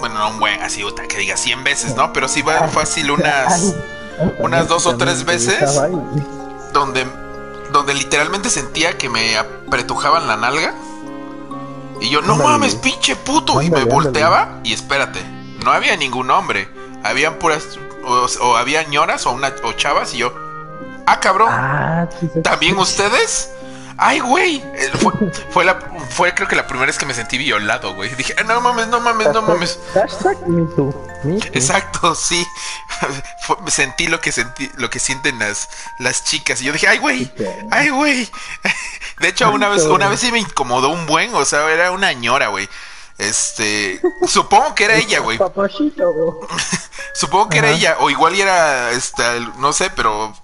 Bueno, 0.00 0.18
no 0.18 0.28
un 0.30 0.38
buen, 0.40 0.60
así, 0.62 0.82
que 1.08 1.16
diga 1.16 1.36
100 1.36 1.64
veces, 1.64 1.96
¿no? 1.96 2.12
Pero 2.12 2.28
sí 2.28 2.42
va 2.42 2.68
fácil 2.68 3.10
unas. 3.10 3.74
Unas 4.38 4.68
dos 4.68 4.86
o 4.86 4.96
tres 4.96 5.24
veces. 5.24 5.80
Donde. 6.72 7.06
Donde 7.72 7.94
literalmente 7.94 8.50
sentía 8.50 8.96
que 8.96 9.08
me 9.08 9.36
apretujaban 9.36 10.26
la 10.28 10.36
nalga. 10.36 10.74
Y 12.00 12.10
yo, 12.10 12.22
no 12.22 12.36
mames, 12.36 12.74
pinche 12.76 13.16
puto. 13.16 13.60
Y 13.62 13.70
me 13.70 13.84
volteaba. 13.84 14.60
Y 14.62 14.72
espérate, 14.72 15.20
no 15.64 15.72
había 15.72 15.96
ningún 15.96 16.30
hombre. 16.30 16.68
Habían 17.02 17.38
puras. 17.38 17.78
O, 18.06 18.26
o 18.42 18.56
había 18.56 18.82
ñoras 18.84 19.26
o, 19.26 19.32
una, 19.32 19.52
o 19.64 19.72
chavas. 19.72 20.14
Y 20.14 20.18
yo, 20.18 20.32
ah, 21.06 21.18
cabrón. 21.20 21.48
Ah, 21.50 22.08
¿También 22.42 22.78
ustedes? 22.78 23.50
Ay, 23.96 24.20
güey. 24.20 24.56
Eh, 24.74 24.90
Fue, 25.00 25.12
fue, 25.50 25.64
la, 25.64 25.78
fue 26.10 26.34
creo 26.34 26.48
que 26.48 26.56
la 26.56 26.66
primera 26.66 26.86
vez 26.86 26.98
que 26.98 27.06
me 27.06 27.14
sentí 27.14 27.38
violado, 27.38 27.94
güey. 27.94 28.14
Dije, 28.14 28.34
"Ah, 28.38 28.42
no 28.42 28.60
mames, 28.60 28.88
no 28.88 29.00
mames, 29.00 29.28
no 29.32 29.42
mames. 29.42 29.78
Hashtag 29.94 30.46
me 30.48 30.64
too, 30.74 31.06
me 31.24 31.38
too. 31.40 31.48
Exacto, 31.54 32.14
sí. 32.14 32.44
Fue- 33.46 33.56
sentí 33.70 34.06
lo 34.08 34.20
que 34.20 34.32
sentí, 34.32 34.70
lo 34.76 34.90
que 34.90 34.98
sienten 34.98 35.38
las, 35.38 35.68
las 35.98 36.24
chicas. 36.24 36.60
Y 36.60 36.64
yo 36.64 36.72
dije, 36.72 36.88
ay, 36.88 36.98
güey. 36.98 37.32
Ay, 37.70 37.90
güey. 37.90 38.28
De 39.20 39.28
hecho, 39.28 39.50
una 39.50 39.68
vez, 39.68 39.82
una 39.84 40.08
vez 40.08 40.20
sí 40.20 40.32
me 40.32 40.38
incomodó 40.40 40.88
un 40.88 41.06
buen, 41.06 41.34
o 41.34 41.44
sea, 41.44 41.70
era 41.70 41.90
una 41.92 42.12
ñora, 42.12 42.48
güey. 42.48 42.68
Este, 43.18 44.00
supongo 44.26 44.74
que 44.74 44.84
era 44.86 44.96
ella, 44.96 45.20
güey. 45.20 45.38
Supongo 47.14 47.48
que 47.48 47.58
era 47.58 47.70
ella, 47.70 47.96
o 48.00 48.10
igual 48.10 48.34
era, 48.34 48.90
este, 48.90 49.36
el- 49.36 49.60
no 49.60 49.72
sé, 49.72 49.88
pero, 49.90 50.34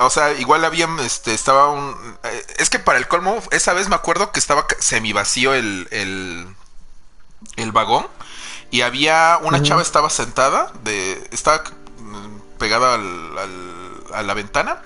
o 0.00 0.10
sea, 0.10 0.32
igual 0.34 0.64
había, 0.64 0.88
este, 1.04 1.34
estaba 1.34 1.68
un, 1.70 2.18
eh, 2.24 2.46
es 2.58 2.70
que 2.70 2.78
para 2.78 2.98
el 2.98 3.08
colmo, 3.08 3.42
esa 3.50 3.72
vez 3.72 3.88
me 3.88 3.94
acuerdo 3.94 4.32
que 4.32 4.38
estaba 4.40 4.66
semi 4.78 5.12
vacío 5.12 5.54
el, 5.54 5.88
el, 5.90 6.48
el 7.56 7.72
vagón 7.72 8.06
y 8.70 8.82
había 8.82 9.38
una 9.42 9.58
Ujú. 9.58 9.66
chava 9.66 9.82
estaba 9.82 10.10
sentada, 10.10 10.72
de, 10.84 11.28
estaba 11.32 11.62
pegada 12.58 12.94
al- 12.94 13.38
al- 13.38 14.04
a 14.14 14.22
la 14.22 14.34
ventana, 14.34 14.82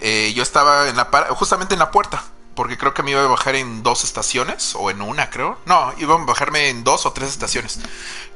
eh, 0.00 0.32
yo 0.34 0.42
estaba 0.42 0.88
en 0.88 0.96
la, 0.96 1.10
par- 1.10 1.28
justamente 1.30 1.74
en 1.74 1.80
la 1.80 1.90
puerta. 1.90 2.24
Porque 2.54 2.76
creo 2.76 2.92
que 2.92 3.02
me 3.02 3.12
iba 3.12 3.22
a 3.24 3.26
bajar 3.28 3.54
en 3.54 3.82
dos 3.82 4.04
estaciones, 4.04 4.74
o 4.74 4.90
en 4.90 5.00
una, 5.00 5.30
creo. 5.30 5.58
No, 5.66 5.94
iba 5.98 6.14
a 6.16 6.18
bajarme 6.24 6.68
en 6.68 6.84
dos 6.84 7.06
o 7.06 7.12
tres 7.12 7.30
estaciones. 7.30 7.78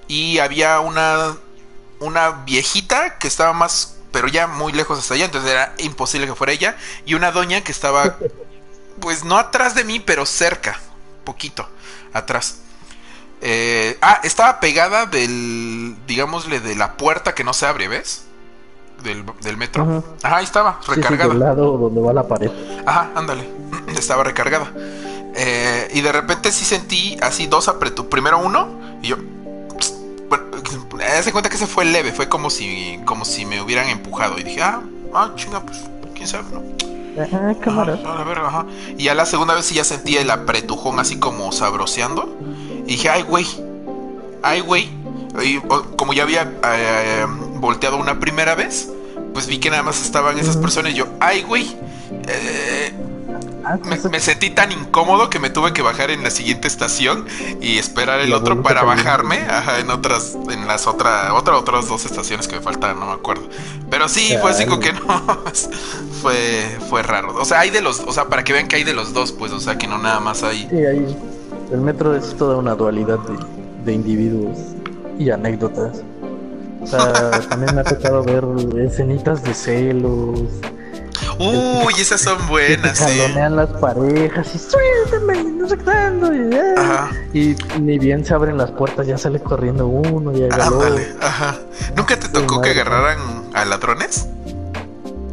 Y 0.08 0.38
había 0.38 0.80
una 0.80 1.36
una 2.00 2.30
viejita 2.30 3.18
que 3.18 3.28
estaba 3.28 3.52
más, 3.52 3.93
pero 4.14 4.28
ya 4.28 4.46
muy 4.46 4.72
lejos 4.72 4.96
hasta 4.96 5.14
allá, 5.14 5.24
entonces 5.24 5.50
era 5.50 5.74
imposible 5.78 6.28
que 6.28 6.36
fuera 6.36 6.52
ella, 6.52 6.76
y 7.04 7.14
una 7.14 7.32
doña 7.32 7.62
que 7.62 7.72
estaba, 7.72 8.16
pues 9.00 9.24
no 9.24 9.36
atrás 9.36 9.74
de 9.74 9.82
mí, 9.82 9.98
pero 9.98 10.24
cerca, 10.24 10.78
poquito 11.24 11.68
atrás. 12.12 12.58
Eh, 13.40 13.98
ah, 14.00 14.20
estaba 14.22 14.60
pegada 14.60 15.06
del, 15.06 15.96
digámosle, 16.06 16.60
de 16.60 16.76
la 16.76 16.96
puerta 16.96 17.34
que 17.34 17.42
no 17.42 17.52
se 17.52 17.66
abre, 17.66 17.88
¿ves? 17.88 18.24
Del, 19.02 19.24
del 19.42 19.56
metro. 19.56 20.04
Ajá, 20.22 20.36
ahí 20.36 20.44
estaba, 20.44 20.78
Sí, 20.80 20.86
sí, 20.86 20.94
recargada. 20.94 21.30
del 21.30 21.40
lado 21.40 21.76
donde 21.76 22.00
va 22.00 22.12
la 22.12 22.26
pared. 22.28 22.50
Ajá, 22.86 23.10
ándale. 23.16 23.46
Estaba 23.98 24.22
recargada. 24.22 24.72
Eh, 25.34 25.90
y 25.92 26.00
de 26.00 26.12
repente 26.12 26.52
sí 26.52 26.64
sentí 26.64 27.18
así 27.20 27.48
dos 27.48 27.66
apretó. 27.68 28.08
Primero 28.08 28.38
uno 28.38 28.98
y 29.02 29.08
yo. 29.08 29.16
Bueno, 30.28 30.44
hace 31.06 31.32
cuenta 31.32 31.48
que 31.48 31.56
ese 31.56 31.66
fue 31.66 31.84
leve. 31.84 32.12
Fue 32.12 32.28
como 32.28 32.50
si, 32.50 33.00
como 33.04 33.24
si 33.24 33.44
me 33.44 33.60
hubieran 33.60 33.88
empujado. 33.88 34.38
Y 34.38 34.44
dije, 34.44 34.62
ah, 34.62 34.82
ah, 35.14 35.32
chinga, 35.36 35.60
pues, 35.60 35.78
quién 36.14 36.28
sabe, 36.28 36.44
¿no? 36.52 36.62
Ah, 37.20 37.54
cámara. 37.60 37.98
Ajá, 38.04 38.20
a 38.20 38.24
verga, 38.24 38.48
ajá. 38.48 38.66
Y 38.98 39.04
ya 39.04 39.14
la 39.14 39.26
segunda 39.26 39.54
vez 39.54 39.66
sí 39.66 39.74
ya 39.74 39.84
sentí 39.84 40.16
el 40.16 40.30
apretujón 40.30 40.98
así 40.98 41.18
como 41.18 41.52
sabroseando. 41.52 42.36
Y 42.86 42.92
dije, 42.92 43.08
ay, 43.08 43.22
güey. 43.22 43.46
Ay, 44.42 44.60
güey. 44.60 44.90
Y 45.42 45.60
como 45.96 46.12
ya 46.12 46.22
había 46.24 46.52
eh, 46.64 47.26
volteado 47.56 47.96
una 47.96 48.20
primera 48.20 48.54
vez, 48.54 48.88
pues 49.32 49.46
vi 49.46 49.58
que 49.58 49.70
nada 49.70 49.82
más 49.82 50.02
estaban 50.02 50.38
esas 50.38 50.56
personas. 50.56 50.92
Y 50.92 50.96
yo, 50.96 51.06
ay, 51.20 51.42
güey. 51.42 51.76
eh, 52.28 52.92
Ah, 53.64 53.78
me, 53.84 53.96
pues, 53.96 54.10
me 54.10 54.20
sentí 54.20 54.50
tan 54.50 54.72
incómodo 54.72 55.30
que 55.30 55.38
me 55.38 55.50
tuve 55.50 55.72
que 55.72 55.82
bajar 55.82 56.10
en 56.10 56.22
la 56.22 56.30
siguiente 56.30 56.68
estación 56.68 57.26
y 57.60 57.78
esperar 57.78 58.20
el 58.20 58.32
otro 58.32 58.62
para 58.62 58.82
bajarme 58.82 59.36
ajá, 59.48 59.80
en 59.80 59.90
otras 59.90 60.36
en 60.50 60.66
las 60.66 60.86
otra, 60.86 61.34
otra 61.34 61.56
otras 61.56 61.88
dos 61.88 62.04
estaciones 62.04 62.46
que 62.48 62.56
me 62.56 62.62
faltaban 62.62 63.00
no 63.00 63.06
me 63.06 63.12
acuerdo 63.12 63.48
pero 63.90 64.08
sí 64.08 64.36
fue 64.40 64.50
así 64.50 64.66
como 64.66 64.80
que 64.80 64.92
no 64.92 65.00
fue 66.22 66.64
fue 66.90 67.02
raro 67.02 67.34
o 67.36 67.44
sea 67.44 67.60
hay 67.60 67.70
de 67.70 67.80
los 67.80 68.00
o 68.00 68.12
sea 68.12 68.26
para 68.26 68.44
que 68.44 68.52
vean 68.52 68.68
que 68.68 68.76
hay 68.76 68.84
de 68.84 68.94
los 68.94 69.12
dos 69.12 69.32
pues 69.32 69.52
o 69.52 69.60
sea 69.60 69.78
que 69.78 69.86
no 69.86 69.98
nada 69.98 70.20
más 70.20 70.42
hay 70.42 70.68
Sí, 70.70 70.76
ahí. 70.84 71.16
El 71.72 71.80
metro 71.80 72.14
es 72.14 72.34
toda 72.36 72.56
una 72.56 72.74
dualidad 72.74 73.18
de, 73.20 73.36
de 73.84 73.92
individuos 73.92 74.58
y 75.18 75.30
anécdotas. 75.30 76.02
O 76.80 76.86
sea, 76.86 77.30
también 77.48 77.74
me 77.74 77.80
ha 77.80 77.84
tocado 77.84 78.22
ver 78.22 78.44
escenitas 78.80 79.42
de 79.42 79.54
celos. 79.54 80.40
Uy 81.38 81.94
esas 81.98 82.20
son 82.20 82.46
buenas 82.48 82.98
se 82.98 83.08
sí 83.08 83.18
jalonean 83.18 83.56
las 83.56 83.68
parejas 83.70 84.46
y 84.54 84.58
suéltame, 84.58 85.40
y 85.40 85.44
no 85.44 85.68
sé 85.68 85.76
qué 85.78 85.84
y, 85.90 86.54
ah. 86.56 86.74
Ajá. 86.78 87.10
y 87.32 87.56
ni 87.80 87.98
bien 87.98 88.24
se 88.24 88.34
abren 88.34 88.56
las 88.56 88.70
puertas, 88.72 89.06
ya 89.06 89.18
sale 89.18 89.40
corriendo 89.40 89.86
uno 89.86 90.32
y 90.36 90.44
ándale 90.44 91.14
ajá 91.20 91.58
nunca 91.96 92.18
te 92.18 92.28
tocó 92.28 92.60
que 92.60 92.68
madre. 92.70 92.80
agarraran 92.82 93.18
a 93.54 93.64
ladrones 93.64 94.26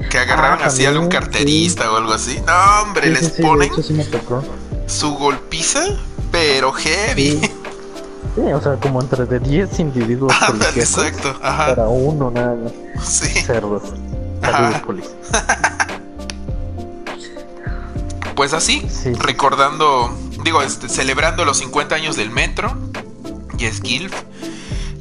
que 0.10 0.18
agarraran 0.18 0.60
Ah, 0.62 0.66
así 0.68 0.86
a 0.86 0.90
algún 0.90 1.08
carterista 1.08 1.90
o 1.92 1.96
algo 1.98 2.14
así 2.14 2.40
no 2.46 2.82
hombre 2.84 3.10
les 3.10 3.30
ponen 3.32 3.72
hecho 3.72 3.82
sí 3.84 3.94
me 3.94 4.04
tocó. 4.04 4.44
su 4.88 5.16
golpiza, 5.16 5.84
pero 6.32 6.74
heavy. 6.74 7.40
Sí. 8.36 8.42
O 8.54 8.62
sea, 8.62 8.76
como 8.76 9.02
entre 9.02 9.26
de 9.26 9.40
10 9.40 9.80
individuos 9.80 10.34
policíacos 10.48 10.78
exacto. 10.78 11.36
Ajá. 11.42 11.68
para 11.76 11.88
uno 11.90 12.30
nada 12.32 12.56
más. 12.56 12.72
Sí. 13.06 13.28
Cerdos. 13.42 13.84
Saludos. 14.42 14.82
Pues 18.36 18.54
así, 18.54 18.88
Sí. 18.90 19.14
recordando, 19.14 20.18
digo, 20.44 20.62
este, 20.64 20.90
celebrando 20.90 21.46
los 21.46 21.58
50 21.60 21.94
años 21.96 22.16
del 22.16 22.32
metro, 22.32 22.76
y 23.58 23.66
es 23.66 23.82
GILF. 23.82 24.14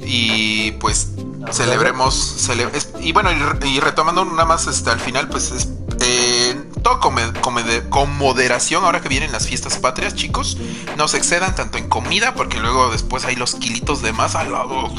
Y 0.05 0.73
pues 0.73 1.13
celebremos. 1.53 2.15
cele- 2.49 2.69
y 3.01 3.13
bueno, 3.13 3.31
y, 3.33 3.69
y 3.69 3.81
retomando 3.81 4.25
nada 4.25 4.45
más 4.45 4.67
este, 4.67 4.91
al 4.91 5.01
final, 5.01 5.29
pues 5.29 5.53
es, 5.53 5.69
eh, 6.03 6.61
todo 6.83 6.99
con, 7.01 7.15
con 7.89 8.17
moderación 8.19 8.85
ahora 8.85 9.01
que 9.01 9.09
vienen 9.09 9.33
las 9.33 9.47
fiestas 9.47 9.79
patrias, 9.79 10.15
chicos. 10.15 10.59
No 10.99 11.09
se 11.09 11.17
excedan 11.17 11.55
tanto 11.55 11.79
en 11.79 11.89
comida, 11.89 12.35
porque 12.35 12.59
luego 12.59 12.91
después 12.91 13.25
hay 13.25 13.37
los 13.37 13.55
kilitos 13.55 14.03
de 14.03 14.13
más 14.13 14.35
al 14.35 14.53
lado. 14.53 14.93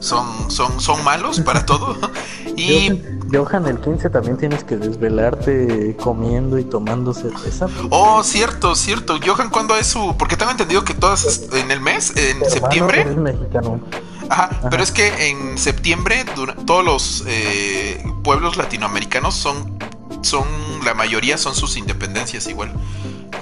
Son, 0.00 0.50
son, 0.50 0.80
son 0.80 1.04
malos 1.04 1.40
para 1.40 1.64
todo. 1.66 1.96
y 2.56 2.90
Johan, 3.32 3.66
el 3.66 3.80
15 3.80 4.10
también 4.10 4.36
tienes 4.36 4.62
que 4.64 4.76
desvelarte 4.76 5.96
comiendo 6.02 6.58
y 6.58 6.64
tomando 6.64 7.14
cerveza. 7.14 7.66
Oh, 7.90 8.22
cierto, 8.22 8.74
cierto. 8.74 9.18
Johan, 9.24 9.48
¿cuándo 9.50 9.74
es 9.76 9.86
su...? 9.86 10.16
Porque 10.18 10.36
tengo 10.36 10.50
entendido 10.50 10.84
que 10.84 10.94
todas 10.94 11.42
en 11.52 11.70
el 11.70 11.80
mes, 11.80 12.10
en 12.16 12.36
Hermano, 12.36 12.50
septiembre. 12.50 13.00
eres 13.02 13.16
mexicano. 13.16 13.80
Ajá, 14.28 14.50
pero 14.70 14.82
es 14.82 14.90
que 14.92 15.30
en 15.30 15.58
septiembre 15.58 16.24
todos 16.66 16.84
los 16.84 17.24
eh, 17.26 18.02
pueblos 18.22 18.56
latinoamericanos 18.56 19.34
son, 19.34 19.78
son, 20.22 20.44
la 20.84 20.94
mayoría 20.94 21.36
son 21.38 21.54
sus 21.54 21.76
independencias 21.76 22.46
igual. 22.48 22.72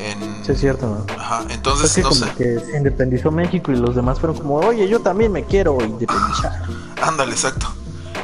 En- 0.01 0.31
Sí, 0.45 0.53
es 0.53 0.61
cierto, 0.61 0.87
¿no? 0.87 1.15
Ajá, 1.21 1.45
Es 1.49 1.55
entonces 1.55 1.97
no 1.99 2.09
como 2.11 2.15
sé. 2.27 2.33
que 2.37 2.59
se 2.61 2.77
independizó 2.77 3.31
México 3.31 3.71
y 3.73 3.77
los 3.77 3.95
demás 3.95 4.19
fueron 4.19 4.39
como, 4.39 4.55
oye, 4.57 4.89
yo 4.89 5.01
también 5.01 5.31
me 5.33 5.45
quiero 5.45 5.79
independizar. 5.85 6.63
Ándale, 7.03 7.33
exacto. 7.33 7.73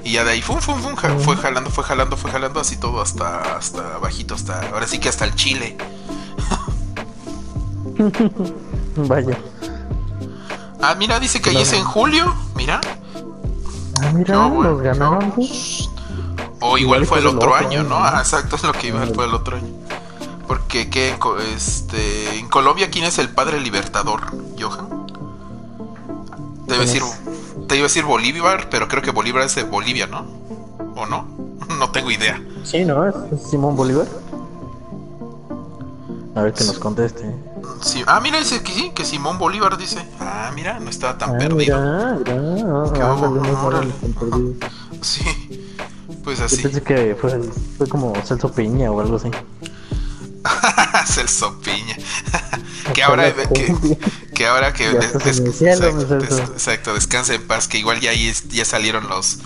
Y 0.06 0.12
ya 0.12 0.22
de 0.24 0.30
ahí 0.30 0.40
fum, 0.42 0.58
fum, 0.60 0.80
fum, 0.80 0.94
ja- 0.94 1.16
fue 1.18 1.36
jalando, 1.36 1.68
fue 1.68 1.82
jalando, 1.82 2.16
fue 2.16 2.30
jalando 2.30 2.60
así 2.60 2.76
todo 2.76 3.00
hasta, 3.02 3.56
hasta 3.56 3.98
bajito, 3.98 4.34
hasta, 4.34 4.60
ahora 4.70 4.86
sí 4.86 5.00
que 5.00 5.08
hasta 5.08 5.24
el 5.24 5.34
Chile. 5.34 5.76
Vaya. 8.96 9.36
Ah, 10.80 10.94
mira, 10.96 11.18
dice 11.18 11.40
que 11.40 11.50
ahí 11.50 11.56
es 11.56 11.72
en 11.72 11.82
julio, 11.84 12.34
mira. 12.54 12.80
Ah, 14.02 14.12
mira, 14.14 14.34
No, 14.34 14.50
güey, 14.50 14.68
nos 14.70 14.80
ganaron. 14.82 15.32
pues. 15.32 15.88
O 16.60 16.78
igual, 16.78 17.02
Igual 17.02 17.06
fue 17.06 17.18
el 17.18 17.26
otro 17.26 17.38
otro 17.50 17.54
año, 17.56 17.80
año, 17.80 17.88
¿no? 17.88 17.96
Ajá, 17.96 18.20
exacto, 18.20 18.56
es 18.56 18.62
lo 18.62 18.72
que 18.72 18.88
igual 18.88 19.12
fue 19.14 19.24
el 19.26 19.34
otro 19.34 19.56
año. 19.56 19.68
Porque 20.46 20.88
¿qué? 20.88 21.16
Este, 21.54 22.38
en 22.38 22.48
Colombia, 22.48 22.90
¿quién 22.90 23.04
es 23.04 23.18
el 23.18 23.28
padre 23.30 23.60
libertador? 23.60 24.20
¿Johan? 24.58 25.06
Te 26.68 26.74
iba 26.76 26.84
te 27.66 27.76
iba 27.76 27.84
a 27.84 27.88
decir 27.88 28.04
Bolívar, 28.04 28.68
pero 28.70 28.88
creo 28.88 29.02
que 29.02 29.10
Bolívar 29.10 29.42
es 29.42 29.54
de 29.54 29.64
Bolivia, 29.64 30.06
¿no? 30.06 30.26
¿O 30.96 31.06
no? 31.06 31.26
No 31.78 31.90
tengo 31.90 32.10
idea. 32.10 32.40
Sí, 32.64 32.84
¿no? 32.84 33.06
Es 33.06 33.14
Simón 33.50 33.76
Bolívar. 33.76 34.06
A 36.34 36.42
ver 36.42 36.52
que 36.52 36.64
nos 36.64 36.78
conteste. 36.78 37.34
Sí. 37.82 38.02
Ah, 38.06 38.20
mira, 38.20 38.38
dice 38.38 38.62
que 38.62 38.72
sí, 38.72 38.92
que 38.94 39.04
Simón 39.04 39.38
Bolívar 39.38 39.76
dice. 39.76 39.98
Ah, 40.20 40.50
mira, 40.54 40.78
no 40.80 40.90
estaba 40.90 41.16
tan 41.18 41.30
Ah, 41.34 41.38
perdido. 41.38 41.56
mira, 41.56 42.18
mira. 42.18 42.34
Ah, 42.34 43.16
no 43.20 43.70
tan 43.70 44.12
perdido. 44.12 44.54
Sí. 45.02 45.22
Pues 46.24 46.38
Yo 46.38 46.44
así. 46.46 46.62
pensé 46.62 46.82
que 46.82 47.14
fue, 47.20 47.40
fue 47.78 47.88
como 47.88 48.12
Celso 48.24 48.50
Piña 48.52 48.90
o 48.90 49.00
algo 49.00 49.16
así. 49.16 49.30
Celso 51.06 51.58
Piña. 51.60 51.96
Que 52.96 53.02
ahora 53.02 53.32
que, 53.34 53.76
que 54.34 54.46
ahora 54.46 54.72
que 54.72 54.88
des- 54.88 55.12
des- 55.22 55.56
cielo, 55.58 55.86
exacto, 55.88 56.08
Celso. 56.08 56.36
des- 56.36 56.50
exacto, 56.50 56.94
descansa 56.94 57.34
en 57.34 57.46
paz, 57.46 57.68
que 57.68 57.76
igual 57.78 58.00
ya 58.00 58.10
ya 58.14 58.64
salieron 58.64 59.06
los 59.08 59.38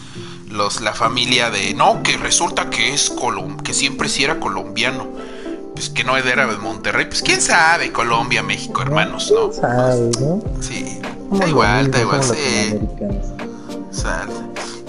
los 0.49 0.81
la 0.81 0.95
familia 0.95 1.51
de 1.51 1.75
no, 1.75 2.03
que 2.05 2.17
resulta 2.17 2.71
que 2.71 2.95
es 2.95 3.11
colom 3.11 3.57
que 3.59 3.75
siempre 3.75 4.09
sí 4.09 4.23
era 4.25 4.39
colombiano. 4.39 5.09
Pues 5.75 5.89
que 5.89 6.05
no 6.05 6.17
era 6.17 6.47
de 6.47 6.57
Monterrey, 6.59 7.07
pues 7.07 7.23
quién 7.23 7.41
sabe, 7.41 7.91
Colombia, 7.91 8.43
México, 8.43 8.83
hermanos, 8.83 9.33
¿no? 9.35 9.49
¿Quién 9.51 9.61
sabe, 9.63 10.11
no? 10.21 10.43
Sí. 10.61 11.01
Da 11.33 11.47
igual, 11.49 11.91
da 11.91 12.01
igual, 12.01 12.23
sí. 12.23 12.79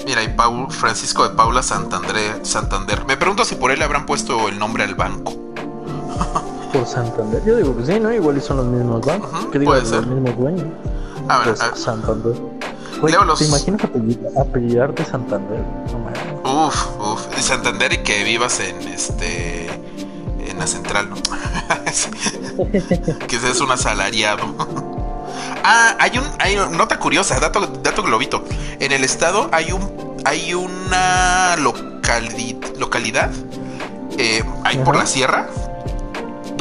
Mira, 0.05 0.23
y 0.23 0.27
Paul, 0.29 0.69
Francisco 0.71 1.23
de 1.27 1.33
Paula 1.35 1.63
Santander, 1.63 2.39
Santander. 2.43 3.05
Me 3.05 3.15
pregunto 3.15 3.45
si 3.45 3.55
por 3.55 3.71
él 3.71 3.79
le 3.79 3.85
habrán 3.85 4.05
puesto 4.05 4.49
el 4.49 4.59
nombre 4.59 4.83
al 4.83 4.95
banco. 4.95 5.33
Por 6.71 6.85
Santander. 6.87 7.43
Yo 7.45 7.57
digo 7.57 7.75
que 7.77 7.85
sí, 7.85 7.99
¿no? 7.99 8.11
Igual 8.13 8.37
y 8.37 8.41
son 8.41 8.57
los 8.57 8.65
mismos 8.65 9.05
bancos. 9.05 9.29
Ujú, 9.31 9.51
que 9.51 9.59
digo, 9.59 9.71
puede 9.71 9.81
los 9.89 10.07
mismos 10.07 10.37
dueños. 10.37 10.65
A 11.27 11.37
ver, 11.39 11.47
Pues 11.49 11.61
a- 11.61 11.75
Santander. 11.75 12.33
Güey, 12.99 13.13
los- 13.25 13.39
¿Te 13.39 13.45
imaginas 13.45 13.81
apellidarte 14.39 15.05
Santander? 15.05 15.59
No. 16.43 16.67
Uf, 16.67 16.87
uf. 16.99 17.35
De 17.35 17.41
Santander 17.41 17.93
y 17.93 17.97
que 18.03 18.23
vivas 18.23 18.59
en 18.59 18.75
este. 18.87 19.67
En 20.47 20.59
la 20.59 20.67
central, 20.67 21.09
¿no? 21.09 21.15
Que 23.27 23.39
seas 23.39 23.59
un 23.61 23.71
asalariado. 23.71 24.43
ah, 25.63 25.95
hay 25.99 26.17
un. 26.17 26.25
Hay 26.39 26.55
una 26.57 26.69
nota 26.69 26.99
curiosa, 26.99 27.39
dato, 27.39 27.65
dato 27.81 28.03
globito. 28.03 28.43
En 28.79 28.91
el 28.91 29.03
estado 29.03 29.49
hay 29.51 29.71
un. 29.71 30.11
Hay 30.25 30.53
una 30.53 31.55
locali- 31.57 32.59
localidad. 32.77 33.31
eh, 34.17 34.43
ahí 34.65 34.77
por 34.79 34.95
la 34.95 35.05
sierra. 35.05 35.47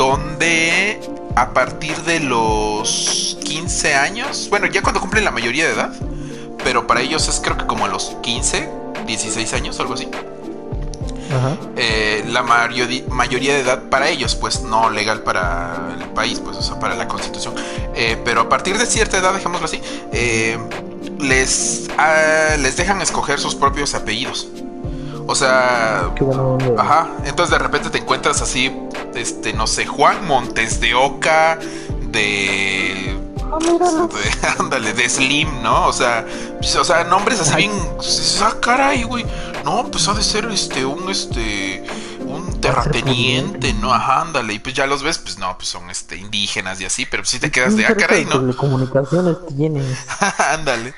Donde 0.00 0.98
a 1.36 1.52
partir 1.52 1.94
de 2.04 2.20
los 2.20 3.36
15 3.44 3.94
años. 3.96 4.46
Bueno, 4.48 4.64
ya 4.64 4.80
cuando 4.80 4.98
cumplen 4.98 5.26
la 5.26 5.30
mayoría 5.30 5.66
de 5.66 5.74
edad. 5.74 5.92
Pero 6.64 6.86
para 6.86 7.02
ellos 7.02 7.28
es 7.28 7.38
creo 7.44 7.58
que 7.58 7.66
como 7.66 7.84
a 7.84 7.88
los 7.88 8.16
15, 8.22 8.66
16 9.06 9.52
años, 9.52 9.78
algo 9.78 9.92
así. 9.92 10.08
Ajá. 11.30 11.54
eh, 11.76 12.24
la 12.28 12.42
mayoría 12.42 13.52
de 13.52 13.60
edad 13.60 13.90
para 13.90 14.08
ellos, 14.08 14.36
pues 14.36 14.62
no 14.62 14.88
legal 14.88 15.22
para 15.22 15.94
el 16.00 16.08
país, 16.14 16.40
pues, 16.42 16.56
o 16.56 16.62
sea, 16.62 16.80
para 16.80 16.94
la 16.94 17.06
constitución. 17.06 17.54
Eh, 17.94 18.18
pero 18.24 18.40
a 18.40 18.48
partir 18.48 18.78
de 18.78 18.86
cierta 18.86 19.18
edad, 19.18 19.34
dejémoslo 19.34 19.66
así, 19.66 19.82
eh, 20.12 20.58
les, 21.18 21.90
ah, 21.98 22.56
les 22.58 22.74
dejan 22.78 23.02
escoger 23.02 23.38
sus 23.38 23.54
propios 23.54 23.94
apellidos. 23.94 24.48
O 25.30 25.34
sea, 25.36 26.10
Qué 26.16 26.24
bueno. 26.24 26.54
onda. 26.54 26.82
ajá, 26.82 27.08
entonces 27.24 27.52
de 27.52 27.58
repente 27.58 27.88
te 27.88 27.98
encuentras 27.98 28.42
así, 28.42 28.76
este, 29.14 29.52
no 29.52 29.68
sé, 29.68 29.86
Juan 29.86 30.26
Montes 30.26 30.80
de 30.80 30.92
Oca, 30.96 31.56
de 32.10 33.16
Ah, 33.52 34.08
ándale, 34.58 34.92
de 34.92 35.08
Slim, 35.08 35.62
¿no? 35.62 35.86
O 35.86 35.92
sea, 35.92 36.26
pues, 36.58 36.74
o 36.74 36.84
sea, 36.84 37.04
nombres 37.04 37.40
así 37.40 37.54
bien. 37.56 37.72
dices, 37.98 38.42
Ah, 38.42 38.54
caray, 38.60 39.04
güey. 39.04 39.24
No, 39.64 39.88
pues 39.90 40.08
ha 40.08 40.14
de 40.14 40.22
ser 40.24 40.46
este, 40.46 40.84
un 40.84 41.08
este. 41.10 41.84
un 42.26 42.60
terrateniente, 42.60 43.72
¿no? 43.74 43.92
Ajá, 43.94 44.22
ándale. 44.22 44.54
Y 44.54 44.58
pues 44.58 44.74
ya 44.74 44.86
los 44.86 45.02
ves, 45.04 45.18
pues 45.18 45.38
no, 45.38 45.56
pues 45.56 45.68
son 45.68 45.90
este 45.90 46.16
indígenas 46.16 46.80
y 46.80 46.86
así, 46.86 47.06
pero 47.06 47.22
pues 47.22 47.30
sí 47.30 47.38
te 47.40 47.50
quedas 47.52 47.76
de 47.76 47.86
ah, 47.86 47.94
caray, 47.96 48.24
¿no? 48.24 48.40
Telecomunicaciones 48.40 49.36
tienes. 49.56 49.96
ándale. 50.38 50.94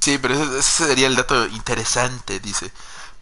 Sí, 0.00 0.18
pero 0.20 0.34
ese, 0.34 0.58
ese 0.58 0.86
sería 0.88 1.06
el 1.06 1.16
dato 1.16 1.46
interesante, 1.46 2.40
dice. 2.40 2.72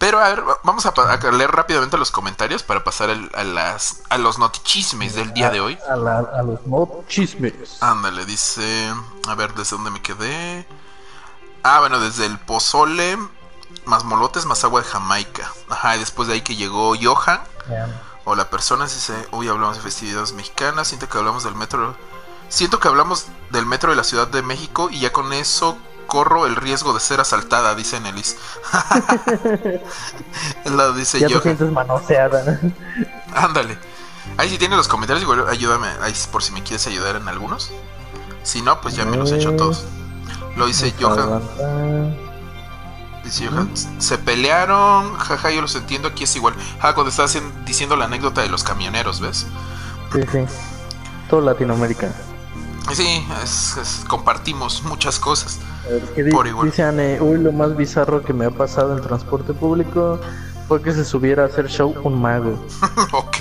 Pero 0.01 0.18
a 0.18 0.28
ver, 0.30 0.48
va- 0.48 0.59
vamos 0.62 0.86
a, 0.86 0.92
leer 1.30 1.51
rápidamente 1.51 1.98
los 1.98 2.11
comentarios 2.11 2.62
para 2.62 2.82
pasar 2.82 3.11
el- 3.11 3.30
a, 3.34 3.44
las, 3.44 4.01
a 4.09 4.16
los 4.16 4.38
notichismes 4.38 5.14
del 5.14 5.34
día 5.34 5.51
de 5.51 5.61
hoy. 5.61 5.78
A, 5.90 5.94
la- 5.94 6.20
a 6.20 6.42
los 6.42 6.66
no 6.66 6.88
chismes. 7.07 7.76
Ándale, 7.82 8.24
dice. 8.24 8.90
A 9.28 9.34
ver, 9.34 9.53
¿desde 9.53 9.76
dónde 9.76 9.90
me 9.90 10.01
quedé? 10.01 10.66
Ah, 11.62 11.80
bueno, 11.80 12.01
desde 12.01 12.24
el 12.24 12.38
pozole, 12.38 13.18
más 13.84 14.05
molotes, 14.05 14.46
más 14.46 14.64
agua 14.64 14.80
de 14.80 14.88
Jamaica. 14.88 15.53
Ajá, 15.68 15.96
y 15.96 15.98
después 15.98 16.28
de 16.28 16.34
ahí 16.34 16.40
que 16.40 16.57
llegó 16.57 16.94
Johan. 16.98 17.42
O 18.24 18.34
la 18.34 18.48
persona 18.48 18.84
dice, 18.86 19.12
hoy 19.32 19.48
hablamos 19.48 19.76
de 19.76 19.82
festividades 19.82 20.32
mexicanas, 20.32 20.88
siento 20.88 21.11
que 21.11 21.18
hablamos 21.18 21.44
del 21.44 21.55
metro. 21.57 21.94
Siento 22.48 22.80
que 22.80 22.88
hablamos 22.88 23.26
del 23.51 23.66
metro 23.66 23.90
de 23.90 23.96
la 23.96 24.05
Ciudad 24.05 24.28
de 24.28 24.40
México 24.40 24.88
y 24.90 25.01
ya 25.01 25.12
con 25.12 25.32
eso 25.34 25.76
corro 26.11 26.44
el 26.46 26.56
riesgo 26.56 26.92
de 26.92 27.00
ser 27.00 27.20
asaltada, 27.20 27.74
dice 27.74 27.98
Nelis. 28.00 28.36
Lo 30.66 30.92
dice 30.94 31.18
Ya 31.20 31.28
te 31.28 31.32
Johan. 31.34 31.42
sientes 31.44 31.70
manoseada. 31.72 32.58
¿no? 32.62 32.72
Ándale. 33.34 33.78
Ahí 34.36 34.50
si 34.50 34.58
tienes 34.58 34.76
los 34.76 34.88
comentarios, 34.88 35.22
igual 35.22 35.46
ayúdame 35.48 35.86
ahí 36.02 36.12
por 36.30 36.42
si 36.42 36.52
me 36.52 36.62
quieres 36.62 36.86
ayudar 36.86 37.16
en 37.16 37.28
algunos. 37.28 37.70
Si 38.42 38.61
no, 38.62 38.80
pues 38.80 38.94
ya 38.96 39.04
me 39.04 39.16
los 39.16 39.30
he 39.32 39.36
hecho 39.36 39.54
todos. 39.56 39.84
Lo 40.56 40.66
dice 40.66 40.92
Johan. 41.00 41.42
Dice 43.24 43.46
Johan. 43.48 43.70
Se 43.98 44.18
pelearon. 44.18 45.16
Jaja, 45.16 45.50
yo 45.50 45.61
los 45.62 45.74
entiendo. 45.76 46.08
Aquí 46.08 46.24
es 46.24 46.34
igual. 46.36 46.54
Ja, 46.80 46.94
cuando 46.94 47.11
estaba 47.11 47.26
haciendo- 47.26 47.54
diciendo 47.64 47.96
la 47.96 48.06
anécdota 48.06 48.40
de 48.42 48.48
los 48.48 48.64
camioneros, 48.64 49.20
¿ves? 49.20 49.46
Sí, 50.12 50.20
sí. 50.32 50.44
Todo 51.28 51.40
Latinoamérica. 51.42 52.12
Sí, 52.92 53.24
es- 53.44 53.76
es- 53.76 54.04
compartimos 54.08 54.82
muchas 54.82 55.18
cosas. 55.20 55.58
¿Qué 56.14 56.22
di- 56.24 56.31
Por 56.31 56.47
igual. 56.47 56.66
Dice 56.70 56.83
Anne, 56.83 57.20
uy, 57.20 57.39
lo 57.39 57.53
más 57.53 57.76
bizarro 57.76 58.22
que 58.22 58.33
me 58.33 58.47
ha 58.47 58.51
pasado 58.51 58.97
en 58.97 59.03
transporte 59.03 59.53
público 59.53 60.20
fue 60.68 60.83
que 60.83 60.93
se 60.93 61.05
subiera 61.05 61.43
a 61.45 61.47
hacer 61.47 61.68
show 61.68 61.95
un 62.05 62.20
mago. 62.20 62.59
ok. 63.12 63.37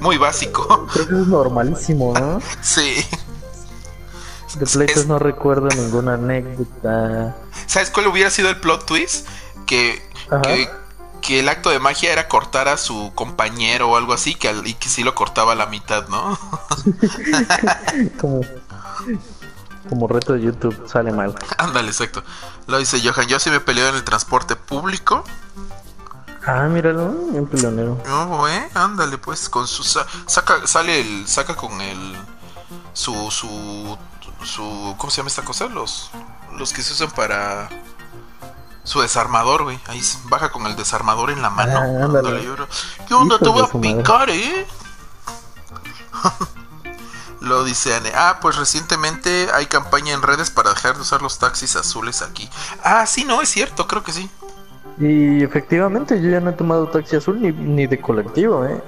Muy 0.00 0.16
básico. 0.18 0.86
Creo 0.92 1.06
que 1.08 1.12
eso 1.14 1.22
es 1.22 1.28
normalísimo, 1.28 2.14
¿no? 2.18 2.40
Sí. 2.62 2.96
De 4.58 4.66
pleitos 4.66 4.96
Es- 5.02 5.06
no 5.06 5.18
recuerdo 5.18 5.68
ninguna 5.76 6.14
anécdota. 6.14 7.36
¿Sabes 7.66 7.90
cuál 7.90 8.06
hubiera 8.08 8.30
sido 8.30 8.48
el 8.48 8.56
plot 8.58 8.86
twist? 8.86 9.26
Que, 9.66 10.02
que, 10.42 10.68
que 11.20 11.40
el 11.40 11.48
acto 11.50 11.68
de 11.70 11.78
magia 11.78 12.12
era 12.12 12.28
cortar 12.28 12.66
a 12.68 12.76
su 12.78 13.12
compañero 13.14 13.90
o 13.90 13.96
algo 13.96 14.14
así, 14.14 14.34
que 14.34 14.48
al- 14.48 14.66
y 14.66 14.72
que 14.74 14.88
sí 14.88 15.02
lo 15.04 15.14
cortaba 15.14 15.52
a 15.52 15.54
la 15.54 15.66
mitad, 15.66 16.08
¿no? 16.08 16.38
Como, 18.20 18.40
como 19.88 20.06
reto 20.08 20.32
de 20.34 20.42
YouTube 20.42 20.88
sale 20.88 21.12
mal. 21.12 21.34
Ándale, 21.58 21.88
exacto. 21.88 22.22
Lo 22.66 22.78
dice 22.78 23.00
Johan. 23.02 23.26
Yo 23.28 23.38
sí 23.38 23.50
me 23.50 23.60
peleo 23.60 23.88
en 23.88 23.94
el 23.96 24.04
transporte 24.04 24.56
público. 24.56 25.24
Ah, 26.46 26.62
míralo, 26.68 27.04
un 27.06 27.46
peleonero. 27.46 28.00
No, 28.06 28.48
eh, 28.48 28.68
ándale, 28.74 29.18
pues, 29.18 29.48
con 29.50 29.66
su 29.66 29.82
sa- 29.82 30.06
saca, 30.26 30.66
sale 30.66 31.00
el, 31.00 31.26
saca 31.28 31.54
con 31.56 31.78
el, 31.82 32.16
su, 32.94 33.12
su, 33.30 33.98
su, 34.44 34.94
¿cómo 34.96 35.10
se 35.10 35.18
llama 35.18 35.28
esta 35.28 35.42
cosa? 35.44 35.66
Los, 35.66 36.10
los 36.56 36.72
que 36.72 36.82
se 36.82 36.94
usan 36.94 37.10
para 37.10 37.68
su 38.82 39.00
desarmador, 39.02 39.64
güey. 39.64 39.78
Ahí 39.88 40.00
baja 40.30 40.50
con 40.50 40.64
el 40.66 40.74
desarmador 40.76 41.30
en 41.30 41.42
la 41.42 41.50
mano. 41.50 41.78
Ah, 41.78 42.04
ándale. 42.04 42.40
¿Qué 43.06 43.12
onda? 43.14 43.34
Hijos 43.34 43.40
Te 43.40 43.48
voy 43.50 43.62
a 43.62 43.66
su 43.68 43.78
madre. 43.78 43.94
picar, 43.96 44.30
eh. 44.30 44.66
Lo 47.48 47.64
dice 47.64 47.94
Anne. 47.94 48.12
Ah, 48.14 48.38
pues 48.42 48.56
recientemente 48.56 49.48
hay 49.54 49.66
campaña 49.66 50.12
en 50.12 50.20
redes 50.20 50.50
para 50.50 50.70
dejar 50.70 50.96
de 50.96 51.00
usar 51.00 51.22
los 51.22 51.38
taxis 51.38 51.76
azules 51.76 52.20
aquí. 52.20 52.48
Ah, 52.84 53.06
sí, 53.06 53.24
no, 53.24 53.40
es 53.40 53.48
cierto, 53.48 53.86
creo 53.86 54.02
que 54.02 54.12
sí. 54.12 54.28
Y 54.98 55.42
efectivamente, 55.42 56.20
yo 56.20 56.28
ya 56.28 56.40
no 56.40 56.50
he 56.50 56.52
tomado 56.52 56.88
taxi 56.88 57.16
azul 57.16 57.40
ni, 57.40 57.52
ni 57.52 57.86
de 57.86 57.98
colectivo, 58.00 58.66
¿eh? 58.66 58.82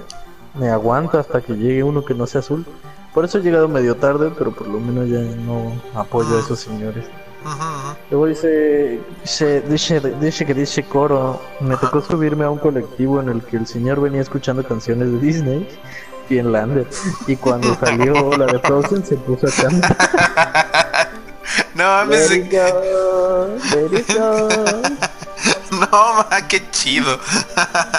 Me 0.53 0.69
aguanta 0.69 1.19
hasta 1.19 1.41
que 1.41 1.53
llegue 1.53 1.83
uno 1.83 2.05
que 2.05 2.13
no 2.13 2.27
sea 2.27 2.39
azul. 2.41 2.65
Por 3.13 3.25
eso 3.25 3.39
he 3.39 3.41
llegado 3.41 3.67
medio 3.67 3.95
tarde, 3.95 4.31
pero 4.37 4.51
por 4.51 4.67
lo 4.67 4.79
menos 4.79 5.09
ya 5.09 5.19
no 5.43 5.81
apoyo 5.95 6.37
a 6.37 6.39
esos 6.39 6.59
señores. 6.59 7.05
Ujú, 7.43 7.51
ujú. 7.51 7.97
Luego 8.11 8.25
dice, 8.27 8.99
dice, 9.23 9.61
dice, 9.61 9.99
dice 10.19 10.45
que 10.45 10.53
dice 10.53 10.83
coro, 10.83 11.41
me 11.59 11.75
tocó 11.77 12.01
subirme 12.01 12.45
a 12.45 12.49
un 12.49 12.59
colectivo 12.59 13.19
en 13.19 13.29
el 13.29 13.41
que 13.41 13.57
el 13.57 13.65
señor 13.65 13.99
venía 13.99 14.21
escuchando 14.21 14.63
canciones 14.63 15.11
de 15.11 15.17
Disney, 15.19 15.67
Finlander, 16.31 16.87
y 17.27 17.35
cuando 17.35 17.77
salió 17.77 18.31
la 18.37 18.45
de 18.45 18.59
Frozen 18.59 19.05
se 19.05 19.17
puso 19.17 19.47
a 19.47 19.51
cantar. 19.51 21.09
No 21.75 21.83
mames, 21.83 22.29
Let 22.29 22.37
it 22.37 22.51
go, 22.51 23.57
let 23.73 23.99
it 23.99 24.07
go. 24.15 24.47
No, 25.71 26.13
ma, 26.13 26.47
qué 26.47 26.63
chido. 26.71 27.19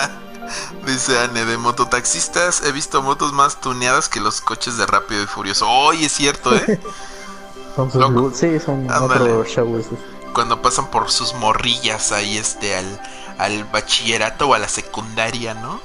Dice 0.86 1.18
Anne, 1.18 1.44
de 1.44 1.58
mototaxistas 1.58 2.62
he 2.64 2.72
visto 2.72 3.02
motos 3.02 3.34
más 3.34 3.60
tuneadas 3.60 4.08
que 4.08 4.20
los 4.20 4.40
coches 4.40 4.78
de 4.78 4.86
Rápido 4.86 5.22
y 5.22 5.26
Furioso. 5.26 5.68
Oye, 5.68 6.06
es 6.06 6.12
cierto, 6.12 6.54
¿eh? 6.54 6.80
Son 7.76 7.90
sus 7.90 8.00
Loco. 8.00 8.30
sí, 8.34 8.58
son 8.58 8.90
otro 8.90 9.44
show 9.44 9.78
esos. 9.78 9.98
Cuando 10.32 10.62
pasan 10.62 10.90
por 10.90 11.10
sus 11.10 11.34
morrillas 11.34 12.12
ahí, 12.12 12.38
este, 12.38 12.74
al, 12.76 13.00
al 13.38 13.64
bachillerato 13.64 14.48
o 14.48 14.54
a 14.54 14.58
la 14.58 14.68
secundaria, 14.68 15.54
¿no? 15.54 15.80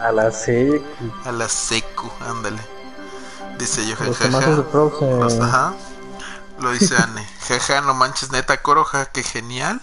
A 0.00 0.12
la 0.12 0.30
secu. 0.30 0.82
A 1.24 1.32
la 1.32 1.48
secu, 1.48 2.10
ándale. 2.28 2.60
Dice 3.58 3.86
yo, 3.88 3.96
jajaja. 3.96 4.62
Frozen. 4.70 5.20
Los- 5.20 5.40
ajá. 5.40 5.74
Lo 6.60 6.72
dice 6.72 6.96
Anne. 6.96 7.24
Jaja, 7.46 7.80
no 7.82 7.94
manches, 7.94 8.32
neta, 8.32 8.60
Coroja, 8.62 9.06
qué 9.06 9.22
genial. 9.22 9.80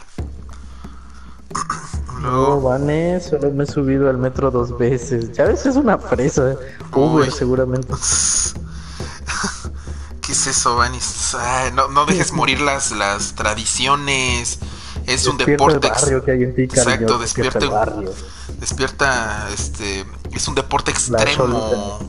No, 2.16 2.32
Luego, 2.32 2.62
Vane, 2.62 3.20
solo 3.20 3.52
me 3.52 3.66
he 3.66 3.68
subido 3.68 4.10
al 4.10 4.18
metro 4.18 4.50
dos 4.50 4.76
veces. 4.78 5.34
Ya 5.34 5.44
ves, 5.44 5.66
es 5.66 5.76
una 5.76 5.98
fresa. 6.00 6.56
Uber, 6.94 7.28
Uy. 7.28 7.32
seguramente. 7.32 7.94
¿qué 10.22 10.32
es 10.32 10.48
eso, 10.48 10.78
Vanis? 10.78 11.36
Ay, 11.36 11.74
no, 11.74 11.90
no 11.90 12.06
dejes 12.06 12.32
morir 12.32 12.62
las, 12.62 12.92
las 12.92 13.36
tradiciones. 13.36 14.60
Es 15.08 15.28
un 15.28 15.38
deporte. 15.38 15.90
que 16.26 16.32
hay 16.32 16.44
en 16.44 16.56
ti, 16.56 16.68
cariño. 16.68 16.94
Exacto, 16.94 17.18
Despierta 17.20 17.60
el 17.60 17.64
despierta- 17.66 17.70
barrio. 17.94 18.14
Despierta, 18.60 19.48
este. 19.54 20.06
Es 20.32 20.48
un 20.48 20.56
deporte 20.56 20.92
extremo. 20.92 22.00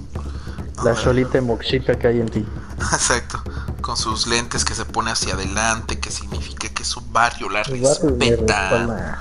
La 0.84 0.94
cholita 0.94 1.38
y 1.38 1.40
moxita 1.40 1.98
que 1.98 2.06
hay 2.08 2.20
en 2.20 2.28
ti. 2.28 2.46
Exacto. 2.92 3.42
Con 3.80 3.96
sus 3.96 4.26
lentes 4.26 4.64
que 4.64 4.74
se 4.74 4.84
pone 4.84 5.10
hacia 5.10 5.34
adelante, 5.34 5.98
que 5.98 6.10
significa 6.10 6.68
que 6.68 6.84
su 6.84 7.00
barrio 7.00 7.48
la 7.48 7.60
barrio 7.60 7.96
respeta. 8.18 9.18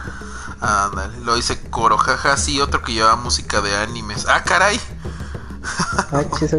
Ándale, 0.61 1.19
lo 1.19 1.35
dice 1.35 1.59
Corojaja, 1.69 2.37
sí, 2.37 2.59
otro 2.61 2.81
que 2.81 2.93
lleva 2.93 3.15
música 3.15 3.61
de 3.61 3.75
animes. 3.75 4.25
Ah, 4.27 4.43
caray. 4.43 4.79
Ay, 6.11 6.27
chis, 6.39 6.55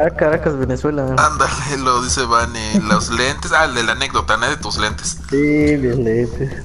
Ah, 0.00 0.10
Caracas, 0.10 0.56
Venezuela. 0.56 1.14
Ándale, 1.18 1.76
lo 1.78 2.02
dice 2.02 2.24
Vane. 2.24 2.80
Los 2.88 3.10
lentes. 3.10 3.52
Ah, 3.52 3.66
el 3.66 3.74
de 3.74 3.82
la 3.82 3.92
anécdota, 3.92 4.36
¿no? 4.36 4.48
De 4.48 4.56
tus 4.56 4.78
lentes. 4.78 5.18
Sí, 5.28 5.76
bien 5.76 6.04
lentes. 6.04 6.62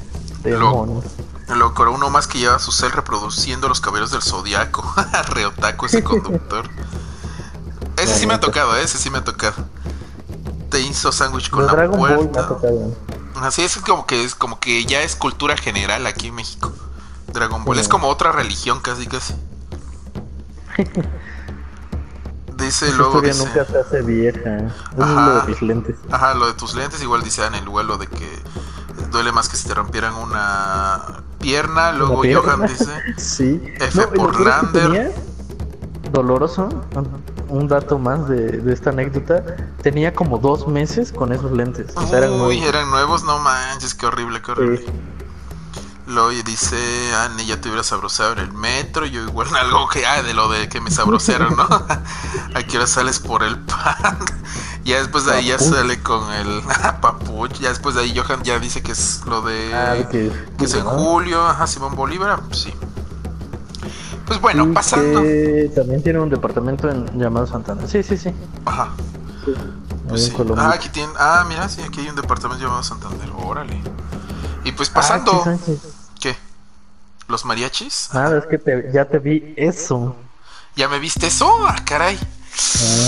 Lo 1.48 1.74
Coro, 1.74 1.92
uno 1.94 2.10
más 2.10 2.28
que 2.28 2.40
lleva 2.40 2.58
su 2.60 2.72
cel 2.72 2.92
reproduciendo 2.92 3.68
los 3.68 3.82
caballeros 3.82 4.12
del 4.12 4.22
zodiaco. 4.22 4.84
Reotaco 5.30 5.86
ese 5.86 6.04
conductor. 6.04 6.70
Ese 7.98 8.16
sí 8.16 8.28
me 8.28 8.34
ha 8.36 8.40
tocado, 8.40 8.76
¿eh? 8.78 8.84
ese 8.84 8.98
sí 8.98 9.10
me 9.10 9.20
ha 9.20 9.24
tocado. 9.24 9.66
Te 10.70 10.82
hizo 10.82 11.12
sándwich 11.12 11.50
con 11.50 11.64
Los 11.64 11.72
la 11.72 11.78
Dragon 11.78 11.98
puerta. 12.00 12.50
Así 13.42 13.62
es 13.64 13.78
como 13.78 14.06
que 14.06 14.24
es 14.24 14.34
como 14.34 14.60
que 14.60 14.86
ya 14.86 15.02
es 15.02 15.16
cultura 15.16 15.56
general 15.58 16.06
aquí 16.08 16.28
en 16.28 16.36
México. 16.36 16.72
Dragon 17.32 17.64
Ball 17.66 17.76
Sí. 17.76 17.82
es 17.82 17.88
como 17.88 18.08
otra 18.08 18.32
religión 18.32 18.80
casi 18.82 19.08
casi. 19.08 19.36
Dice 22.58 22.88
Esa 22.88 22.98
luego 22.98 23.22
dice, 23.22 23.46
nunca 23.46 23.66
se 23.66 23.78
hace 23.80 24.02
vieja. 24.02 24.58
Eso 24.58 24.68
es 24.98 25.00
Ajá. 25.04 25.26
lo 25.28 25.42
de 25.42 25.48
mis 25.48 25.62
lentes. 25.62 25.96
ajá, 26.12 26.34
lo 26.36 26.48
de 26.48 26.54
tus 26.54 26.74
lentes 26.76 27.02
igual 27.02 27.22
dice 27.24 27.44
Ana, 27.44 27.58
igual 27.58 27.88
lo 27.88 27.98
de 27.98 28.08
que 28.08 28.30
duele 29.12 29.32
más 29.32 29.50
que 29.50 29.58
si 29.58 29.68
te 29.68 29.74
rompieran 29.74 30.14
una 30.16 31.24
pierna, 31.40 31.92
luego 31.92 32.14
¿Una 32.14 32.22
pierna? 32.22 32.42
Johan 32.56 32.68
dice, 32.68 32.92
Sí. 33.18 33.62
F 33.80 34.08
por 34.08 34.40
Lander. 34.40 35.14
Doloroso. 36.12 36.70
Un 37.50 37.68
dato 37.68 38.00
más 38.00 38.28
de, 38.30 38.48
de 38.62 38.74
esta 38.74 38.90
anécdota. 38.92 39.44
Tenía 39.82 40.14
como 40.14 40.38
dos 40.38 40.68
meses 40.68 41.12
con 41.12 41.34
esos 41.34 41.52
lentes. 41.52 41.92
O 41.96 42.08
sea, 42.08 42.20
eran 42.20 42.32
Uy, 42.32 42.38
nuevos. 42.38 42.66
eran 42.66 42.90
nuevos, 42.90 43.24
no 43.24 43.38
manches, 43.40 43.94
qué 43.94 44.06
horrible, 44.06 44.42
qué 44.42 44.52
horrible. 44.52 44.78
Sí. 44.78 44.86
Luego 46.08 46.30
dice, 46.30 46.78
Anne, 47.16 47.46
ya 47.46 47.60
te 47.60 47.68
hubieras 47.70 47.88
sabrosado 47.88 48.34
en 48.34 48.40
el 48.40 48.54
metro. 48.54 49.06
Yo 49.06 49.24
igual 49.24 49.48
algo 49.60 49.88
que, 49.90 50.06
ah, 50.06 50.22
de 50.22 50.34
lo 50.34 50.50
de 50.50 50.70
que 50.70 50.80
me 50.82 50.92
sabrosearon, 50.92 51.56
¿no? 51.56 51.64
¿A 52.54 52.64
qué 52.64 52.78
hora 52.78 52.88
sales 52.88 53.20
por 53.20 53.44
el 53.44 53.58
pan? 53.60 54.18
ya 54.84 55.00
después 55.00 55.26
de 55.26 55.34
ahí 55.34 55.48
ya 55.48 55.60
sale 55.60 56.02
con 56.02 56.32
el 56.32 56.62
papuch. 57.02 57.54
Ya 57.60 57.70
después 57.70 57.96
de 57.96 58.02
ahí 58.02 58.16
Johan 58.16 58.44
ya 58.44 58.60
dice 58.60 58.84
que 58.84 58.92
es 58.92 59.24
lo 59.26 59.42
de... 59.42 59.74
Ah, 59.74 60.08
que, 60.10 60.32
que 60.58 60.66
es 60.66 60.74
en 60.76 60.84
julio, 60.84 61.44
ajá, 61.44 61.66
Simón 61.66 61.96
Bolívar, 61.96 62.40
ah, 62.40 62.42
sí. 62.52 62.74
Pues 64.28 64.42
bueno, 64.42 64.66
Y 64.66 64.74
pasando... 64.74 65.22
que 65.22 65.72
también 65.76 66.02
tiene 66.02 66.20
un 66.20 66.30
departamento 66.30 66.90
en, 66.90 67.06
llamado 67.20 67.46
Santana. 67.46 67.88
Sí, 67.88 68.02
sí, 68.04 68.18
sí. 68.18 68.32
Ajá, 68.66 68.90
pues 70.08 70.26
sí. 70.26 70.34
Ah, 70.58 70.72
aquí 70.74 70.90
tienen... 70.90 71.16
Ah, 71.18 71.46
mira, 71.48 71.68
sí, 71.70 71.82
aquí 71.82 72.02
hay 72.02 72.10
un 72.10 72.16
departamento 72.16 72.64
llamado 72.64 72.84
Santander, 72.84 73.30
órale. 73.44 73.82
Y 74.66 74.72
pues 74.74 74.90
Ah, 74.90 74.94
pasando... 74.96 75.44
¿Qué? 76.20 76.36
¿Los 77.28 77.46
mariachis? 77.46 78.10
Nada, 78.14 78.38
es 78.40 78.46
que 78.46 78.58
te- 78.58 78.92
ya 78.94 79.06
te 79.06 79.20
vi 79.20 79.54
eso. 79.58 80.16
¿Ya 80.76 80.88
me 80.90 81.00
viste 81.00 81.28
eso? 81.28 81.50
Ah, 81.68 81.76
caray. 81.86 82.20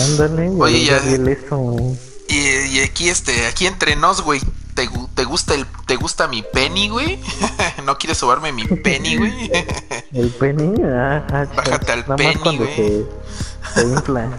Ándale, 0.09 0.49
Oye, 0.49 0.85
ya, 0.85 1.03
ya- 1.03 1.17
vi 1.17 1.31
eso. 1.31 1.75
Y, 2.29 2.37
y 2.77 2.79
aquí 2.81 3.09
este, 3.09 3.47
aquí 3.47 3.67
entre 3.67 3.95
nos, 3.95 4.21
güey. 4.21 4.41
¿Te, 4.73 4.87
te 5.15 5.23
gusta 5.23 5.55
el, 5.55 5.65
te 5.87 5.95
gusta 5.95 6.27
mi 6.27 6.43
penny, 6.43 6.87
güey? 6.89 7.19
¿No 7.85 7.97
quieres 7.97 8.19
sobarme 8.19 8.51
mi 8.51 8.63
penny, 8.67 9.15
güey? 9.17 9.51
El 10.13 10.29
penny, 10.29 10.73
ah, 10.85 11.25
ah. 11.31 11.45
Bájate 11.55 11.91
al 11.93 12.01
Nada 12.01 12.15
penny, 12.15 12.33
más 12.35 12.43
cuando 12.43 12.63
güey. 12.63 12.75
se, 12.75 13.05
se 13.73 13.81
infla, 13.87 14.29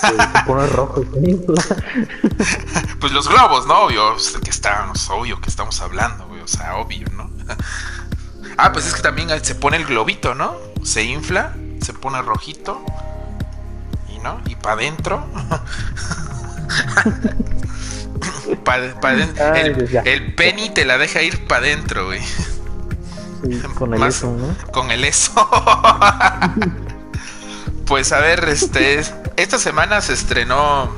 se, 0.00 0.06
se 0.06 0.44
pone 0.46 0.66
rojo 0.68 1.02
y 1.02 1.06
se 1.06 1.30
infla. 1.30 1.64
pues 3.00 3.12
los 3.12 3.28
globos, 3.28 3.66
¿no? 3.66 3.80
Obvio, 3.86 4.16
que 4.44 4.50
estamos, 4.50 5.10
obvio 5.10 5.40
que 5.40 5.50
estamos 5.50 5.80
hablando. 5.80 6.27
O 6.48 6.50
sea, 6.50 6.76
obvio, 6.76 7.06
¿no? 7.12 7.30
ah, 8.56 8.72
pues 8.72 8.86
es 8.86 8.94
que 8.94 9.02
también 9.02 9.28
se 9.44 9.54
pone 9.54 9.76
el 9.76 9.84
globito, 9.84 10.34
¿no? 10.34 10.56
Se 10.82 11.02
infla, 11.04 11.54
se 11.82 11.92
pone 11.92 12.22
rojito. 12.22 12.82
Y 14.14 14.18
no, 14.20 14.40
y 14.46 14.54
para 14.54 14.76
adentro. 14.76 15.26
Pa- 18.64 18.78
pa' 19.00 19.12
den- 19.14 19.34
el, 19.56 20.00
el 20.06 20.34
penny 20.34 20.70
te 20.70 20.84
la 20.84 20.98
deja 20.98 21.22
ir 21.22 21.46
para 21.46 21.62
adentro, 21.62 22.06
güey. 22.06 22.20
Sí, 22.22 23.60
con 23.74 23.94
el 23.94 24.00
Más- 24.00 24.16
eso, 24.16 24.32
¿no? 24.36 24.72
Con 24.72 24.90
el 24.90 25.04
eso. 25.04 25.32
pues 27.86 28.12
a 28.12 28.20
ver, 28.20 28.44
este. 28.48 29.00
Esta 29.36 29.58
semana 29.58 30.00
se 30.00 30.14
estrenó. 30.14 30.90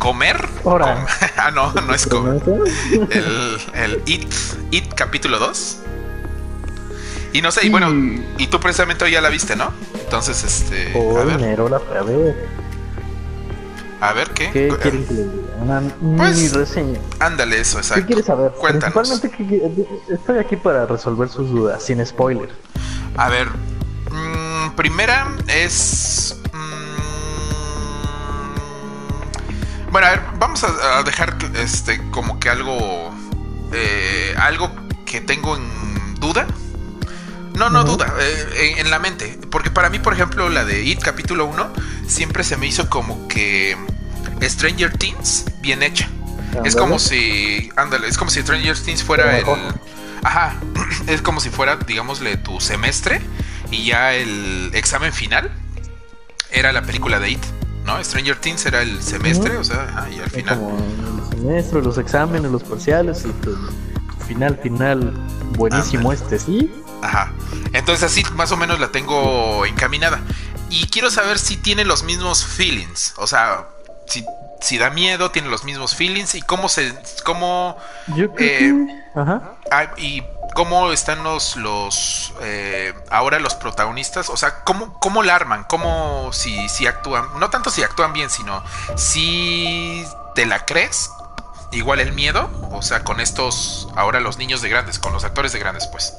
Comer. 0.00 0.48
Ahora. 0.64 0.94
Com- 0.94 1.06
ah, 1.36 1.50
no, 1.52 1.72
no 1.72 1.94
es 1.94 2.06
comer. 2.06 2.42
El, 3.10 3.58
el 3.74 4.02
It, 4.06 4.32
It 4.72 4.92
capítulo 4.94 5.38
2. 5.38 5.78
Y 7.34 7.42
no 7.42 7.52
sé, 7.52 7.64
y 7.66 7.70
bueno, 7.70 7.90
Y- 7.90 8.24
y 8.38 8.46
tú 8.48 8.58
precisamente 8.58 9.04
hoy 9.04 9.12
ya 9.12 9.20
la 9.20 9.28
viste, 9.28 9.54
¿no? 9.54 9.70
Entonces, 9.94 10.42
este. 10.42 10.92
A 10.94 10.98
Oh, 10.98 11.14
ver, 11.24 11.36
dinero 11.36 11.68
la 11.68 11.78
fue 11.78 11.96
a 11.98 12.02
ver. 12.02 12.48
a 14.00 14.12
ver 14.14 14.30
qué. 14.30 14.50
¿Qué 14.50 14.68
quieren 14.82 15.04
que 15.06 15.14
diga? 15.14 15.30
Una 15.60 15.80
Pues, 16.16 16.36
mini 16.38 16.48
reseña. 16.48 16.98
Ándale, 17.20 17.60
eso, 17.60 17.78
exacto. 17.78 18.00
¿Qué 18.00 18.06
quieres 18.06 18.24
saber? 18.26 18.50
Cuéntanos. 18.52 18.94
Principalmente, 19.08 19.36
¿qué 19.36 19.44
qui- 19.44 19.86
estoy 20.14 20.38
aquí 20.38 20.56
para 20.56 20.86
resolver 20.86 21.28
sus 21.28 21.50
dudas, 21.50 21.84
sin 21.84 22.04
spoiler. 22.04 22.48
A 23.16 23.28
ver, 23.28 23.46
mm, 24.10 24.70
primera 24.74 25.28
es... 25.46 26.36
bueno, 29.90 30.06
a 30.06 30.10
ver, 30.10 30.22
vamos 30.38 30.64
a, 30.64 30.98
a 30.98 31.02
dejar 31.02 31.36
este 31.54 32.00
como 32.10 32.38
que 32.40 32.48
algo... 32.50 33.12
eh, 33.72 34.34
algo 34.38 34.70
que 35.06 35.20
tengo 35.20 35.56
en 35.56 36.14
duda. 36.16 36.46
No, 37.54 37.68
no 37.68 37.84
duda, 37.84 38.14
eh, 38.20 38.74
en, 38.76 38.86
en 38.86 38.90
la 38.90 38.98
mente. 38.98 39.38
Porque 39.50 39.70
para 39.70 39.90
mí, 39.90 39.98
por 39.98 40.14
ejemplo, 40.14 40.48
la 40.48 40.64
de 40.64 40.82
It 40.84 41.00
capítulo 41.02 41.44
1 41.46 41.72
siempre 42.06 42.42
se 42.44 42.56
me 42.56 42.66
hizo 42.66 42.88
como 42.88 43.28
que 43.28 43.76
Stranger 44.42 44.96
Things 44.96 45.44
bien 45.60 45.82
hecha. 45.82 46.08
Es 46.64 46.74
como 46.74 46.98
si, 46.98 47.70
ándale, 47.76 48.08
es 48.08 48.16
como 48.18 48.30
si 48.30 48.40
Stranger 48.40 48.78
Things 48.78 49.02
fuera 49.04 49.38
el, 49.38 49.44
ajá, 50.24 50.56
es 51.06 51.22
como 51.22 51.40
si 51.40 51.50
fuera, 51.50 51.76
digámosle, 51.76 52.36
tu 52.38 52.60
semestre 52.60 53.20
y 53.70 53.84
ya 53.86 54.14
el 54.14 54.70
examen 54.74 55.12
final 55.12 55.50
era 56.50 56.72
la 56.72 56.82
película 56.82 57.20
de 57.20 57.30
It, 57.30 57.44
¿no? 57.84 58.02
Stranger 58.02 58.36
Things 58.36 58.66
era 58.66 58.82
el 58.82 59.02
semestre, 59.02 59.56
o 59.56 59.64
sea, 59.64 59.84
ajá, 59.84 60.10
y 60.10 60.20
al 60.20 60.30
final, 60.30 60.58
Como 60.58 60.78
el 60.78 61.38
semestre, 61.38 61.82
los 61.82 61.98
exámenes, 61.98 62.50
los 62.50 62.62
parciales 62.62 63.24
y 63.24 63.32
tu 63.44 63.56
final, 64.26 64.58
final, 64.62 65.12
buenísimo 65.56 66.12
este, 66.12 66.38
¿sí? 66.38 66.72
ajá. 67.02 67.32
Entonces 67.72 68.04
así 68.04 68.22
más 68.34 68.52
o 68.52 68.56
menos 68.56 68.78
la 68.80 68.88
tengo 68.88 69.66
encaminada 69.66 70.20
y 70.68 70.86
quiero 70.86 71.10
saber 71.10 71.38
si 71.38 71.56
tiene 71.56 71.84
los 71.84 72.04
mismos 72.04 72.44
feelings, 72.44 73.14
o 73.16 73.26
sea, 73.26 73.66
si 74.06 74.24
si 74.60 74.78
da 74.78 74.90
miedo, 74.90 75.30
tiene 75.30 75.48
los 75.48 75.64
mismos 75.64 75.94
feelings 75.94 76.34
y 76.34 76.42
cómo 76.42 76.68
se 76.68 76.94
cómo 77.24 77.76
Yo 78.08 78.32
creo 78.32 78.48
Eh, 78.48 78.58
que... 78.58 79.20
Ajá. 79.20 79.54
Ah, 79.70 79.86
y 79.96 80.22
cómo 80.54 80.92
están 80.92 81.22
los, 81.24 81.56
los 81.56 82.32
eh, 82.42 82.94
ahora 83.10 83.38
los 83.38 83.54
protagonistas, 83.54 84.28
o 84.30 84.36
sea, 84.36 84.62
cómo, 84.64 84.98
cómo 84.98 85.22
la 85.22 85.34
arman, 85.34 85.64
cómo 85.64 86.32
si, 86.32 86.68
si 86.68 86.86
actúan, 86.86 87.24
no 87.38 87.50
tanto 87.50 87.70
si 87.70 87.82
actúan 87.82 88.12
bien, 88.12 88.30
sino 88.30 88.62
si 88.96 90.04
te 90.34 90.46
la 90.46 90.64
crees, 90.66 91.10
igual 91.72 92.00
el 92.00 92.12
miedo, 92.12 92.50
o 92.72 92.82
sea, 92.82 93.02
con 93.04 93.20
estos, 93.20 93.88
ahora 93.96 94.20
los 94.20 94.38
niños 94.38 94.60
de 94.60 94.68
grandes, 94.68 94.98
con 94.98 95.12
los 95.12 95.24
actores 95.24 95.52
de 95.52 95.58
grandes, 95.58 95.86
pues. 95.86 96.14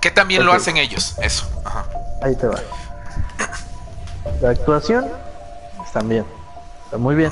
Que 0.00 0.10
también 0.10 0.44
lo 0.44 0.52
hacen 0.52 0.76
ellos, 0.76 1.14
eso. 1.18 1.48
Ajá. 1.64 1.86
Ahí 2.22 2.36
te 2.36 2.46
va. 2.46 2.60
La 4.40 4.50
actuación 4.50 5.06
están 5.84 6.08
bien. 6.08 6.26
Está 6.96 7.04
muy 7.04 7.14
bien. 7.14 7.30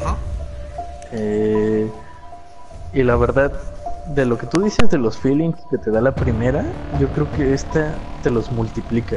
Eh, 1.11 1.91
y 2.93 3.03
la 3.03 3.17
verdad, 3.17 3.51
de 4.09 4.27
lo 4.27 4.37
que 4.37 4.47
tú 4.47 4.61
dices 4.61 4.91
de 4.91 4.99
los 4.99 5.17
feelings 5.17 5.57
que 5.71 5.79
te 5.79 5.91
da 5.91 6.03
la 6.03 6.15
primera, 6.15 6.63
yo 7.01 7.09
creo 7.09 7.33
que 7.33 7.55
esta 7.55 7.95
te 8.23 8.31
los 8.31 8.53
multiplica. 8.53 9.17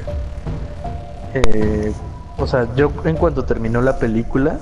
Eh, 1.34 1.92
o 2.38 2.48
sea, 2.48 2.66
yo 2.78 2.94
en 3.04 3.18
cuanto 3.18 3.44
terminó 3.44 3.82
la 3.82 4.00
película, 4.00 4.58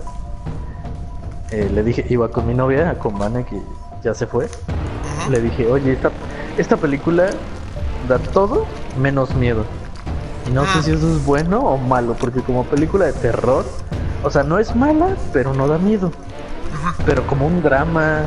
eh, 1.51 1.69
le 1.71 1.83
dije, 1.83 2.03
iba 2.09 2.29
con 2.29 2.47
mi 2.47 2.55
novia, 2.55 2.97
con 2.97 3.19
Vane, 3.19 3.45
que 3.45 3.61
ya 4.03 4.15
se 4.15 4.25
fue. 4.25 4.49
Le 5.29 5.39
dije, 5.39 5.67
oye, 5.67 5.93
esta, 5.93 6.09
esta 6.57 6.77
película 6.77 7.29
da 8.09 8.17
todo 8.17 8.65
menos 8.99 9.36
miedo. 9.36 9.65
Y 10.49 10.51
no 10.51 10.65
sé 10.65 10.81
si 10.81 10.91
eso 10.93 11.15
es 11.15 11.23
bueno 11.23 11.59
o 11.59 11.77
malo, 11.77 12.15
porque 12.19 12.39
como 12.41 12.63
película 12.63 13.05
de 13.05 13.13
terror, 13.13 13.63
o 14.26 14.32
sea, 14.32 14.41
no 14.41 14.57
es 14.57 14.76
mala, 14.76 15.15
pero 15.32 15.53
no 15.53 15.67
da 15.67 15.78
miedo. 15.78 16.11
Pero 17.05 17.26
como 17.28 17.45
un 17.45 17.61
drama 17.61 18.23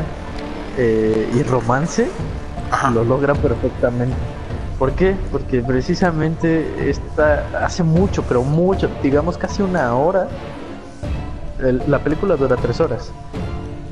eh, 0.77 1.29
y 1.35 1.43
romance, 1.43 2.09
lo 2.95 3.03
logra 3.03 3.35
perfectamente. 3.35 4.17
¿Por 4.79 4.93
qué? 4.93 5.17
Porque 5.33 5.61
precisamente 5.61 6.89
esta 6.89 7.45
hace 7.65 7.83
mucho, 7.83 8.23
pero 8.23 8.45
mucho, 8.45 8.89
digamos 9.03 9.37
casi 9.37 9.61
una 9.61 9.93
hora. 9.95 10.29
la 11.59 11.99
película 11.99 12.37
dura 12.37 12.55
tres 12.57 12.81
horas. 12.81 13.11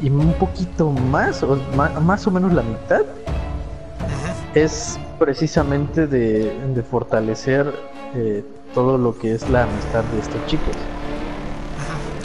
Y 0.00 0.08
un 0.08 0.32
poquito 0.34 0.90
más, 0.90 1.42
o 1.42 1.58
más, 2.02 2.26
o 2.26 2.30
menos 2.30 2.52
la 2.52 2.62
mitad, 2.62 3.02
es 4.54 4.96
precisamente 5.18 6.06
de, 6.06 6.84
fortalecer 6.88 7.74
eh, 8.14 8.44
todo 8.74 8.96
lo 8.96 9.18
que 9.18 9.34
es 9.34 9.48
la 9.50 9.64
amistad 9.64 10.04
de 10.04 10.20
estos 10.20 10.46
chicos. 10.46 10.76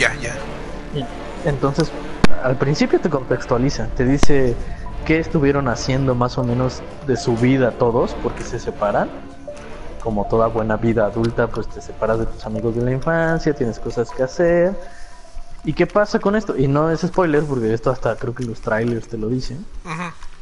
Ya, 0.01 0.15
ya. 0.15 0.35
Entonces, 1.45 1.91
al 2.43 2.57
principio 2.57 2.99
te 2.99 3.07
contextualiza, 3.07 3.85
te 3.95 4.03
dice 4.03 4.55
qué 5.05 5.19
estuvieron 5.19 5.67
haciendo 5.67 6.15
más 6.15 6.39
o 6.39 6.43
menos 6.43 6.81
de 7.05 7.15
su 7.15 7.37
vida 7.37 7.69
todos, 7.69 8.15
porque 8.23 8.43
se 8.43 8.57
separan. 8.57 9.11
Como 10.01 10.25
toda 10.25 10.47
buena 10.47 10.77
vida 10.77 11.05
adulta, 11.05 11.45
pues 11.45 11.67
te 11.67 11.83
separas 11.83 12.17
de 12.17 12.25
tus 12.25 12.43
amigos 12.47 12.75
de 12.75 12.81
la 12.81 12.91
infancia, 12.91 13.53
tienes 13.53 13.77
cosas 13.77 14.09
que 14.09 14.23
hacer. 14.23 14.75
¿Y 15.63 15.73
qué 15.73 15.85
pasa 15.85 16.17
con 16.17 16.35
esto? 16.35 16.57
Y 16.57 16.67
no 16.67 16.89
es 16.89 17.01
spoiler, 17.01 17.43
porque 17.43 17.71
esto 17.71 17.91
hasta 17.91 18.15
creo 18.15 18.33
que 18.33 18.43
los 18.43 18.59
trailers 18.59 19.07
te 19.07 19.19
lo 19.19 19.27
dicen. 19.27 19.63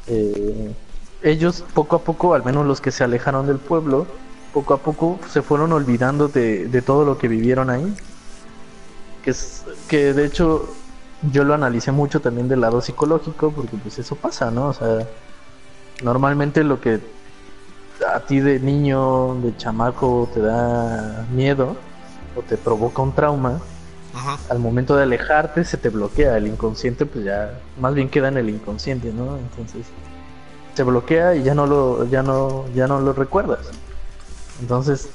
Eh, 0.07 0.73
ellos 1.21 1.65
poco 1.73 1.97
a 1.97 1.99
poco, 1.99 2.33
al 2.33 2.45
menos 2.45 2.65
los 2.65 2.79
que 2.79 2.91
se 2.91 3.03
alejaron 3.03 3.45
del 3.45 3.57
pueblo, 3.57 4.07
poco 4.53 4.73
a 4.73 4.77
poco 4.77 5.19
se 5.29 5.41
fueron 5.41 5.73
olvidando 5.73 6.29
de, 6.29 6.69
de 6.69 6.81
todo 6.81 7.03
lo 7.03 7.17
que 7.17 7.27
vivieron 7.27 7.69
ahí. 7.69 7.93
Que, 9.23 9.31
es, 9.31 9.65
que 9.87 10.13
de 10.13 10.25
hecho 10.25 10.69
yo 11.31 11.43
lo 11.43 11.53
analicé 11.53 11.91
mucho 11.91 12.21
también 12.21 12.47
del 12.47 12.61
lado 12.61 12.81
psicológico, 12.81 13.51
porque 13.51 13.77
pues 13.77 13.99
eso 13.99 14.15
pasa, 14.15 14.51
¿no? 14.51 14.67
O 14.67 14.73
sea, 14.73 15.07
normalmente 16.01 16.63
lo 16.63 16.79
que 16.79 16.99
a 18.07 18.21
ti 18.21 18.39
de 18.39 18.59
niño, 18.59 19.35
de 19.41 19.55
chamaco, 19.57 20.29
te 20.33 20.41
da 20.41 21.25
miedo 21.33 21.75
o 22.35 22.41
te 22.41 22.57
provoca 22.57 23.01
un 23.01 23.13
trauma, 23.13 23.59
al 24.49 24.59
momento 24.59 24.95
de 24.95 25.03
alejarte 25.03 25.63
se 25.63 25.77
te 25.77 25.89
bloquea. 25.89 26.37
El 26.37 26.47
inconsciente, 26.47 27.05
pues 27.05 27.25
ya, 27.25 27.59
más 27.79 27.93
bien 27.93 28.09
queda 28.09 28.29
en 28.29 28.37
el 28.37 28.49
inconsciente, 28.49 29.11
¿no? 29.11 29.37
Entonces, 29.37 29.85
se 30.73 30.83
bloquea 30.83 31.35
y 31.35 31.43
ya 31.43 31.53
no 31.53 31.67
lo, 31.67 32.05
ya 32.05 32.23
no, 32.23 32.65
ya 32.73 32.87
no 32.87 32.99
lo 33.01 33.13
recuerdas. 33.13 33.69
Entonces, 34.61 35.09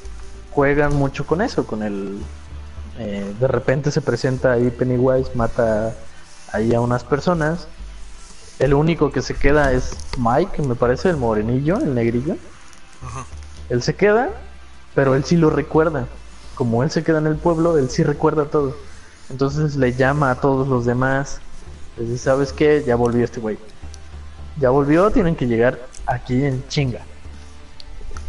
juegan 0.51 0.95
mucho 0.95 1.27
con 1.27 1.41
eso, 1.41 1.67
con 1.67 1.83
el 1.83 2.19
eh, 2.99 3.35
de 3.39 3.49
repente 3.49 3.91
se 3.91 4.01
presenta 4.01 4.53
ahí 4.53 4.71
Pennywise, 4.71 5.31
mata 5.35 5.95
ahí 6.53 6.75
a 6.75 6.81
unas 6.81 7.05
personas. 7.05 7.67
El 8.59 8.75
único 8.75 9.11
que 9.11 9.21
se 9.21 9.35
queda 9.35 9.73
es 9.73 9.97
Mike, 10.17 10.63
me 10.63 10.77
parece, 10.77 11.11
el 11.11 11.17
morenillo, 11.17 11.79
el 11.79 11.95
negrillo. 11.95 12.37
Él 13.69 13.83
se 13.83 13.95
queda, 13.95 14.31
pero 14.95 15.15
él 15.15 15.25
sí 15.25 15.37
lo 15.37 15.51
recuerda. 15.51 16.07
Como 16.55 16.85
él 16.85 16.91
se 16.91 17.03
queda 17.03 17.19
en 17.19 17.27
el 17.27 17.37
pueblo, 17.37 17.77
él 17.79 17.91
sí 17.91 18.05
recuerda 18.05 18.45
todo. 18.45 18.77
Entonces 19.29 19.75
le 19.77 19.93
llama 19.95 20.31
a 20.31 20.41
todos 20.41 20.69
los 20.69 20.85
demás. 20.85 21.41
Les 21.99 22.09
dice, 22.09 22.25
¿sabes 22.25 22.53
qué? 22.53 22.85
Ya 22.87 22.95
volvió 22.95 23.25
este 23.25 23.41
güey. 23.41 23.59
Ya 24.61 24.71
volvió, 24.71 25.11
tienen 25.11 25.35
que 25.35 25.47
llegar 25.47 25.81
aquí 26.07 26.45
en 26.45 26.67
chinga. 26.69 27.01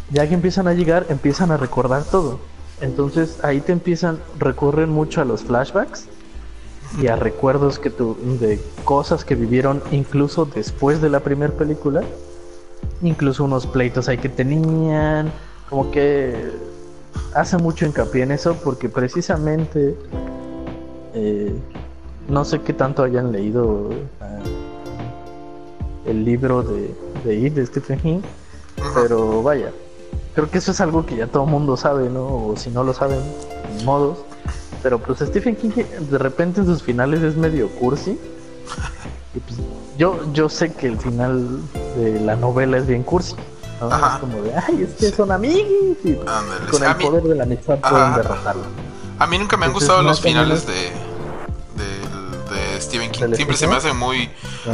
Ya 0.09 0.27
que 0.27 0.33
empiezan 0.33 0.67
a 0.67 0.73
llegar, 0.73 1.05
empiezan 1.09 1.51
a 1.51 1.57
recordar 1.57 2.03
todo. 2.03 2.39
Entonces 2.81 3.43
ahí 3.43 3.61
te 3.61 3.71
empiezan, 3.71 4.19
recurren 4.37 4.89
mucho 4.89 5.21
a 5.21 5.25
los 5.25 5.43
flashbacks 5.43 6.07
y 7.01 7.07
a 7.07 7.15
recuerdos 7.15 7.79
que 7.79 7.89
tu, 7.89 8.15
de 8.39 8.59
cosas 8.83 9.25
que 9.25 9.35
vivieron 9.35 9.81
incluso 9.91 10.45
después 10.45 11.01
de 11.01 11.09
la 11.09 11.21
primera 11.21 11.53
película, 11.53 12.03
incluso 13.01 13.43
unos 13.43 13.65
pleitos 13.65 14.07
ahí 14.09 14.17
que 14.17 14.29
tenían, 14.29 15.31
como 15.69 15.91
que 15.91 16.51
hace 17.33 17.57
mucho 17.57 17.85
hincapié 17.85 18.23
en 18.23 18.31
eso 18.31 18.55
porque 18.63 18.89
precisamente 18.89 19.95
eh, 21.13 21.53
no 22.27 22.43
sé 22.45 22.61
qué 22.61 22.73
tanto 22.73 23.03
hayan 23.03 23.31
leído 23.31 23.89
ah, 24.19 24.39
el 26.05 26.25
libro 26.25 26.61
de, 26.61 26.93
de 27.23 27.49
de 27.49 27.65
Stephen 27.65 27.99
King, 27.99 28.21
pero 28.93 29.41
vaya, 29.41 29.71
creo 30.35 30.51
que 30.51 30.57
eso 30.57 30.71
es 30.71 30.81
algo 30.81 31.05
que 31.05 31.15
ya 31.15 31.27
todo 31.27 31.45
el 31.45 31.49
mundo 31.49 31.77
sabe, 31.77 32.09
¿no? 32.09 32.25
O 32.25 32.53
si 32.57 32.69
no 32.69 32.83
lo 32.83 32.93
saben, 32.93 33.19
modos. 33.83 34.19
Pero 34.83 34.99
pues 34.99 35.19
Stephen 35.19 35.55
King 35.55 35.71
de 35.71 36.17
repente 36.17 36.59
en 36.59 36.67
sus 36.67 36.83
finales 36.83 37.23
es 37.23 37.35
medio 37.35 37.69
cursi. 37.69 38.19
Y 39.33 39.39
pues 39.39 39.59
yo, 39.97 40.19
yo 40.33 40.49
sé 40.49 40.73
que 40.73 40.87
el 40.87 40.99
final 40.99 41.61
de 41.95 42.19
la 42.19 42.35
novela 42.35 42.77
es 42.77 42.85
bien 42.85 43.03
cursi. 43.03 43.35
¿no? 43.81 43.89
Es 43.89 44.19
como 44.19 44.41
de, 44.41 44.53
ay, 44.55 44.83
es 44.83 44.93
que 44.99 45.15
son 45.15 45.31
amigos 45.31 45.97
y 46.03 46.13
con 46.69 46.83
el 46.83 46.95
poder 46.97 47.23
de 47.23 47.35
la 47.35 47.43
amistad 47.43 47.79
pueden 47.79 48.15
derrotarlo. 48.15 48.63
A 49.17 49.27
mí 49.27 49.37
nunca 49.37 49.57
me 49.57 49.65
han 49.65 49.73
gustado 49.73 50.01
los 50.03 50.21
finales 50.21 50.67
de, 50.67 50.91
Siempre 53.15 53.57
se 53.57 53.67
me 53.67 53.75
hacen 53.75 53.97
muy. 53.97 54.29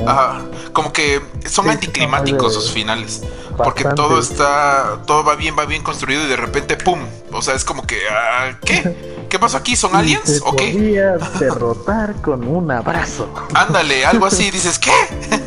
Ah. 0.08 0.42
como 0.74 0.94
que 0.94 1.22
son 1.46 1.70
anticlimáticos 1.70 2.54
sus 2.54 2.72
finales. 2.72 3.24
Porque 3.58 3.84
todo 3.84 4.20
está. 4.20 5.02
Todo 5.06 5.24
va 5.24 5.36
bien, 5.36 5.56
va 5.58 5.66
bien 5.66 5.84
construido 5.84 6.24
y 6.24 6.28
de 6.28 6.36
repente, 6.36 6.78
¡pum! 6.78 7.00
O 7.32 7.42
sea, 7.42 7.56
es 7.56 7.64
como 7.64 7.86
que. 7.86 7.98
Ah, 8.10 8.58
¿Qué? 8.64 9.26
¿Qué 9.30 9.40
pasó 9.40 9.58
aquí? 9.58 9.76
¿Son 9.76 9.96
aliens? 9.96 10.42
¿O 10.46 10.56
qué? 10.56 10.74
derrotar 11.40 12.16
con 12.22 12.48
un 12.48 12.72
abrazo. 12.72 13.30
Ándale, 13.54 14.06
algo 14.06 14.26
así. 14.26 14.52
Dices, 14.52 14.80
¿qué? 14.80 14.92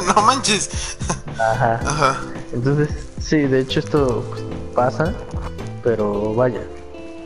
no 0.07 0.23
manches. 0.23 0.97
Ajá. 1.39 1.81
Ajá. 1.85 2.21
Entonces, 2.53 2.89
sí, 3.21 3.39
de 3.39 3.61
hecho, 3.61 3.81
esto 3.81 4.25
pues, 4.31 4.43
pasa. 4.75 5.13
Pero 5.83 6.35
vaya. 6.35 6.61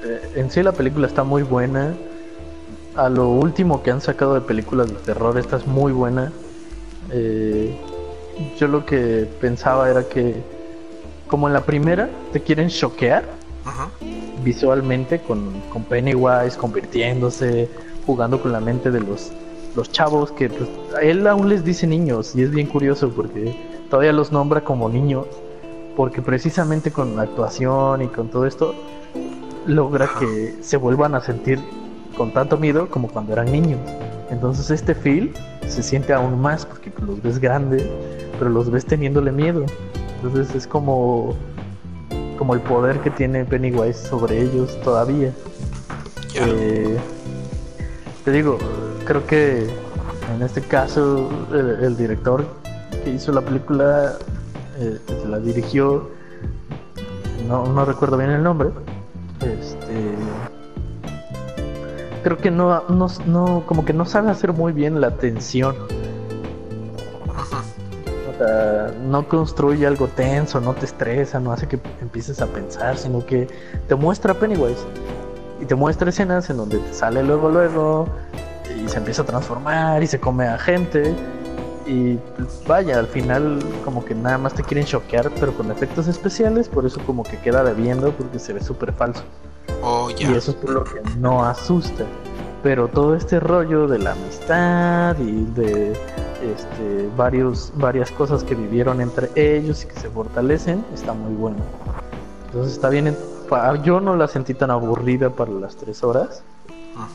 Eh, 0.05 0.32
en 0.36 0.51
sí, 0.51 0.62
la 0.62 0.73
película 0.73 1.07
está 1.07 1.23
muy 1.23 1.43
buena 1.43 1.95
a 2.99 3.09
lo 3.09 3.29
último 3.29 3.81
que 3.81 3.93
han 3.93 4.01
sacado 4.01 4.35
de 4.35 4.41
películas 4.41 4.89
de 4.89 4.97
terror, 4.97 5.39
esta 5.39 5.57
es 5.57 5.66
muy 5.69 5.93
buena. 5.93 6.33
Eh, 7.12 7.79
yo 8.59 8.66
lo 8.66 8.85
que 8.85 9.29
pensaba 9.41 9.89
era 9.89 10.03
que, 10.09 10.43
como 11.29 11.47
en 11.47 11.55
la 11.55 11.61
primera, 11.61 12.11
te 12.33 12.43
quieren 12.43 12.69
choquear 12.69 13.25
visualmente 14.43 15.20
con, 15.20 15.61
con, 15.73 15.85
Pennywise 15.85 16.57
convirtiéndose, 16.59 17.69
jugando 18.05 18.43
con 18.43 18.51
la 18.51 18.61
mente 18.61 18.91
de 18.91 19.01
los, 19.01 19.31
los 19.77 19.93
chavos, 19.93 20.33
que 20.33 20.49
pues, 20.49 20.69
a 20.97 21.03
él 21.03 21.25
aún 21.29 21.49
les 21.49 21.65
dice 21.65 21.87
niños, 21.87 22.35
y 22.35 22.43
es 22.43 22.51
bien 22.51 22.66
curioso 22.66 23.11
porque 23.11 23.55
todavía 23.91 24.12
los 24.12 24.33
nombra 24.33 24.62
como 24.62 24.89
niños, 24.89 25.27
porque 25.97 26.20
precisamente 26.20 26.91
con 26.91 27.15
la 27.15 27.23
actuación 27.23 28.03
y 28.03 28.09
con 28.09 28.29
todo 28.29 28.45
esto, 28.45 28.75
logra 29.66 30.11
que 30.19 30.57
se 30.62 30.77
vuelvan 30.77 31.15
a 31.15 31.20
sentir 31.20 31.61
con 32.19 32.32
tanto 32.32 32.59
miedo 32.59 32.90
como 32.90 33.09
cuando 33.09 33.32
eran 33.32 33.51
niños. 33.51 33.81
Entonces 34.28 34.70
este 34.70 34.95
Phil 34.95 35.32
se 35.66 35.82
siente 35.82 36.12
aún 36.12 36.39
más 36.40 36.66
porque 36.66 36.93
los 37.01 37.23
ves 37.23 37.39
grandes, 37.39 37.86
pero 38.39 38.51
los 38.51 38.70
ves 38.70 38.85
teniéndole 38.85 39.31
miedo. 39.32 39.65
Entonces 40.16 40.55
es 40.55 40.66
como 40.66 41.36
como 42.36 42.55
el 42.55 42.61
poder 42.61 43.01
que 43.01 43.11
tiene 43.11 43.45
Pennywise 43.45 43.99
sobre 44.09 44.40
ellos 44.40 44.81
todavía. 44.82 45.32
Eh, 46.35 46.97
te 48.24 48.31
digo, 48.31 48.59
creo 49.05 49.27
que 49.27 49.69
en 50.35 50.43
este 50.43 50.61
caso 50.61 51.28
el, 51.53 51.97
director 51.97 52.45
que 53.03 53.11
hizo 53.11 53.32
la 53.32 53.40
película, 53.40 54.16
eh, 54.78 54.99
que 55.07 55.28
la 55.28 55.40
dirigió, 55.40 56.11
no, 57.49 57.66
no 57.66 57.85
recuerdo 57.85 58.16
bien 58.16 58.31
el 58.31 58.43
nombre, 58.43 58.69
este 59.40 60.58
creo 62.29 62.37
que 62.37 62.51
no, 62.51 62.83
no, 62.91 63.07
no, 63.25 63.63
como 63.65 63.87
que 63.87 63.95
no 63.95 64.05
sabe 64.05 64.31
hacer 64.31 64.53
muy 64.53 64.75
bien 64.75 65.01
la 65.01 65.13
tensión. 65.13 65.75
O 68.29 68.37
sea, 68.39 68.93
no 69.03 69.27
construye 69.27 69.87
algo 69.87 70.09
tenso, 70.09 70.61
no 70.61 70.75
te 70.75 70.85
estresa, 70.85 71.41
no 71.41 71.53
hace 71.53 71.67
que 71.67 71.81
empieces 72.03 72.43
a 72.43 72.47
pensar, 72.47 72.99
sino 72.99 73.25
que 73.25 73.49
te 73.89 73.95
muestra 73.95 74.35
Pennywise. 74.35 74.85
Y 75.59 75.65
te 75.65 75.75
muestra 75.75 76.11
escenas 76.11 76.51
en 76.51 76.59
donde 76.59 76.77
te 76.77 76.93
sale 76.93 77.23
luego, 77.23 77.49
luego, 77.49 78.07
y 78.77 78.87
se 78.91 78.99
empieza 78.99 79.23
a 79.23 79.25
transformar 79.25 80.03
y 80.03 80.07
se 80.07 80.21
come 80.21 80.47
a 80.47 80.59
gente. 80.59 81.15
Y 81.87 82.17
pues, 82.37 82.63
vaya, 82.67 82.99
al 82.99 83.07
final 83.07 83.59
como 83.87 84.05
que 84.05 84.15
nada 84.15 84.37
más 84.37 84.53
te 84.53 84.63
quieren 84.63 84.85
choquear, 84.85 85.31
pero 85.41 85.55
con 85.55 85.71
efectos 85.71 86.09
especiales, 86.09 86.69
por 86.69 86.85
eso 86.85 87.01
como 87.07 87.23
que 87.23 87.39
queda 87.39 87.65
debiendo 87.65 88.13
porque 88.13 88.39
se 88.39 88.53
ve 88.53 88.63
súper 88.63 88.93
falso. 88.93 89.23
Oh, 89.82 90.11
Y 90.11 90.24
eso 90.24 90.51
es 90.51 90.57
por 90.57 90.70
lo 90.70 90.85
que 90.85 91.01
no 91.19 91.45
asusta. 91.45 92.05
Pero 92.62 92.89
todo 92.89 93.15
este 93.15 93.39
rollo 93.39 93.86
de 93.86 93.99
la 93.99 94.12
amistad 94.12 95.16
y 95.19 95.45
de 95.55 95.93
este, 96.43 97.09
varios, 97.16 97.73
varias 97.77 98.11
cosas 98.11 98.43
que 98.43 98.55
vivieron 98.55 99.01
entre 99.01 99.31
ellos 99.35 99.85
y 99.85 99.89
que 99.89 99.95
se 99.95 100.11
fortalecen, 100.11 100.85
está 100.93 101.12
muy 101.12 101.35
bueno. 101.35 101.59
Entonces 102.47 102.73
está 102.73 102.89
bien. 102.89 103.16
Yo 103.85 104.01
no 104.01 104.16
la 104.16 104.28
sentí 104.28 104.55
tan 104.55 104.70
aburrida 104.70 105.31
para 105.31 105.53
las 105.53 105.77
tres 105.77 106.03
horas. 106.03 106.43
Ah. 106.97 107.09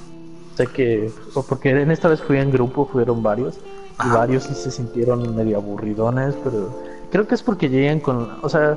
Sé 0.55 0.67
que, 0.67 1.11
o 1.33 1.43
porque 1.43 1.69
en 1.71 1.91
esta 1.91 2.07
vez 2.07 2.21
fui 2.21 2.37
en 2.37 2.51
grupo, 2.51 2.85
fueron 2.85 3.21
varios. 3.21 3.59
Y 4.03 4.09
varios 4.09 4.43
sí 4.43 4.55
se 4.55 4.71
sintieron 4.71 5.35
medio 5.35 5.57
aburridones, 5.57 6.33
pero 6.43 6.73
creo 7.11 7.27
que 7.27 7.35
es 7.35 7.43
porque 7.43 7.69
llegan 7.69 7.99
con, 7.99 8.39
o 8.41 8.49
sea, 8.49 8.75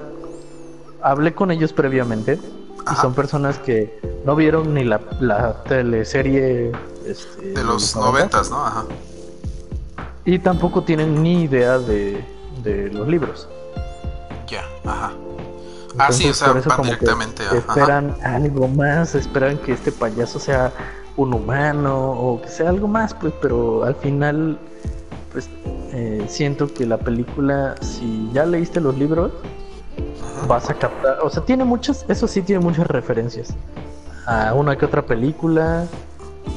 hablé 1.00 1.32
con 1.34 1.50
ellos 1.50 1.72
previamente 1.72 2.38
y 2.90 2.94
son 2.96 3.14
personas 3.14 3.58
que 3.58 3.98
no 4.24 4.36
vieron 4.36 4.74
ni 4.74 4.84
la, 4.84 5.00
la 5.20 5.62
teleserie 5.64 6.72
este, 7.06 7.52
De 7.52 7.64
los 7.64 7.96
noventas, 7.96 8.50
¿no? 8.50 8.64
Ajá. 8.64 8.84
y 10.24 10.38
tampoco 10.38 10.82
tienen 10.82 11.22
ni 11.22 11.42
idea 11.44 11.78
de, 11.78 12.24
de 12.62 12.90
los 12.90 13.06
libros. 13.08 13.48
Ya, 14.48 14.64
ajá. 14.84 15.12
Ah, 15.98 16.12
sí, 16.12 16.28
o 16.28 16.34
sea, 16.34 16.48
por 16.48 16.58
eso 16.58 16.68
van 16.68 16.76
como 16.76 16.90
que 16.90 16.96
directamente 16.96 17.42
ajá. 17.44 17.56
esperan 17.56 18.16
algo 18.22 18.68
más, 18.68 19.14
esperan 19.14 19.56
que 19.58 19.72
este 19.72 19.92
payaso 19.92 20.38
sea 20.38 20.72
un 21.16 21.32
humano 21.32 22.10
o 22.10 22.42
que 22.42 22.48
sea 22.48 22.68
algo 22.68 22.86
más, 22.86 23.14
pues, 23.14 23.32
pero 23.40 23.84
al 23.84 23.94
final, 23.96 24.58
pues, 25.32 25.48
eh, 25.92 26.26
siento 26.28 26.72
que 26.72 26.84
la 26.84 26.98
película, 26.98 27.74
si 27.80 28.28
ya 28.32 28.44
leíste 28.44 28.80
los 28.80 28.98
libros, 28.98 29.32
Ajá. 30.36 30.46
vas 30.46 30.70
a 30.70 30.74
captar, 30.74 31.18
o 31.22 31.30
sea, 31.30 31.44
tiene 31.44 31.64
muchas, 31.64 32.04
eso 32.08 32.26
sí 32.28 32.42
tiene 32.42 32.62
muchas 32.62 32.86
referencias 32.86 33.48
a 34.26 34.52
una 34.54 34.76
que 34.76 34.84
otra 34.84 35.02
película, 35.02 35.86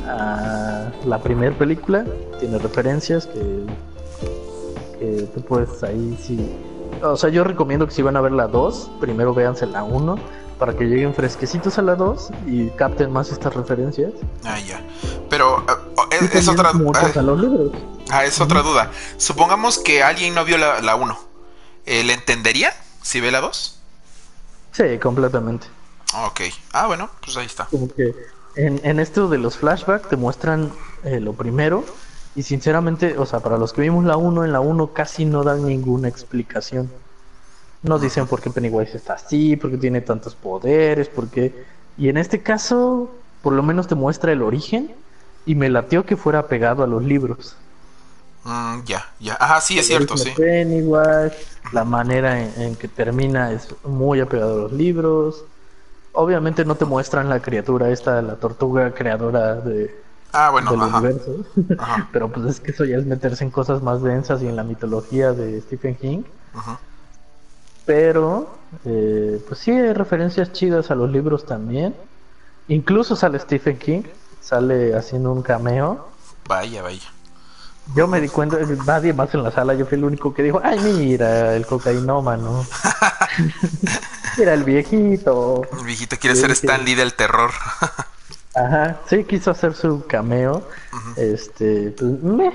a 0.07 0.91
la 1.05 1.19
primera 1.19 1.55
película, 1.57 2.05
tiene 2.39 2.57
referencias 2.57 3.27
que, 3.27 3.65
que 4.99 5.21
tú 5.33 5.41
puedes 5.41 5.81
ahí 5.83 6.17
sí. 6.21 6.55
O 7.03 7.15
sea, 7.15 7.29
yo 7.29 7.43
recomiendo 7.43 7.85
que 7.87 7.93
si 7.93 8.01
van 8.01 8.17
a 8.17 8.21
ver 8.21 8.31
la 8.31 8.47
2, 8.47 8.91
primero 8.99 9.33
véanse 9.33 9.65
la 9.67 9.83
1 9.83 10.17
para 10.57 10.73
que 10.75 10.85
lleguen 10.85 11.13
fresquecitos 11.13 11.77
a 11.77 11.81
la 11.81 11.95
2 11.95 12.31
y 12.47 12.67
capten 12.71 13.11
más 13.13 13.31
estas 13.31 13.55
referencias. 13.55 14.11
Ah, 14.43 14.59
ya. 14.59 14.81
Pero 15.29 15.63
Y 16.21 16.25
es, 16.25 16.35
es 16.35 16.47
otra. 16.49 16.71
ah, 16.73 17.21
los 17.21 17.39
libros. 17.39 17.71
Ah, 18.09 18.25
es 18.25 18.41
otra 18.41 18.61
duda. 18.61 18.91
Supongamos 19.17 19.77
que 19.79 20.03
alguien 20.03 20.33
no 20.33 20.43
vio 20.43 20.57
la, 20.57 20.81
la 20.81 20.95
1. 20.95 21.17
Eh, 21.85 22.03
¿Le 22.03 22.13
entendería 22.13 22.73
si 23.01 23.21
ve 23.21 23.31
la 23.31 23.41
2? 23.41 23.79
Sí, 24.71 24.97
completamente. 24.99 25.67
Ok. 26.25 26.41
Ah, 26.73 26.87
bueno, 26.87 27.09
pues 27.23 27.37
ahí 27.37 27.45
está. 27.45 27.65
Como 27.65 27.93
que 27.93 28.15
en, 28.55 28.79
en 28.83 28.99
esto 28.99 29.27
de 29.27 29.37
los 29.37 29.57
flashbacks 29.57 30.09
te 30.09 30.15
muestran 30.15 30.71
eh, 31.03 31.19
lo 31.19 31.33
primero 31.33 31.83
y 32.35 32.43
sinceramente, 32.43 33.17
o 33.17 33.25
sea, 33.25 33.39
para 33.39 33.57
los 33.57 33.73
que 33.73 33.81
vimos 33.81 34.05
la 34.05 34.17
1, 34.17 34.45
en 34.45 34.53
la 34.53 34.59
1 34.59 34.93
casi 34.93 35.25
no 35.25 35.43
dan 35.43 35.65
ninguna 35.65 36.07
explicación. 36.07 36.89
No 37.81 37.97
dicen 37.97 38.27
por 38.27 38.41
qué 38.41 38.49
Pennywise 38.49 38.95
está 38.95 39.13
así, 39.13 39.55
por 39.55 39.71
qué 39.71 39.77
tiene 39.77 40.01
tantos 40.01 40.35
poderes, 40.35 41.07
por 41.09 41.29
qué... 41.29 41.65
Y 41.97 42.09
en 42.09 42.17
este 42.17 42.41
caso, 42.41 43.11
por 43.41 43.53
lo 43.53 43.63
menos 43.63 43.87
te 43.87 43.95
muestra 43.95 44.31
el 44.31 44.41
origen 44.41 44.91
y 45.45 45.55
me 45.55 45.69
latió 45.69 46.05
que 46.05 46.17
fuera 46.17 46.47
pegado 46.47 46.83
a 46.83 46.87
los 46.87 47.03
libros. 47.03 47.55
Mm, 48.43 48.83
ya, 48.85 49.05
ya. 49.19 49.37
Ajá, 49.39 49.61
sí, 49.61 49.77
es 49.77 49.87
cierto, 49.87 50.17
sí. 50.17 50.31
Pennywise, 50.35 51.35
la 51.71 51.83
manera 51.83 52.39
en, 52.41 52.61
en 52.61 52.75
que 52.75 52.87
termina 52.87 53.51
es 53.51 53.67
muy 53.83 54.19
apegado 54.21 54.53
a 54.53 54.61
los 54.63 54.71
libros. 54.71 55.43
Obviamente 56.13 56.65
no 56.65 56.75
te 56.75 56.85
muestran 56.85 57.29
la 57.29 57.41
criatura 57.41 57.89
esta, 57.89 58.21
la 58.21 58.35
tortuga 58.37 58.93
creadora 58.93 59.55
de, 59.55 59.95
Ah, 60.31 60.51
bueno, 60.51 60.71
del 60.71 60.81
ajá. 60.81 60.97
universo. 60.97 61.35
Ajá. 61.77 62.09
Pero 62.13 62.31
pues 62.31 62.45
es 62.45 62.59
que 62.59 62.71
eso 62.71 62.85
ya 62.85 62.97
es 62.97 63.05
meterse 63.05 63.43
en 63.43 63.51
cosas 63.51 63.81
más 63.81 64.01
densas 64.01 64.41
y 64.41 64.47
en 64.47 64.55
la 64.55 64.63
mitología 64.63 65.33
de 65.33 65.59
Stephen 65.61 65.95
King. 65.95 66.23
Ajá. 66.53 66.79
Pero, 67.85 68.49
eh, 68.85 69.43
pues 69.47 69.59
sí, 69.61 69.71
hay 69.71 69.93
referencias 69.93 70.51
chidas 70.53 70.91
a 70.91 70.95
los 70.95 71.09
libros 71.09 71.45
también. 71.45 71.95
Incluso 72.67 73.15
sale 73.15 73.39
Stephen 73.39 73.77
King, 73.79 74.03
sale 74.41 74.95
haciendo 74.95 75.31
un 75.33 75.41
cameo. 75.41 76.07
Vaya, 76.47 76.81
vaya. 76.81 77.09
Yo 77.95 78.07
me 78.07 78.21
di 78.21 78.27
cuenta, 78.27 78.57
nadie 78.85 79.13
más 79.13 79.33
en 79.33 79.43
la 79.43 79.51
sala, 79.51 79.73
yo 79.73 79.85
fui 79.85 79.97
el 79.97 80.03
único 80.03 80.33
que 80.33 80.43
dijo, 80.43 80.61
ay, 80.63 80.79
mira, 80.79 81.55
el 81.55 81.65
cocainómano. 81.65 82.65
mira, 84.37 84.53
el 84.53 84.63
viejito. 84.63 85.61
El 85.79 85.85
viejito 85.85 86.15
quiere 86.17 86.35
Sí, 86.35 86.41
ser 86.41 86.51
sí. 86.51 86.65
Stan 86.67 86.85
Lee 86.85 86.95
del 86.95 87.13
terror. 87.13 87.51
Ajá, 88.55 88.99
sí, 89.07 89.23
quiso 89.23 89.51
hacer 89.51 89.73
su 89.73 90.05
cameo. 90.07 90.63
Este, 91.17 91.91
pues, 91.97 92.11
meh, 92.23 92.53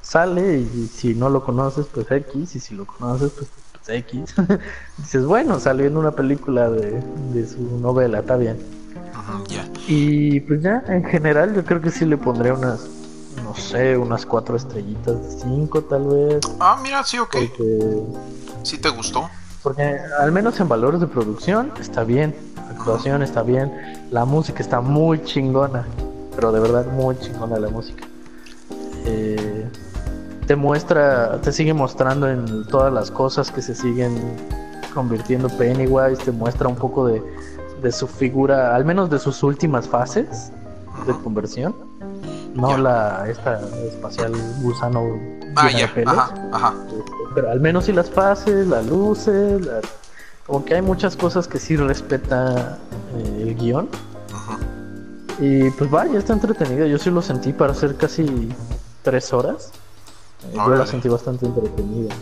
sale 0.00 0.58
y 0.58 0.88
si 0.88 1.14
no 1.14 1.28
lo 1.28 1.44
conoces, 1.44 1.86
pues 1.86 2.10
X, 2.10 2.56
y 2.56 2.60
si 2.60 2.74
lo 2.74 2.86
conoces, 2.86 3.30
pues, 3.32 3.48
pues, 3.72 3.88
X. 3.98 4.34
Dices, 4.98 5.24
bueno, 5.24 5.58
salió 5.60 5.86
en 5.86 5.96
una 5.96 6.12
película 6.12 6.70
de, 6.70 7.02
de 7.32 7.46
su 7.46 7.78
novela, 7.78 8.20
está 8.20 8.36
bien. 8.36 8.58
Ujú, 9.14 9.46
ya. 9.48 9.68
Y 9.86 10.40
pues 10.40 10.62
ya, 10.62 10.82
en 10.88 11.04
general, 11.04 11.54
yo 11.54 11.64
creo 11.64 11.80
que 11.80 11.90
sí 11.90 12.04
le 12.04 12.16
pondré 12.16 12.52
unas, 12.52 12.88
no 13.52 13.58
sé, 13.58 13.98
unas 13.98 14.24
cuatro 14.24 14.56
estrellitas 14.56 15.22
de 15.22 15.40
cinco, 15.42 15.82
tal 15.82 16.04
vez. 16.06 16.40
Ah, 16.58 16.78
mira, 16.82 17.04
sí, 17.04 17.18
ok. 17.18 17.36
Porque, 17.56 18.02
Sí 18.62 18.78
te 18.78 18.88
gustó. 18.88 19.28
porque 19.62 19.98
al 20.20 20.32
menos 20.32 20.58
en 20.60 20.68
valores 20.68 21.00
de 21.00 21.06
producción 21.06 21.72
está 21.80 22.04
bien, 22.04 22.34
la 22.56 22.70
actuación 22.70 23.22
está 23.22 23.42
bien, 23.42 24.06
la 24.10 24.24
música 24.24 24.62
está 24.62 24.80
muy 24.80 25.22
chingona, 25.24 25.86
pero 26.34 26.52
de 26.52 26.60
verdad 26.60 26.86
muy 26.86 27.18
chingona 27.18 27.58
la 27.58 27.68
música. 27.68 28.06
Eh, 29.04 29.68
te 30.46 30.56
muestra, 30.56 31.40
te 31.42 31.52
sigue 31.52 31.74
mostrando 31.74 32.30
en 32.30 32.66
todas 32.68 32.92
las 32.92 33.10
cosas 33.10 33.50
que 33.50 33.60
se 33.60 33.74
siguen 33.74 34.16
convirtiendo 34.94 35.48
Pennywise, 35.50 36.22
te 36.24 36.32
muestra 36.32 36.68
un 36.68 36.76
poco 36.76 37.06
de, 37.06 37.22
de 37.82 37.92
su 37.92 38.06
figura, 38.06 38.74
al 38.74 38.84
menos 38.84 39.10
de 39.10 39.18
sus 39.18 39.42
últimas 39.42 39.88
fases 39.88 40.52
de 41.06 41.12
conversión. 41.22 41.74
No 42.54 42.70
Ya. 42.70 42.78
la 42.78 43.24
esta 43.28 43.60
espacial 43.86 44.32
gusano 44.62 45.00
Ah, 45.56 45.68
llena 45.68 45.78
de 45.78 45.86
ya. 45.86 45.94
pelos. 45.94 46.14
Ajá, 46.18 46.48
ajá. 46.52 46.74
Pero 47.34 47.50
al 47.50 47.60
menos 47.60 47.86
sí 47.86 47.92
las 47.92 48.10
fases, 48.10 48.66
las 48.66 48.86
luces, 48.86 49.64
la- 49.64 49.80
como 50.46 50.64
que 50.64 50.74
hay 50.74 50.82
muchas 50.82 51.16
cosas 51.16 51.48
que 51.48 51.58
sí 51.58 51.76
respeta 51.76 52.78
eh, 53.16 53.44
el 53.48 53.54
guion. 53.54 53.88
Y 55.40 55.70
pues 55.70 55.90
vaya, 55.90 56.18
está 56.18 56.34
entretenida. 56.34 56.86
Yo 56.86 56.98
sí 56.98 57.10
lo 57.10 57.22
sentí 57.22 57.52
para 57.52 57.72
hacer 57.72 57.96
casi 57.96 58.48
tres 59.02 59.32
horas. 59.32 59.70
Eh, 60.44 60.54
yo 60.54 60.68
la 60.74 60.86
sentí 60.86 61.08
bastante 61.08 61.46
entretenida. 61.46 62.14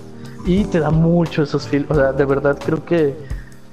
Y 0.46 0.64
te 0.64 0.80
da 0.80 0.90
mucho 0.90 1.42
esos 1.42 1.66
films. 1.66 1.90
O 1.90 1.94
sea, 1.94 2.12
de 2.12 2.24
verdad 2.24 2.56
creo 2.64 2.84
que 2.84 3.16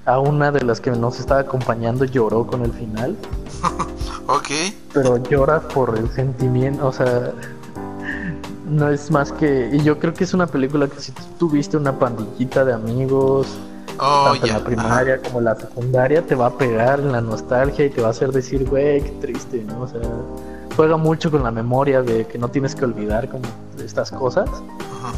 a 0.06 0.19
una 0.19 0.52
de 0.52 0.61
las 0.64 0.82
que 0.82 0.91
nos 0.91 1.19
estaba 1.19 1.41
acompañando 1.41 2.03
lloró 2.06 2.48
con 2.48 2.64
el 2.64 2.72
final. 2.74 3.15
Ok. 4.28 4.49
Pero 4.94 5.18
llora 5.24 5.62
por 5.68 5.98
el 5.98 6.10
sentimiento. 6.12 6.88
O 6.88 6.91
sea, 6.91 7.34
no 8.68 8.90
es 8.90 9.10
más 9.12 9.32
que. 9.32 9.70
Y 9.74 9.84
yo 9.84 9.99
creo 9.99 10.14
que 10.14 10.24
es 10.24 10.34
una 10.34 10.48
película 10.48 10.88
que 10.88 10.99
si 10.99 11.12
tú 11.12 11.24
tuviste 11.40 11.78
una 11.78 11.98
pandillita 11.98 12.66
de 12.66 12.74
amigos 12.74 13.58
Oh, 13.99 14.30
tanto 14.32 14.45
en 14.45 14.54
la 14.54 14.64
primaria 14.64 15.22
como 15.22 15.40
en 15.40 15.45
la 15.45 15.56
secundaria, 15.56 16.22
te 16.22 16.36
va 16.36 16.48
a 16.48 16.58
pegar 16.58 16.99
en 16.99 17.12
la 17.12 17.22
nostalgia 17.22 17.86
y 17.86 17.90
te 17.90 18.02
va 18.02 18.10
a 18.10 18.12
hacer 18.12 18.32
decir, 18.32 18.68
güey, 18.70 19.02
qué 19.02 19.10
triste, 19.22 19.64
¿no? 19.64 19.82
O 19.82 19.88
sea, 19.88 20.02
juega 20.76 20.98
mucho 20.98 21.32
con 21.32 21.44
la 21.44 21.52
memoria 21.52 22.02
de 22.02 22.28
que 22.28 22.38
no 22.38 22.49
tienes 22.49 22.76
que 22.76 22.86
olvidar 22.86 23.28
como 23.30 23.45
estas 23.84 24.12
cosas. 24.12 24.49
Ajá. 24.49 25.14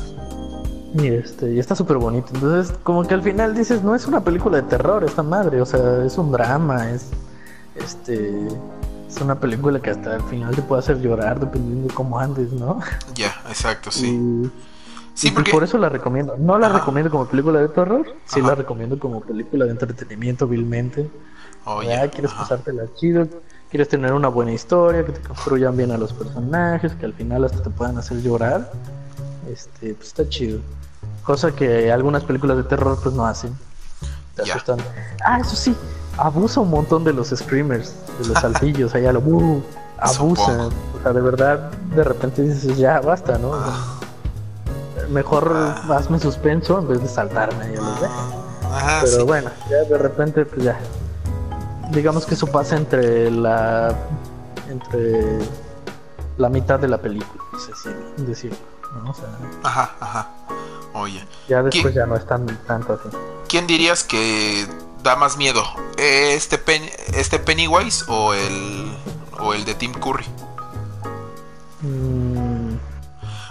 Y 0.93 1.07
este, 1.07 1.53
y 1.53 1.59
está 1.59 1.75
súper 1.75 1.97
bonito. 1.97 2.27
Entonces, 2.33 2.75
como 2.83 3.05
que 3.05 3.13
al 3.13 3.21
final 3.21 3.53
dices, 3.53 3.83
no 3.83 3.95
es 3.95 4.07
una 4.07 4.23
película 4.23 4.61
de 4.61 4.63
terror, 4.63 5.03
esta 5.03 5.23
madre, 5.23 5.61
o 5.61 5.65
sea, 5.65 6.05
es 6.05 6.17
un 6.17 6.31
drama, 6.31 6.89
es 6.91 7.07
este 7.75 8.47
es 9.09 9.19
una 9.21 9.39
película 9.39 9.79
que 9.81 9.89
hasta 9.89 10.15
al 10.15 10.23
final 10.23 10.55
te 10.55 10.61
puede 10.61 10.79
hacer 10.79 10.99
llorar 11.01 11.39
dependiendo 11.39 11.87
de 11.87 11.93
cómo 11.93 12.19
andes, 12.19 12.51
¿no? 12.53 12.79
Ya, 13.15 13.33
exacto, 13.49 13.91
sí. 13.91 14.07
Y- 14.09 14.51
Sí, 15.15 15.27
y 15.27 15.31
porque. 15.31 15.51
por 15.51 15.63
eso 15.65 15.77
la 15.77 15.89
recomiendo. 15.89 16.37
No 16.37 16.57
la 16.57 16.67
Ajá. 16.67 16.79
recomiendo 16.79 17.11
como 17.11 17.25
película 17.25 17.59
de 17.59 17.67
terror, 17.67 18.05
sí 18.25 18.39
Ajá. 18.39 18.49
la 18.49 18.55
recomiendo 18.55 18.97
como 18.97 19.19
película 19.19 19.65
de 19.65 19.71
entretenimiento 19.71 20.47
vilmente. 20.47 21.09
Oh, 21.65 21.83
Ya, 21.83 22.05
ya. 22.05 22.09
quieres 22.09 22.31
Ajá. 22.31 22.43
pasártela 22.43 22.83
chido, 22.95 23.27
quieres 23.69 23.89
tener 23.89 24.13
una 24.13 24.29
buena 24.29 24.53
historia, 24.53 25.03
que 25.05 25.11
te 25.11 25.19
construyan 25.27 25.75
bien 25.75 25.91
a 25.91 25.97
los 25.97 26.13
personajes, 26.13 26.93
que 26.93 27.05
al 27.05 27.13
final 27.13 27.43
hasta 27.43 27.61
te 27.61 27.69
puedan 27.69 27.97
hacer 27.97 28.21
llorar. 28.21 28.71
Este, 29.51 29.93
pues 29.93 30.07
está 30.07 30.29
chido. 30.29 30.61
Cosa 31.23 31.51
que 31.53 31.91
algunas 31.91 32.23
películas 32.23 32.55
de 32.55 32.63
terror 32.63 32.97
pues 33.03 33.13
no 33.13 33.25
hacen. 33.25 33.53
Te 34.35 34.45
Ya. 34.45 34.53
asustan. 34.53 34.79
Ah, 35.25 35.39
eso 35.41 35.55
sí, 35.57 35.75
abusa 36.25 36.59
un 36.61 36.69
montón 36.69 37.03
de 37.03 37.13
los 37.13 37.29
screamers, 37.29 37.93
de 38.19 38.27
los 38.27 38.37
saltillos, 38.41 38.93
allá 38.95 39.11
lo 39.13 39.19
uh. 39.19 39.61
O 40.01 40.35
sea, 41.03 41.11
de 41.13 41.21
verdad, 41.21 41.71
de 41.95 42.03
repente 42.03 42.41
dices, 42.41 42.77
ya 42.77 43.01
basta, 43.01 43.37
¿no? 43.37 43.51
Sea, 43.53 45.07
Mejor 45.09 45.51
Ah. 45.55 45.97
hazme 45.97 46.19
suspenso 46.19 46.79
en 46.79 46.87
vez 46.87 47.01
de 47.01 47.07
saltarme 47.07 47.63
ahí 47.65 47.75
a 47.75 47.81
los 47.81 47.99
de. 48.01 48.05
Ajá, 48.07 48.99
Pero 49.03 49.17
sí. 49.17 49.23
bueno, 49.23 49.49
ya 49.69 49.77
de 49.83 49.97
repente, 49.97 50.45
pues 50.45 50.63
ya. 50.63 50.77
digamos 51.91 52.25
que 52.25 52.35
eso 52.35 52.45
pasa 52.47 52.75
entre 52.77 53.31
la 53.31 53.93
entre 54.69 55.39
la 56.37 56.47
mitad 56.49 56.79
de 56.79 56.87
la 56.87 56.99
película, 56.99 57.43
no 57.51 57.59
sé 57.59 57.71
si 57.75 58.23
decirlo, 58.23 58.57
¿no? 59.03 59.09
O 59.09 59.13
sea, 59.13 59.25
Ajá, 59.63 59.91
ajá. 59.99 60.27
Oye, 60.93 61.25
ya 61.47 61.63
después 61.63 61.93
ya 61.93 62.05
no 62.05 62.15
es 62.15 62.25
tan 62.27 62.45
tanto 62.67 62.93
así. 62.93 63.09
¿quién 63.47 63.65
dirías 63.67 64.03
que 64.03 64.67
da 65.03 65.15
más 65.15 65.37
miedo? 65.37 65.63
¿Este, 65.97 66.57
Pen- 66.57 66.89
este 67.13 67.39
Pennywise 67.39 68.05
o 68.07 68.33
el, 68.33 68.91
o 69.39 69.53
el 69.53 69.65
de 69.65 69.73
Tim 69.75 69.93
Curry? 69.93 70.25
Mm, 71.81 72.77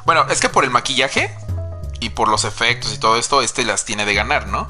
Bueno, 0.04 0.24
es 0.30 0.40
que 0.40 0.48
por 0.48 0.64
el 0.64 0.70
maquillaje 0.70 1.34
y 2.00 2.10
por 2.10 2.28
los 2.28 2.44
efectos 2.44 2.94
y 2.94 2.98
todo 2.98 3.16
esto, 3.16 3.42
este 3.42 3.64
las 3.64 3.84
tiene 3.84 4.04
de 4.06 4.14
ganar, 4.14 4.46
¿no? 4.48 4.68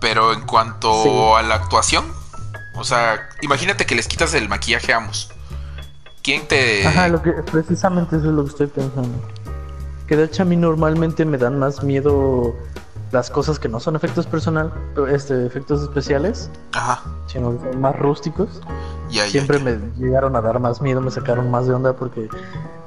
Pero 0.00 0.32
en 0.32 0.42
cuanto 0.42 1.02
Sí. 1.02 1.10
a 1.38 1.42
la 1.42 1.54
actuación, 1.56 2.04
o 2.76 2.84
sea, 2.84 3.28
imagínate 3.42 3.86
que 3.86 3.94
les 3.94 4.06
quitas 4.06 4.34
el 4.34 4.48
maquillaje 4.48 4.92
a 4.92 4.98
ambos. 4.98 5.30
¿Quién 6.22 6.46
te...? 6.46 6.86
Ajá, 6.86 7.08
lo 7.08 7.22
que, 7.22 7.30
precisamente 7.32 8.16
eso 8.16 8.26
es 8.26 8.32
lo 8.32 8.44
que 8.44 8.50
estoy 8.50 8.66
pensando. 8.66 9.28
Que 10.06 10.16
de 10.16 10.24
hecho 10.24 10.42
a 10.42 10.44
mí 10.46 10.56
normalmente 10.56 11.24
me 11.24 11.38
dan 11.38 11.58
más 11.58 11.82
miedo 11.82 12.54
las 13.12 13.30
cosas 13.30 13.58
que 13.58 13.68
no 13.68 13.78
son 13.80 13.96
efectos 13.96 14.26
personal, 14.26 14.72
este, 15.10 15.46
efectos 15.46 15.82
especiales, 15.82 16.50
Ajá, 16.72 17.02
sino 17.26 17.56
que 17.58 17.70
son 17.72 17.80
más 17.80 17.96
rústicos. 17.98 18.60
ya, 19.08 19.24
ya, 19.24 19.30
Siempre 19.30 19.58
ya. 19.58 19.64
me 19.64 19.78
llegaron 19.96 20.34
a 20.36 20.40
dar 20.40 20.58
más 20.60 20.80
miedo, 20.82 21.00
me 21.00 21.10
sacaron 21.10 21.50
más 21.50 21.66
de 21.66 21.74
onda 21.74 21.92
porque 21.94 22.28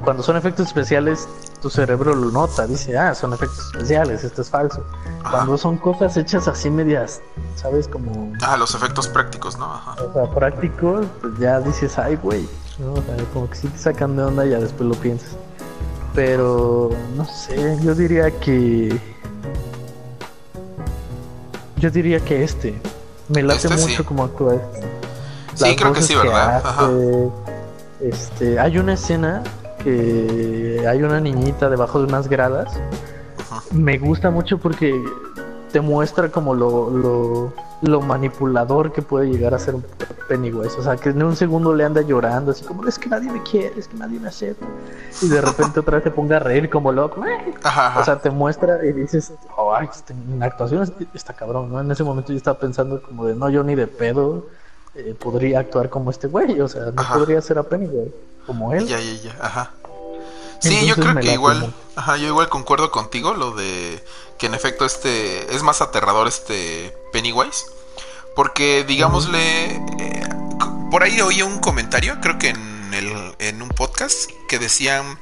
cuando 0.03 0.21
son 0.23 0.35
efectos 0.37 0.67
especiales, 0.67 1.27
tu 1.61 1.69
cerebro 1.69 2.13
lo 2.15 2.31
nota, 2.31 2.67
dice, 2.67 2.97
ah, 2.97 3.13
son 3.15 3.33
efectos 3.33 3.59
especiales, 3.73 4.23
esto 4.23 4.41
es 4.41 4.49
falso. 4.49 4.83
Ajá. 5.21 5.31
Cuando 5.31 5.57
son 5.57 5.77
cosas 5.77 6.15
hechas 6.17 6.47
así 6.47 6.69
medias, 6.69 7.21
¿sabes? 7.55 7.87
Como 7.87 8.33
Ah, 8.41 8.55
los 8.57 8.75
efectos 8.75 9.07
prácticos, 9.07 9.57
¿no? 9.57 9.65
Ajá. 9.73 9.95
o 10.03 10.13
sea, 10.13 10.29
prácticos, 10.33 11.05
pues 11.21 11.37
ya 11.39 11.59
dices, 11.61 11.97
ay, 11.97 12.15
güey. 12.17 12.47
¿no? 12.79 12.93
O 12.93 13.01
sea, 13.01 13.15
como 13.33 13.49
que 13.49 13.55
sí 13.57 13.67
te 13.67 13.77
sacan 13.77 14.15
de 14.15 14.23
onda 14.23 14.45
y 14.45 14.51
ya 14.51 14.59
después 14.59 14.87
lo 14.89 14.95
piensas. 14.95 15.35
Pero, 16.15 16.89
no 17.15 17.25
sé, 17.25 17.77
yo 17.81 17.93
diría 17.95 18.31
que. 18.39 18.99
Yo 21.79 21.89
diría 21.89 22.19
que 22.19 22.43
este. 22.43 22.79
Me 23.29 23.41
late 23.43 23.67
Este 23.67 23.77
sí. 23.77 23.89
mucho 23.89 24.05
como 24.05 24.23
actúa 24.23 24.55
este. 24.55 24.81
Sí, 25.55 25.65
Las 25.65 25.75
creo 25.75 25.93
que 25.93 26.01
sí, 26.01 26.15
¿verdad? 26.15 26.61
Ajá. 26.63 26.89
Este, 28.01 28.59
hay 28.59 28.77
una 28.77 28.93
escena 28.93 29.43
que 29.83 30.85
hay 30.87 31.01
una 31.03 31.19
niñita 31.19 31.69
debajo 31.69 31.99
de 31.99 32.05
unas 32.05 32.27
gradas. 32.27 32.71
Ajá. 33.39 33.63
Me 33.71 33.97
gusta 33.97 34.29
mucho 34.29 34.57
porque 34.57 34.93
te 35.71 35.81
muestra 35.81 36.29
como 36.29 36.53
lo, 36.55 36.89
lo, 36.89 37.53
lo 37.81 38.01
manipulador 38.01 38.91
que 38.91 39.01
puede 39.01 39.27
llegar 39.29 39.53
a 39.53 39.59
ser 39.59 39.75
un 39.75 39.85
Pennywise. 40.27 40.77
O 40.77 40.83
sea, 40.83 40.95
que 40.97 41.09
en 41.09 41.23
un 41.23 41.35
segundo 41.35 41.73
le 41.73 41.83
anda 41.85 42.01
llorando, 42.01 42.51
así 42.51 42.63
como 42.65 42.85
es 42.87 42.99
que 42.99 43.09
nadie 43.09 43.31
me 43.31 43.41
quiere, 43.43 43.79
es 43.79 43.87
que 43.87 43.95
nadie 43.97 44.19
me 44.19 44.27
acepta. 44.27 44.65
Y 45.21 45.27
de 45.29 45.41
repente 45.41 45.79
otra 45.79 45.95
vez 45.95 46.03
te 46.03 46.11
ponga 46.11 46.37
a 46.37 46.39
reír 46.39 46.69
como 46.69 46.91
loco. 46.91 47.23
Ajá, 47.63 47.87
ajá. 47.87 47.99
O 48.01 48.03
sea, 48.03 48.19
te 48.19 48.29
muestra 48.29 48.85
y 48.85 48.91
dices, 48.93 49.31
oh, 49.57 49.73
ay, 49.73 49.87
este, 49.91 50.13
en 50.13 50.43
actuación 50.43 50.83
es- 50.83 50.91
está 51.13 51.33
cabrón, 51.33 51.71
¿no? 51.71 51.79
En 51.79 51.89
ese 51.89 52.03
momento 52.03 52.31
yo 52.31 52.37
estaba 52.37 52.59
pensando 52.59 53.01
como 53.01 53.25
de, 53.25 53.35
no, 53.35 53.49
yo 53.49 53.63
ni 53.63 53.75
de 53.75 53.87
pedo 53.87 54.45
eh, 54.95 55.15
podría 55.17 55.59
actuar 55.59 55.89
como 55.89 56.11
este 56.11 56.27
güey, 56.27 56.59
o 56.61 56.67
sea, 56.67 56.85
no 56.91 57.01
Ajá. 57.01 57.15
podría 57.15 57.41
ser 57.41 57.57
a 57.59 57.63
Pennywise 57.63 58.11
como 58.45 58.73
él. 58.73 58.85
Ya, 58.87 58.99
ya, 58.99 59.13
ya, 59.23 59.35
ajá. 59.39 59.71
Sí, 60.59 60.85
yo 60.85 60.95
creo 60.95 61.15
que 61.15 61.33
igual, 61.33 61.73
ajá, 61.95 62.17
yo 62.17 62.27
igual 62.27 62.49
concuerdo 62.49 62.91
contigo 62.91 63.33
lo 63.33 63.51
de 63.51 64.03
que 64.37 64.47
en 64.47 64.53
efecto 64.53 64.85
este 64.85 65.55
es 65.55 65.63
más 65.63 65.81
aterrador 65.81 66.27
este 66.27 66.95
Pennywise, 67.11 67.65
porque 68.35 68.83
digámosle, 68.83 69.75
eh, 69.99 70.29
por 70.91 71.03
ahí 71.03 71.19
oí 71.21 71.41
un 71.41 71.59
comentario, 71.59 72.19
creo 72.21 72.37
que 72.37 72.49
en 72.49 72.93
el 72.93 73.35
en 73.39 73.61
un 73.61 73.69
podcast 73.69 74.29
que 74.47 74.59
decían 74.59 75.19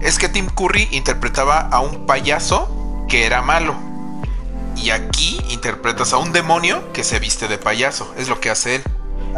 es 0.00 0.18
que 0.18 0.28
Tim 0.28 0.48
Curry 0.48 0.88
interpretaba 0.92 1.58
a 1.58 1.80
un 1.80 2.06
payaso 2.06 3.04
que 3.08 3.26
era 3.26 3.42
malo. 3.42 3.74
Y 4.76 4.90
aquí 4.90 5.40
interpretas 5.50 6.12
a 6.12 6.18
un 6.18 6.32
demonio 6.32 6.92
que 6.92 7.02
se 7.02 7.18
viste 7.18 7.48
de 7.48 7.58
payaso, 7.58 8.12
es 8.16 8.28
lo 8.28 8.40
que 8.40 8.50
hace 8.50 8.76
él. 8.76 8.84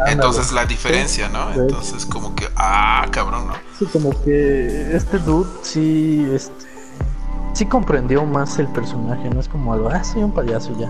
Entonces 0.07 0.51
la 0.51 0.65
diferencia, 0.65 1.29
¿no? 1.29 1.53
sí. 1.53 1.59
Entonces 1.59 2.05
como 2.05 2.35
que, 2.35 2.47
ah, 2.55 3.05
cabrón, 3.11 3.47
¿no? 3.47 3.53
Sí, 3.77 3.85
como 3.87 4.09
que 4.23 4.95
este 4.95 5.19
dude 5.19 5.49
sí, 5.61 6.27
este, 6.33 6.65
sí 7.53 7.65
comprendió 7.65 8.25
más 8.25 8.59
el 8.59 8.67
personaje, 8.67 9.29
no 9.29 9.39
es 9.39 9.47
como 9.47 9.73
algo, 9.73 9.89
ah, 9.89 10.03
soy 10.03 10.23
un 10.23 10.31
payaso 10.33 10.77
ya. 10.77 10.89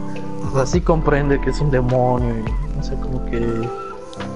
O 0.50 0.56
sea, 0.56 0.66
sí 0.66 0.82
comprende 0.82 1.40
que 1.42 1.50
es 1.52 1.60
un 1.60 1.72
demonio 1.72 2.36
y 2.40 2.76
no 2.76 2.84
sé, 2.84 2.96
como 2.96 3.26
que 3.26 3.70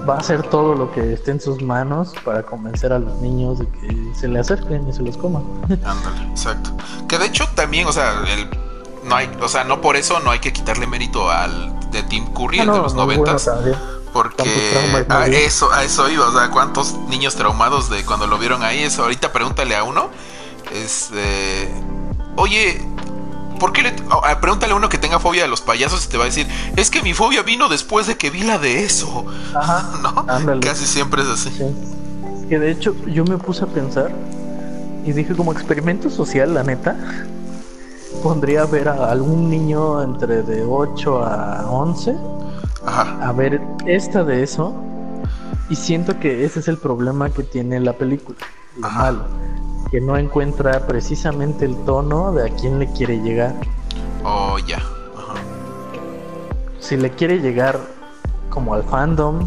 va 0.08 0.16
a 0.16 0.18
hacer 0.18 0.42
todo 0.44 0.74
lo 0.74 0.92
que 0.92 1.14
esté 1.14 1.32
en 1.32 1.40
sus 1.40 1.62
manos 1.62 2.12
para 2.24 2.42
convencer 2.42 2.92
a 2.92 2.98
los 2.98 3.14
niños 3.20 3.58
de 3.58 3.68
que 3.68 4.14
se 4.14 4.28
le 4.28 4.38
acerquen 4.38 4.88
y 4.88 4.92
se 4.92 5.02
los 5.02 5.16
coman. 5.16 5.42
Ándale, 5.68 6.28
exacto. 6.30 6.70
Que 7.08 7.18
de 7.18 7.26
hecho 7.26 7.46
también, 7.54 7.86
o 7.86 7.92
sea, 7.92 8.22
el, 8.28 8.48
no 9.08 9.16
hay, 9.16 9.30
o 9.40 9.48
sea, 9.48 9.64
no 9.64 9.80
por 9.80 9.96
eso 9.96 10.20
no 10.20 10.30
hay 10.30 10.38
que 10.38 10.52
quitarle 10.52 10.86
mérito 10.86 11.30
al 11.30 11.74
de 11.90 12.02
Tim 12.04 12.26
Curry, 12.32 12.60
Ah, 12.60 12.62
el 12.62 12.68
no, 12.68 12.74
de 12.74 12.82
los 12.82 12.94
bueno 12.94 13.12
noventas. 13.24 13.50
Porque 14.14 15.04
a 15.08 15.26
eso, 15.26 15.72
a 15.72 15.82
eso 15.82 16.08
iba, 16.08 16.28
o 16.28 16.32
sea, 16.32 16.48
cuántos 16.50 16.96
niños 17.08 17.34
traumados 17.34 17.90
de 17.90 18.04
cuando 18.04 18.28
lo 18.28 18.38
vieron 18.38 18.62
ahí, 18.62 18.78
eso 18.84 19.02
ahorita 19.02 19.32
pregúntale 19.32 19.74
a 19.74 19.82
uno, 19.82 20.08
este, 20.72 21.68
oye, 22.36 22.80
¿por 23.58 23.72
qué 23.72 23.82
le, 23.82 23.92
pregúntale 24.40 24.72
a 24.72 24.76
uno 24.76 24.88
que 24.88 24.98
tenga 24.98 25.18
fobia 25.18 25.42
de 25.42 25.48
los 25.48 25.62
payasos 25.62 26.04
y 26.04 26.08
te 26.08 26.16
va 26.16 26.22
a 26.22 26.26
decir, 26.26 26.46
es 26.76 26.90
que 26.90 27.02
mi 27.02 27.12
fobia 27.12 27.42
vino 27.42 27.68
después 27.68 28.06
de 28.06 28.16
que 28.16 28.30
vi 28.30 28.44
la 28.44 28.58
de 28.58 28.84
eso, 28.84 29.26
Ajá, 29.52 29.98
¿no? 30.02 30.24
ándale. 30.28 30.60
Casi 30.60 30.86
siempre 30.86 31.22
es 31.22 31.28
así. 31.28 31.50
Sí. 31.50 32.46
Que 32.48 32.60
de 32.60 32.70
hecho 32.70 32.94
yo 33.06 33.24
me 33.24 33.36
puse 33.36 33.64
a 33.64 33.66
pensar 33.66 34.12
y 35.04 35.10
dije 35.10 35.34
como 35.34 35.50
experimento 35.50 36.08
social, 36.08 36.54
la 36.54 36.62
neta, 36.62 36.96
pondría 38.22 38.62
a 38.62 38.66
ver 38.66 38.88
a 38.88 39.10
algún 39.10 39.50
niño 39.50 40.04
entre 40.04 40.44
de 40.44 40.62
8 40.62 41.24
a 41.24 41.66
11 41.68 42.14
Ajá, 42.86 43.28
a 43.28 43.32
ver 43.32 43.60
esta 43.86 44.24
de 44.24 44.42
eso 44.42 44.74
y 45.70 45.76
siento 45.76 46.18
que 46.20 46.44
ese 46.44 46.60
es 46.60 46.68
el 46.68 46.76
problema 46.78 47.30
que 47.30 47.42
tiene 47.42 47.80
la 47.80 47.94
película, 47.94 48.36
lo 48.78 48.86
Ajá. 48.86 48.98
malo, 49.04 49.24
que 49.90 50.00
no 50.00 50.16
encuentra 50.16 50.86
precisamente 50.86 51.64
el 51.64 51.76
tono 51.84 52.32
de 52.32 52.48
a 52.50 52.54
quién 52.54 52.78
le 52.78 52.90
quiere 52.92 53.18
llegar. 53.20 53.54
oh, 54.24 54.58
ya, 54.58 54.82
Si 56.78 56.96
le 56.96 57.10
quiere 57.10 57.38
llegar 57.40 57.78
como 58.50 58.74
al 58.74 58.82
fandom 58.84 59.46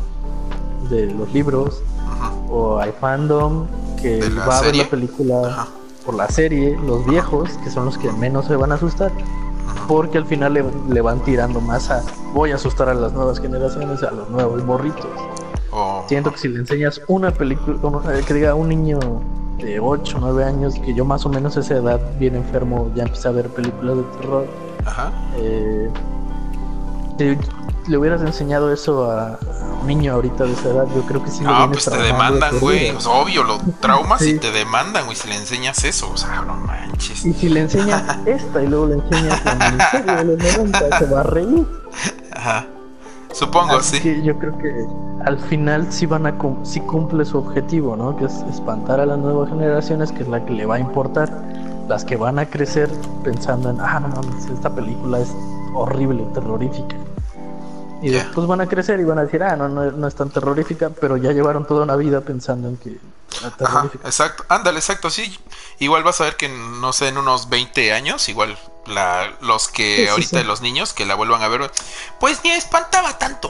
de 0.90 1.06
los 1.08 1.32
libros 1.34 1.84
ajá, 2.10 2.32
o 2.50 2.80
al 2.80 2.94
fandom 2.94 3.68
que 4.02 4.28
va 4.48 4.58
a 4.58 4.62
ver 4.62 4.76
la 4.76 4.86
película 4.86 5.68
por 6.06 6.16
la 6.16 6.28
serie, 6.30 6.78
los 6.86 7.06
viejos, 7.06 7.52
que 7.64 7.70
son 7.70 7.86
los 7.86 7.98
que 7.98 8.12
menos 8.14 8.46
se 8.46 8.56
van 8.56 8.72
a 8.72 8.76
asustar, 8.76 9.12
porque 9.88 10.18
al 10.18 10.26
final 10.26 10.54
le, 10.54 10.66
le 10.90 11.02
van 11.02 11.20
tirando 11.22 11.62
más 11.62 11.90
a 11.90 12.04
voy 12.34 12.52
a 12.52 12.56
asustar 12.56 12.90
a 12.90 12.94
las 12.94 13.14
nuevas 13.14 13.40
generaciones, 13.40 14.04
a 14.04 14.12
los 14.12 14.30
nuevos 14.30 14.64
morritos. 14.64 15.08
oh, 15.72 16.06
Siento 16.08 16.32
que 16.32 16.38
si 16.38 16.48
le 16.48 16.60
enseñas 16.60 17.02
una 17.08 17.32
película, 17.32 17.78
eh, 18.14 18.22
que 18.26 18.34
diga 18.34 18.54
un 18.54 18.70
niño 18.70 19.00
de 19.58 19.80
8 19.80 20.18
o 20.18 20.20
9 20.20 20.44
años, 20.44 20.76
que 20.76 20.94
yo 20.94 21.04
más 21.04 21.26
o 21.26 21.30
menos 21.30 21.58
a 21.58 21.62
esa 21.62 21.76
edad, 21.76 22.00
bien 22.20 22.36
enfermo, 22.36 22.92
ya 22.96 23.04
empecé 23.04 23.28
a 23.28 23.32
ver 23.32 23.48
películas 23.50 23.98
de 23.98 24.04
terror, 24.20 24.46
ajá, 24.86 25.12
eh, 25.38 25.90
le 27.88 27.98
hubieras 27.98 28.22
enseñado 28.22 28.72
eso 28.72 29.10
a, 29.12 29.38
un 29.82 29.88
niño 29.88 30.14
ahorita 30.14 30.44
de 30.46 30.54
esa 30.54 30.70
edad, 30.70 30.86
yo 30.96 31.02
creo 31.04 31.24
que 31.24 31.30
sí 31.32 31.44
lo 31.44 31.50
Ah, 31.52 31.58
vienes 31.68 31.86
pues 31.86 31.98
te 31.98 32.04
demandan, 32.04 32.60
güey. 32.60 32.90
O 32.92 33.00
sea, 33.00 33.12
obvio, 33.14 33.44
lo 33.44 33.58
traumas 33.80 34.22
y 34.22 34.34
Sí. 34.34 34.40
te 34.40 34.52
demandan, 34.52 35.06
güey, 35.06 35.16
si 35.16 35.28
le 35.30 35.36
enseñas 35.36 35.84
eso. 35.84 36.10
O 36.12 36.18
sea, 36.18 36.42
no 36.42 36.56
manches. 36.56 37.26
Y 37.26 37.34
si 37.34 37.50
le 37.50 37.62
enseñas 37.62 38.04
esta 38.26 38.62
y 38.64 38.68
luego 38.68 38.88
le 38.88 38.96
enseñas 38.96 39.44
la 39.46 39.56
miniserie 39.56 40.16
de 40.16 40.24
los 40.26 40.58
90, 40.58 41.00
se 41.00 41.06
va 41.06 41.20
a 41.20 41.24
reír. 41.24 41.66
Ajá. 42.36 42.66
Supongo, 43.34 43.78
Así 43.78 43.98
sí. 43.98 44.04
que 44.04 44.24
yo 44.24 44.38
creo 44.40 44.58
que 44.58 44.86
al 45.26 45.38
final 45.40 45.88
sí 45.92 46.06
van 46.06 46.26
a 46.26 46.38
cum- 46.38 46.66
sí 46.66 46.80
cumple 46.80 47.24
su 47.26 47.38
objetivo, 47.38 47.96
¿no? 47.96 48.16
Que 48.18 48.26
es 48.26 48.34
espantar 48.50 49.00
a 49.00 49.06
las 49.06 49.18
nuevas 49.20 49.50
generaciones, 49.50 50.12
que 50.12 50.24
es 50.24 50.28
la 50.30 50.44
que 50.46 50.54
le 50.54 50.66
va 50.66 50.76
a 50.76 50.80
importar. 50.80 51.30
Las 51.88 52.04
que 52.04 52.16
van 52.18 52.40
a 52.40 52.46
crecer 52.46 52.90
pensando 53.24 53.70
en, 53.70 53.80
ah, 53.80 54.00
no 54.00 54.08
mames, 54.10 54.46
esta 54.48 54.70
película 54.74 55.20
es 55.20 55.32
horrible, 55.74 56.24
terrorífica. 56.34 56.96
Y 58.02 58.10
después 58.12 58.46
van 58.48 58.62
a 58.62 58.68
crecer 58.68 59.00
y 59.00 59.04
van 59.04 59.18
a 59.20 59.24
decir, 59.24 59.42
ah, 59.44 59.56
no, 59.56 59.68
no, 59.70 59.92
no 59.92 60.08
es 60.08 60.16
tan 60.16 60.30
terrorífica, 60.30 60.92
pero 61.02 61.18
ya 61.18 61.32
llevaron 61.32 61.66
toda 61.66 61.84
una 61.84 61.96
vida 61.96 62.22
pensando 62.22 62.68
en 62.70 62.78
que 62.78 63.00
era 63.40 63.48
Ajá, 63.62 63.90
terrorífica. 63.92 64.08
exacto. 64.08 64.44
Ándale, 64.50 64.80
exacto, 64.80 65.10
sí. 65.10 65.40
Igual 65.80 66.04
vas 66.04 66.22
a 66.22 66.26
ver 66.26 66.36
que, 66.36 66.48
no 66.50 66.94
sé, 66.94 67.08
en 67.08 67.18
unos 67.18 67.50
20 67.50 67.94
años, 67.94 68.30
igual 68.30 68.58
la, 68.86 69.34
los 69.42 69.68
que 69.68 70.08
Sí, 70.08 70.08
sí, 70.08 70.08
ahorita 70.08 70.42
sí. 70.42 70.46
los 70.46 70.62
niños 70.62 70.94
que 70.94 71.06
la 71.06 71.16
vuelvan 71.16 71.42
a 71.42 71.48
ver, 71.48 71.72
pues 72.20 72.40
ni 72.44 72.52
espantaba 72.52 73.18
tanto, 73.18 73.50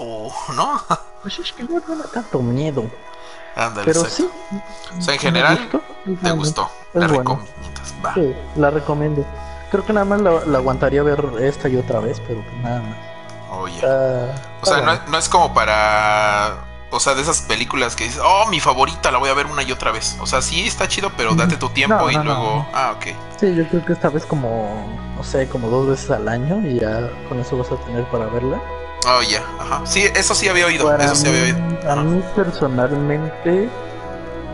¿no? 0.55 0.81
Pues 1.21 1.39
es 1.39 1.51
que 1.51 1.63
no 1.63 1.81
no 1.85 1.95
da 1.97 2.05
tanto 2.05 2.39
miedo. 2.41 2.89
Ándale, 3.55 3.85
Pero 3.85 4.01
exacto. 4.01 4.31
sí. 4.51 4.59
O 4.97 5.01
sea, 5.01 5.13
en 5.15 5.19
general, 5.19 5.57
gustó, 5.57 5.81
te 6.23 6.31
gustó. 6.31 6.71
Es 6.93 7.01
La 7.01 7.07
bueno. 7.07 7.19
recomiendas. 7.19 7.95
Va. 8.05 8.13
Sí, 8.13 8.33
la 8.55 8.69
recomiendo. 8.69 9.25
Creo 9.71 9.85
que 9.85 9.93
nada 9.93 10.05
más 10.05 10.21
la, 10.21 10.45
la 10.45 10.59
aguantaría 10.59 11.03
ver 11.03 11.25
esta 11.41 11.67
y 11.67 11.75
otra 11.75 11.99
vez, 11.99 12.21
pero 12.27 12.41
pues 12.43 12.63
nada 12.63 12.81
más. 12.81 12.97
Oye. 13.51 13.75
Está- 13.75 14.35
O 14.61 14.65
sea, 14.65 14.81
no 14.81 14.91
es, 14.93 14.99
no 15.07 15.17
es 15.17 15.29
como 15.29 15.53
para 15.53 16.63
o 16.89 17.01
sea, 17.01 17.15
de 17.15 17.21
esas 17.21 17.41
películas 17.41 17.97
que 17.97 18.05
dices, 18.05 18.21
oh, 18.23 18.45
mi 18.47 18.61
favorita, 18.61 19.11
la 19.11 19.17
voy 19.17 19.29
a 19.29 19.33
ver 19.33 19.45
una 19.47 19.61
y 19.61 19.71
otra 19.73 19.91
vez. 19.91 20.15
O 20.21 20.25
sea, 20.25 20.41
sí 20.41 20.65
está 20.65 20.87
chido, 20.87 21.11
pero 21.17 21.35
date 21.35 21.57
tu 21.57 21.67
tiempo 21.69 21.95
No, 21.97 22.09
y 22.11 22.15
no, 22.15 22.23
luego. 22.23 22.65
Ah, 22.73 22.93
ok. 22.95 23.07
Sí, 23.39 23.53
yo 23.55 23.67
creo 23.67 23.85
que 23.85 23.91
esta 23.93 24.09
vez 24.09 24.25
como, 24.25 24.87
no 25.17 25.23
sé, 25.23 25.49
como 25.49 25.67
dos 25.67 25.87
veces 25.89 26.09
al 26.11 26.27
año 26.29 26.61
y 26.65 26.79
ya 26.79 27.09
con 27.27 27.39
eso 27.41 27.57
vas 27.57 27.69
a 27.71 27.75
tener 27.85 28.05
para 28.05 28.25
verla. 28.27 28.61
Oh, 29.05 29.21
ya, 29.21 29.43
ajá. 29.59 29.81
Sí, 29.85 30.05
eso 30.15 30.33
sí 30.33 30.47
había 30.47 30.65
oído. 30.65 30.85
Para 30.87 31.03
Eso 31.05 31.15
sí 31.15 31.27
había 31.27 31.53
mí- 31.53 31.61
oído. 31.75 31.89
a 31.89 31.93
Ajá. 31.93 32.01
mí 32.03 32.23
personalmente 32.35 33.69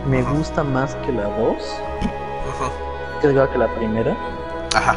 me 0.08 0.22
gusta 0.22 0.64
más 0.64 0.96
que 0.96 1.12
la 1.12 1.24
2, 1.24 1.56
Ujú. 1.56 2.70
que 3.20 3.28
digo 3.28 3.48
que 3.50 3.58
la 3.58 3.68
primera. 3.76 4.16
Ajá. 4.74 4.96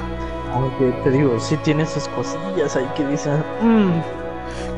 Aunque 0.57 0.91
te 1.03 1.11
digo, 1.11 1.39
sí 1.39 1.55
tiene 1.57 1.85
sus 1.85 2.07
cosillas 2.09 2.75
ahí 2.75 2.87
que 2.95 3.05
dicen, 3.05 3.43
"Mm, 3.61 4.01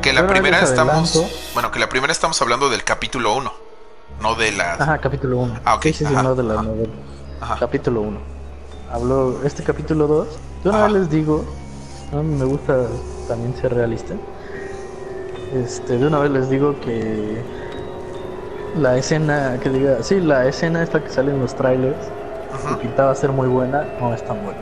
Que 0.02 0.12
la 0.12 0.22
Bueno, 0.22 0.32
primera 0.34 0.60
estamos. 0.60 1.14
adelanto. 1.16 1.34
Bueno, 1.54 1.70
que 1.70 1.78
la 1.78 1.88
primera 1.88 2.10
estamos 2.12 2.40
hablando 2.42 2.68
del 2.70 2.84
capítulo 2.84 3.34
1, 3.36 3.52
no 4.20 4.34
de 4.34 4.50
la. 4.52 4.74
Ajá, 4.74 4.98
capítulo 4.98 5.38
1. 5.38 5.54
Ah, 5.64 5.74
ok, 5.74 5.82
Sí, 5.84 5.92
sí, 5.92 6.04
ajá, 6.06 6.22
no 6.22 6.34
de 6.34 6.42
la 6.42 6.54
ajá. 6.54 6.62
novela. 6.62 6.92
Ajá. 7.40 7.56
Capítulo 7.60 8.00
1. 8.00 8.18
Hablo, 8.92 9.40
este 9.44 9.62
capítulo 9.62 10.06
2. 10.06 10.28
De 10.64 10.68
una 10.70 10.78
Ajá. 10.78 10.86
vez 10.88 10.94
les 11.02 11.10
digo, 11.10 11.44
mí 12.12 12.22
me 12.22 12.44
gusta 12.46 12.86
también 13.28 13.54
ser 13.60 13.74
realista. 13.74 14.14
Este, 15.54 15.98
de 15.98 16.06
una 16.06 16.18
vez 16.18 16.30
les 16.30 16.48
digo 16.50 16.74
que 16.80 17.42
la 18.76 18.96
escena, 18.96 19.58
que 19.62 19.68
diga, 19.70 20.02
sí, 20.02 20.20
la 20.20 20.46
escena 20.46 20.82
esta 20.82 21.02
que 21.02 21.10
sale 21.10 21.30
en 21.32 21.40
los 21.40 21.54
trailers, 21.54 21.98
que 22.68 22.74
pintaba 22.76 23.14
ser 23.14 23.30
muy 23.32 23.48
buena, 23.48 23.84
no 24.00 24.14
es 24.14 24.24
tan 24.24 24.42
buena. 24.44 24.60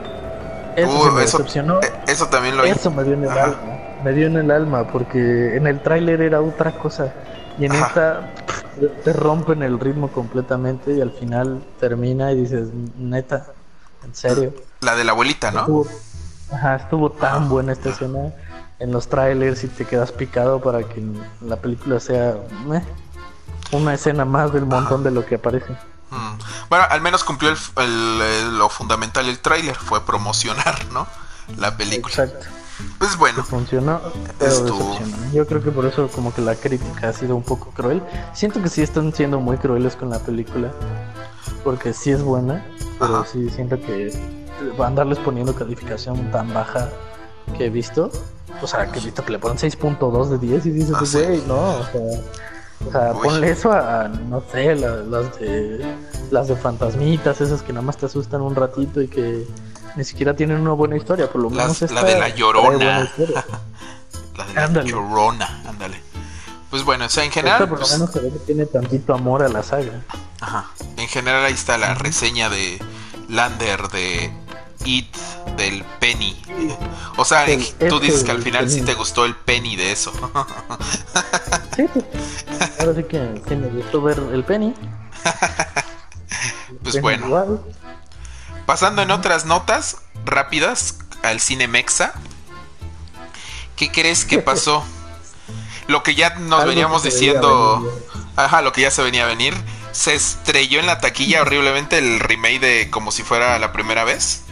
Eso 0.78 0.90
Uh, 1.08 1.12
me 1.12 1.24
eso- 1.24 1.38
decepcionó. 1.38 1.80
Eh, 1.80 1.92
Eso 2.06 2.26
también 2.28 2.56
lo. 2.56 2.64
Eso 2.64 2.90
me 2.90 3.04
dio 3.04 3.14
en 3.14 3.24
el 3.24 3.30
Ajá. 3.30 3.44
alma. 3.44 3.58
Me 4.04 4.12
dio 4.12 4.26
en 4.26 4.36
el 4.36 4.50
alma 4.50 4.86
porque 4.88 5.56
en 5.56 5.66
el 5.66 5.80
tráiler 5.80 6.20
era 6.22 6.40
otra 6.40 6.72
cosa. 6.78 7.12
Y 7.58 7.64
en 7.64 7.72
Ajá. 7.72 7.86
esta 7.86 8.30
te 9.04 9.12
rompen 9.12 9.62
el 9.64 9.80
ritmo 9.80 10.08
completamente 10.08 10.92
y 10.94 11.00
al 11.00 11.10
final 11.10 11.60
termina 11.80 12.30
y 12.32 12.36
dices, 12.42 12.68
neta, 12.96 13.46
en 14.04 14.14
serio. 14.14 14.54
La 14.82 14.94
de 14.94 15.02
la 15.02 15.10
abuelita, 15.12 15.50
¿no? 15.50 15.60
Estuvo, 15.60 15.86
ajá, 16.52 16.76
estuvo 16.76 17.10
tan 17.10 17.48
buena 17.48 17.72
esta 17.72 17.88
escena 17.88 18.32
en 18.78 18.92
los 18.92 19.08
trailers 19.08 19.64
y 19.64 19.66
te 19.66 19.84
quedas 19.84 20.12
picado 20.12 20.60
para 20.60 20.84
que 20.84 21.02
la 21.40 21.56
película 21.56 21.98
sea 21.98 22.36
una 23.72 23.94
escena 23.94 24.24
más 24.24 24.52
del 24.52 24.64
montón 24.66 25.02
de 25.02 25.10
lo 25.10 25.26
que 25.26 25.34
aparece. 25.34 25.74
Bueno, 26.68 26.84
al 26.90 27.00
menos 27.00 27.24
cumplió 27.24 27.50
el, 27.50 27.56
el- 27.76 28.20
el- 28.22 28.58
lo 28.58 28.68
fundamental 28.68 29.28
el 29.28 29.38
tráiler, 29.38 29.74
fue 29.76 30.04
promocionar, 30.04 30.86
¿no? 30.92 31.06
La 31.56 31.76
película. 31.76 32.12
Exacto. 32.14 32.46
Pues 32.98 33.16
bueno, 33.16 33.42
funcionó, 33.42 34.00
pero. 34.38 34.98
Yo 35.32 35.46
creo 35.46 35.62
que 35.62 35.70
por 35.72 35.84
eso 35.86 36.08
como 36.08 36.32
que 36.32 36.40
la 36.42 36.54
crítica 36.54 37.08
ha 37.08 37.12
sido 37.12 37.34
un 37.34 37.42
poco 37.42 37.70
cruel. 37.72 38.02
Siento 38.34 38.62
que 38.62 38.68
sí 38.68 38.82
están 38.82 39.12
siendo 39.12 39.40
muy 39.40 39.56
crueles 39.56 39.96
con 39.96 40.10
la 40.10 40.20
película, 40.20 40.70
porque 41.64 41.92
sí 41.92 42.12
es 42.12 42.22
buena, 42.22 42.64
pero 43.00 43.16
Ajá. 43.18 43.26
sí 43.32 43.50
siento 43.50 43.80
que 43.80 44.12
andarles 44.84 45.18
poniendo 45.18 45.54
calificación 45.56 46.30
tan 46.30 46.52
baja 46.54 46.88
que 47.56 47.66
he 47.66 47.70
visto, 47.70 48.10
o 48.62 48.66
sea, 48.68 48.90
que 48.92 49.00
he 49.00 49.02
visto 49.02 49.24
que 49.24 49.32
le 49.32 49.38
ponen 49.40 49.58
6.2 49.58 50.28
de 50.28 50.38
10 50.38 50.66
y 50.66 50.70
dices, 50.70 50.94
Ah, 50.96 51.04
sí. 51.04 51.18
güey, 51.18 51.42
no, 51.48 51.78
o 51.78 51.84
sea, 51.84 52.00
o 52.86 52.90
sea, 52.92 53.12
Uy. 53.14 53.22
ponle 53.24 53.50
eso 53.50 53.72
a, 53.72 54.08
no 54.08 54.42
sé, 54.52 54.74
la- 54.76 54.96
las 54.96 55.38
de 55.38 55.94
las 56.30 56.48
de 56.48 56.56
fantasmitas, 56.56 57.40
esas 57.40 57.62
que 57.62 57.72
nada 57.72 57.84
más 57.84 57.96
te 57.96 58.06
asustan 58.06 58.40
un 58.42 58.54
ratito 58.54 59.00
y 59.00 59.08
que 59.08 59.46
ni 59.96 60.04
siquiera 60.04 60.34
tienen 60.36 60.60
una 60.60 60.72
buena 60.72 60.96
historia, 60.96 61.30
por 61.30 61.42
lo 61.42 61.50
Las- 61.50 61.80
menos 61.80 61.80
la 61.80 61.86
esta 62.00 62.04
de 62.04 62.18
La 62.20 62.28
Llorona. 62.28 63.10
la 64.36 64.44
de 64.46 64.54
la 64.54 64.64
Ándale. 64.64 64.90
Llorona, 64.90 65.62
ándale. 65.66 66.00
Pues 66.70 66.84
bueno, 66.84 67.06
o 67.06 67.08
sea, 67.08 67.24
en 67.24 67.30
Esta 67.30 67.40
general, 67.40 67.60
por 67.68 67.78
lo 67.80 67.86
pues, 67.86 67.92
menos 67.98 68.12
se 68.12 68.20
ve 68.20 68.30
que 68.30 68.38
tiene 68.40 68.66
tantito 68.66 69.14
amor 69.14 69.42
a 69.42 69.48
la 69.48 69.62
saga. 69.62 70.02
ajá. 70.40 70.66
en 70.96 71.08
general 71.08 71.44
ahí 71.44 71.54
está 71.54 71.78
la 71.78 71.94
reseña 71.94 72.48
de 72.50 72.78
Lander 73.28 73.88
de 73.88 74.30
It 74.84 75.14
del 75.56 75.84
Penny. 76.00 76.40
O 77.16 77.24
sea, 77.24 77.44
El- 77.46 77.64
tú 77.88 77.98
dices 78.00 78.24
que 78.24 78.30
al 78.30 78.42
final 78.42 78.70
sí 78.70 78.82
te 78.82 78.94
gustó 78.94 79.24
el 79.24 79.34
Penny 79.34 79.76
de 79.76 79.92
eso. 79.92 80.12
Sí, 81.76 81.84
pues, 81.92 82.04
ahora 82.80 82.94
sí 82.94 83.04
que 83.04 83.42
sí 83.48 83.56
me 83.56 83.68
gustó 83.68 84.02
ver 84.02 84.18
el 84.32 84.44
Penny. 84.44 84.74
Pues 86.82 86.94
Penny 86.96 87.00
bueno. 87.02 87.26
igual. 87.26 87.60
Pasando 88.66 89.02
en 89.02 89.10
otras 89.10 89.46
notas 89.46 89.96
rápidas 90.24 90.98
al 91.22 91.40
cine 91.40 91.66
Mexa. 91.68 92.12
¿Qué 93.76 93.90
crees 93.90 94.24
que 94.24 94.38
pasó? 94.38 94.84
Lo 95.88 96.02
que 96.02 96.14
ya 96.14 96.34
nos 96.36 96.60
Algo 96.60 96.68
veníamos 96.70 97.02
que 97.02 97.10
diciendo. 97.10 97.80
venir. 97.80 98.04
Ajá, 98.36 98.60
lo 98.62 98.72
que 98.72 98.82
ya 98.82 98.90
se 98.90 99.02
venía 99.02 99.24
a 99.24 99.26
venir. 99.26 99.54
Se 99.90 100.14
estrelló 100.14 100.78
en 100.80 100.86
la 100.86 101.00
taquilla 101.00 101.40
horriblemente 101.42 101.96
el 101.98 102.20
remake 102.20 102.60
de 102.60 102.90
como 102.90 103.10
si 103.10 103.22
fuera 103.22 103.58
la 103.58 103.72
primera 103.72 104.04
vez. 104.04 104.42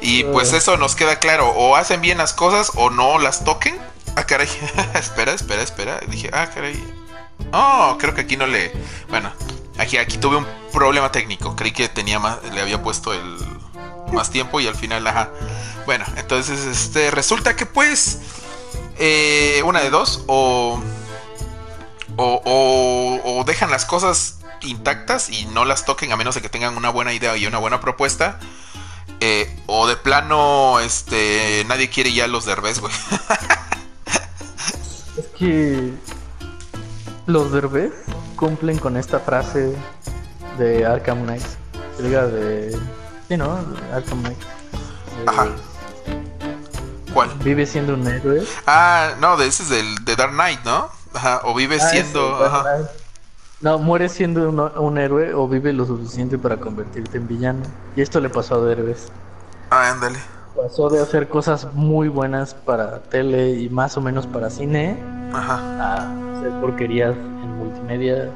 Y 0.00 0.24
pues 0.24 0.52
Ah. 0.52 0.58
eso 0.58 0.76
nos 0.76 0.94
queda 0.94 1.18
claro. 1.18 1.48
O 1.50 1.76
hacen 1.76 2.00
bien 2.00 2.18
las 2.18 2.32
cosas 2.32 2.72
o 2.74 2.90
no 2.90 3.18
las 3.18 3.44
toquen. 3.44 3.78
Ah, 4.16 4.24
caray. 4.24 4.48
espera, 4.94 5.32
espera, 5.32 5.62
espera. 5.62 6.00
Dije, 6.08 6.30
ah, 6.32 6.48
caray. 6.52 6.82
Oh, 7.52 7.96
creo 7.98 8.14
que 8.14 8.22
aquí 8.22 8.36
no 8.36 8.46
le. 8.46 8.72
Bueno, 9.08 9.32
aquí, 9.78 9.96
aquí 9.96 10.18
tuve 10.18 10.36
un 10.36 10.46
problema 10.72 11.10
técnico. 11.12 11.54
Creí 11.56 11.72
que 11.72 11.88
tenía 11.88 12.18
más, 12.18 12.38
le 12.52 12.60
había 12.60 12.82
puesto 12.82 13.12
el 13.12 13.36
más 14.12 14.30
tiempo 14.30 14.60
y 14.60 14.66
al 14.66 14.74
final, 14.74 15.06
ajá. 15.06 15.30
Bueno, 15.86 16.04
entonces, 16.16 16.60
este, 16.66 17.10
resulta 17.10 17.56
que 17.56 17.64
pues 17.66 18.18
eh, 18.98 19.62
una 19.64 19.80
de 19.80 19.90
dos 19.90 20.24
o, 20.26 20.80
o 22.16 22.42
o 22.44 23.20
o 23.40 23.44
dejan 23.44 23.70
las 23.70 23.84
cosas 23.84 24.40
intactas 24.62 25.30
y 25.30 25.46
no 25.46 25.64
las 25.64 25.84
toquen 25.84 26.10
a 26.12 26.16
menos 26.16 26.34
de 26.34 26.42
que 26.42 26.48
tengan 26.48 26.76
una 26.76 26.90
buena 26.90 27.12
idea 27.12 27.36
y 27.36 27.46
una 27.46 27.58
buena 27.58 27.80
propuesta. 27.80 28.40
Eh, 29.20 29.54
o 29.66 29.86
de 29.86 29.96
plano, 29.96 30.80
este, 30.80 31.64
nadie 31.68 31.88
quiere 31.90 32.12
ya 32.12 32.26
los 32.26 32.44
derbés, 32.46 32.80
güey. 32.80 32.92
Es 35.16 35.26
que 35.38 35.92
los 37.26 37.50
Derbez 37.52 37.92
cumplen 38.36 38.78
con 38.78 38.96
esta 38.96 39.18
frase 39.20 39.74
de 40.58 40.86
Arkham 40.86 41.24
Knight. 41.24 41.42
Que 41.96 42.02
diga 42.04 42.26
de. 42.26 42.78
Sí, 43.28 43.36
¿no? 43.36 43.58
Arkham 43.92 44.20
Knight. 44.22 44.38
Eh, 44.40 45.24
Ajá. 45.26 45.48
¿Cuál? 47.12 47.30
Vive 47.42 47.66
siendo 47.66 47.94
un 47.94 48.06
héroe. 48.06 48.44
Ah, 48.66 49.14
no, 49.20 49.36
de 49.36 49.48
ese 49.48 49.64
es 49.64 49.68
del 49.70 50.04
de 50.04 50.14
Dark 50.14 50.32
Knight, 50.32 50.62
¿no? 50.64 50.88
Ajá, 51.14 51.40
o 51.44 51.54
vive 51.54 51.78
Ah, 51.80 51.88
siendo. 51.88 52.36
ese, 52.36 52.46
ajá. 52.46 52.64
No, 53.60 53.78
muere 53.78 54.08
siendo 54.08 54.48
un, 54.48 54.60
un 54.60 54.98
héroe 54.98 55.34
o 55.34 55.48
vive 55.48 55.72
lo 55.72 55.84
suficiente 55.84 56.38
para 56.38 56.58
convertirte 56.58 57.18
en 57.18 57.26
villano. 57.26 57.62
Y 57.96 58.02
esto 58.02 58.20
le 58.20 58.30
pasó 58.30 58.54
a 58.56 58.60
Derbez. 58.60 59.08
Ah, 59.70 59.90
ándale. 59.90 60.18
Pasó 60.56 60.88
de 60.88 61.00
hacer 61.00 61.28
cosas 61.28 61.68
muy 61.74 62.08
buenas 62.08 62.54
para 62.54 63.00
tele 63.02 63.50
y 63.54 63.68
más 63.68 63.96
o 63.96 64.00
menos 64.00 64.26
para 64.26 64.50
cine 64.50 64.96
Ajá. 65.32 65.54
a 65.80 66.38
hacer 66.38 66.50
porquerías 66.60 67.14
en 67.16 67.58
multimedia 67.58 68.30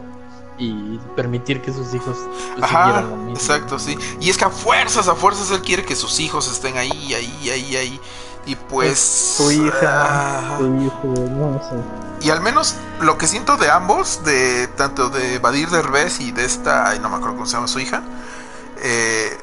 y 0.58 0.98
permitir 1.16 1.60
que 1.60 1.72
sus 1.72 1.92
hijos 1.94 2.16
pues, 2.54 2.62
Ajá, 2.62 2.84
siguieran 2.84 3.10
lo 3.10 3.16
mismo. 3.16 3.34
exacto, 3.34 3.78
sí. 3.78 3.96
Y 4.20 4.28
es 4.30 4.36
que 4.38 4.44
a 4.44 4.50
fuerzas, 4.50 5.08
a 5.08 5.14
fuerzas 5.14 5.50
él 5.50 5.62
quiere 5.62 5.84
que 5.84 5.96
sus 5.96 6.20
hijos 6.20 6.50
estén 6.50 6.76
ahí, 6.76 7.14
ahí, 7.14 7.50
ahí, 7.50 7.76
ahí. 7.76 8.00
Y 8.46 8.56
pues. 8.56 8.98
Su 8.98 9.50
hija, 9.52 10.56
su 10.58 10.66
hijo, 10.76 11.14
no 11.30 11.60
sé. 11.60 12.26
Y 12.26 12.30
al 12.30 12.40
menos 12.40 12.76
lo 13.00 13.18
que 13.18 13.26
siento 13.26 13.56
de 13.56 13.70
ambos, 13.70 14.24
de 14.24 14.68
tanto 14.68 15.08
de 15.08 15.38
Badir 15.38 15.68
Derbez 15.70 16.20
y 16.20 16.32
de 16.32 16.44
esta, 16.44 16.88
ay, 16.88 16.98
no 17.00 17.08
me 17.08 17.16
acuerdo 17.16 17.34
cómo 17.34 17.46
se 17.46 17.54
llama 17.54 17.68
su 17.68 17.80
hija, 17.80 18.02
eh, 18.78 19.38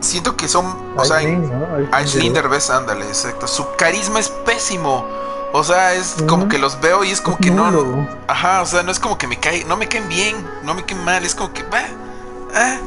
siento 0.00 0.36
que 0.36 0.48
son, 0.48 0.94
o 0.96 1.04
sea, 1.04 1.20
¿no? 1.20 1.88
Aislinn 1.92 2.32
Derbez. 2.32 2.70
Ándale, 2.70 3.06
exacto. 3.06 3.46
Su 3.46 3.66
carisma 3.76 4.20
es 4.20 4.28
pésimo. 4.28 5.06
O 5.54 5.62
sea, 5.62 5.92
es 5.92 6.16
como 6.26 6.48
que 6.48 6.58
los 6.58 6.80
veo 6.80 7.04
y 7.04 7.10
es 7.10 7.20
como 7.20 7.36
Es 7.36 7.44
que 7.44 7.50
no. 7.50 8.08
Ajá, 8.26 8.62
o 8.62 8.66
sea, 8.66 8.82
no 8.82 8.90
es 8.90 8.98
como 8.98 9.18
que 9.18 9.26
me 9.26 9.38
cae, 9.38 9.64
no 9.66 9.76
me 9.76 9.86
caen 9.86 10.08
bien, 10.08 10.48
no 10.62 10.72
me 10.74 10.82
caen 10.84 11.04
mal, 11.04 11.24
es 11.26 11.34
como 11.34 11.52
que, 11.52 11.62
bah, 11.64 11.84
ah, 12.54 12.78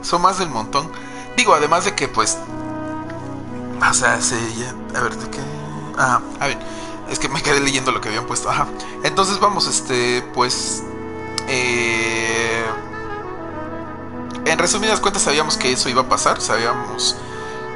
son 0.00 0.22
más 0.22 0.38
del 0.38 0.48
montón. 0.48 0.90
Digo, 1.36 1.52
además 1.54 1.84
de 1.84 1.94
que, 1.94 2.08
pues, 2.08 2.38
o 3.80 3.94
sea, 3.94 4.20
se, 4.20 4.36
ya- 4.54 4.74
a 4.98 5.02
ver, 5.02 5.16
¿de 5.16 5.30
qué? 5.30 5.38
Ah, 5.98 6.20
a 6.40 6.46
ver, 6.48 6.58
es 7.10 7.18
que 7.18 7.28
me 7.28 7.42
quedé 7.42 7.60
leyendo 7.60 7.92
lo 7.92 8.00
que 8.00 8.08
habían 8.08 8.26
puesto, 8.26 8.50
ajá. 8.50 8.66
Entonces, 9.04 9.38
vamos, 9.40 9.66
este, 9.66 10.22
pues, 10.34 10.82
eh, 11.48 12.64
en 14.44 14.58
resumidas 14.58 15.00
cuentas 15.00 15.22
sabíamos 15.22 15.56
que 15.56 15.72
eso 15.72 15.88
iba 15.88 16.02
a 16.02 16.08
pasar, 16.08 16.40
sabíamos 16.40 17.16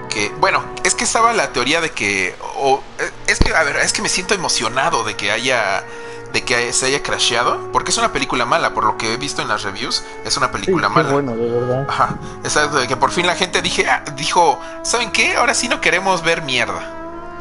que, 0.09 0.31
bueno, 0.41 0.65
es 0.85 0.95
que 0.95 1.05
estaba 1.05 1.33
la 1.33 1.53
teoría 1.53 1.81
de 1.81 1.91
que, 1.91 2.35
o, 2.57 2.83
eh, 2.99 3.11
es 3.29 3.39
que, 3.39 3.55
a 3.55 3.63
ver, 3.63 3.77
es 3.77 3.93
que 3.93 4.03
me 4.03 4.09
siento 4.09 4.35
emocionado 4.35 5.05
de 5.05 5.15
que 5.17 5.31
haya, 5.31 5.85
de 6.33 6.43
que 6.45 6.73
se 6.73 6.87
haya 6.87 7.03
crasheado, 7.03 7.59
porque 7.73 7.91
es 7.91 7.99
una 7.99 8.13
película 8.13 8.45
mala, 8.47 8.73
por 8.75 8.85
lo 8.85 8.97
que 8.97 9.15
he 9.15 9.17
visto 9.17 9.43
en 9.43 9.49
las 9.49 9.63
reviews, 9.63 10.05
es 10.25 10.37
una 10.37 10.47
Sí, 10.47 10.53
película 10.53 10.89
qué 10.89 10.95
mala. 10.95 11.13
bueno, 11.13 11.35
de 11.37 11.51
verdad. 11.51 11.87
Ajá, 11.89 12.15
exacto, 12.45 12.79
de 12.79 12.87
que 12.89 12.97
por 12.97 13.11
fin 13.11 13.27
la 13.27 13.35
gente 13.35 13.61
dije, 13.63 13.87
ah, 13.89 14.05
dijo, 14.17 14.59
¿saben 14.83 15.11
qué? 15.11 15.35
Ahora 15.37 15.55
sí 15.55 15.69
no 15.69 15.81
queremos 15.81 16.23
ver 16.23 16.43
mierda. 16.43 16.81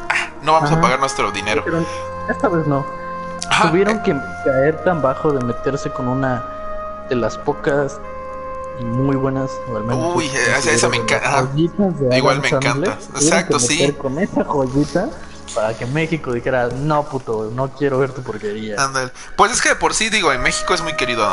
Ah, 0.08 0.28
no 0.42 0.52
vamos 0.54 0.70
a 0.72 0.80
pagar 0.80 0.98
nuestro 0.98 1.30
dinero. 1.30 1.62
Pero 1.64 1.84
esta 2.28 2.48
vez 2.48 2.66
no. 2.66 2.84
Ajá, 3.48 3.68
tuvieron 3.70 4.02
que 4.02 4.14
caer 4.44 4.82
tan 4.84 5.00
bajo 5.02 5.32
de 5.32 5.44
meterse 5.44 5.90
con 5.90 6.08
una 6.08 6.44
de 7.08 7.16
las 7.16 7.36
pocas 7.38 7.98
y 8.80 8.84
muy 8.84 9.16
buenas, 9.16 9.50
o 9.72 9.76
al 9.76 9.84
menos. 9.84 10.16
Uy, 10.16 10.26
esa, 10.26 10.70
esa 10.70 10.88
me 10.88 10.96
encanta. 10.96 11.46
Igual 12.16 12.40
me 12.40 12.48
encanta. 12.48 12.96
Exacto, 13.16 13.58
sí. 13.60 13.92
Con 13.92 14.18
esa 14.18 14.44
joyita 14.44 15.08
para 15.54 15.76
que 15.76 15.86
México 15.86 16.32
dijera, 16.32 16.68
no 16.68 17.04
puto, 17.08 17.50
no 17.54 17.70
quiero 17.72 17.98
ver 17.98 18.12
tu 18.12 18.22
porquería. 18.22 18.76
Pues 19.36 19.52
es 19.52 19.60
que 19.60 19.74
por 19.74 19.94
sí, 19.94 20.08
digo, 20.10 20.32
en 20.32 20.42
México 20.42 20.74
es 20.74 20.82
muy 20.82 20.94
querido 20.94 21.26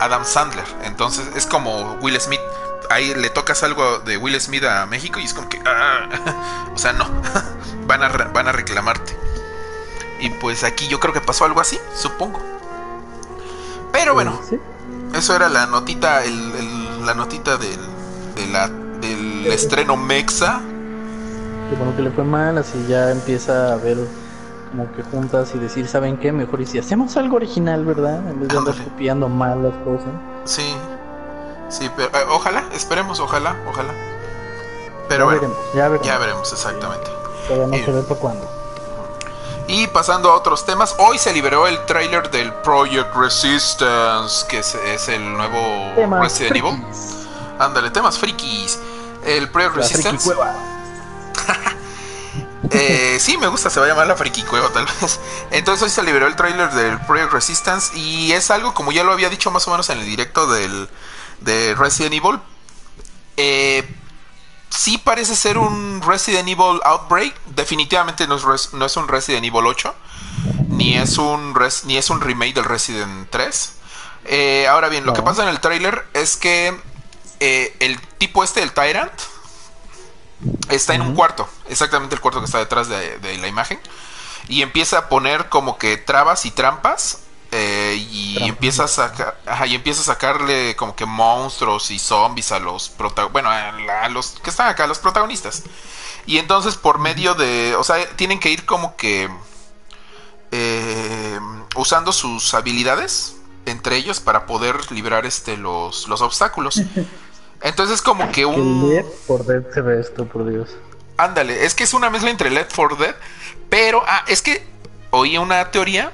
Adam 0.00 0.24
Sandler, 0.24 0.64
entonces 0.84 1.26
es 1.36 1.46
como 1.46 1.94
Will 2.00 2.20
Smith. 2.20 2.40
Ahí 2.90 3.14
le 3.14 3.28
tocas 3.30 3.62
algo 3.62 3.98
de 4.00 4.16
Will 4.16 4.40
Smith 4.40 4.64
a 4.64 4.86
México 4.86 5.20
y 5.20 5.24
es 5.24 5.34
como 5.34 5.48
que, 5.48 5.60
ah, 5.66 6.68
o 6.74 6.78
sea, 6.78 6.92
no, 6.92 7.06
van, 7.86 8.02
a, 8.02 8.08
van 8.08 8.48
a 8.48 8.52
reclamarte. 8.52 9.16
Y 10.20 10.30
pues 10.30 10.64
aquí 10.64 10.88
yo 10.88 10.98
creo 10.98 11.12
que 11.12 11.20
pasó 11.20 11.44
algo 11.44 11.60
así, 11.60 11.78
supongo. 11.94 12.40
Pero 13.92 14.14
bueno, 14.14 14.40
eso 15.14 15.36
era 15.36 15.48
la 15.48 15.66
notita, 15.66 16.24
el, 16.24 17.06
la 17.06 17.14
notita 17.14 17.56
del, 17.56 17.78
de 18.34 18.46
la, 18.48 18.68
del 18.68 19.46
estreno 19.46 19.96
Mexa 19.96 20.60
que 21.68 21.76
bueno 21.76 21.94
que 21.96 22.02
le 22.02 22.10
fue 22.10 22.24
mal, 22.24 22.58
así 22.58 22.84
ya 22.88 23.10
empieza 23.10 23.72
a 23.72 23.76
ver 23.76 23.98
como 24.70 24.90
que 24.92 25.02
juntas 25.02 25.52
y 25.54 25.58
decir, 25.58 25.88
¿saben 25.88 26.18
qué? 26.18 26.32
Mejor 26.32 26.60
y 26.60 26.66
si 26.66 26.78
hacemos 26.78 27.16
algo 27.16 27.36
original, 27.36 27.84
¿verdad? 27.84 28.18
En 28.28 28.40
vez 28.40 28.48
de 28.48 28.58
andar 28.58 28.74
copiando 28.84 29.28
mal 29.28 29.62
las 29.62 29.74
cosas. 29.84 30.12
Sí, 30.44 30.74
sí, 31.68 31.90
pero 31.96 32.08
eh, 32.08 32.24
ojalá, 32.30 32.64
esperemos, 32.72 33.20
ojalá, 33.20 33.56
ojalá. 33.68 33.92
Pero 35.08 35.20
ya 35.20 35.24
bueno, 35.24 35.40
veremos, 35.40 35.58
ya 35.74 35.88
veremos. 35.88 36.06
Ya 36.06 36.18
veremos, 36.18 36.52
exactamente. 36.52 37.10
Todavía 37.48 37.78
no 37.78 37.84
sé 37.84 38.02
para 38.02 38.20
cuándo. 38.20 38.58
Y 39.68 39.86
pasando 39.88 40.30
a 40.30 40.34
otros 40.34 40.64
temas, 40.64 40.94
hoy 40.98 41.18
se 41.18 41.32
liberó 41.32 41.66
el 41.66 41.78
trailer 41.84 42.30
del 42.30 42.52
Project 42.54 43.14
Resistance, 43.14 44.46
que 44.48 44.60
es, 44.60 45.08
el 45.08 45.32
nuevo 45.34 46.18
Resident 46.22 46.56
Evil. 46.56 46.82
Ándale, 47.58 47.90
temas 47.90 48.18
frikis. 48.18 48.78
El 49.26 49.50
Project 49.50 49.76
Resistance. 49.76 50.30
Eh, 52.70 53.18
sí, 53.20 53.38
me 53.38 53.46
gusta, 53.46 53.70
se 53.70 53.80
va 53.80 53.86
a 53.86 53.88
llamar 53.88 54.06
la 54.06 54.16
Friki 54.16 54.42
Cueva 54.42 54.68
tal 54.70 54.84
vez. 54.84 55.20
Entonces 55.50 55.84
hoy 55.84 55.90
se 55.90 56.02
liberó 56.02 56.26
el 56.26 56.36
trailer 56.36 56.70
del 56.70 56.98
Project 57.00 57.32
Resistance 57.32 57.96
y 57.96 58.32
es 58.32 58.50
algo 58.50 58.74
como 58.74 58.92
ya 58.92 59.04
lo 59.04 59.12
había 59.12 59.30
dicho 59.30 59.50
más 59.50 59.66
o 59.68 59.70
menos 59.70 59.88
en 59.90 59.98
el 59.98 60.06
directo 60.06 60.46
del, 60.52 60.88
de 61.40 61.74
Resident 61.74 62.14
Evil. 62.14 62.40
Eh, 63.36 63.88
sí 64.68 64.98
parece 64.98 65.34
ser 65.34 65.56
un 65.56 66.02
Resident 66.02 66.48
Evil 66.48 66.80
Outbreak, 66.84 67.34
definitivamente 67.46 68.26
no 68.26 68.36
es, 68.54 68.72
no 68.74 68.84
es 68.84 68.96
un 68.96 69.08
Resident 69.08 69.46
Evil 69.46 69.66
8, 69.66 69.94
ni 70.68 70.96
es 70.96 71.16
un, 71.16 71.54
ni 71.84 71.96
es 71.96 72.10
un 72.10 72.20
remake 72.20 72.54
del 72.54 72.64
Resident 72.64 73.30
3. 73.30 73.72
Eh, 74.24 74.66
ahora 74.68 74.88
bien, 74.88 75.06
lo 75.06 75.14
que 75.14 75.22
pasa 75.22 75.42
en 75.42 75.48
el 75.48 75.60
trailer 75.60 76.06
es 76.12 76.36
que 76.36 76.78
el 77.40 78.00
tipo 78.18 78.44
este 78.44 78.60
del 78.60 78.72
Tyrant, 78.72 79.12
Está 80.68 80.94
en 80.94 81.02
un 81.02 81.14
cuarto, 81.14 81.48
exactamente 81.68 82.14
el 82.14 82.20
cuarto 82.20 82.40
que 82.40 82.46
está 82.46 82.58
detrás 82.58 82.88
de, 82.88 83.38
la 83.38 83.48
imagen. 83.48 83.80
Y 84.48 84.62
empieza 84.62 84.98
a 84.98 85.08
poner 85.08 85.48
como 85.48 85.78
que 85.78 85.96
trabas 85.96 86.46
y 86.46 86.50
trampas. 86.50 87.20
Eh, 87.50 88.06
y 88.10 88.46
empieza 88.46 88.84
a 88.84 88.88
sacar 88.88 89.38
y 89.66 89.74
empieza 89.74 90.02
a 90.02 90.04
sacarle 90.04 90.76
como 90.76 90.94
que 90.94 91.06
monstruos 91.06 91.90
y 91.90 91.98
zombies 91.98 92.52
a 92.52 92.58
los 92.58 92.92
bueno 93.32 93.48
a, 93.48 94.06
los 94.10 94.38
que 94.42 94.50
están 94.50 94.68
acá 94.68 94.86
los 94.86 94.98
protagonistas 94.98 95.62
y 96.26 96.36
entonces 96.36 96.76
por 96.76 96.98
medio 96.98 97.34
de 97.34 97.74
o 97.74 97.84
sea 97.84 98.06
tienen 98.16 98.38
que 98.38 98.50
ir 98.50 98.66
como 98.66 98.96
que 98.96 99.30
eh, 100.50 101.40
usando 101.74 102.12
sus 102.12 102.52
habilidades 102.52 103.36
entre 103.64 103.96
ellos 103.96 104.20
para 104.20 104.44
poder 104.44 104.92
librar 104.92 105.24
este 105.24 105.56
los, 105.56 106.06
los 106.06 106.20
obstáculos 106.20 106.82
Entonces 107.60 108.02
como 108.02 108.30
que 108.30 108.46
un... 108.46 108.88
Left 108.88 109.26
for 109.26 109.44
Dead 109.44 109.62
se 109.72 109.80
ve 109.80 110.00
esto, 110.00 110.26
por 110.26 110.48
Dios. 110.48 110.70
Ándale, 111.16 111.64
es 111.64 111.74
que 111.74 111.84
es 111.84 111.94
una 111.94 112.10
mezcla 112.10 112.30
entre 112.30 112.50
Left 112.50 112.72
for 112.72 112.96
Dead, 112.96 113.14
pero... 113.68 114.02
Ah, 114.06 114.24
es 114.28 114.42
que 114.42 114.64
oí 115.10 115.38
una 115.38 115.70
teoría 115.70 116.12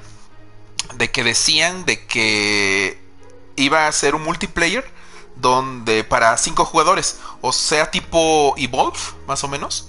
de 0.97 1.11
que 1.11 1.25
decían 1.25 1.85
de 1.85 2.07
que 2.07 2.99
iba 3.57 3.87
a 3.87 3.93
ser 3.93 4.15
un 4.15 4.23
multiplayer 4.23 4.85
donde 5.37 6.05
para 6.05 6.37
cinco 6.37 6.65
jugadores, 6.65 7.19
o 7.41 7.53
sea 7.53 7.91
tipo 7.91 8.55
Evolve, 8.57 8.99
más 9.27 9.43
o 9.45 9.49
menos, 9.49 9.89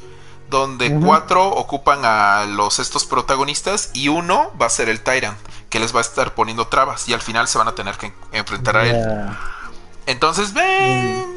donde 0.50 1.00
cuatro 1.00 1.48
ocupan 1.48 2.00
a 2.04 2.46
los 2.46 2.80
estos 2.80 3.06
protagonistas 3.06 3.92
y 3.94 4.08
uno 4.08 4.52
va 4.60 4.68
a 4.68 4.70
ser 4.70 4.90
el 4.90 5.02
Tyrant, 5.02 5.38
que 5.70 5.80
les 5.80 5.94
va 5.94 6.00
a 6.00 6.02
estar 6.02 6.34
poniendo 6.34 6.68
trabas 6.68 7.08
y 7.10 7.14
al 7.14 7.22
final 7.22 7.48
se 7.48 7.58
van 7.58 7.68
a 7.68 7.76
tener 7.76 7.98
que 7.98 8.14
enfrentar 8.32 8.78
a 8.78 8.88
él. 8.88 9.36
Entonces, 10.08 10.54
ven, 10.54 11.35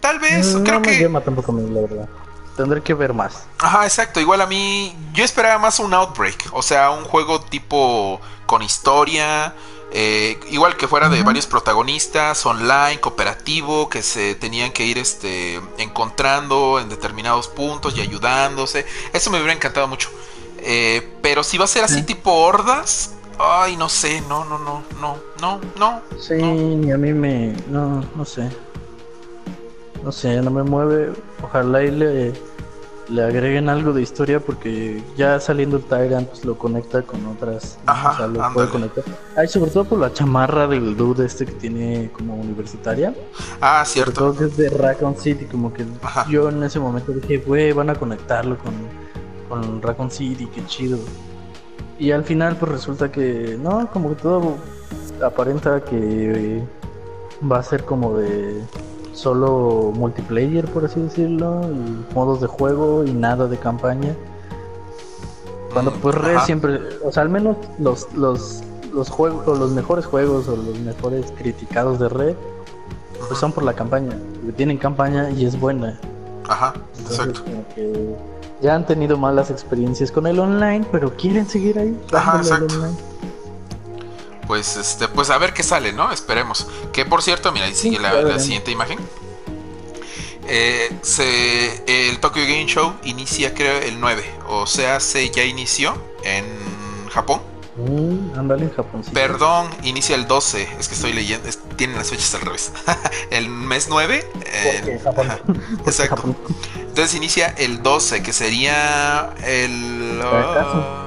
Tal 0.00 0.18
vez, 0.18 0.54
no 0.54 0.64
creo 0.64 0.80
me 0.80 0.88
que. 0.88 1.00
llama 1.00 1.20
tampoco 1.20 1.52
a 1.52 1.54
mí, 1.54 1.70
la 1.70 1.80
verdad. 1.80 2.08
Tendré 2.56 2.82
que 2.82 2.94
ver 2.94 3.14
más. 3.14 3.44
Ajá, 3.58 3.84
exacto. 3.84 4.20
Igual 4.20 4.40
a 4.40 4.46
mí. 4.46 4.96
Yo 5.12 5.24
esperaba 5.24 5.58
más 5.58 5.78
un 5.78 5.94
Outbreak. 5.94 6.48
O 6.52 6.62
sea, 6.62 6.90
un 6.90 7.04
juego 7.04 7.40
tipo. 7.40 8.20
con 8.46 8.62
historia. 8.62 9.54
Eh, 9.90 10.38
igual 10.50 10.76
que 10.76 10.86
fuera 10.86 11.08
de 11.08 11.22
varios 11.22 11.46
protagonistas, 11.46 12.44
online, 12.44 13.00
cooperativo, 13.00 13.88
que 13.88 14.02
se 14.02 14.34
tenían 14.34 14.70
que 14.70 14.84
ir 14.84 14.98
este, 14.98 15.60
encontrando 15.78 16.78
en 16.78 16.90
determinados 16.90 17.48
puntos 17.48 17.96
y 17.96 18.02
ayudándose. 18.02 18.84
Eso 19.14 19.30
me 19.30 19.38
hubiera 19.38 19.54
encantado 19.54 19.88
mucho. 19.88 20.10
Eh, 20.58 21.16
pero 21.22 21.42
si 21.42 21.56
va 21.56 21.64
a 21.64 21.68
ser 21.68 21.84
así 21.84 22.02
tipo 22.02 22.32
hordas, 22.32 23.14
ay, 23.38 23.78
no 23.78 23.88
sé, 23.88 24.20
no, 24.22 24.44
no, 24.44 24.58
no, 24.58 24.82
no, 25.00 25.16
no, 25.40 25.60
no. 25.78 26.02
Sí, 26.20 26.34
ni 26.34 26.92
a 26.92 26.98
mí 26.98 27.14
me, 27.14 27.54
no, 27.68 28.04
no 28.14 28.24
sé 28.26 28.50
no 30.04 30.12
sé, 30.12 30.40
no 30.42 30.50
me 30.50 30.62
mueve. 30.62 31.12
Ojalá 31.42 31.82
y 31.82 31.90
le, 31.90 32.32
le 33.08 33.22
agreguen 33.22 33.68
algo 33.68 33.92
de 33.92 34.02
historia 34.02 34.40
porque 34.40 35.02
ya 35.16 35.40
saliendo 35.40 35.78
el 35.78 35.84
Tyrant 35.84 36.28
pues 36.28 36.44
lo 36.44 36.58
conecta 36.58 37.02
con 37.02 37.26
otras. 37.26 37.78
Ajá, 37.86 38.10
o 38.10 38.16
sea, 38.16 38.26
lo 38.26 38.52
puede 38.52 38.68
conectar. 38.68 39.04
Ay, 39.36 39.48
sobre 39.48 39.70
todo 39.70 39.84
por 39.84 39.98
la 39.98 40.12
chamarra 40.12 40.66
del 40.66 40.96
dude 40.96 41.24
este 41.24 41.46
que 41.46 41.52
tiene 41.52 42.10
como 42.12 42.36
universitaria. 42.36 43.14
Ah, 43.60 43.82
cierto. 43.86 44.12
Sobre 44.12 44.18
todo 44.18 44.38
que 44.38 44.44
es 44.44 44.56
de 44.56 44.70
Raccoon 44.76 45.16
City, 45.16 45.46
como 45.46 45.72
que 45.72 45.84
yo 46.28 46.48
en 46.48 46.62
ese 46.62 46.78
momento 46.78 47.12
dije, 47.12 47.38
güey, 47.38 47.72
van 47.72 47.90
a 47.90 47.94
conectarlo 47.94 48.58
con, 48.58 48.74
con 49.48 49.82
Raccoon 49.82 50.10
City, 50.10 50.46
qué 50.46 50.64
chido. 50.66 50.98
Y 51.98 52.12
al 52.12 52.24
final 52.24 52.56
pues 52.56 52.70
resulta 52.70 53.10
que 53.10 53.58
no, 53.60 53.90
como 53.90 54.10
que 54.10 54.22
todo 54.22 54.56
aparenta 55.24 55.82
que 55.82 56.62
va 57.50 57.58
a 57.58 57.62
ser 57.62 57.84
como 57.84 58.16
de 58.16 58.62
solo 59.18 59.92
multiplayer, 59.94 60.64
por 60.66 60.84
así 60.84 61.00
decirlo, 61.00 61.60
y 61.64 62.14
modos 62.14 62.40
de 62.40 62.46
juego 62.46 63.04
y 63.04 63.12
nada 63.12 63.48
de 63.48 63.58
campaña. 63.58 64.14
Cuando 65.72 65.92
pues 65.92 66.14
Red 66.14 66.38
siempre, 66.40 66.78
o 67.04 67.12
sea, 67.12 67.24
al 67.24 67.28
menos 67.28 67.56
los, 67.78 68.12
los, 68.14 68.62
los 68.94 69.10
juegos, 69.10 69.58
los 69.58 69.72
mejores 69.72 70.06
juegos 70.06 70.48
o 70.48 70.56
los 70.56 70.78
mejores 70.80 71.32
criticados 71.36 71.98
de 71.98 72.08
Red, 72.08 72.36
pues 73.26 73.38
son 73.38 73.52
por 73.52 73.64
la 73.64 73.74
campaña, 73.74 74.16
tienen 74.56 74.78
campaña 74.78 75.30
y 75.30 75.44
es 75.44 75.58
buena. 75.58 75.98
Ajá, 76.48 76.72
exacto. 77.00 77.42
ya 78.62 78.74
han 78.74 78.86
tenido 78.86 79.18
malas 79.18 79.50
experiencias 79.50 80.10
con 80.10 80.26
el 80.26 80.38
online, 80.38 80.86
pero 80.90 81.12
quieren 81.14 81.46
seguir 81.46 81.78
ahí. 81.78 82.00
Ajá, 82.12 82.38
exacto 82.38 82.74
pues 84.48 84.76
este 84.76 85.06
pues 85.06 85.30
a 85.30 85.38
ver 85.38 85.52
qué 85.52 85.62
sale, 85.62 85.92
¿no? 85.92 86.10
Esperemos. 86.10 86.66
Que 86.92 87.04
por 87.04 87.22
cierto, 87.22 87.52
mira, 87.52 87.66
ahí 87.66 87.74
sigue 87.74 88.00
la, 88.00 88.40
siguiente 88.40 88.72
imagen. 88.72 88.98
Eh, 90.48 90.90
se, 91.02 92.08
el 92.08 92.18
Tokyo 92.18 92.42
Game 92.42 92.64
Show 92.66 92.94
inicia 93.04 93.54
creo 93.54 93.78
el 93.82 94.00
9, 94.00 94.24
o 94.48 94.66
sea, 94.66 94.98
se 94.98 95.28
ya 95.28 95.44
inició 95.44 96.02
en 96.24 96.46
Japón. 97.10 97.42
Mm, 97.76 98.38
ándale 98.38 98.64
en 98.64 98.72
Japón. 98.72 99.02
Perdón, 99.12 99.68
inicia 99.82 100.16
el 100.16 100.26
12, 100.26 100.68
es 100.80 100.88
que 100.88 100.94
estoy 100.94 101.12
leyendo, 101.12 101.46
tienen 101.76 101.98
las 101.98 102.08
fechas 102.08 102.34
al 102.34 102.40
revés. 102.40 102.72
el 103.30 103.50
mes 103.50 103.88
9. 103.90 104.26
exacto. 105.86 106.34
Entonces 106.74 107.14
inicia 107.14 107.48
el 107.58 107.82
12, 107.82 108.22
que 108.22 108.32
sería 108.32 109.34
el, 109.44 110.22
ah, 110.24 111.04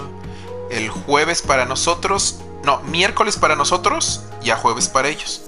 el 0.70 0.90
jueves 0.90 1.42
para 1.42 1.66
nosotros 1.66 2.42
no, 2.64 2.80
miércoles 2.82 3.38
para 3.38 3.56
nosotros, 3.56 4.22
ya 4.42 4.56
jueves 4.56 4.88
para 4.88 5.10
ellos. 5.10 5.42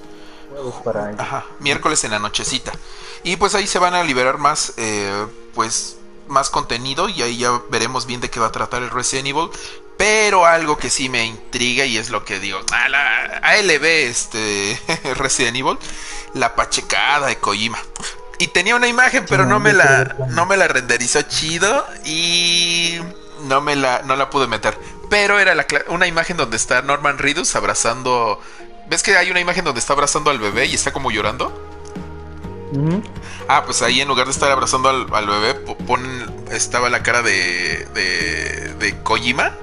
Jueves 0.50 0.76
para 0.84 1.10
ellos. 1.10 1.20
Ajá, 1.20 1.46
miércoles 1.60 2.04
en 2.04 2.12
la 2.12 2.20
nochecita. 2.20 2.72
Y 3.24 3.36
pues 3.38 3.56
ahí 3.56 3.68
se 3.68 3.80
van 3.80 3.94
a 3.94 4.04
liberar 4.04 4.38
más, 4.38 4.74
eh, 4.78 5.28
pues, 5.54 5.98
más 6.28 6.50
contenido 6.50 7.10
y 7.10 7.22
ahí 7.22 7.38
ya 7.38 7.62
veremos 7.70 8.06
bien 8.06 8.22
de 8.22 8.30
qué 8.30 8.40
va 8.40 8.48
a 8.48 8.52
tratar 8.52 8.82
el 8.84 8.90
Resident 8.90 9.28
Evil. 9.28 9.50
Pero 9.98 10.46
algo 10.46 10.78
que 10.78 10.90
sí 10.90 11.08
me 11.08 11.26
intriga 11.26 11.86
y 11.86 11.98
es 11.98 12.10
lo 12.10 12.26
que 12.26 12.40
digo, 12.40 12.60
a 12.72 12.90
la 12.90 13.38
ALB 13.44 13.84
este 13.84 14.80
Resident 15.16 15.56
Evil, 15.56 15.78
la 16.34 16.56
pachecada 16.56 17.28
de 17.28 17.38
Kojima. 17.38 17.78
Y 18.40 18.48
tenía 18.48 18.76
una 18.76 18.88
imagen, 18.88 19.26
pero 19.30 19.46
no 19.46 19.60
me 19.60 19.72
la 19.72 20.16
no 20.30 20.48
me 20.48 20.58
la 20.58 20.68
renderizó 20.68 21.22
chido 21.22 21.86
y 22.04 23.00
no 23.44 23.62
me 23.62 23.76
la 23.76 24.02
no 24.02 24.16
la 24.16 24.30
pude 24.32 24.48
meter 24.48 24.78
pero 25.14 25.40
era 25.40 25.54
la 25.54 25.68
una 25.90 26.08
imagen 26.08 26.38
donde 26.38 26.58
está 26.58 26.82
Norman 26.82 27.20
Reedus 27.20 27.56
abrazando. 27.56 28.42
¿Ves 28.90 29.04
que 29.04 29.16
hay 29.16 29.30
una 29.30 29.40
imagen 29.40 29.64
donde 29.64 29.80
está 29.80 29.94
abrazando 29.94 30.32
al 30.32 30.40
bebé 30.40 30.66
y 30.66 30.74
está 30.74 30.92
como 30.92 31.12
llorando? 31.12 31.54
Ah, 33.48 33.62
pues 33.64 33.84
ahí 33.84 34.02
en 34.02 34.08
lugar 34.08 34.26
de 34.26 34.32
estar 34.32 34.50
abrazando 34.50 34.90
al, 34.90 35.28
bebé, 35.28 35.54
ponen, 35.86 36.34
estaba 36.52 36.90
la 36.90 37.04
cara 37.04 37.22
de, 37.22 37.88
de, 37.94 38.74
de 38.80 38.98
Kojima. 39.04 39.56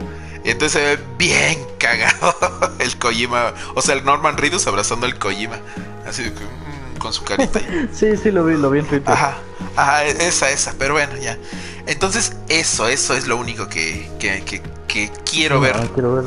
Y 0.44 0.50
entonces 0.50 0.80
se 0.80 0.96
ve 0.96 1.02
bien 1.18 1.58
cagado 1.78 2.32
el 2.78 2.96
Kojima. 2.96 3.52
O 3.74 3.82
sea, 3.82 3.96
el 3.96 4.04
Norman 4.04 4.36
Reedus 4.36 4.68
abrazando 4.68 5.06
al 5.06 5.18
Kojima. 5.18 5.58
Así 6.06 6.22
mm, 6.22 6.69
con 7.00 7.12
su 7.12 7.24
carita. 7.24 7.58
sí, 7.92 8.16
sí, 8.16 8.30
lo 8.30 8.44
vi, 8.44 8.56
lo 8.56 8.70
vi 8.70 8.78
en 8.78 8.86
Twitter. 8.86 9.12
Ajá, 9.12 9.38
ajá, 9.74 10.04
esa, 10.04 10.50
esa. 10.50 10.74
Pero 10.78 10.94
bueno, 10.94 11.16
ya. 11.16 11.36
Entonces, 11.86 12.36
eso, 12.48 12.86
eso 12.86 13.14
es 13.14 13.26
lo 13.26 13.36
único 13.36 13.68
que, 13.68 14.08
que, 14.20 14.44
que, 14.86 15.10
quiero 15.24 15.60
ver. 15.60 15.74
Quiero 15.94 16.14
ver. 16.14 16.24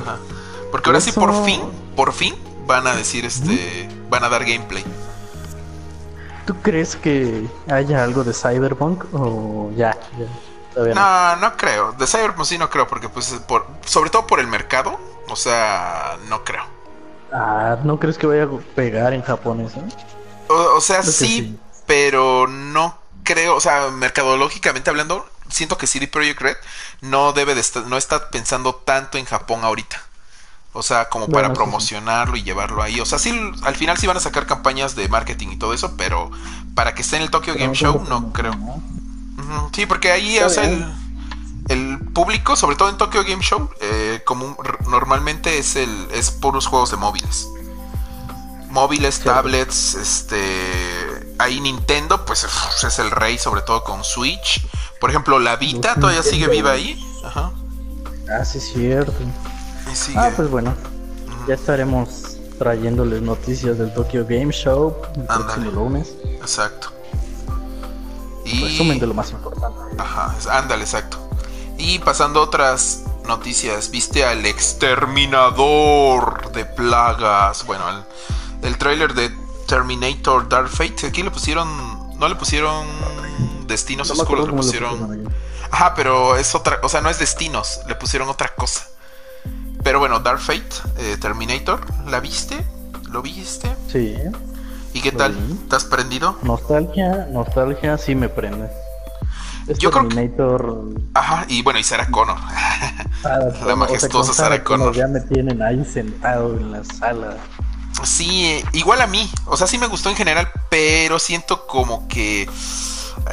Porque 0.72 0.90
ahora 0.90 1.00
sí, 1.00 1.14
por 1.14 1.45
fin, 1.45 1.62
por 1.95 2.12
fin, 2.12 2.36
van 2.68 2.86
a 2.88 2.95
decir 2.95 3.24
este. 3.24 3.88
Van 4.10 4.26
a 4.26 4.30
dar 4.30 4.44
gameplay. 4.44 4.84
¿Tú 6.45 6.56
crees 6.62 6.98
que 6.98 7.48
haya 7.70 8.04
algo 8.04 8.26
de 8.26 8.34
Cyberpunk 8.34 9.06
o 9.14 9.72
ya? 9.78 9.95
no, 10.76 11.36
no, 11.38 11.56
creo. 11.56 11.94
De 11.94 12.06
Cyberpunk 12.06 12.45
sí 12.45 12.58
no 12.58 12.70
creo, 12.70 12.88
porque 12.88 13.08
pues 13.08 13.30
por, 13.48 13.66
sobre 13.86 14.10
todo 14.10 14.28
por 14.28 14.40
el 14.41 14.48
mercado, 14.48 15.00
o 15.30 15.36
sea, 15.36 16.18
no 16.28 16.44
creo. 16.44 16.66
Ah, 17.32 17.78
¿no 17.84 18.00
crees 18.00 18.18
que 18.18 18.28
vaya 18.28 18.44
a 18.44 18.76
pegar 18.76 19.14
en 19.14 19.22
Japón 19.22 19.62
eso? 19.62 19.82
O, 20.53 20.81
sea, 20.81 21.03
sí, 21.03 21.57
pero 21.85 22.47
no 22.47 22.97
creo, 23.23 23.55
o 23.55 23.61
sea, 23.61 23.89
mercadológicamente 23.91 24.89
hablando, 24.89 25.27
siento 25.49 25.77
que 25.77 25.88
CD 25.88 26.07
Projekt 26.07 26.41
Red 26.41 26.57
no 27.01 27.34
debe 27.34 27.55
de 27.55 27.61
estar, 27.61 27.85
no 27.85 27.97
está 27.97 28.30
pensando 28.30 28.75
tanto 28.75 29.17
en 29.17 29.25
Japón 29.25 29.63
ahorita. 29.63 30.01
O 30.75 30.81
sea, 30.81 31.07
como 31.07 31.27
para 31.27 31.53
promocionarlo 31.53 32.35
y 32.35 32.41
llevarlo 32.41 32.81
ahí. 32.81 32.99
O 32.99 33.05
sea, 33.05 33.19
sí, 33.19 33.31
al 33.61 33.75
final 33.75 33.95
sí 33.99 34.07
van 34.07 34.17
a 34.17 34.19
sacar 34.19 34.47
campañas 34.47 34.95
de 34.95 35.07
marketing 35.07 35.49
y 35.49 35.57
todo 35.57 35.71
eso, 35.71 35.95
pero 35.97 36.31
para 36.73 36.95
que 36.95 37.03
esté 37.03 37.17
en 37.17 37.21
el 37.21 37.30
Tokyo 37.30 37.53
Game 37.53 37.75
Show 37.75 38.03
no 38.09 38.34
creo. 38.34 38.53
Sí, 39.71 39.85
porque 39.85 40.11
ahí, 40.11 40.39
o 40.39 40.49
sea, 40.49 40.63
el, 41.69 41.99
público, 42.13 42.55
sobre 42.55 42.75
todo 42.75 42.89
en 42.89 42.97
Tokyo 42.97 43.23
Game 43.23 43.43
Show, 43.43 43.69
eh, 43.81 44.21
como 44.25 44.57
normalmente 44.88 45.59
es 45.59 45.75
el 45.75 46.07
es 46.11 46.31
puros 46.31 46.65
juegos 46.65 46.89
de 46.89 46.97
móviles. 46.97 47.47
Móviles, 48.74 49.20
tablets, 49.20 49.94
este 49.94 50.41
ahí 51.38 51.62
Nintendo 51.62 52.26
pues 52.26 52.44
es 52.44 53.00
el 53.00 53.12
rey 53.12 53.38
sobre 53.38 53.62
todo 53.62 53.84
con 53.84 54.04
Switch. 54.04 54.66
Por 55.00 55.12
ejemplo, 55.12 55.38
la 55.38 55.58
Vita 55.58 55.94
todavía 55.94 56.24
sigue 56.24 56.48
viva 56.48 56.72
ahí. 56.72 57.00
Ajá. 57.24 57.52
Ah, 58.32 58.44
sí, 58.44 58.58
es 58.58 58.74
cierto. 58.74 59.14
Ah, 60.16 60.32
pues 60.36 60.50
bueno, 60.50 60.74
ya 61.48 61.54
estaremos 61.54 62.40
trayéndoles 62.58 63.22
noticias 63.22 63.78
del 63.78 63.94
Tokyo 63.94 64.26
Game 64.28 64.52
Show 64.52 64.98
el 65.18 65.26
próximo 65.26 65.70
lunes. 65.70 66.16
Exacto. 66.24 66.91
Y... 68.44 68.64
Resumen 68.64 69.00
de 69.00 69.06
lo 69.06 69.14
más 69.14 69.30
importante. 69.30 69.78
Ajá, 70.00 70.36
ándale, 70.50 70.84
exacto. 70.84 71.20
Y 71.78 72.00
pasando 72.00 72.40
a 72.40 72.44
otras 72.44 73.04
noticias, 73.28 73.91
viste 73.91 74.26
al 74.26 74.48
exterminador 74.48 76.52
de 76.54 76.66
plagas. 76.66 77.68
Bueno, 77.68 77.88
el, 77.90 78.04
el 78.64 78.77
trailer 78.77 79.14
de 79.14 79.31
Terminator 79.68 80.48
Dark 80.49 80.69
Fate. 80.69 81.07
Aquí 81.07 81.23
le 81.23 81.31
pusieron. 81.31 81.68
No 82.19 82.27
le 82.27 82.35
pusieron 82.35 82.88
destinos 83.68 84.10
oscuros, 84.11 84.48
le 84.48 84.53
pusieron. 84.53 85.30
Ajá, 85.72 85.94
pero 85.95 86.38
es 86.38 86.56
otra. 86.56 86.80
O 86.84 86.90
sea, 86.90 87.02
no 87.02 87.10
es 87.10 87.19
destinos, 87.19 87.81
le 87.88 87.95
pusieron 87.95 88.30
otra 88.30 88.53
cosa. 88.56 88.88
Pero 89.84 89.99
bueno, 89.99 90.19
Dark 90.19 90.40
Fate, 90.40 90.64
eh, 90.98 91.18
Terminator, 91.19 91.81
¿la 92.10 92.19
viste? 92.19 92.64
¿Lo 93.11 93.22
viste? 93.22 93.76
Sí. 93.91 94.15
¿Y 94.94 95.02
qué 95.02 95.11
tal? 95.11 95.35
¿Estás 95.64 95.84
prendido? 95.84 96.38
Nostalgia, 96.44 97.27
nostalgia 97.31 97.98
sí 97.98 98.15
me 98.15 98.30
prende. 98.30 98.69
Es 99.68 99.77
Yo 99.80 99.90
Terminator. 99.90 100.90
Ajá, 101.14 101.45
y 101.49 101.61
bueno, 101.64 101.80
y 101.80 101.84
Sarah 101.84 102.07
Connor. 102.10 102.38
Ah, 103.26 103.40
la 103.65 103.76
majestuosa 103.76 104.34
Sarah 104.34 104.64
Connor. 104.64 104.94
Ya 104.94 105.07
me 105.07 105.19
tienen 105.22 105.61
ahí 105.61 105.84
sentado 105.84 106.56
en 106.57 106.72
la 106.72 106.84
sala. 106.84 107.38
Sí, 108.03 108.64
igual 108.74 109.02
a 109.02 109.07
mí. 109.07 109.30
O 109.45 109.57
sea, 109.57 109.68
sí 109.68 109.78
me 109.78 109.88
gustó 109.88 110.10
en 110.10 110.15
general, 110.15 110.52
pero 110.70 111.20
siento 111.20 111.68
como 111.68 112.07
que. 112.07 112.49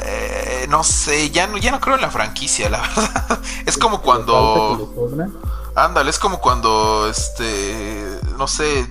Eh, 0.03 0.67
no 0.69 0.83
sé, 0.83 1.31
ya 1.31 1.47
no, 1.47 1.57
ya 1.57 1.71
no 1.71 1.79
creo 1.79 1.95
en 1.95 2.01
la 2.01 2.11
franquicia, 2.11 2.69
la 2.69 2.81
verdad. 2.95 3.39
Es 3.65 3.77
como 3.77 4.01
cuando. 4.01 4.93
Ándale, 5.75 6.09
es 6.09 6.19
como 6.19 6.39
cuando, 6.39 7.07
este, 7.09 8.19
no 8.37 8.47
sé, 8.47 8.89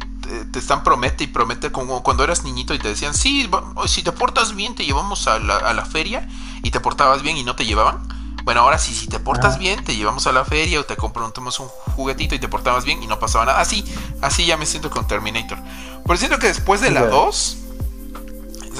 te, 0.50 0.58
están 0.58 0.82
promete 0.82 1.24
y 1.24 1.26
promete 1.26 1.70
como 1.70 2.02
cuando 2.02 2.24
eras 2.24 2.42
niñito 2.42 2.72
y 2.72 2.78
te 2.78 2.88
decían, 2.88 3.12
sí, 3.12 3.50
si 3.86 4.02
te 4.02 4.12
portas 4.12 4.54
bien 4.54 4.74
te 4.74 4.86
llevamos 4.86 5.26
a 5.26 5.38
la, 5.38 5.56
a 5.56 5.74
la 5.74 5.84
feria 5.84 6.26
y 6.62 6.70
te 6.70 6.80
portabas 6.80 7.22
bien 7.22 7.36
y 7.36 7.44
no 7.44 7.54
te 7.54 7.66
llevaban. 7.66 8.19
Bueno, 8.44 8.60
ahora 8.60 8.78
sí, 8.78 8.94
si 8.94 9.06
te 9.06 9.18
portas 9.20 9.58
bien, 9.58 9.84
te 9.84 9.94
llevamos 9.94 10.26
a 10.26 10.32
la 10.32 10.44
feria 10.44 10.80
o 10.80 10.84
te 10.84 10.96
compramos 10.96 11.60
un 11.60 11.68
juguetito 11.68 12.34
y 12.34 12.38
te 12.38 12.48
portabas 12.48 12.84
bien 12.84 13.02
y 13.02 13.06
no 13.06 13.18
pasaba 13.18 13.44
nada. 13.44 13.60
Así, 13.60 13.84
así 14.20 14.46
ya 14.46 14.56
me 14.56 14.66
siento 14.66 14.90
con 14.90 15.06
Terminator. 15.06 15.58
Pero 16.04 16.16
siento 16.16 16.38
que 16.38 16.48
después 16.48 16.80
de 16.80 16.90
la 16.90 17.06
2, 17.06 17.56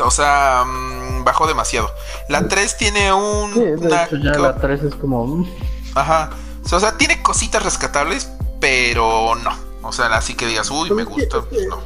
o 0.05 0.11
sea, 0.11 0.65
mm, 0.66 1.24
bajó 1.24 1.47
demasiado. 1.47 1.91
La 2.28 2.49
3 2.49 2.77
tiene 2.77 3.12
un... 3.12 3.53
Sí, 3.53 3.61
de 3.61 4.05
hecho 4.05 4.16
ya 4.16 4.39
la 4.39 4.57
3 4.57 4.82
es 4.82 4.95
como... 4.95 5.27
Mm. 5.27 5.47
Ajá. 5.95 6.31
O 6.70 6.81
sea, 6.81 6.97
tiene 6.97 7.23
cositas 7.23 7.62
rescatables, 7.62 8.31
pero 8.61 9.35
no. 9.37 9.51
O 9.82 9.93
sea, 9.93 10.07
así 10.07 10.35
que 10.35 10.47
digas, 10.47 10.70
uy, 10.70 10.91
me 10.91 11.05
gusta, 11.05 11.43
pues 11.43 11.66
no. 11.69 11.78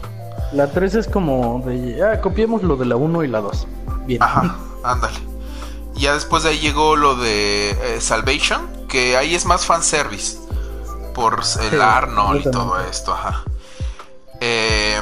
La 0.53 0.71
3 0.71 0.95
es 0.95 1.09
como 1.09 1.63
de, 1.67 2.03
ah, 2.03 2.21
copiemos 2.21 2.63
lo 2.63 2.77
de 2.77 2.87
la 2.87 2.97
1 2.97 3.25
y 3.25 3.29
la 3.29 3.41
2. 3.41 3.67
Bien. 4.07 4.23
Ajá, 4.23 4.57
ándale. 4.85 5.34
Ya 5.95 6.15
después 6.15 6.43
de 6.43 6.51
ahí 6.51 6.59
llegó 6.59 6.97
lo 6.97 7.17
de 7.17 7.71
eh, 7.71 8.01
Salvation, 8.01 8.87
que 8.89 9.17
ahí 9.17 9.35
es 9.35 9.45
más 9.47 9.65
fanservice. 9.67 10.39
Por 11.15 11.43
el 11.71 11.81
Arnold 11.81 12.47
y 12.47 12.51
todo 12.51 12.81
esto, 12.81 13.15
ajá. 13.15 13.45
Eh, 14.41 15.01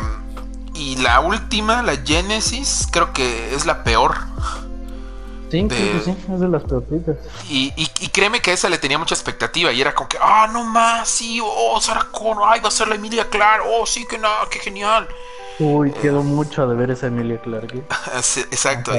y 0.75 0.97
la 0.97 1.21
última, 1.21 1.83
la 1.83 1.97
Genesis, 1.97 2.87
creo 2.91 3.13
que 3.13 3.55
es 3.55 3.65
la 3.65 3.83
peor. 3.83 4.15
Sí, 5.51 5.69
sí, 5.71 6.17
es 6.33 6.41
de 6.41 6.49
las 6.49 6.63
peorcitas. 6.65 7.17
Y, 7.49 7.73
y, 7.77 8.09
créeme 8.09 8.41
que 8.41 8.53
a 8.53 8.55
esa 8.55 8.71
le 8.71 8.79
tenía 8.79 8.99
mucha 8.99 9.15
expectativa 9.15 9.71
y 9.71 9.83
era 9.83 9.95
como 9.95 10.09
que, 10.09 10.17
ah, 10.19 10.49
no 10.51 10.65
más, 10.65 11.09
sí, 11.09 11.41
oh, 11.45 11.79
Sarah 11.79 12.09
Connor, 12.11 12.45
ay, 12.47 12.61
va 12.61 12.69
a 12.69 12.71
ser 12.71 12.89
la 12.89 12.95
Emilia 12.95 13.29
Clark, 13.29 13.63
oh, 13.67 13.85
sí, 13.85 14.07
que 14.07 14.17
nada, 14.17 14.47
qué 14.51 14.61
genial. 14.61 15.07
Uy, 15.59 15.91
eh, 15.91 15.95
quedó 16.01 16.23
mucho 16.23 16.67
de 16.67 16.75
ver 16.75 16.91
esa 16.91 17.09
Emilia 17.09 17.39
Clark. 17.39 17.75
¿eh? 17.75 17.85
exacto. 18.17 18.93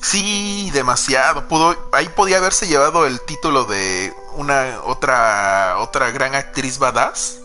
Sí, 0.00 0.70
demasiado. 0.72 1.48
Pudo, 1.48 1.88
ahí 1.92 2.08
podía 2.08 2.38
haberse 2.38 2.66
llevado 2.66 3.06
el 3.06 3.20
título 3.22 3.64
de 3.64 4.14
una 4.34 4.80
otra 4.84 5.76
otra 5.78 6.10
gran 6.10 6.34
actriz 6.34 6.78
badass, 6.78 7.38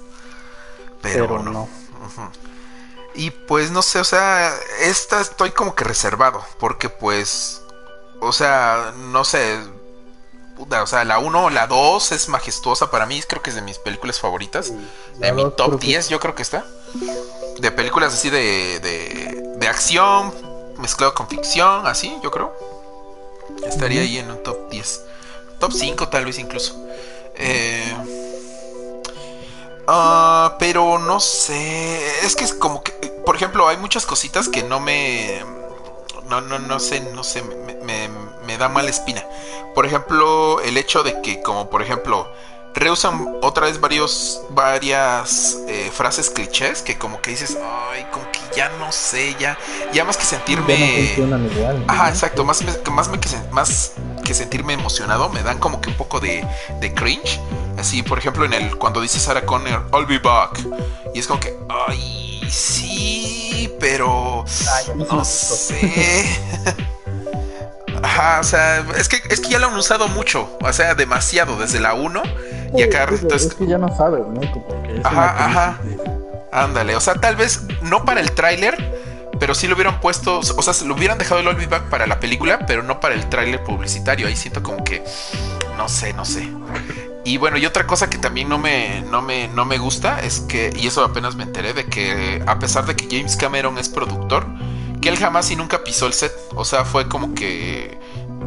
pero, 1.02 1.42
no. 1.42 1.68
Y 3.16 3.30
pues 3.32 3.72
no 3.72 3.82
sé, 3.82 4.00
o 4.00 4.04
sea, 4.04 4.54
esta 4.82 5.22
estoy 5.22 5.52
como 5.52 5.76
que 5.76 5.84
reservado, 5.84 6.44
porque 6.60 6.90
pues 6.90 7.64
o 8.24 8.32
sea, 8.32 8.94
no 9.12 9.26
sé. 9.26 9.60
o 10.58 10.88
sea, 10.88 11.04
la 11.04 11.20
1 11.20 11.44
o 11.46 11.50
la 11.50 11.68
2 11.68 12.12
es 12.14 12.30
majestuosa 12.30 12.90
para 12.90 13.06
mí. 13.06 13.22
Creo 13.28 13.42
que 13.42 13.50
es 13.50 13.56
de 13.56 13.62
mis 13.62 13.78
películas 13.80 14.20
favoritas. 14.20 14.72
de 15.18 15.32
mi 15.34 15.50
top 15.52 15.80
10, 15.80 16.10
yo 16.10 16.20
creo 16.20 16.34
que 16.34 16.42
está. 16.42 16.66
De 17.60 17.72
películas 17.72 18.14
así 18.14 18.30
de, 18.30 18.80
de, 18.80 19.56
de 19.58 19.68
acción, 19.68 20.34
mezclado 20.84 21.16
con 21.16 21.28
ficción, 21.28 21.88
así, 21.88 22.16
yo 22.22 22.30
creo. 22.30 22.54
Estaría 23.68 24.02
ahí 24.02 24.20
en 24.20 24.30
un 24.30 24.44
top 24.44 24.70
10. 24.70 25.02
Top 25.60 25.72
5 25.72 26.10
tal 26.10 26.26
vez 26.26 26.38
incluso. 26.38 26.76
Eh, 27.36 27.96
uh, 29.88 30.52
pero 30.60 31.00
no 31.00 31.20
sé. 31.20 32.26
Es 32.26 32.36
que 32.36 32.44
es 32.44 32.54
como 32.54 32.84
que, 32.84 32.92
por 33.26 33.36
ejemplo, 33.36 33.68
hay 33.68 33.78
muchas 33.78 34.06
cositas 34.06 34.50
que 34.50 34.62
no 34.64 34.80
me 34.80 35.42
no, 36.30 36.42
no, 36.42 36.60
no 36.60 36.80
sé, 36.80 37.02
no 37.14 37.24
sé, 37.24 37.42
me, 37.42 38.10
me, 38.46 38.58
da 38.58 38.70
mala 38.70 38.90
espina. 38.90 39.26
Por 39.76 39.86
ejemplo, 39.86 40.62
el 40.62 40.78
hecho 40.78 41.04
de 41.04 41.22
que, 41.22 41.42
como 41.42 41.70
por 41.70 41.82
ejemplo, 41.82 42.32
reusan 42.74 43.38
otra 43.42 43.68
vez 43.68 43.80
varios, 43.80 44.42
varias 44.50 45.58
eh, 45.68 45.92
frases 45.94 46.30
clichés 46.30 46.82
que 46.82 46.98
como 46.98 47.22
que 47.22 47.32
dices, 47.32 47.58
ay, 47.92 48.06
como 48.12 48.30
que 48.32 48.33
ya 48.56 48.70
no 48.80 48.92
sé, 48.92 49.36
ya, 49.40 49.58
ya 49.94 50.06
más 50.06 50.18
que 50.18 50.26
sentirme... 50.26 51.16
Ajá, 51.88 52.10
exacto, 52.10 52.44
más, 52.44 52.64
más, 52.92 53.10
me, 53.10 53.20
que, 53.20 53.30
más 53.52 53.94
que 54.24 54.34
sentirme 54.34 54.74
emocionado, 54.74 55.30
me 55.30 55.44
dan 55.44 55.60
como 55.60 55.82
que 55.82 55.90
un 55.90 55.96
poco 55.96 56.20
de, 56.20 56.46
de 56.80 56.94
cringe. 56.94 57.40
Así, 57.78 58.04
por 58.04 58.18
ejemplo, 58.18 58.46
en 58.46 58.54
el 58.54 58.78
cuando 58.78 59.02
dice 59.02 59.20
Sarah 59.20 59.46
Connor, 59.46 59.88
I'll 59.94 60.06
be 60.06 60.20
back. 60.20 60.60
Y 61.14 61.20
es 61.20 61.28
como 61.28 61.40
que, 61.40 61.58
ay, 61.88 62.48
sí, 62.50 63.74
pero 63.80 64.46
no 65.10 65.26
sé. 65.26 66.26
Ajá, 68.04 68.40
o 68.42 68.44
sea, 68.44 68.86
es 68.98 69.08
que, 69.08 69.22
es 69.30 69.40
que 69.40 69.50
ya 69.50 69.60
lo 69.60 69.68
han 69.68 69.76
usado 69.76 70.08
mucho, 70.10 70.58
o 70.62 70.74
sea, 70.74 70.94
demasiado, 70.94 71.58
desde 71.58 71.80
la 71.80 71.94
1 71.94 72.22
y 72.76 72.82
acá 72.82 73.06
es, 73.06 73.24
es 73.24 73.54
que 73.54 73.66
ya 73.66 73.78
no 73.78 73.96
sabes, 73.96 74.26
¿no? 74.28 74.42
Es 74.42 75.06
ajá, 75.06 75.46
ajá. 75.46 75.80
Ándale, 76.54 76.96
o 76.96 77.00
sea, 77.00 77.16
tal 77.16 77.36
vez 77.36 77.64
no 77.82 78.06
para 78.06 78.22
el 78.22 78.32
tráiler, 78.32 79.30
pero 79.40 79.56
sí 79.56 79.68
lo 79.68 79.74
hubieran 79.76 80.00
puesto, 80.00 80.40
o 80.40 80.62
sea, 80.62 80.88
lo 80.88 80.94
hubieran 80.94 81.18
dejado 81.18 81.42
el 81.42 81.48
All 81.48 81.68
Back 81.68 81.90
para 81.90 82.06
la 82.06 82.20
película, 82.20 82.66
pero 82.68 82.84
no 82.84 83.00
para 83.00 83.16
el 83.16 83.28
tráiler 83.30 83.64
publicitario. 83.64 84.28
Ahí 84.28 84.36
siento 84.36 84.62
como 84.62 84.84
que, 84.84 85.04
no 85.78 85.90
sé, 85.90 86.14
no 86.14 86.26
sé. 86.26 86.48
Y 87.26 87.38
bueno, 87.38 87.58
y 87.58 87.66
otra 87.66 87.88
cosa 87.88 88.10
que 88.10 88.18
también 88.18 88.50
no 88.50 88.60
me, 88.60 89.02
no 89.10 89.22
me, 89.22 89.48
no 89.48 89.66
me 89.66 89.78
gusta 89.78 90.20
es 90.20 90.42
que, 90.42 90.72
y 90.76 90.88
eso 90.88 91.04
apenas 91.04 91.36
me 91.36 91.44
enteré, 91.44 91.74
de 91.74 91.86
que 91.86 92.44
a 92.46 92.60
pesar 92.60 92.86
de 92.86 92.96
que 92.96 93.08
James 93.10 93.36
Cameron 93.36 93.78
es 93.78 93.90
productor, 93.90 94.46
que 95.02 95.10
él 95.10 95.18
jamás 95.18 95.50
y 95.50 95.56
nunca 95.56 95.84
pisó 95.84 96.06
el 96.06 96.14
set. 96.14 96.34
O 96.56 96.66
sea, 96.66 96.86
fue 96.86 97.08
como 97.08 97.34
que, 97.34 97.98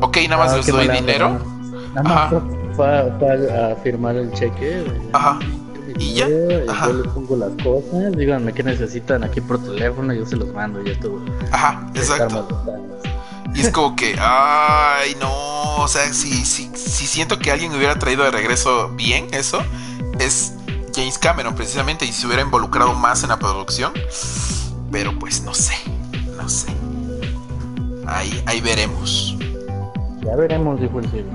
ok, 0.01 0.19
nada 0.29 0.45
más 0.45 0.53
Ah, 0.53 0.57
les 0.59 0.67
doy 0.67 0.89
dinero. 0.89 1.41
Nada 1.95 2.27
Ajá. 2.27 2.35
más 2.35 2.43
fue, 2.77 3.13
fue 3.19 3.53
a 3.53 3.75
firmar 3.77 4.17
el 4.17 4.31
cheque. 4.33 4.85
Ajá. 5.13 5.39
Y 5.99 6.15
ya, 6.15 6.29
Y 6.29 6.69
ajá. 6.69 6.89
yo 6.89 6.93
les 6.95 7.13
pongo 7.13 7.37
las 7.37 7.51
cosas. 7.63 8.17
Díganme 8.17 8.53
qué 8.53 8.63
necesitan 8.63 9.25
aquí 9.25 9.41
por 9.41 9.63
teléfono. 9.63 10.13
Yo 10.13 10.27
se 10.27 10.37
los 10.37 10.53
mando. 10.53 10.83
Ya 10.85 10.93
estuvo. 10.93 11.21
Ajá, 11.51 11.91
exacto. 11.95 12.47
Y 13.55 13.61
es 13.61 13.71
como 13.71 13.97
que, 13.97 14.15
ay, 14.19 15.17
no, 15.19 15.77
o 15.77 15.89
sea, 15.89 16.13
si, 16.13 16.45
si, 16.45 16.71
si 16.75 17.07
siento 17.07 17.39
que 17.39 17.51
alguien 17.51 17.75
hubiera 17.75 17.99
traído 17.99 18.25
de 18.25 18.31
regreso 18.31 18.91
bien 18.91 19.29
eso, 19.33 19.63
es 20.19 20.53
James 20.95 21.17
Cameron 21.17 21.55
precisamente, 21.55 22.05
y 22.05 22.13
se 22.13 22.27
hubiera 22.27 22.43
involucrado 22.43 22.93
más 22.95 23.23
en 23.23 23.31
la 23.31 23.39
producción. 23.39 23.93
Pero 24.93 25.19
pues 25.19 25.43
no 25.43 25.55
sé, 25.55 25.75
no 26.37 26.49
sé. 26.49 26.67
Ahí, 28.07 28.43
ahí 28.47 28.61
veremos. 28.61 29.37
Ya 30.23 30.37
veremos, 30.37 30.81
dijo 30.81 31.01
el 31.01 31.11
cielo. 31.11 31.31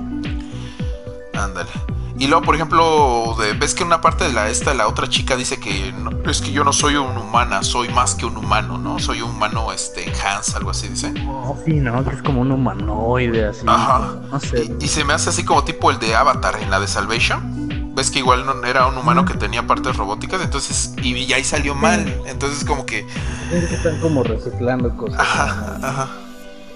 Ándale. 1.34 1.70
Y 2.18 2.26
luego, 2.28 2.44
por 2.44 2.54
ejemplo, 2.54 3.34
ves 3.58 3.74
que 3.74 3.82
una 3.84 4.00
parte 4.00 4.24
de 4.24 4.32
la 4.32 4.48
esta, 4.48 4.74
la 4.74 4.86
otra 4.86 5.08
chica 5.08 5.34
dice 5.36 5.58
que 5.58 5.92
no, 5.92 6.10
es 6.30 6.40
que 6.40 6.52
yo 6.52 6.62
no 6.62 6.72
soy 6.72 6.96
un 6.96 7.16
humana, 7.16 7.62
soy 7.62 7.88
más 7.88 8.14
que 8.14 8.26
un 8.26 8.36
humano, 8.36 8.78
¿no? 8.78 8.98
Soy 8.98 9.22
un 9.22 9.30
humano 9.30 9.72
este 9.72 10.08
enhance, 10.08 10.56
algo 10.56 10.70
así 10.70 10.88
dice. 10.88 11.12
Oh, 11.26 11.56
sí, 11.64 11.72
¿no? 11.74 12.04
Que 12.04 12.14
es 12.14 12.22
como 12.22 12.42
un 12.42 12.52
humanoide 12.52 13.46
así. 13.48 13.64
Ajá. 13.66 14.14
No 14.30 14.38
sé. 14.38 14.70
Y, 14.80 14.84
y 14.84 14.88
se 14.88 15.04
me 15.04 15.14
hace 15.14 15.30
así 15.30 15.44
como 15.44 15.64
tipo 15.64 15.90
el 15.90 15.98
de 15.98 16.14
Avatar 16.14 16.58
en 16.62 16.70
la 16.70 16.78
de 16.80 16.86
Salvation. 16.86 17.92
Ves 17.94 18.10
que 18.10 18.20
igual 18.20 18.46
no 18.46 18.54
era 18.64 18.86
un 18.86 18.96
humano 18.96 19.24
que 19.24 19.34
tenía 19.34 19.66
partes 19.66 19.96
robóticas, 19.96 20.40
entonces 20.42 20.94
y, 21.02 21.14
y 21.14 21.32
ahí 21.32 21.44
salió 21.44 21.74
mal. 21.74 22.22
Entonces 22.26 22.64
como 22.64 22.86
que 22.86 23.06
Es 23.52 23.66
que 23.68 23.74
están 23.74 23.98
como 24.00 24.22
reciclando 24.22 24.96
cosas. 24.96 25.18
ajá, 25.20 25.76
¿no? 25.80 25.86
ajá. 25.86 26.08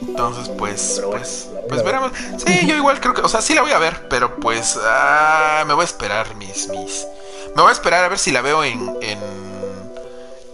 Entonces 0.01 0.48
pues 0.56 0.94
Pero 0.97 1.10
pues 1.10 1.48
pues 1.68 1.82
veremos. 1.85 2.12
Sí, 2.44 2.66
yo 2.66 2.77
igual 2.77 3.01
creo 3.01 3.14
que, 3.14 3.23
o 3.23 3.28
sea, 3.28 3.40
sí 3.40 3.55
la 3.55 3.62
voy 3.62 3.73
a 3.73 3.78
ver, 3.78 4.09
pero 4.09 4.36
pues 4.36 4.78
ah, 4.85 5.64
me 5.66 5.74
voy 5.74 5.82
a 5.82 5.85
esperar 5.86 6.35
mis 6.36 6.68
mis 6.68 7.06
me 7.55 7.62
voy 7.62 7.70
a 7.70 7.73
esperar 7.73 8.05
a 8.05 8.09
ver 8.09 8.18
si 8.18 8.31
la 8.32 8.43
veo 8.43 8.62
en 8.64 8.78
en 9.02 9.18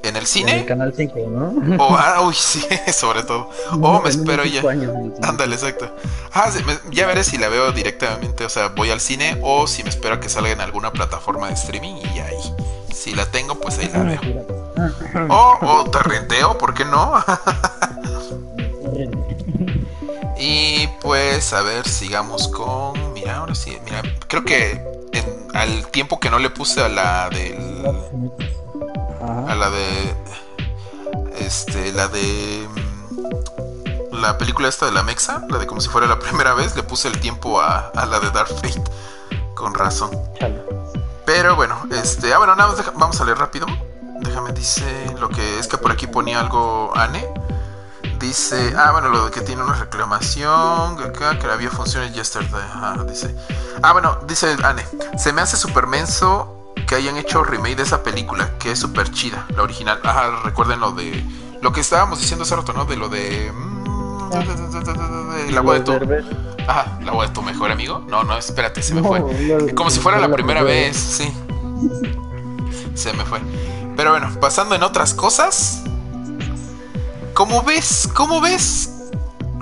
en 0.05 0.09
el 0.09 0.09
En 0.09 0.17
el 0.17 0.27
cine 0.27 0.65
canal 0.65 0.93
5, 0.97 1.19
¿no? 1.29 1.85
o 1.85 1.97
ah, 1.97 2.23
uy, 2.23 2.35
sí, 2.35 2.65
sobre 2.93 3.23
todo. 3.23 3.51
O 3.81 4.01
me 4.01 4.09
espero 4.11 4.45
ya. 4.45 4.61
cine. 4.61 5.13
Ándale, 5.23 5.55
exacto. 5.55 5.95
Ah, 6.33 6.51
sí, 6.51 6.63
me- 6.65 6.79
ya 6.91 7.07
veré 7.07 7.23
si 7.23 7.39
la 7.39 7.49
veo 7.49 7.71
directamente, 7.71 8.45
o 8.45 8.49
sea, 8.49 8.69
voy 8.69 8.91
al 8.91 9.01
cine 9.01 9.39
o 9.43 9.67
si 9.69 9.85
me 9.85 9.91
espero 9.91 10.17
a 10.17 10.21
que 10.21 10.29
salga 10.29 10.51
en 10.51 10.61
alguna 10.61 10.93
plataforma 10.93 11.47
de 11.49 11.55
streaming 11.55 11.97
y 12.15 12.19
ahí. 12.19 12.55
Si 12.93 13.15
la 13.15 13.27
tengo, 13.27 13.55
pues 13.57 13.79
ahí 13.79 13.91
la 13.93 14.03
veo. 14.03 14.21
O, 15.29 15.59
o 15.61 15.91
te 15.91 15.99
renteo, 16.01 16.59
¿por 16.59 16.75
qué 16.75 16.85
no? 16.85 17.15
y 20.39 20.87
pues, 21.01 21.53
a 21.53 21.63
ver, 21.63 21.87
sigamos 21.89 22.49
con. 22.49 23.13
Mira, 23.13 23.37
ahora 23.39 23.55
sí, 23.55 23.79
mira, 23.85 24.03
creo 24.29 24.45
que 24.45 24.83
en- 25.13 25.49
al 25.55 25.87
tiempo 25.89 26.19
que 26.21 26.31
no 26.31 26.39
le 26.39 26.51
puse 26.51 26.83
a 26.83 26.89
la 26.89 27.29
del. 27.31 27.85
a 29.49 29.55
la 29.55 29.71
de 29.71 30.15
este 31.39 31.93
la 31.93 32.09
de 32.09 32.67
mm, 34.11 34.17
la 34.17 34.37
película 34.39 34.69
esta 34.69 34.87
de 34.87 34.93
la 34.93 35.03
Mexa 35.03 35.43
la 35.49 35.59
de 35.59 35.67
como 35.67 35.81
si 35.81 35.89
fuera 35.89 36.07
la 36.07 36.19
primera 36.21 36.55
vez 36.55 36.75
le 36.77 36.83
puse 36.83 37.09
el 37.09 37.19
tiempo 37.21 37.61
a, 37.61 37.89
a 37.95 38.07
la 38.07 38.21
de 38.21 38.31
Dark 38.31 38.49
Fate 38.49 38.83
con 39.55 39.75
razón 39.75 40.11
pero 41.25 41.55
bueno 41.57 41.77
este 41.91 42.33
ah 42.35 42.39
bueno 42.39 42.55
nada 42.57 42.69
más 42.71 42.79
deja- 42.79 42.93
vamos 42.97 43.21
a 43.21 43.25
leer 43.25 43.39
rápido 43.39 43.67
déjame 44.21 44.53
dice 44.53 44.85
lo 45.19 45.29
que 45.29 45.59
es 45.59 45.67
que 45.69 45.79
por 45.79 45.93
aquí 45.93 46.07
ponía 46.07 46.41
algo 46.41 46.93
Anne 46.97 47.27
Dice, 48.23 48.73
ah, 48.79 48.93
bueno, 48.93 49.09
lo 49.09 49.25
de 49.25 49.31
que 49.33 49.41
tiene 49.41 49.65
una 49.65 49.75
reclamación, 49.75 50.97
que 50.97 51.03
acá, 51.05 51.39
que 51.41 51.47
había 51.49 51.71
funciones 51.71 52.15
yesterday. 52.15 52.63
Ajá, 52.73 53.03
dice. 53.03 53.35
Ah, 53.83 53.93
bueno, 53.93 54.17
dice 54.29 54.57
Anne, 54.63 54.87
se 55.19 55.33
me 55.33 55.43
hace 55.43 55.57
super 55.57 55.89
menso 55.89 56.73
que 56.87 56.95
hayan 56.95 57.17
hecho 57.17 57.43
remake 57.43 57.75
de 57.77 57.83
esa 57.83 58.05
película, 58.05 58.57
que 58.61 58.71
es 58.71 58.79
súper 58.79 59.11
chida, 59.11 59.45
la 59.57 59.65
original. 59.65 59.99
Ajá, 60.05 60.41
recuerden 60.45 60.79
lo 60.79 60.93
de. 60.93 61.25
Lo 61.63 61.73
que 61.73 61.81
estábamos 61.81 62.21
diciendo 62.21 62.45
hace 62.45 62.55
rato, 62.55 62.73
¿no? 62.73 62.85
De 62.85 62.97
lo 62.97 63.09
de. 63.09 63.51
mm, 63.53 64.31
de- 64.31 64.39
de- 64.39 65.45
de- 65.47 65.51
La 65.53 65.85
tu. 65.85 65.93
Ajá, 66.69 66.99
la 67.03 67.11
voz 67.11 67.27
de 67.27 67.35
tu 67.35 67.43
mejor 67.43 67.73
amigo. 67.73 68.05
No, 68.07 68.23
no, 68.23 68.39
espérate, 68.39 68.83
se 68.85 68.95
me 68.95 69.03
fue. 69.03 69.19
la- 69.19 69.75
Como 69.75 69.91
si 69.91 69.99
fuera 69.99 70.19
la 70.21 70.29
primera 70.33 70.63
vez, 70.63 70.97
sí. 70.97 71.35
Se 72.95 73.13
me 73.15 73.25
fue. 73.25 73.41
Pero 73.97 74.11
bueno, 74.13 74.31
pasando 74.41 74.77
en 74.77 74.85
otras 74.85 75.13
cosas. 75.13 75.82
¿Cómo 77.35 77.63
ves? 77.63 78.09
¿Cómo 78.15 78.41
ves 78.41 78.91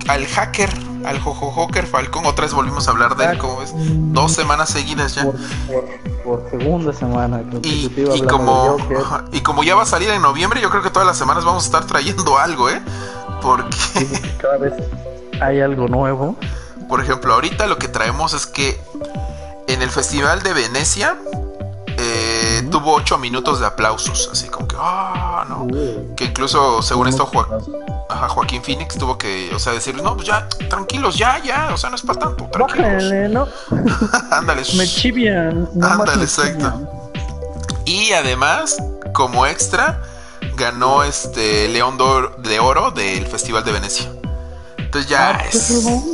al 0.08 0.26
hacker, 0.26 0.70
al 1.04 1.20
Jojo 1.20 1.50
Joker 1.52 1.86
Falcón? 1.86 2.26
Otra 2.26 2.44
vez 2.44 2.54
volvimos 2.54 2.88
a 2.88 2.90
hablar 2.90 3.16
de 3.16 3.26
él, 3.26 3.38
¿cómo 3.38 3.58
ves? 3.58 3.72
Dos 3.74 4.32
semanas 4.32 4.70
seguidas 4.70 5.14
ya. 5.14 5.24
Por, 5.24 5.36
por, 5.66 5.88
por 6.24 6.50
segunda 6.50 6.92
semana 6.92 7.42
Y, 7.62 7.92
y 8.14 8.22
como, 8.22 8.76
y 9.62 9.66
ya 9.66 9.74
va 9.74 9.82
a 9.82 9.86
salir 9.86 10.10
en 10.10 10.22
noviembre, 10.22 10.60
yo 10.60 10.70
creo 10.70 10.82
que 10.82 10.90
todas 10.90 11.06
las 11.06 11.16
semanas 11.16 11.44
vamos 11.44 11.64
a 11.64 11.66
estar 11.66 11.86
trayendo 11.86 12.38
algo, 12.38 12.68
¿eh? 12.70 12.82
Porque 13.40 13.76
cada 14.38 14.58
vez 14.58 14.74
hay 15.40 15.60
algo 15.60 15.88
nuevo. 15.88 16.36
por 16.88 17.00
ejemplo, 17.00 17.34
ahorita 17.34 17.66
lo 17.66 17.78
que 17.78 17.88
traemos 17.88 18.34
es 18.34 18.46
que 18.46 18.80
en 19.68 19.82
el 19.82 19.90
Festival 19.90 20.42
de 20.42 20.52
Venecia 20.52 21.16
eh, 22.60 22.68
tuvo 22.70 22.94
ocho 22.94 23.18
minutos 23.18 23.60
de 23.60 23.66
aplausos, 23.66 24.28
así 24.32 24.48
como 24.48 24.66
que, 24.68 24.76
ah, 24.78 25.44
no. 25.48 25.64
Uh, 25.64 26.14
Que 26.14 26.24
incluso, 26.26 26.82
según 26.82 27.08
esto, 27.08 27.28
ajá, 28.08 28.28
Joaquín 28.28 28.62
Phoenix 28.62 28.96
tuvo 28.96 29.16
que, 29.18 29.50
o 29.54 29.58
sea, 29.58 29.72
decir, 29.72 29.94
no, 30.02 30.14
pues 30.16 30.26
ya, 30.28 30.48
tranquilos, 30.68 31.16
ya, 31.16 31.42
ya, 31.42 31.70
o 31.72 31.76
sea, 31.76 31.90
no 31.90 31.96
es 31.96 32.02
para 32.02 32.18
tanto, 32.20 32.44
tranquilos. 32.50 32.86
Bájale, 32.86 33.28
¿no? 33.28 33.46
Ándale. 34.30 34.62
Me 34.76 34.86
chivian. 34.86 35.68
Ándale, 35.82 36.22
exacto. 36.22 36.72
Y 37.84 38.12
además, 38.12 38.76
como 39.12 39.46
extra, 39.46 40.02
ganó 40.56 41.02
este 41.02 41.68
León 41.68 41.96
de 41.98 42.04
Oro- 42.04 42.36
de 42.38 42.60
Oro 42.60 42.90
del 42.90 43.26
Festival 43.26 43.64
de 43.64 43.72
Venecia. 43.72 44.10
Entonces 44.78 45.08
ya 45.10 45.30
Ah, 45.38 45.44
es. 45.48 45.58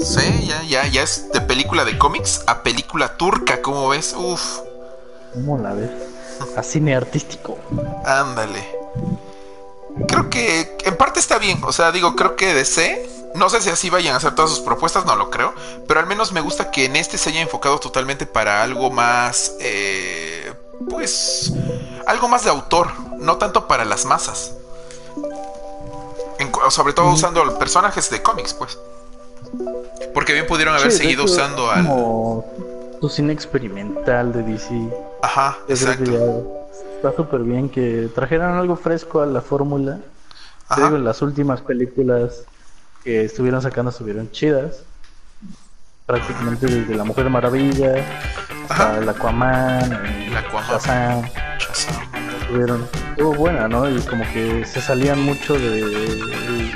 Sí, 0.05 0.47
ya, 0.47 0.63
ya, 0.63 0.87
ya 0.87 1.03
es 1.03 1.33
de 1.33 1.41
película 1.41 1.85
de 1.87 1.97
cómics 1.97 2.43
a 2.47 2.63
película 2.63 3.17
turca, 3.17 3.63
¿cómo 3.63 3.89
ves? 3.89 4.15
Uf, 4.17 4.59
¿Cómo 5.33 5.57
la 5.59 5.73
ves? 5.73 5.91
A 6.57 6.63
cine 6.63 6.95
artístico. 6.97 7.59
ándale. 8.05 8.65
Creo 10.09 10.29
que 10.31 10.77
en 10.85 10.97
parte 10.97 11.21
está 11.21 11.39
bien. 11.39 11.63
O 11.65 11.73
sea, 11.73 11.93
digo, 11.93 12.15
creo 12.17 12.37
que 12.37 12.53
DC. 12.55 13.11
No 13.35 13.49
sé 13.51 13.61
si 13.61 13.69
así 13.71 13.91
vayan 13.91 14.15
a 14.15 14.17
hacer 14.19 14.35
todas 14.35 14.51
sus 14.51 14.61
propuestas, 14.61 15.05
no 15.05 15.15
lo 15.17 15.31
creo. 15.31 15.55
Pero 15.87 16.01
al 16.01 16.07
menos 16.07 16.33
me 16.33 16.41
gusta 16.41 16.71
que 16.71 16.87
en 16.87 16.97
este 16.97 17.19
se 17.19 17.31
haya 17.31 17.41
enfocado 17.43 17.79
totalmente 17.79 18.27
para 18.27 18.63
algo 18.63 18.91
más. 18.91 19.55
eh, 19.61 20.53
pues. 20.89 21.53
Algo 22.07 22.29
más 22.29 22.45
de 22.45 22.51
autor. 22.51 22.89
No 23.19 23.37
tanto 23.37 23.67
para 23.67 23.85
las 23.85 24.05
masas. 24.05 24.53
En 26.39 26.53
sobre 26.71 26.93
todo 26.93 27.11
usando 27.11 27.59
personajes 27.59 28.11
de 28.11 28.23
cómics, 28.23 28.53
pues. 28.55 28.79
Porque 30.13 30.33
bien 30.35 30.47
pudieron 30.47 30.75
haber 30.75 30.93
Sí, 30.93 30.99
seguido 30.99 31.25
usando 31.25 31.71
al. 31.71 31.87
Como 31.87 32.45
tu 33.01 33.09
cine 33.09 33.33
experimental 33.33 34.33
de 34.33 34.43
DC. 34.43 34.75
Ajá, 35.27 35.59
Yo 35.67 35.75
exacto. 35.75 36.05
ya 36.05 36.97
está 36.97 37.17
súper 37.17 37.41
bien 37.41 37.69
que 37.69 38.09
trajeran 38.15 38.55
algo 38.57 38.77
fresco 38.77 39.21
a 39.23 39.27
la 39.27 39.41
fórmula. 39.41 39.99
Te 40.73 40.83
digo, 40.85 40.99
las 40.99 41.21
últimas 41.21 41.61
películas 41.63 42.45
que 43.03 43.25
estuvieron 43.25 43.61
sacando 43.61 43.91
estuvieron 43.91 44.31
chidas. 44.31 44.85
Prácticamente 46.07 46.67
desde 46.67 46.95
La 46.95 47.03
Mujer 47.03 47.29
Maravilla, 47.29 47.97
Ajá. 48.69 48.95
al 48.95 49.09
Aquaman, 49.09 49.93
El 50.29 50.37
Aquaman. 50.37 50.69
Shazam, 50.71 51.23
Shazam. 51.59 52.03
estuvieron, 52.43 52.87
estuvo 53.11 53.35
buena, 53.35 53.67
¿no? 53.67 53.91
Y 53.91 53.99
como 54.03 54.23
que 54.33 54.65
se 54.65 54.81
salían 54.81 55.21
mucho 55.21 55.55
de 55.55 56.73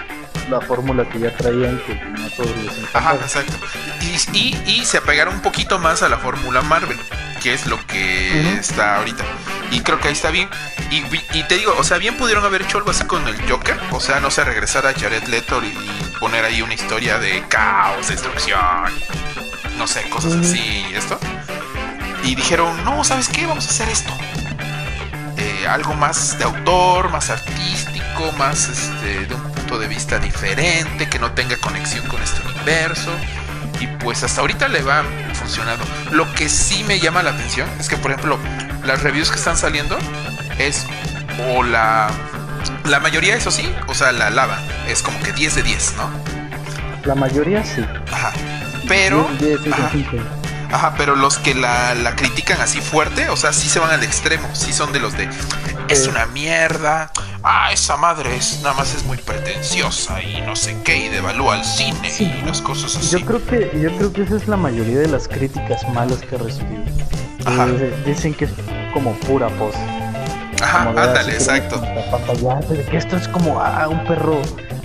la 0.51 0.61
fórmula 0.61 1.09
que 1.09 1.21
ya 1.21 1.35
traían, 1.37 1.79
que 1.87 1.95
no 1.95 2.27
a 2.27 2.31
todos 2.31 2.57
les 2.57 2.95
Ajá, 2.95 3.15
exacto. 3.15 3.55
Y, 4.01 4.37
y, 4.39 4.63
y 4.67 4.85
se 4.85 4.99
apegaron 4.99 5.35
un 5.35 5.43
poquito 5.43 5.79
más 5.79 6.03
a 6.03 6.09
la 6.09 6.19
fórmula 6.19 6.61
Marvel, 6.63 6.99
que 7.43 7.55
es 7.55 7.67
lo 7.67 7.79
que 7.87 8.53
está 8.59 8.97
ahorita. 8.97 9.25
Y 9.71 9.81
creo 9.81 10.01
que 10.01 10.09
ahí 10.09 10.15
está 10.15 10.31
bien. 10.31 10.49
Y, 10.91 11.05
y 11.39 11.45
te 11.45 11.57
digo, 11.57 11.75
o 11.79 11.85
sea, 11.85 11.99
bien 11.99 12.17
pudieron 12.17 12.45
haber 12.45 12.63
hecho 12.63 12.79
algo 12.79 12.91
así 12.91 13.05
con 13.05 13.27
el 13.29 13.49
Joker. 13.49 13.79
O 13.93 14.01
sea, 14.01 14.19
no 14.21 14.31
sé, 14.31 14.45
regresar 14.45 14.87
a 14.87 14.93
Jared 14.93 15.25
Leto 15.29 15.63
y, 15.63 15.73
poner 16.19 16.45
ahí 16.45 16.61
una 16.61 16.75
historia 16.75 17.19
de 17.19 17.43
caos, 17.49 18.09
destrucción. 18.09 18.93
No 19.79 19.87
sé, 19.87 20.03
cosas 20.11 20.33
Ujú. 20.35 20.43
así, 20.45 20.85
esto. 20.95 21.19
y 22.25 22.35
dijeron, 22.35 22.85
no, 22.85 23.03
¿sabes 23.05 23.29
qué? 23.29 23.47
Vamos 23.47 23.67
a 23.67 23.71
hacer 23.71 23.89
esto. 23.89 24.13
Eh, 25.41 25.67
algo 25.67 25.95
más 25.95 26.39
de 26.39 26.45
autor, 26.45 27.11
más 27.11 27.31
artístico, 27.31 28.31
más 28.39 28.69
este, 28.69 29.27
de 29.27 29.35
un 29.35 29.43
punto 29.53 29.79
de 29.79 29.89
vista 29.89 30.19
diferente, 30.19 31.09
que 31.09 31.19
no 31.19 31.33
tenga 31.33 31.57
conexión 31.57 32.07
con 32.09 32.23
este 32.23 32.47
universo. 32.47 33.11
Y 33.81 33.87
pues 33.87 34.23
hasta 34.23 34.43
ahorita 34.43 34.69
le 34.69 34.83
va 34.83 35.03
funcionando. 35.33 35.85
Lo 36.11 36.31
que 36.35 36.51
sí 36.51 36.85
me 36.85 37.01
llama 37.01 37.23
la 37.23 37.31
atención 37.31 37.67
es 37.79 37.89
que, 37.89 37.97
por 37.97 38.11
ejemplo, 38.11 38.39
las 38.85 39.03
reviews 39.03 39.31
que 39.31 39.37
están 39.37 39.57
saliendo 39.57 39.97
es 40.59 40.87
o 41.55 41.63
la 41.63 42.11
la 42.85 43.01
mayoría, 43.01 43.37
eso 43.37 43.51
sí, 43.51 43.73
o 43.87 43.95
sea, 43.95 44.13
la 44.13 44.31
lava 44.31 44.59
es 44.89 45.03
como 45.03 45.19
que 45.21 45.33
10 45.33 45.55
de 45.57 45.63
10, 45.63 45.95
¿no? 45.97 46.11
La 47.05 47.15
mayoría 47.15 47.65
sí. 47.65 47.85
Ajá. 48.13 48.33
Pero. 48.89 49.29
ajá, 49.73 49.91
pero 50.97 51.17
los 51.17 51.39
que 51.39 51.55
la, 51.55 51.95
la, 51.95 52.15
critican 52.15 52.61
así 52.61 52.81
fuerte, 52.81 53.29
o 53.29 53.37
sea, 53.37 53.53
sí 53.53 53.69
se 53.69 53.79
van 53.79 53.91
al 53.91 54.03
extremo. 54.03 54.49
Sí 54.53 54.73
son 54.73 54.93
de 54.93 55.01
los 55.01 55.17
de. 55.17 55.29
Es 55.89 56.07
una 56.07 56.27
mierda. 56.27 57.11
Ah, 57.43 57.73
esa 57.73 57.97
madre 57.97 58.37
es 58.37 58.61
nada 58.63 58.75
más 58.75 58.95
es 58.95 59.05
muy 59.05 59.17
pretenciosa 59.17 60.23
y 60.23 60.43
no 60.43 60.55
sé 60.55 60.77
qué, 60.85 61.07
y 61.07 61.09
devalúa 61.09 61.57
el 61.57 61.65
cine 61.65 62.13
y 62.19 62.43
las 62.43 62.61
cosas 62.61 62.95
así. 62.97 63.19
Yo 63.19 63.25
creo 63.25 63.45
que, 63.47 63.81
yo 63.81 63.97
creo 63.97 64.13
que 64.13 64.23
esa 64.23 64.37
es 64.37 64.47
la 64.47 64.59
mayoría 64.59 64.99
de 64.99 65.09
las 65.09 65.27
críticas 65.27 65.89
malas 65.89 66.19
que 66.19 66.35
he 66.35 66.39
recibido. 66.39 66.85
Ajá. 67.47 67.67
Eh, 67.67 67.95
dicen 68.05 68.35
que 68.35 68.45
es 68.45 68.51
como 68.93 69.15
pura 69.21 69.49
pose. 69.57 69.79
Ajá, 70.63 70.91
ándale, 70.91 71.33
exacto. 71.33 71.81
que 72.91 72.97
esto 72.97 73.17
es 73.17 73.27
como 73.29 73.59
ah, 73.61 73.89
un 73.89 74.05
perro 74.05 74.43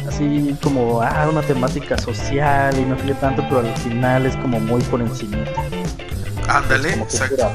así 0.07 0.55
como 0.61 1.01
ah, 1.01 1.27
una 1.29 1.41
temática 1.41 1.97
social 1.97 2.77
y 2.77 2.85
no 2.85 2.97
sé 2.99 3.13
tanto, 3.15 3.43
pero 3.47 3.59
al 3.59 3.77
final 3.77 4.25
es 4.25 4.35
como 4.37 4.59
muy 4.59 4.81
por 4.83 5.01
encima. 5.01 5.37
Ándale, 6.47 6.93
exacto. 6.93 7.49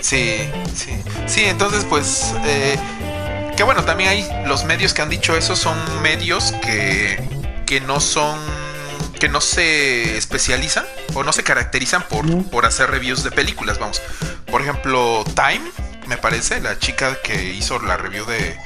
Sí, 0.00 0.38
sí. 0.74 0.90
Sí, 1.26 1.44
entonces 1.44 1.84
pues 1.88 2.34
eh, 2.46 2.78
que 3.56 3.62
bueno, 3.62 3.84
también 3.84 4.10
hay 4.10 4.28
los 4.46 4.64
medios 4.64 4.94
que 4.94 5.02
han 5.02 5.10
dicho 5.10 5.36
eso 5.36 5.56
son 5.56 5.76
medios 6.02 6.52
que, 6.62 7.18
que 7.66 7.80
no 7.80 8.00
son 8.00 8.38
que 9.18 9.28
no 9.28 9.40
se 9.40 10.16
especializan 10.16 10.84
o 11.14 11.24
no 11.24 11.32
se 11.32 11.42
caracterizan 11.42 12.04
por, 12.08 12.44
por 12.50 12.66
hacer 12.66 12.90
reviews 12.90 13.24
de 13.24 13.32
películas, 13.32 13.78
vamos. 13.78 14.00
Por 14.46 14.62
ejemplo, 14.62 15.24
Time 15.34 15.70
me 16.06 16.16
parece, 16.16 16.60
la 16.60 16.78
chica 16.78 17.18
que 17.22 17.52
hizo 17.52 17.78
la 17.80 17.96
review 17.96 18.24
de, 18.26 18.56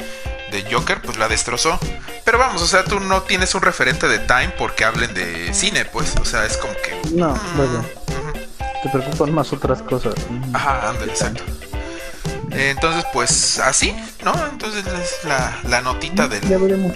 de 0.53 0.71
Joker, 0.71 1.03
pues 1.03 1.19
la 1.19 1.27
destrozó. 1.27 1.79
Pero 2.25 2.39
vamos, 2.39 2.63
o 2.63 2.67
sea, 2.67 2.85
tú 2.85 3.01
no 3.01 3.23
tienes 3.23 3.55
un 3.55 3.63
referente 3.63 4.07
de 4.07 4.21
Time 4.21 4.55
porque 4.57 4.85
hablen 4.85 5.13
de 5.15 5.53
cine, 5.53 5.85
pues, 5.87 6.15
o 6.21 6.25
sea, 6.25 6.45
es 6.47 6.57
como 6.57 6.75
que... 6.75 7.11
No, 7.17 7.35
mm, 7.35 8.83
Te 8.83 8.89
preocupan 8.91 9.35
más 9.35 9.53
otras 9.53 9.83
cosas. 9.83 10.15
Ajá, 10.53 10.91
ándale, 10.91 11.11
exacto. 11.11 11.43
Entonces, 12.51 13.05
pues 13.13 13.59
así, 13.59 13.97
¿no? 14.25 14.33
Entonces 14.51 14.85
es 14.87 15.25
la, 15.25 15.59
la 15.69 15.81
notita 15.81 16.29
del... 16.29 16.47
Ya 16.49 16.59
veremos. 16.59 16.93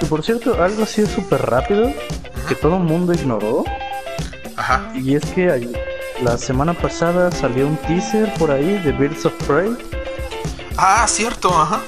Y 0.00 0.04
por 0.06 0.24
cierto, 0.24 0.62
algo 0.62 0.82
así 0.82 1.06
súper 1.06 1.46
rápido 1.46 1.92
que 2.48 2.54
todo 2.54 2.76
el 2.76 2.82
mundo 2.82 3.14
ignoró. 3.14 3.64
Ajá. 4.56 4.90
Y 4.94 5.14
es 5.14 5.24
que 5.26 5.70
la 6.22 6.36
semana 6.36 6.74
pasada 6.74 7.30
salió 7.30 7.66
un 7.66 7.76
teaser 7.78 8.32
por 8.34 8.50
ahí 8.50 8.78
de 8.78 8.92
Birds 8.92 9.24
of 9.26 9.32
Prey. 9.46 9.76
Ah, 10.76 11.06
cierto, 11.08 11.48
ajá. 11.48 11.80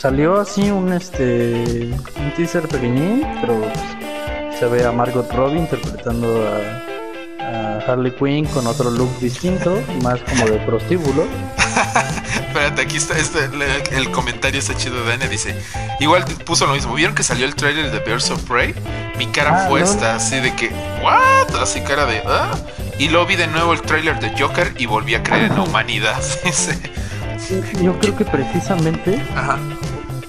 Salió 0.00 0.40
así 0.40 0.70
un 0.70 0.94
este 0.94 1.90
un 2.16 2.32
teaser 2.34 2.66
pequeñín, 2.66 3.22
pero 3.42 3.60
pues, 3.60 4.58
se 4.58 4.64
ve 4.64 4.86
a 4.86 4.92
Margot 4.92 5.30
Robbie 5.30 5.58
interpretando 5.58 6.26
a, 6.48 7.44
a, 7.44 7.78
Harley 7.86 8.10
Quinn 8.12 8.46
con 8.46 8.66
otro 8.66 8.90
look 8.90 9.10
distinto, 9.20 9.78
más 10.02 10.18
como 10.20 10.46
de 10.46 10.56
prostíbulo. 10.60 11.24
Espérate, 12.34 12.80
aquí 12.80 12.96
está 12.96 13.18
este, 13.18 13.40
el 13.94 14.10
comentario 14.10 14.58
está 14.58 14.74
chido 14.74 15.04
de 15.04 15.10
Dane, 15.10 15.28
dice, 15.28 15.54
igual 16.00 16.24
puso 16.46 16.66
lo 16.66 16.72
mismo, 16.72 16.94
¿vieron 16.94 17.14
que 17.14 17.22
salió 17.22 17.44
el 17.44 17.54
trailer 17.54 17.90
de 17.90 17.98
Birds 17.98 18.30
of 18.30 18.42
Prey? 18.44 18.74
Mi 19.18 19.26
cara 19.26 19.64
ah, 19.64 19.68
fue 19.68 19.82
esta, 19.82 20.14
así 20.14 20.40
de 20.40 20.56
que, 20.56 20.70
¿what? 21.02 21.54
Así 21.60 21.82
cara 21.82 22.06
de, 22.06 22.22
¿ah? 22.26 22.52
Y 22.98 23.10
luego 23.10 23.26
vi 23.26 23.36
de 23.36 23.48
nuevo 23.48 23.74
el 23.74 23.82
trailer 23.82 24.18
de 24.18 24.30
Joker 24.30 24.72
y 24.78 24.86
volví 24.86 25.14
a 25.14 25.22
creer 25.22 25.50
en 25.50 25.56
la 25.56 25.62
humanidad. 25.62 26.22
Yo 27.82 27.98
creo 27.98 28.16
que 28.16 28.24
precisamente 28.24 29.20
Ajá. 29.34 29.58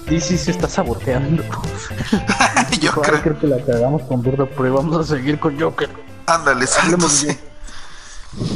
DC 0.06 0.38
se 0.38 0.50
está 0.50 0.68
saboteando. 0.68 1.42
Yo 2.80 2.92
creo. 2.92 3.38
que 3.38 3.46
la 3.46 3.64
cagamos 3.64 4.02
con 4.02 4.20
of 4.20 4.50
Prey, 4.50 4.70
vamos 4.70 4.96
a 4.98 5.16
seguir 5.16 5.38
con 5.38 5.58
Joker. 5.58 5.90
Ándale, 6.26 6.66
sí. 6.66 7.36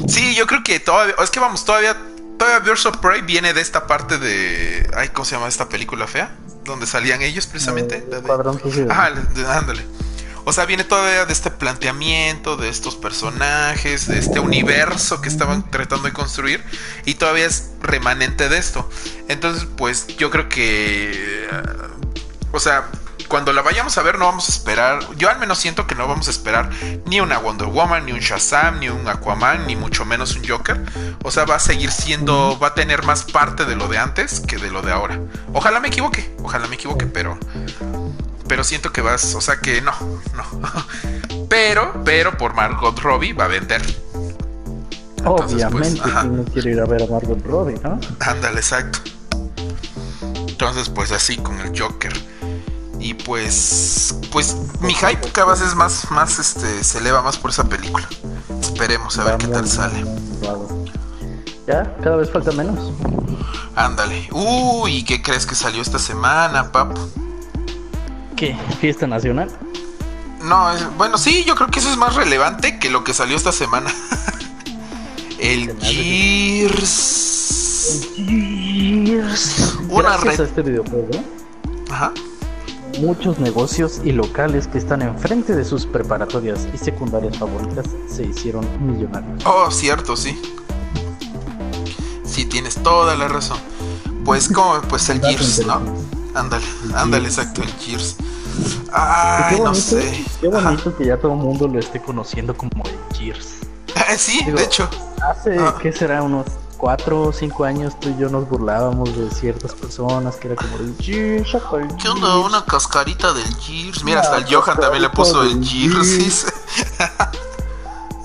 sí, 0.09 0.35
yo 0.37 0.47
creo 0.47 0.63
que 0.63 0.79
todavía, 0.79 1.17
es 1.23 1.31
que 1.31 1.41
vamos, 1.41 1.65
todavía 1.65 1.97
todavía 2.39 2.61
Birds 2.61 2.87
of 2.87 2.99
Prey 2.99 3.23
viene 3.23 3.53
de 3.53 3.61
esta 3.61 3.87
parte 3.87 4.19
de. 4.19 4.89
Ay, 4.97 5.09
¿cómo 5.09 5.25
se 5.25 5.35
llama 5.35 5.49
esta 5.49 5.69
película 5.69 6.07
fea? 6.07 6.31
Donde 6.65 6.87
salían 6.87 7.23
ellos 7.23 7.47
precisamente. 7.47 7.97
Eh, 7.97 8.21
de... 9.35 9.47
Ándale. 9.47 9.85
O 10.49 10.53
sea, 10.53 10.65
viene 10.65 10.85
todavía 10.85 11.27
de 11.27 11.33
este 11.33 11.51
planteamiento, 11.51 12.57
de 12.57 12.69
estos 12.69 12.95
personajes, 12.95 14.07
de 14.07 14.21
este 14.21 14.39
universo 14.39 15.21
que 15.21 15.29
estaban 15.29 15.69
tratando 15.73 16.07
de 16.07 16.13
construir. 16.13 16.63
Y 17.05 17.15
todavía 17.15 17.47
es 17.47 17.73
remanente 17.83 18.49
de 18.49 18.57
esto. 18.57 18.89
Entonces, 19.27 19.67
pues 19.77 20.07
yo 20.07 20.31
creo 20.31 20.49
que. 20.49 21.49
o 22.53 22.61
sea, 22.61 22.89
cuando 23.27 23.53
la 23.53 23.63
vayamos 23.63 23.99
a 23.99 24.03
ver 24.03 24.21
no 24.21 24.27
vamos 24.27 24.49
a 24.49 24.53
esperar, 24.53 25.01
yo 25.17 25.29
al 25.29 25.41
menos 25.41 25.59
siento 25.59 25.89
que 25.89 25.97
no 25.97 26.07
vamos 26.07 26.29
a 26.29 26.31
esperar 26.31 26.71
ni 27.07 27.21
una 27.21 27.39
Wonder 27.39 27.67
Woman, 27.67 28.07
ni 28.07 28.13
un 28.13 28.21
Shazam, 28.21 28.79
ni 28.79 28.89
un 28.89 29.09
Aquaman, 29.09 29.67
ni 29.67 29.75
mucho 29.75 30.05
menos 30.05 30.37
un 30.37 30.47
Joker. 30.47 30.81
O 31.25 31.33
sea, 31.33 31.45
va 31.45 31.57
a 31.57 31.61
seguir 31.61 31.91
siendo, 31.91 32.57
va 32.61 32.69
a 32.69 32.75
tener 32.75 33.05
más 33.05 33.25
parte 33.25 33.65
de 33.65 33.75
lo 33.75 33.89
de 33.89 33.99
antes 33.99 34.39
que 34.39 34.59
de 34.59 34.71
lo 34.71 34.83
de 34.83 34.93
ahora. 34.93 35.19
Ojalá 35.53 35.81
me 35.81 35.89
equivoque, 35.89 36.33
ojalá 36.41 36.69
me 36.69 36.77
equivoque, 36.77 37.07
pero 37.07 37.37
pero 38.49 38.65
siento 38.65 38.93
que 38.93 39.01
vas, 39.01 39.35
o 39.35 39.41
sea 39.41 39.61
que 39.61 39.81
no, 39.81 39.93
no. 40.35 40.45
pero, 41.49 42.03
pero 42.05 42.37
por 42.37 42.55
Margot 42.55 42.99
Robbie 42.99 43.33
va 43.33 43.45
a 43.45 43.49
vender. 43.49 43.83
Pues, 45.25 45.53
Obviamente, 45.53 46.01
no 46.25 46.45
quiere 46.45 46.73
ir 46.73 46.81
a 46.81 46.87
ver 46.87 47.03
a 47.03 47.07
Margot 47.07 47.45
Robbie, 47.45 47.81
¿no? 47.83 47.99
Ándale, 48.21 48.59
exacto. 48.59 49.01
Entonces, 50.47 50.89
pues 50.89 51.11
así 51.11 51.37
con 51.37 51.59
el 51.61 51.79
Joker. 51.79 52.13
Y 53.01 53.15
pues, 53.15 54.15
pues 54.33 54.57
mi 54.81 54.95
hype 54.95 55.31
cada 55.33 55.53
vez 55.53 55.61
es 55.61 55.75
más, 55.75 56.11
más, 56.11 56.39
este, 56.39 56.83
se 56.83 56.99
eleva 56.99 57.23
más 57.23 57.37
por 57.37 57.51
esa 57.51 57.65
película. 57.65 58.09
Esperemos 58.61 59.19
a 59.19 59.25
ver 59.25 59.37
qué 59.37 59.49
tal 59.49 59.69
sale. 59.69 60.05
Ya, 61.67 61.95
cada 62.03 62.17
vez 62.17 62.31
falta 62.31 62.53
menos. 62.53 62.93
Ándale. 63.75 64.29
Uy, 64.33 65.05
¿qué 65.05 65.21
crees 65.21 65.45
que 65.45 65.55
salió 65.55 65.83
esta 65.83 65.99
semana, 65.99 66.73
pap? 66.73 66.97
¿Qué? 68.37 68.57
¿Fiesta 68.81 69.07
nacional? 69.07 69.51
No, 70.43 70.69
bueno, 70.97 71.19
sí, 71.19 71.45
yo 71.45 71.55
creo 71.55 71.69
que 71.69 71.81
eso 71.81 71.91
es 71.91 71.97
más 71.97 72.15
relevante 72.15 72.79
que 72.79 72.91
lo 72.91 73.03
que 73.03 73.15
salió 73.15 73.37
esta 73.37 73.53
semana. 73.53 73.91
el 75.39 75.77
Gears. 75.81 77.17
El 78.19 79.07
Gears. 79.17 79.79
Una 79.89 80.17
red. 80.19 80.39
este 80.41 80.63
videojuego. 80.63 81.11
Ajá 81.91 82.13
muchos 82.99 83.39
negocios 83.39 84.01
y 84.05 84.13
locales 84.13 84.67
que 84.67 84.79
están 84.79 85.03
enfrente 85.03 85.55
de 85.55 85.65
sus 85.65 85.87
preparatorias 85.87 86.67
y 86.73 86.79
secundarias 86.79 87.39
favoritas 87.39 87.87
se 88.09 88.25
hicieron 88.25 88.67
millonarios. 88.87 89.43
Oh, 89.45 89.71
cierto, 89.71 90.17
sí. 90.17 90.41
Sí, 92.25 92.45
tienes 92.47 92.77
toda 92.83 93.17
la 93.17 93.29
razón. 93.29 93.59
Pues 94.25 94.49
como, 94.49 94.81
pues 94.83 95.09
el 95.09 95.21
Gears, 95.21 95.67
¿no? 95.67 95.81
Ándale, 96.37 96.67
ándale, 96.95 97.29
exacto, 97.29 97.63
el 97.63 97.73
Gears. 97.79 98.17
Ay, 98.93 99.59
no 99.59 99.75
sé. 99.75 100.25
Qué 100.39 100.49
bonito 100.49 100.95
que 100.95 101.07
ya 101.07 101.17
todo 101.17 101.33
el 101.33 101.39
mundo 101.39 101.67
lo 101.67 101.79
esté 101.79 102.01
conociendo 102.01 102.55
como 102.55 102.71
el 102.85 103.17
Gears. 103.17 103.61
sí, 104.19 104.45
de 104.45 104.63
hecho. 104.63 104.89
Hace, 105.23 105.59
ah. 105.59 105.75
¿qué 105.81 105.93
será? 105.93 106.23
Unos 106.23 106.47
cuatro 106.77 107.23
o 107.23 107.33
cinco 107.33 107.65
años 107.65 107.99
tú 107.99 108.11
y 108.11 108.21
yo 108.21 108.29
nos 108.29 108.47
burlábamos 108.51 109.17
de 109.17 109.31
ciertas 109.31 109.73
personas 109.73 110.37
que 110.37 110.49
era 110.49 110.57
como 110.57 110.77
el 110.77 110.95
Gears. 111.01 111.57
¿Qué 112.01 112.09
onda? 112.09 112.39
Una 112.39 112.63
cascarita 112.67 113.33
del 113.33 113.57
Gears. 113.57 114.05
Mira, 114.05 114.21
hasta 114.21 114.37
el 114.37 114.45
Johan 114.45 114.79
también 114.79 115.03
le 115.05 115.09
puso 115.09 115.43
el 115.43 115.65
Gears. 115.65 116.53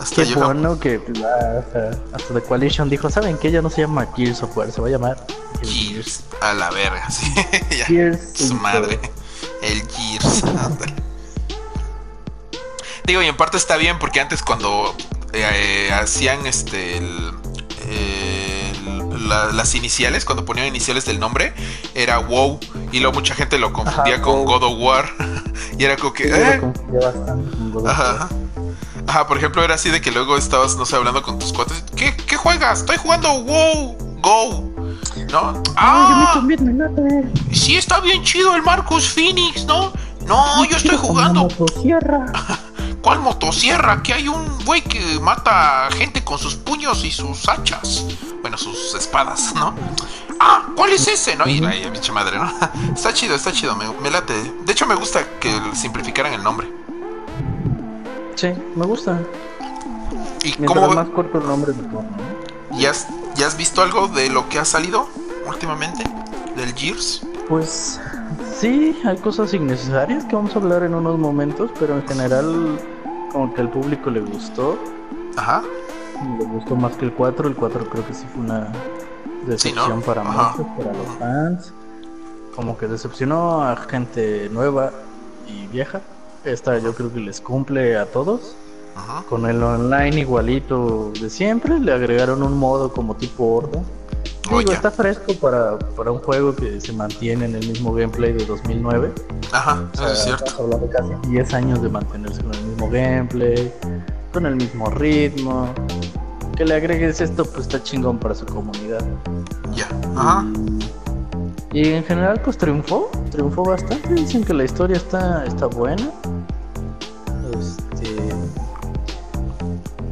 hasta 0.02 0.26
Qué 0.26 0.34
bueno 0.34 0.80
que 0.80 0.96
hasta, 0.96 1.92
hasta, 2.14 2.34
The 2.34 2.42
Coalition 2.42 2.90
dijo, 2.90 3.10
¿saben 3.10 3.38
qué? 3.38 3.52
Ya 3.52 3.62
no 3.62 3.70
se 3.70 3.82
llama 3.82 4.08
Gears 4.16 4.42
of 4.42 4.58
War, 4.58 4.72
se 4.72 4.82
va 4.82 4.88
a 4.88 4.92
llamar 4.92 5.28
Gears. 5.64 6.24
A 6.42 6.54
la 6.54 6.72
verga, 6.72 7.08
sí. 7.12 7.32
Gears. 7.88 8.20
Su 8.34 8.56
madre. 8.56 9.00
El 9.62 9.88
Gears. 9.88 10.44
Digo, 13.06 13.22
y 13.22 13.28
en 13.28 13.38
parte 13.38 13.58
está 13.58 13.78
bien 13.78 14.00
porque 14.00 14.20
antes 14.20 14.42
cuando 14.42 14.96
eh, 15.34 15.46
eh, 15.54 15.94
hacían 15.94 16.48
este 16.48 16.98
el, 16.98 17.32
las 19.28 19.76
iniciales, 19.76 20.26
cuando 20.26 20.46
ponían 20.46 20.68
iniciales 20.68 21.06
del 21.06 21.20
nombre, 21.20 21.54
era 21.94 22.18
WoW. 22.20 22.60
Y 22.92 23.00
luego 23.00 23.14
mucha 23.14 23.36
gente 23.36 23.58
lo 23.58 23.72
confundía 23.72 24.22
con 24.22 24.46
God 24.46 24.64
of 24.64 24.74
War. 24.80 25.10
y 25.78 25.84
era 25.84 25.96
como 25.96 26.14
que. 26.14 26.30
¿eh? 26.30 26.62
Ajá, 27.86 28.30
Ajá, 29.12 29.28
por 29.28 29.38
ejemplo, 29.38 29.62
era 29.62 29.76
así 29.76 29.90
de 29.90 30.00
que 30.00 30.10
luego 30.10 30.38
estabas, 30.38 30.78
no 30.78 30.86
sé, 30.86 30.96
hablando 30.96 31.22
con 31.22 31.38
tus 31.38 31.52
cuates. 31.52 31.84
¿Qué, 31.98 32.16
qué 32.16 32.38
juegas? 32.38 32.80
Estoy 32.80 32.96
jugando 32.96 33.42
WoW, 33.42 33.98
Go. 34.22 34.74
¿No? 35.30 35.62
Ah, 35.76 36.32
yo 36.36 36.42
me 36.44 36.56
Sí, 37.54 37.76
está 37.76 38.00
bien 38.00 38.24
chido 38.24 38.56
el 38.56 38.64
Marcus 38.64 39.10
Phoenix, 39.10 39.66
¿no? 39.66 39.92
No, 40.26 40.64
yo 40.64 40.78
estoy 40.78 40.96
jugando. 40.96 41.42
Motosierra. 41.42 42.26
¿Cuál 43.02 43.20
motosierra? 43.20 44.02
Que 44.02 44.14
hay 44.14 44.30
un 44.30 44.48
güey 44.64 44.82
que 44.82 45.20
mata 45.20 45.90
gente 45.92 46.24
con 46.24 46.40
sus 46.40 46.56
puños 46.56 47.04
y 47.04 47.12
sus 47.12 47.50
hachas. 47.50 48.06
Bueno, 48.40 48.58
sus 48.58 48.96
espadas, 48.96 49.54
¿no? 49.56 49.76
Ah, 50.40 50.68
¿cuál 50.74 50.94
es 50.94 51.06
ese? 51.10 51.36
¿No? 51.36 51.46
Y 51.48 51.60
la 51.60 51.72
pinche 51.92 52.14
madre, 52.14 52.38
¿no? 52.38 52.50
Está 52.96 53.14
chido, 53.14 53.36
está 53.36 53.52
chido, 53.52 53.76
me, 53.76 53.92
me, 54.02 54.10
late. 54.10 54.54
De 54.64 54.72
hecho, 54.72 54.86
me 54.86 54.96
gusta 54.96 55.38
que 55.42 55.52
simplificaran 55.74 56.34
el 56.34 56.42
nombre. 56.42 56.81
Sí, 58.36 58.54
me 58.76 58.86
gusta. 58.86 59.20
¿Y 60.44 60.54
cómo 60.66 60.90
más 60.90 61.08
corto 61.10 61.38
el 61.38 61.46
nombre 61.46 61.74
mejor, 61.74 62.04
¿Ya 62.78 62.92
has, 62.92 63.08
¿Ya 63.36 63.48
has 63.48 63.58
visto 63.58 63.82
algo 63.82 64.08
de 64.08 64.30
lo 64.30 64.50
que 64.50 64.60
ha 64.60 64.66
salido 64.66 65.08
últimamente? 65.48 66.04
¿Del 66.56 66.74
Gears? 66.74 67.26
Pues 67.48 68.00
sí, 68.58 69.00
hay 69.06 69.18
cosas 69.18 69.54
innecesarias 69.54 70.26
que 70.26 70.36
vamos 70.36 70.56
a 70.56 70.60
hablar 70.60 70.84
en 70.84 70.96
unos 70.96 71.20
momentos, 71.20 71.70
pero 71.80 71.96
en 71.96 72.08
general 72.08 72.80
como 73.32 73.54
que 73.54 73.62
al 73.62 73.70
público 73.70 74.10
le 74.10 74.22
gustó. 74.22 74.78
Ajá. 75.38 75.64
Le 76.40 76.46
gustó 76.46 76.76
más 76.76 76.96
que 76.98 77.06
el 77.06 77.14
4, 77.14 77.48
el 77.48 77.56
4 77.56 77.90
creo 77.90 78.08
que 78.08 78.14
sí 78.14 78.26
fue 78.34 78.44
una 78.44 78.72
decepción 79.46 80.02
para 80.02 80.24
muchos, 80.24 80.66
para 80.78 80.94
los 80.94 81.08
fans. 81.20 81.74
Como 82.56 82.78
que 82.78 82.88
decepcionó 82.88 83.64
a 83.64 83.76
gente 83.76 84.50
nueva 84.52 84.92
y 85.48 85.68
vieja. 85.68 86.02
Esta 86.44 86.80
yo 86.80 86.94
creo 86.94 87.14
que 87.14 87.20
les 87.20 87.40
cumple 87.40 87.98
a 87.98 88.06
todos. 88.06 88.56
Con 89.30 89.46
el 89.46 89.62
online 89.64 90.20
igualito 90.20 91.12
de 91.20 91.30
siempre, 91.30 91.80
le 91.80 91.94
agregaron 91.94 92.44
un 92.44 92.58
modo 92.58 92.92
como 92.92 93.16
tipo 93.16 93.46
horda. 93.56 93.82
está 94.72 94.92
fresco 94.92 95.34
para, 95.36 95.80
para, 95.80 96.12
un 96.12 96.20
juego 96.20 96.56
que 96.56 96.82
se 96.82 96.92
mantiene 96.92 97.46
en 97.46 97.56
el 97.56 97.68
mismo 97.68 97.94
gameplay 97.94 98.34
de 98.34 98.46
2009. 98.46 99.12
Ajá, 99.52 99.84
es 100.12 100.24
cierto. 100.24 100.52
Hablando 100.60 100.88
de 100.88 100.94
casi 100.94 101.30
10 101.30 101.54
años 101.54 101.82
de 101.82 101.90
mantenerse 101.90 102.42
con 102.42 102.54
el 102.54 102.64
mismo 102.64 102.90
gameplay, 102.90 103.74
con 104.34 104.46
el 104.46 104.56
mismo 104.56 104.90
ritmo. 104.90 105.70
Que 106.58 106.66
le 106.66 106.76
agregues 106.76 107.22
esto, 107.22 107.46
pues 107.46 107.68
está 107.68 107.82
chingón 107.82 108.20
para 108.20 108.36
su 108.36 108.46
comunidad. 108.46 109.04
Ya, 109.74 109.88
ajá. 110.16 110.46
Y 110.80 110.81
en 111.74 112.04
general, 112.04 112.42
pues 112.44 112.58
triunfó, 112.58 113.10
triunfó 113.32 113.64
bastante. 113.64 114.14
Dicen 114.14 114.44
que 114.44 114.54
la 114.54 114.66
historia 114.66 114.98
está, 114.98 115.46
está 115.46 115.68
buena. 115.68 116.12
Este, 117.58 118.34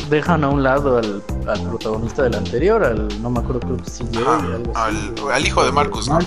dejan 0.10 0.44
a 0.44 0.50
un 0.50 0.64
lado 0.64 0.98
al, 0.98 1.22
protagonista 1.70 2.24
del 2.24 2.36
anterior, 2.36 2.84
al 2.84 3.22
no 3.22 3.30
me 3.30 3.40
acuerdo, 3.40 3.60
creo 3.60 3.78
que 3.78 3.90
sí, 3.90 4.08
al, 4.76 5.46
hijo 5.46 5.66
de 5.66 5.72
Marcus, 5.72 6.08
¿no? 6.08 6.20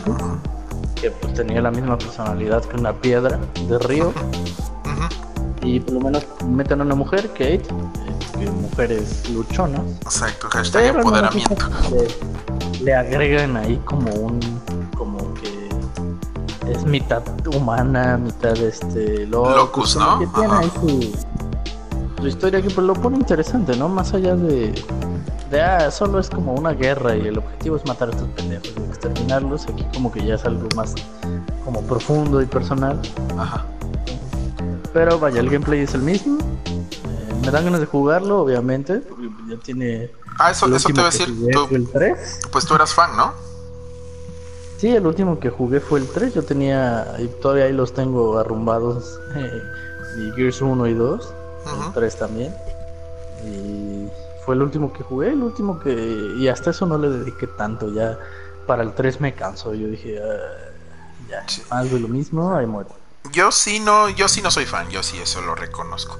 que 1.00 1.10
pues 1.10 1.34
tenía 1.34 1.60
la 1.60 1.70
misma 1.70 1.98
personalidad 1.98 2.64
que 2.64 2.76
una 2.76 2.92
piedra 2.92 3.38
de 3.68 3.78
río. 3.78 4.12
Y 5.64 5.78
por 5.78 5.94
lo 5.94 6.00
menos 6.00 6.26
meten 6.48 6.80
a 6.80 6.82
una 6.82 6.96
mujer, 6.96 7.28
Kate, 7.28 7.62
que 8.36 8.50
mujeres 8.50 9.30
luchonas. 9.30 9.82
Exacto, 10.00 10.48
hashtag 10.50 10.96
empoderamiento. 10.96 11.54
le 12.82 12.92
agregan 12.92 13.56
ahí 13.56 13.80
como 13.84 14.10
un 14.12 14.40
es 16.72 16.84
mitad 16.84 17.22
humana, 17.46 18.18
mitad 18.18 18.56
este 18.56 19.26
locus, 19.26 19.96
¿no? 19.96 20.18
Que 20.18 20.26
tiene 20.26 20.52
ahí 20.52 20.72
su, 20.80 22.26
historia 22.26 22.62
que 22.62 22.70
pues 22.70 22.86
lo 22.86 22.94
pone 22.94 23.16
interesante, 23.16 23.76
¿no? 23.76 23.88
Más 23.88 24.14
allá 24.14 24.36
de, 24.36 24.72
de 25.50 25.60
ah, 25.60 25.90
solo 25.90 26.18
es 26.18 26.30
como 26.30 26.54
una 26.54 26.72
guerra 26.72 27.16
y 27.16 27.26
el 27.26 27.38
objetivo 27.38 27.76
es 27.76 27.84
matar 27.86 28.08
a 28.08 28.12
estos 28.12 28.28
pendejos 28.28 28.72
exterminarlos, 28.88 29.66
aquí 29.66 29.84
como 29.92 30.12
que 30.12 30.24
ya 30.24 30.36
es 30.36 30.44
algo 30.44 30.68
más 30.76 30.94
como 31.64 31.82
profundo 31.82 32.40
y 32.40 32.46
personal. 32.46 33.00
Ajá. 33.36 33.64
Pero 34.92 35.18
vaya, 35.18 35.40
el 35.40 35.50
gameplay 35.50 35.80
es 35.80 35.94
el 35.94 36.02
mismo. 36.02 36.38
Eh, 36.66 37.34
me 37.44 37.50
dan 37.50 37.64
ganas 37.64 37.80
de 37.80 37.86
jugarlo, 37.86 38.40
obviamente, 38.40 38.98
porque 38.98 39.28
ya 39.48 39.56
tiene 39.56 40.10
Ah, 40.38 40.50
eso, 40.50 40.66
eso 40.74 40.88
te 40.88 40.94
voy 40.94 41.02
a 41.02 41.04
decir. 41.06 41.28
pues 42.50 42.66
tú 42.66 42.74
eras 42.74 42.94
fan, 42.94 43.16
¿no? 43.16 43.32
Sí, 44.82 44.88
el 44.88 45.06
último 45.06 45.38
que 45.38 45.48
jugué 45.48 45.78
fue 45.78 46.00
el 46.00 46.08
3. 46.08 46.34
Yo 46.34 46.42
tenía, 46.42 47.14
y 47.20 47.28
todavía 47.28 47.66
ahí 47.66 47.72
los 47.72 47.94
tengo 47.94 48.36
arrumbados. 48.36 49.20
y 50.18 50.32
Gears 50.32 50.60
1 50.60 50.88
y 50.88 50.94
2. 50.94 51.34
El 51.86 51.92
3 51.92 52.16
también. 52.16 52.52
Y 53.46 54.08
fue 54.44 54.56
el 54.56 54.62
último 54.62 54.92
que 54.92 55.04
jugué, 55.04 55.34
el 55.34 55.42
último 55.44 55.78
que. 55.78 56.34
Y 56.36 56.48
hasta 56.48 56.70
eso 56.70 56.84
no 56.84 56.98
le 56.98 57.10
dediqué 57.10 57.46
tanto. 57.46 57.94
Ya 57.94 58.18
para 58.66 58.82
el 58.82 58.92
3 58.92 59.20
me 59.20 59.36
canso. 59.36 59.72
Yo 59.72 59.86
dije, 59.86 60.20
ah, 60.20 61.28
ya, 61.30 61.46
más 61.70 61.88
de 61.88 62.00
lo 62.00 62.08
mismo, 62.08 62.52
ahí 62.52 62.66
muero. 62.66 62.90
Yo 63.30 63.52
sí 63.52 63.78
no, 63.78 64.08
yo 64.08 64.26
sí 64.26 64.42
no 64.42 64.50
soy 64.50 64.66
fan, 64.66 64.90
yo 64.90 65.04
sí 65.04 65.16
eso 65.16 65.42
lo 65.42 65.54
reconozco. 65.54 66.18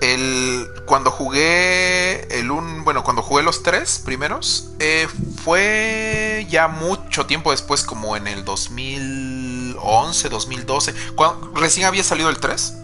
El, 0.00 0.68
cuando 0.84 1.10
jugué 1.10 2.38
el 2.38 2.50
un, 2.50 2.84
bueno, 2.84 3.02
cuando 3.02 3.22
jugué 3.22 3.42
los 3.42 3.62
tres 3.62 4.00
primeros, 4.04 4.68
eh, 4.78 5.08
fue 5.42 6.46
ya 6.50 6.68
mucho 6.68 7.26
tiempo 7.26 7.50
después, 7.50 7.82
como 7.82 8.16
en 8.16 8.26
el 8.26 8.44
2011, 8.44 10.28
2012, 10.28 10.94
cuando 11.14 11.52
recién 11.54 11.86
había 11.86 12.04
salido 12.04 12.28
el 12.28 12.38
3. 12.38 12.74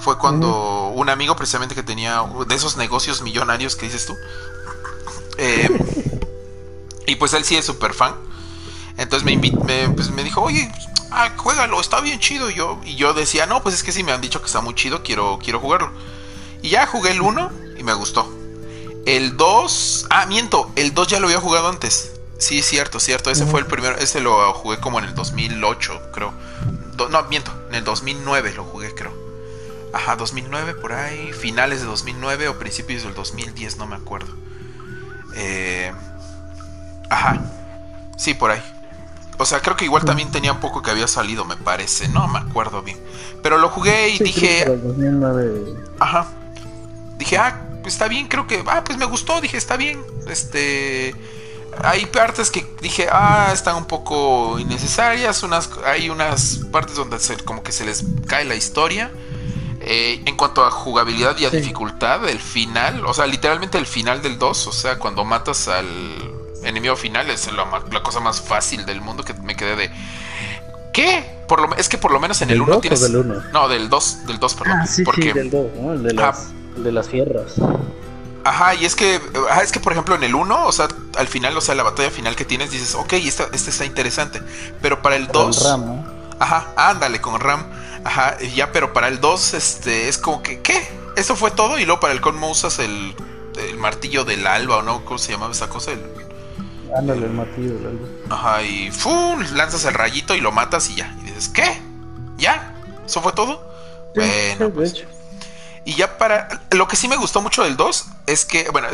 Fue 0.00 0.16
cuando 0.16 0.92
un 0.94 1.10
amigo 1.10 1.34
precisamente 1.34 1.74
que 1.74 1.82
tenía 1.82 2.22
de 2.46 2.54
esos 2.54 2.76
negocios 2.76 3.20
millonarios 3.20 3.74
que 3.74 3.86
dices 3.86 4.06
tú. 4.06 4.14
Eh, 5.38 5.68
y 7.06 7.16
pues 7.16 7.32
él 7.32 7.44
sí 7.44 7.56
es 7.56 7.64
súper 7.64 7.94
fan. 7.94 8.14
Entonces 8.96 9.24
me, 9.24 9.36
me, 9.36 9.88
pues 9.90 10.10
me 10.10 10.22
dijo, 10.22 10.42
oye, 10.42 10.70
ah, 11.10 11.30
juégalo, 11.36 11.80
está 11.80 12.00
bien 12.00 12.20
chido. 12.20 12.50
Y 12.50 12.54
yo, 12.54 12.80
y 12.84 12.96
yo 12.96 13.14
decía, 13.14 13.46
no, 13.46 13.62
pues 13.62 13.74
es 13.74 13.82
que 13.82 13.92
sí 13.92 14.02
me 14.02 14.12
han 14.12 14.20
dicho 14.20 14.40
que 14.40 14.46
está 14.46 14.60
muy 14.60 14.74
chido, 14.74 15.02
quiero, 15.02 15.38
quiero 15.42 15.60
jugarlo. 15.60 15.90
Y 16.62 16.70
ya 16.70 16.86
jugué 16.86 17.12
el 17.12 17.20
1 17.20 17.50
y 17.78 17.82
me 17.84 17.92
gustó. 17.94 18.32
El 19.06 19.36
2, 19.36 20.06
ah, 20.10 20.26
miento, 20.26 20.70
el 20.76 20.92
2 20.92 21.08
ya 21.08 21.20
lo 21.20 21.28
había 21.28 21.40
jugado 21.40 21.68
antes. 21.68 22.12
Sí, 22.38 22.62
cierto, 22.62 23.00
cierto. 23.00 23.30
Ese 23.30 23.46
fue 23.46 23.60
el 23.60 23.66
primero, 23.66 23.96
ese 23.96 24.20
lo 24.20 24.52
jugué 24.52 24.78
como 24.78 24.98
en 24.98 25.06
el 25.06 25.14
2008, 25.14 26.10
creo. 26.12 26.32
no, 27.10 27.22
miento, 27.24 27.52
en 27.68 27.76
el 27.76 27.84
2009 27.84 28.52
lo 28.54 28.64
jugué, 28.64 28.94
creo. 28.94 29.12
Ajá, 29.92 30.16
2009 30.16 30.74
por 30.74 30.92
ahí, 30.92 31.32
finales 31.32 31.80
de 31.80 31.86
2009 31.86 32.48
o 32.48 32.58
principios 32.58 33.02
del 33.04 33.14
2010, 33.14 33.78
no 33.78 33.86
me 33.86 33.96
acuerdo. 33.96 34.28
Eh, 35.34 35.92
ajá, 37.08 37.40
sí, 38.16 38.34
por 38.34 38.50
ahí. 38.50 38.62
O 39.38 39.46
sea, 39.46 39.60
creo 39.60 39.76
que 39.76 39.84
igual 39.84 40.04
también 40.04 40.30
tenía 40.30 40.52
un 40.52 40.60
poco 40.60 40.82
que 40.82 40.90
había 40.90 41.08
salido, 41.08 41.44
me 41.44 41.56
parece. 41.56 42.08
No 42.08 42.26
me 42.28 42.40
acuerdo 42.40 42.82
bien. 42.82 42.98
Pero 43.42 43.56
lo 43.56 43.68
jugué 43.68 44.10
y 44.10 44.18
dije. 44.18 44.64
Ajá 46.00 46.28
dije, 47.18 47.36
ah, 47.36 47.68
pues 47.82 47.94
está 47.94 48.08
bien, 48.08 48.28
creo 48.28 48.46
que, 48.46 48.62
ah, 48.66 48.82
pues 48.84 48.98
me 48.98 49.04
gustó, 49.04 49.40
dije, 49.40 49.56
está 49.56 49.76
bien. 49.76 50.02
Este, 50.28 51.14
hay 51.82 52.06
partes 52.06 52.50
que 52.50 52.66
dije, 52.80 53.08
ah, 53.10 53.50
están 53.52 53.76
un 53.76 53.84
poco 53.86 54.58
innecesarias, 54.58 55.42
unas, 55.42 55.70
hay 55.84 56.08
unas 56.10 56.60
partes 56.70 56.96
donde 56.96 57.18
se, 57.18 57.36
como 57.38 57.62
que 57.62 57.72
se 57.72 57.84
les 57.84 58.04
cae 58.26 58.44
la 58.44 58.54
historia. 58.54 59.10
Eh, 59.80 60.22
en 60.26 60.36
cuanto 60.36 60.64
a 60.64 60.70
jugabilidad 60.72 61.38
y 61.38 61.44
a 61.44 61.50
dificultad, 61.50 62.28
el 62.28 62.40
final, 62.40 63.06
o 63.06 63.14
sea, 63.14 63.26
literalmente 63.26 63.78
el 63.78 63.86
final 63.86 64.22
del 64.22 64.36
2, 64.36 64.66
o 64.66 64.72
sea, 64.72 64.98
cuando 64.98 65.24
matas 65.24 65.68
al 65.68 65.86
enemigo 66.64 66.96
final 66.96 67.30
es 67.30 67.48
la, 67.52 68.02
cosa 68.02 68.18
más 68.18 68.40
fácil 68.40 68.84
del 68.86 69.00
mundo 69.00 69.24
que 69.24 69.34
me 69.34 69.56
quedé 69.56 69.76
de... 69.76 69.90
¿Qué? 70.92 71.24
Por 71.46 71.60
lo, 71.60 71.76
es 71.76 71.88
que 71.88 71.96
por 71.96 72.10
lo 72.10 72.18
menos 72.18 72.42
en 72.42 72.50
el 72.50 72.60
1 72.60 72.80
tienes... 72.80 73.00
Del 73.00 73.16
uno? 73.16 73.40
No, 73.52 73.68
del 73.68 73.88
2, 73.88 74.26
del 74.26 74.40
2, 74.40 74.54
perdón. 74.56 74.78
Ah, 74.82 74.86
sí, 74.86 75.04
porque... 75.04 75.32
del 75.32 75.48
2, 75.48 75.66
¿no? 75.80 75.92
El 75.92 76.02
de 76.02 76.12
las 76.14 76.48
de 76.76 76.92
las 76.92 77.08
fierras. 77.08 77.54
Ajá, 78.44 78.74
y 78.74 78.84
es 78.84 78.94
que, 78.94 79.20
es 79.62 79.72
que 79.72 79.80
por 79.80 79.92
ejemplo 79.92 80.14
en 80.14 80.24
el 80.24 80.34
1, 80.34 80.66
o 80.66 80.72
sea, 80.72 80.88
al 81.16 81.28
final, 81.28 81.56
o 81.56 81.60
sea, 81.60 81.74
la 81.74 81.82
batalla 81.82 82.10
final 82.10 82.34
que 82.36 82.44
tienes, 82.44 82.70
dices, 82.70 82.94
ok, 82.94 83.12
esta, 83.14 83.48
este 83.52 83.70
está 83.70 83.84
interesante. 83.84 84.40
Pero 84.80 85.02
para 85.02 85.16
el 85.16 85.26
2. 85.28 85.64
Ram, 85.64 86.04
Ajá, 86.38 86.72
ándale, 86.76 87.20
con 87.20 87.40
Ram. 87.40 87.66
Ajá, 88.04 88.38
ya, 88.54 88.72
pero 88.72 88.92
para 88.92 89.08
el 89.08 89.20
2, 89.20 89.54
este, 89.54 90.08
es 90.08 90.18
como 90.18 90.42
que, 90.42 90.60
¿qué? 90.60 90.88
Eso 91.16 91.36
fue 91.36 91.50
todo, 91.50 91.78
y 91.78 91.84
luego 91.84 92.00
para 92.00 92.12
el 92.12 92.20
Conmo 92.20 92.50
usas 92.50 92.78
el, 92.78 93.14
el 93.58 93.76
martillo 93.76 94.24
del 94.24 94.46
alba, 94.46 94.78
¿o 94.78 94.82
no? 94.82 95.04
¿Cómo 95.04 95.18
se 95.18 95.32
llamaba 95.32 95.52
esa 95.52 95.68
cosa? 95.68 95.92
El, 95.92 96.00
ándale, 96.96 97.26
el 97.26 97.32
martillo 97.32 97.74
del 97.74 97.86
alba. 97.86 98.06
Ajá, 98.30 98.62
y 98.62 98.90
¡fum! 98.90 99.42
lanzas 99.54 99.84
el 99.84 99.94
rayito 99.94 100.36
y 100.36 100.40
lo 100.40 100.52
matas 100.52 100.88
y 100.90 100.94
ya. 100.94 101.14
Y 101.22 101.26
dices, 101.26 101.48
¿qué? 101.48 101.82
¿Ya? 102.38 102.74
¿Eso 103.04 103.20
fue 103.20 103.32
todo? 103.32 103.66
bueno, 104.14 104.70
pues, 104.70 105.04
y 105.88 105.94
ya 105.94 106.18
para. 106.18 106.60
Lo 106.72 106.86
que 106.86 106.96
sí 106.96 107.08
me 107.08 107.16
gustó 107.16 107.40
mucho 107.40 107.64
del 107.64 107.78
2 107.78 108.04
es 108.26 108.44
que, 108.44 108.68
bueno, 108.68 108.88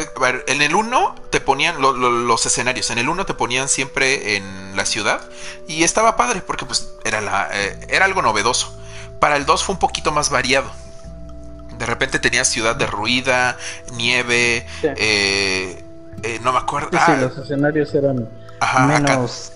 en 0.46 0.62
el 0.62 0.76
1 0.76 1.16
te 1.28 1.40
ponían 1.40 1.80
los 1.80 2.46
escenarios. 2.46 2.88
En 2.90 2.98
el 2.98 3.08
1 3.08 3.26
te 3.26 3.34
ponían 3.34 3.68
siempre 3.68 4.36
en 4.36 4.76
la 4.76 4.86
ciudad. 4.86 5.20
Y 5.66 5.82
estaba 5.82 6.16
padre 6.16 6.40
porque, 6.40 6.66
pues, 6.66 6.90
era, 7.02 7.20
la, 7.20 7.48
eh, 7.52 7.84
era 7.88 8.04
algo 8.04 8.22
novedoso. 8.22 8.78
Para 9.18 9.34
el 9.36 9.44
2 9.44 9.64
fue 9.64 9.72
un 9.72 9.80
poquito 9.80 10.12
más 10.12 10.30
variado. 10.30 10.70
De 11.78 11.84
repente 11.84 12.20
tenías 12.20 12.46
ciudad 12.46 12.76
derruida, 12.76 13.56
nieve, 13.94 14.64
Sí. 14.80 14.86
eh, 14.96 15.84
eh, 16.22 16.38
no 16.44 16.52
me 16.52 16.60
acuerdo. 16.60 16.90
Sí, 16.92 16.98
ah, 17.00 17.06
sí, 17.06 17.20
los 17.22 17.38
escenarios 17.38 17.92
eran 17.92 18.28
Ajá, 18.60 18.86
menos 18.86 19.50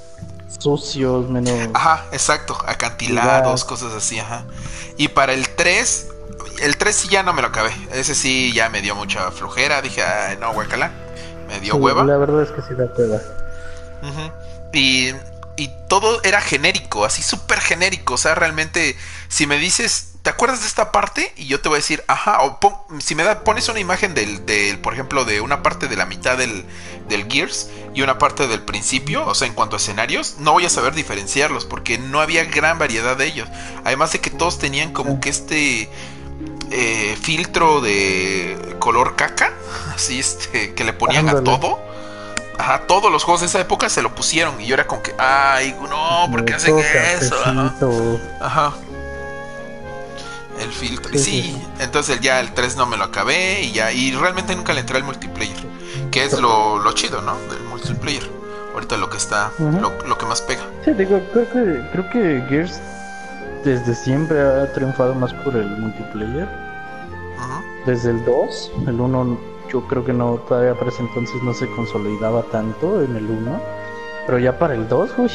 sucios, 0.58 1.30
menos... 1.30 1.54
Ajá, 1.72 2.04
exacto, 2.10 2.58
acantilados, 2.66 3.60
Ciudad. 3.60 3.68
cosas 3.68 3.92
así, 3.94 4.18
ajá. 4.18 4.44
Y 4.96 5.06
para 5.06 5.34
el 5.34 5.48
3, 5.50 6.08
el 6.60 6.76
3 6.76 6.94
sí 6.94 7.08
ya 7.08 7.22
no 7.22 7.32
me 7.32 7.42
lo 7.42 7.48
acabé. 7.48 7.72
Ese 7.92 8.14
sí 8.14 8.52
ya 8.52 8.68
me 8.68 8.80
dio 8.82 8.94
mucha 8.94 9.30
flojera. 9.30 9.82
Dije, 9.82 10.02
Ay, 10.02 10.36
no, 10.40 10.52
guacala. 10.52 10.90
Me 11.48 11.60
dio 11.60 11.74
Sí, 11.74 11.80
hueva. 11.80 12.04
La 12.04 12.16
verdad 12.16 12.42
es 12.42 12.50
que 12.50 12.62
sí 12.62 12.74
da 12.74 12.86
hueva. 12.96 13.20
Y, 14.72 15.12
y 15.56 15.70
todo 15.88 16.22
era 16.22 16.40
genérico, 16.40 17.04
así 17.04 17.22
súper 17.22 17.60
genérico. 17.60 18.14
O 18.14 18.18
sea, 18.18 18.34
realmente, 18.34 18.96
si 19.28 19.46
me 19.46 19.58
dices, 19.58 20.10
¿te 20.22 20.30
acuerdas 20.30 20.60
de 20.60 20.66
esta 20.66 20.92
parte? 20.92 21.32
Y 21.36 21.46
yo 21.46 21.60
te 21.60 21.68
voy 21.68 21.76
a 21.76 21.80
decir, 21.80 22.04
ajá. 22.06 22.42
O 22.42 22.60
pon- 22.60 22.74
si 23.00 23.14
me 23.14 23.24
da, 23.24 23.44
pones 23.44 23.68
una 23.68 23.80
imagen 23.80 24.14
del, 24.14 24.44
del, 24.46 24.78
por 24.78 24.92
ejemplo, 24.92 25.24
de 25.24 25.40
una 25.40 25.62
parte 25.62 25.88
de 25.88 25.96
la 25.96 26.04
mitad 26.06 26.36
del, 26.36 26.64
del 27.08 27.30
Gears 27.30 27.70
y 27.94 28.02
una 28.02 28.18
parte 28.18 28.46
del 28.46 28.62
principio, 28.62 29.26
o 29.26 29.34
sea, 29.34 29.48
en 29.48 29.54
cuanto 29.54 29.76
a 29.76 29.78
escenarios, 29.78 30.36
no 30.38 30.52
voy 30.52 30.66
a 30.66 30.70
saber 30.70 30.94
diferenciarlos 30.94 31.64
porque 31.64 31.96
no 31.98 32.20
había 32.20 32.44
gran 32.44 32.78
variedad 32.78 33.16
de 33.16 33.26
ellos. 33.26 33.48
Además 33.84 34.12
de 34.12 34.20
que 34.20 34.30
todos 34.30 34.58
tenían 34.58 34.92
como 34.92 35.18
que 35.20 35.30
este 35.30 35.88
eh, 36.70 37.16
filtro 37.20 37.80
de 37.80 38.76
color 38.78 39.16
caca, 39.16 39.52
así 39.94 40.18
este, 40.18 40.74
que 40.74 40.84
le 40.84 40.92
ponían 40.92 41.28
a 41.28 41.42
todo. 41.42 41.80
Ajá, 42.58 42.82
todos 42.88 43.12
los 43.12 43.22
juegos 43.22 43.42
de 43.42 43.46
esa 43.46 43.60
época 43.60 43.88
se 43.88 44.02
lo 44.02 44.14
pusieron 44.14 44.60
y 44.60 44.66
yo 44.66 44.74
era 44.74 44.86
como 44.86 45.00
que, 45.00 45.14
ay, 45.16 45.76
no, 45.88 46.28
¿por 46.30 46.44
qué 46.44 46.54
hacen 46.54 46.76
eso? 46.78 47.36
Ajá. 48.40 48.72
El 50.60 50.72
filtro. 50.72 51.12
Sí, 51.12 51.18
Sí, 51.18 51.42
sí, 51.42 51.52
sí. 51.52 51.66
entonces 51.78 52.20
ya 52.20 52.40
el 52.40 52.52
3 52.52 52.74
no 52.76 52.86
me 52.86 52.96
lo 52.96 53.04
acabé 53.04 53.62
y 53.62 53.72
ya. 53.72 53.92
Y 53.92 54.10
realmente 54.12 54.56
nunca 54.56 54.72
le 54.72 54.80
entré 54.80 54.96
al 54.96 55.04
multiplayer. 55.04 55.56
Que 56.10 56.24
es 56.24 56.32
lo, 56.40 56.78
lo 56.80 56.92
chido, 56.92 57.22
¿no? 57.22 57.38
Del 57.48 57.62
multiplayer. 57.62 58.28
Ahorita 58.74 58.96
lo 58.96 59.08
que 59.08 59.16
está, 59.18 59.52
lo, 59.58 59.92
lo 60.06 60.18
que 60.18 60.26
más 60.26 60.40
pega. 60.42 60.62
Sí, 60.84 60.92
digo, 60.94 61.20
creo 61.32 61.48
que, 61.50 61.90
creo 61.92 62.10
que 62.10 62.44
Gears 62.48 62.80
desde 63.64 63.94
siempre 63.94 64.40
ha 64.40 64.72
triunfado 64.72 65.14
más 65.14 65.32
por 65.34 65.56
el 65.56 65.68
multiplayer. 65.78 66.48
Ujú. 67.36 67.64
Desde 67.86 68.10
el 68.10 68.24
2, 68.24 68.72
el 68.86 69.00
1 69.00 69.38
yo 69.70 69.86
creo 69.86 70.04
que 70.04 70.12
no, 70.12 70.34
todavía 70.48 70.74
para 70.74 70.90
ese 70.90 71.02
entonces 71.02 71.42
no 71.42 71.52
se 71.52 71.68
consolidaba 71.70 72.42
tanto 72.44 73.02
en 73.02 73.16
el 73.16 73.24
1. 73.30 73.60
Pero 74.26 74.38
ya 74.38 74.58
para 74.58 74.74
el 74.74 74.88
2, 74.88 75.10
uy, 75.18 75.30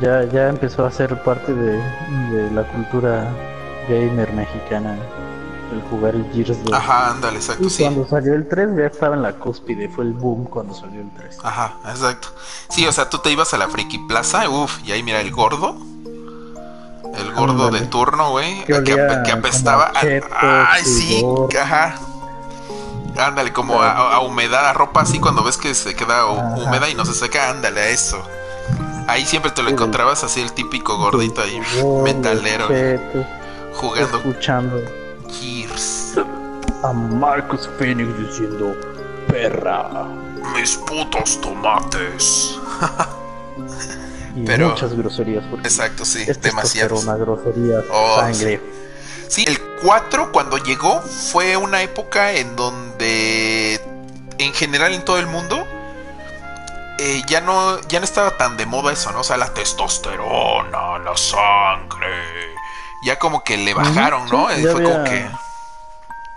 ya, 0.00 0.24
ya 0.24 0.48
empezó 0.48 0.84
a 0.84 0.90
ser 0.90 1.22
parte 1.22 1.52
de, 1.54 1.72
de 2.30 2.50
la 2.52 2.62
cultura 2.64 3.28
gamer 3.88 4.32
mexicana 4.32 4.96
el 5.72 5.82
jugar 5.82 6.14
el 6.14 6.24
Gears 6.32 6.62
2. 6.64 6.72
Ajá, 6.72 7.10
ándale, 7.12 7.34
Y 7.34 7.36
exacto, 7.36 7.70
sí. 7.70 7.82
cuando 7.82 8.06
salió 8.06 8.34
el 8.34 8.48
3 8.48 8.70
ya 8.76 8.86
estaba 8.86 9.14
en 9.14 9.22
la 9.22 9.32
cúspide, 9.34 9.88
fue 9.88 10.04
el 10.04 10.12
boom 10.12 10.44
cuando 10.44 10.74
salió 10.74 11.00
el 11.00 11.10
3. 11.10 11.38
Ajá, 11.42 11.74
exacto. 11.88 12.28
Sí, 12.68 12.86
o 12.86 12.92
sea, 12.92 13.08
tú 13.08 13.18
te 13.18 13.30
ibas 13.30 13.54
a 13.54 13.58
la 13.58 13.68
Friki 13.68 13.98
Plaza, 14.08 14.48
uff, 14.48 14.80
y 14.84 14.92
ahí 14.92 15.02
mira 15.02 15.20
el 15.20 15.30
gordo. 15.30 15.76
El 17.14 17.32
gordo 17.32 17.70
de 17.70 17.80
turno, 17.82 18.30
güey. 18.30 18.64
Que 18.64 19.32
apestaba. 19.32 19.92
chetos, 20.00 20.30
Ay, 20.40 20.84
sí, 20.84 21.24
ajá. 21.60 21.96
Ándale, 23.18 23.52
como 23.52 23.82
a, 23.82 24.14
a 24.14 24.20
humedad, 24.20 24.66
a 24.66 24.72
ropa 24.72 25.02
así 25.02 25.18
cuando 25.18 25.42
ves 25.42 25.56
que 25.56 25.74
se 25.74 25.94
queda 25.94 26.26
húmeda 26.26 26.88
y 26.88 26.94
no 26.94 27.04
se 27.04 27.12
seca, 27.14 27.50
ándale 27.50 27.80
a 27.80 27.88
eso. 27.88 28.22
Ahí 29.08 29.26
siempre 29.26 29.50
te 29.50 29.62
lo 29.62 29.70
encontrabas 29.70 30.22
así 30.22 30.40
el 30.40 30.52
típico 30.52 30.96
gordito 30.96 31.42
ahí, 31.42 31.60
metalero, 32.04 32.68
chetos, 32.68 33.26
jugando 33.74 34.18
Escuchando 34.18 34.80
Gears. 35.28 36.14
a 36.84 36.92
Marcus 36.92 37.68
Phoenix 37.78 38.16
diciendo 38.16 38.72
perra. 39.26 39.88
Mis 40.54 40.76
putos 40.76 41.40
tomates. 41.40 42.56
Y 44.36 44.44
Pero- 44.44 44.70
muchas 44.70 44.92
groserías. 44.94 45.44
Exacto, 45.64 46.04
sí, 46.04 46.24
este 46.26 46.48
demasiados. 46.48 47.02
una 47.04 47.16
grosería, 47.16 47.80
Oh, 47.92 48.16
sangre. 48.20 48.60
Sí, 49.28 49.44
el 49.46 49.58
4 49.82 50.32
cuando 50.32 50.58
llegó 50.58 51.00
fue 51.02 51.56
una 51.56 51.82
época 51.82 52.32
en 52.32 52.56
donde 52.56 53.80
en 54.38 54.52
general 54.54 54.92
en 54.94 55.04
todo 55.04 55.18
el 55.18 55.26
mundo 55.26 55.66
eh, 56.98 57.22
ya 57.28 57.40
no 57.40 57.80
ya 57.88 57.98
no 58.00 58.04
estaba 58.04 58.36
tan 58.36 58.56
de 58.56 58.66
moda 58.66 58.92
eso, 58.92 59.10
¿no? 59.12 59.20
O 59.20 59.24
sea, 59.24 59.36
la 59.36 59.52
testosterona, 59.54 60.98
la 60.98 61.16
sangre. 61.16 62.54
Ya 63.04 63.18
como 63.18 63.42
que 63.42 63.56
le 63.56 63.72
bajaron, 63.72 64.28
¿no? 64.28 64.48
sí, 64.54 64.62
fue 64.62 64.82
como 64.82 65.04
que 65.04 65.30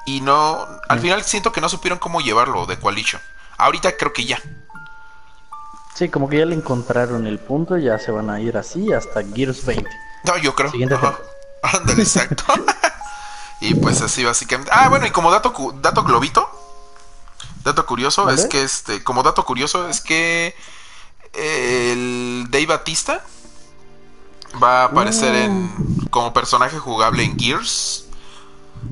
y 0.06 0.22
no 0.22 0.66
al 0.88 1.00
Mm. 1.00 1.02
final 1.02 1.24
siento 1.24 1.52
que 1.52 1.62
no 1.62 1.70
supieron 1.70 2.00
cómo 2.00 2.22
llevarlo 2.22 2.66
de 2.66 2.78
Coalition. 2.80 3.22
Ahorita 3.58 3.96
creo 3.98 4.14
que 4.14 4.26
ya. 4.26 4.40
Sí, 5.96 6.10
como 6.10 6.28
que 6.28 6.38
ya 6.40 6.46
le 6.46 6.56
encontraron 6.56 7.28
el 7.28 7.40
punto, 7.40 7.78
ya 7.78 8.00
se 8.00 8.12
van 8.12 8.30
a 8.30 8.40
ir 8.40 8.58
así 8.58 8.92
hasta 8.92 9.22
Gears 9.24 9.64
20. 9.66 9.90
No, 10.26 10.38
yo 10.38 10.56
creo. 10.56 10.72
Siguiente. 10.72 10.96
Ándale, 11.64 12.02
exacto. 12.04 12.44
y 13.62 13.76
pues 13.76 14.02
así 14.02 14.24
básicamente. 14.24 14.72
Ah, 14.74 14.90
bueno, 14.90 15.06
y 15.06 15.12
como 15.12 15.30
dato 15.32 15.54
cu- 15.54 15.74
dato 15.82 16.04
globito, 16.04 16.50
dato 17.64 17.86
curioso 17.86 18.26
¿Vale? 18.26 18.42
es 18.42 18.48
que 18.48 18.64
este, 18.64 19.04
como 19.04 19.24
dato 19.24 19.46
curioso 19.46 19.88
es 19.88 20.02
que 20.02 20.56
el 21.34 22.46
Dave 22.50 22.66
Batista 22.68 23.24
va 24.62 24.82
a 24.82 24.86
aparecer 24.86 25.34
en 25.36 25.72
como 26.10 26.34
personaje 26.34 26.78
jugable 26.80 27.24
en 27.24 27.38
Gears. 27.40 28.03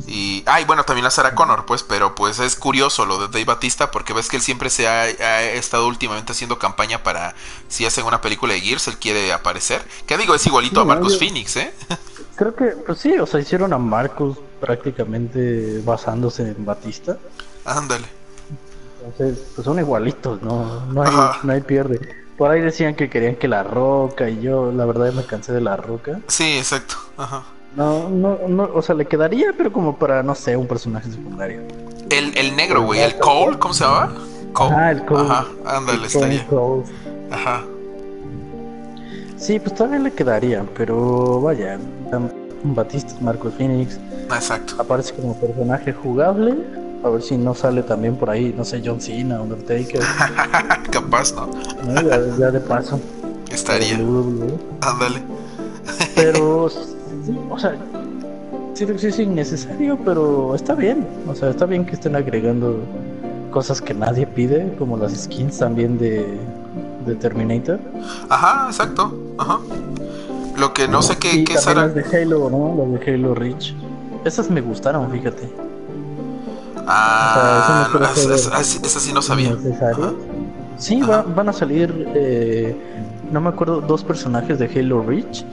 Y, 0.07 0.43
ay, 0.45 0.65
bueno, 0.65 0.83
también 0.83 1.03
la 1.03 1.11
Sarah 1.11 1.35
Connor, 1.35 1.65
pues, 1.65 1.83
pero 1.83 2.15
pues 2.15 2.39
es 2.39 2.55
curioso 2.55 3.05
lo 3.05 3.17
de 3.19 3.27
Dave 3.27 3.45
Batista 3.45 3.91
porque 3.91 4.13
ves 4.13 4.29
que 4.29 4.37
él 4.37 4.41
siempre 4.41 4.69
se 4.69 4.87
ha, 4.87 5.01
ha 5.03 5.41
estado 5.43 5.87
últimamente 5.87 6.31
haciendo 6.31 6.57
campaña 6.59 7.03
para 7.03 7.35
si 7.67 7.85
hacen 7.85 8.05
una 8.05 8.21
película 8.21 8.53
de 8.53 8.61
Gears, 8.61 8.87
él 8.87 8.97
quiere 8.97 9.31
aparecer. 9.33 9.81
Que 10.07 10.17
digo, 10.17 10.33
es 10.35 10.45
igualito 10.45 10.75
Sí, 10.75 10.81
a 10.81 10.85
Marcus 10.85 11.13
yo- 11.13 11.19
Phoenix, 11.19 11.55
¿eh? 11.57 11.73
Creo 12.35 12.55
que, 12.55 12.65
pues 12.85 12.97
sí, 12.99 13.17
o 13.19 13.25
sea, 13.27 13.39
hicieron 13.39 13.71
a 13.73 13.77
Marcus 13.77 14.37
prácticamente 14.59 15.81
basándose 15.85 16.43
en 16.43 16.65
Batista. 16.65 17.17
Ándale. 17.65 18.07
Entonces, 19.05 19.45
pues 19.55 19.65
son 19.65 19.79
igualitos, 19.79 20.41
no, 20.41 20.85
no, 20.87 21.01
hay, 21.03 21.09
Ajá. 21.09 21.39
no 21.43 21.53
hay 21.53 21.61
pierde. 21.61 21.99
Por 22.37 22.49
ahí 22.49 22.61
decían 22.61 22.95
que 22.95 23.09
querían 23.09 23.35
que 23.35 23.47
la 23.47 23.61
roca 23.63 24.29
y 24.29 24.41
yo, 24.41 24.71
la 24.71 24.85
verdad, 24.85 25.11
me 25.13 25.23
cansé 25.25 25.53
de 25.53 25.61
la 25.61 25.75
roca. 25.77 26.19
Sí, 26.27 26.57
exacto. 26.57 26.95
Ajá. 27.17 27.43
No, 27.75 28.09
no, 28.09 28.37
no, 28.47 28.69
o 28.73 28.81
sea, 28.81 28.95
le 28.95 29.05
quedaría, 29.05 29.53
pero 29.57 29.71
como 29.71 29.95
para, 29.97 30.23
no 30.23 30.35
sé, 30.35 30.57
un 30.57 30.67
personaje 30.67 31.09
secundario. 31.09 31.61
El, 32.09 32.37
el 32.37 32.55
negro, 32.55 32.83
güey, 32.83 32.99
el 33.01 33.17
Cole, 33.17 33.57
¿cómo 33.57 33.73
se 33.73 33.85
llama? 33.85 34.13
Cole. 34.51 34.75
Ah, 34.75 34.91
el 34.91 35.05
Cole. 35.05 35.29
Ajá, 35.29 35.45
ándale, 35.65 36.07
estaría. 36.07 36.45
Ajá. 37.31 37.63
Sí, 39.37 39.59
pues 39.59 39.73
todavía 39.73 39.99
le 39.99 40.11
quedaría, 40.11 40.65
pero 40.77 41.41
vaya, 41.41 41.79
Batista, 42.63 43.13
Marcos 43.21 43.53
Phoenix, 43.57 43.97
Exacto. 44.25 44.75
aparece 44.77 45.13
como 45.15 45.35
personaje 45.35 45.93
jugable. 45.93 46.55
A 47.03 47.09
ver 47.09 47.23
si 47.23 47.35
no 47.35 47.55
sale 47.55 47.81
también 47.81 48.15
por 48.15 48.29
ahí, 48.29 48.53
no 48.55 48.63
sé, 48.63 48.79
John 48.85 49.01
Cena, 49.01 49.41
Undertaker, 49.41 50.01
Capaz, 50.91 51.33
¿no? 51.33 51.47
¿no? 51.83 52.01
ya, 52.01 52.19
ya 52.37 52.51
de 52.51 52.59
paso. 52.59 52.99
Estaría. 53.51 53.95
Ándale. 53.95 55.23
Pero, 56.13 56.69
sí, 57.25 57.37
o 57.49 57.57
sea, 57.59 57.75
siento 58.73 58.93
que 58.95 58.99
sí 58.99 59.07
es 59.07 59.19
innecesario, 59.19 59.97
pero 60.03 60.55
está 60.55 60.73
bien. 60.75 61.05
O 61.27 61.35
sea, 61.35 61.49
está 61.49 61.65
bien 61.65 61.85
que 61.85 61.93
estén 61.95 62.15
agregando 62.15 62.79
cosas 63.51 63.81
que 63.81 63.93
nadie 63.93 64.25
pide, 64.25 64.73
como 64.79 64.97
las 64.97 65.13
skins 65.13 65.57
también 65.59 65.97
de, 65.97 66.37
de 67.05 67.15
Terminator. 67.15 67.79
Ajá, 68.29 68.67
exacto. 68.67 69.13
Ajá. 69.37 69.59
Lo 70.57 70.73
que 70.73 70.87
no 70.87 71.01
sé 71.01 71.17
qué, 71.17 71.43
qué 71.43 71.57
será. 71.57 71.87
las 71.87 71.95
de 71.95 72.03
Halo, 72.21 72.49
¿no? 72.49 72.75
Las 72.77 72.99
de 73.05 73.13
Halo 73.13 73.33
Reach. 73.35 73.73
Esas 74.25 74.49
me 74.49 74.61
gustaron, 74.61 75.09
fíjate. 75.11 75.49
Ah, 76.87 77.87
o 77.87 77.91
sea, 77.91 77.99
no, 77.99 78.05
eso 78.05 78.29
no 78.29 78.35
esa, 78.35 78.49
creo 78.49 78.59
esa- 78.59 78.59
esa 78.87 78.99
sí 78.99 79.13
no 79.13 79.21
sabía. 79.21 79.55
Sí, 80.77 80.99
Ajá. 81.01 81.11
va- 81.11 81.21
van 81.35 81.49
a 81.49 81.53
salir, 81.53 82.07
eh, 82.15 82.75
no 83.31 83.39
me 83.41 83.49
acuerdo, 83.49 83.81
dos 83.81 84.03
personajes 84.03 84.59
de 84.59 84.65
Halo 84.65 85.03
Reach. 85.03 85.45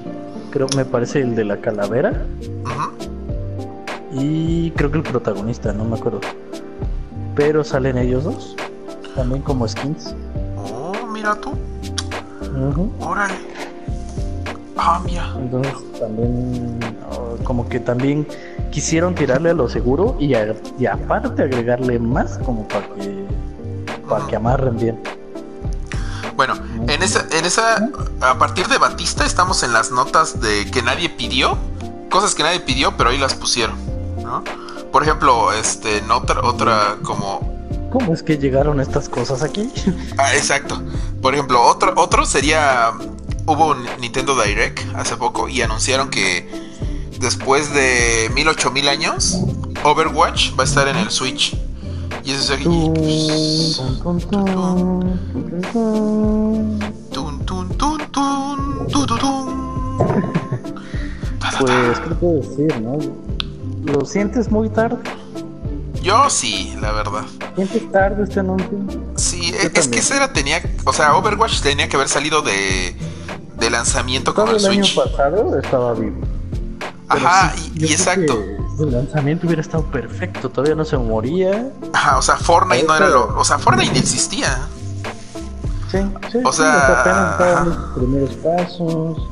Creo, 0.58 0.66
me 0.76 0.84
parece 0.84 1.20
el 1.20 1.36
de 1.36 1.44
la 1.44 1.58
calavera. 1.58 2.10
Ujú. 2.64 4.20
Y 4.20 4.72
creo 4.72 4.90
que 4.90 4.96
el 4.98 5.04
protagonista, 5.04 5.72
no 5.72 5.84
me 5.84 5.94
acuerdo. 5.96 6.20
Pero 7.36 7.62
salen 7.62 7.96
ellos 7.96 8.24
dos. 8.24 8.56
También 9.14 9.40
como 9.42 9.68
skins. 9.68 10.16
Oh, 10.56 11.06
mira 11.12 11.36
tú. 11.36 11.50
Ujú. 12.42 12.90
Órale. 12.98 13.34
Ah, 14.76 15.00
mira. 15.06 15.32
Entonces 15.38 15.74
también 16.00 16.80
oh, 17.12 17.36
como 17.44 17.68
que 17.68 17.78
también 17.78 18.26
quisieron 18.72 19.14
tirarle 19.14 19.50
a 19.50 19.54
lo 19.54 19.68
seguro 19.68 20.16
y, 20.18 20.34
a- 20.34 20.56
y 20.76 20.86
aparte 20.86 21.40
agregarle 21.40 22.00
más 22.00 22.36
como 22.38 22.66
para 22.66 22.88
que 22.96 23.24
para 24.08 24.26
que 24.26 24.34
amarren 24.34 24.76
bien. 24.76 24.98
En 26.98 27.04
esa, 27.04 27.24
en 27.30 27.44
esa, 27.44 27.88
a 28.20 28.38
partir 28.38 28.66
de 28.66 28.76
Batista 28.76 29.24
estamos 29.24 29.62
en 29.62 29.72
las 29.72 29.92
notas 29.92 30.40
de 30.40 30.68
que 30.68 30.82
nadie 30.82 31.08
pidió, 31.08 31.56
cosas 32.10 32.34
que 32.34 32.42
nadie 32.42 32.58
pidió, 32.58 32.96
pero 32.96 33.10
ahí 33.10 33.18
las 33.18 33.34
pusieron, 33.34 33.76
¿no? 34.20 34.42
Por 34.90 35.04
ejemplo, 35.04 35.52
este, 35.52 35.98
en 35.98 36.10
otra, 36.10 36.40
otra 36.40 36.96
como 37.04 37.56
¿Cómo 37.92 38.12
es 38.12 38.24
que 38.24 38.36
llegaron 38.36 38.80
estas 38.80 39.08
cosas 39.08 39.44
aquí? 39.44 39.70
Ah, 40.18 40.34
exacto. 40.34 40.82
Por 41.22 41.34
ejemplo, 41.34 41.62
otro, 41.62 41.92
otro 41.96 42.26
sería. 42.26 42.90
Hubo 43.46 43.68
un 43.68 43.86
Nintendo 44.00 44.34
Direct 44.34 44.80
hace 44.96 45.16
poco 45.16 45.48
y 45.48 45.62
anunciaron 45.62 46.10
que 46.10 46.50
después 47.20 47.72
de 47.72 48.28
mil 48.34 48.48
ocho 48.48 48.72
mil 48.72 48.88
años, 48.88 49.38
Overwatch 49.84 50.58
va 50.58 50.64
a 50.64 50.66
estar 50.66 50.88
en 50.88 50.96
el 50.96 51.12
Switch. 51.12 51.56
Y 52.28 52.32
eso 52.32 52.52
es. 52.52 52.62
Tu, 52.62 52.66
tun. 57.32 57.48
Pues, 61.58 62.00
¿qué 62.00 62.14
puedo 62.16 62.34
decir, 62.40 62.80
no? 62.82 62.98
¿Lo 63.92 64.04
sientes 64.04 64.50
muy 64.50 64.68
tarde? 64.68 64.98
Yo 66.02 66.28
sí, 66.28 66.74
la 66.82 66.92
verdad. 66.92 67.24
¿Sientes 67.56 67.90
tarde 67.90 68.24
este 68.24 68.40
anuncio? 68.40 68.68
Sí, 69.16 69.50
Yo 69.50 69.56
es, 69.56 69.62
que 69.62 69.70
también. 69.80 70.00
ese 70.02 70.16
era, 70.16 70.32
tenía. 70.32 70.62
O 70.84 70.92
sea, 70.92 71.16
Overwatch 71.16 71.62
tenía 71.62 71.88
que 71.88 71.96
haber 71.96 72.08
salido 72.10 72.42
de, 72.42 72.94
de 73.58 73.70
lanzamiento 73.70 74.34
con 74.34 74.48
el 74.50 74.56
el 74.56 74.66
año 74.66 74.84
Switch. 74.84 74.96
pasado 75.10 75.58
estaba 75.58 75.94
vivo. 75.94 76.20
Pero 77.10 77.26
Ajá, 77.26 77.54
sí, 77.56 77.72
y, 77.76 77.86
y 77.86 77.92
exacto. 77.92 78.38
que 78.38 78.58
El 78.78 78.92
lanzamiento 78.92 79.46
hubiera 79.46 79.62
estado 79.62 79.84
perfecto, 79.84 80.48
todavía 80.50 80.76
no 80.76 80.84
se 80.84 80.96
moría. 80.96 81.68
Ajá, 81.92 82.18
o 82.18 82.22
sea, 82.22 82.36
Fortnite 82.36 82.86
no 82.86 82.94
era 82.94 83.08
lo. 83.08 83.36
O 83.38 83.44
sea, 83.44 83.58
Fortnite 83.58 83.92
ni 83.92 83.98
existía. 83.98 84.58
Sí, 85.90 85.98
sí. 86.30 86.38
O 86.44 86.52
sí, 86.52 86.58
sea, 86.58 87.00
apenas 87.00 87.66
los 87.66 87.76
primeros 87.96 88.30
pasos. 88.36 89.28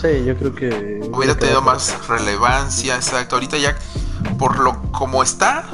Sí, 0.00 0.24
yo 0.24 0.36
creo 0.36 0.54
que. 0.54 1.10
Hubiera 1.12 1.36
tenido 1.36 1.60
más 1.60 2.06
relevancia, 2.08 2.96
exacto. 2.96 3.36
Ahorita 3.36 3.58
ya, 3.58 3.76
por 4.38 4.58
lo 4.58 4.80
como 4.92 5.22
está, 5.22 5.64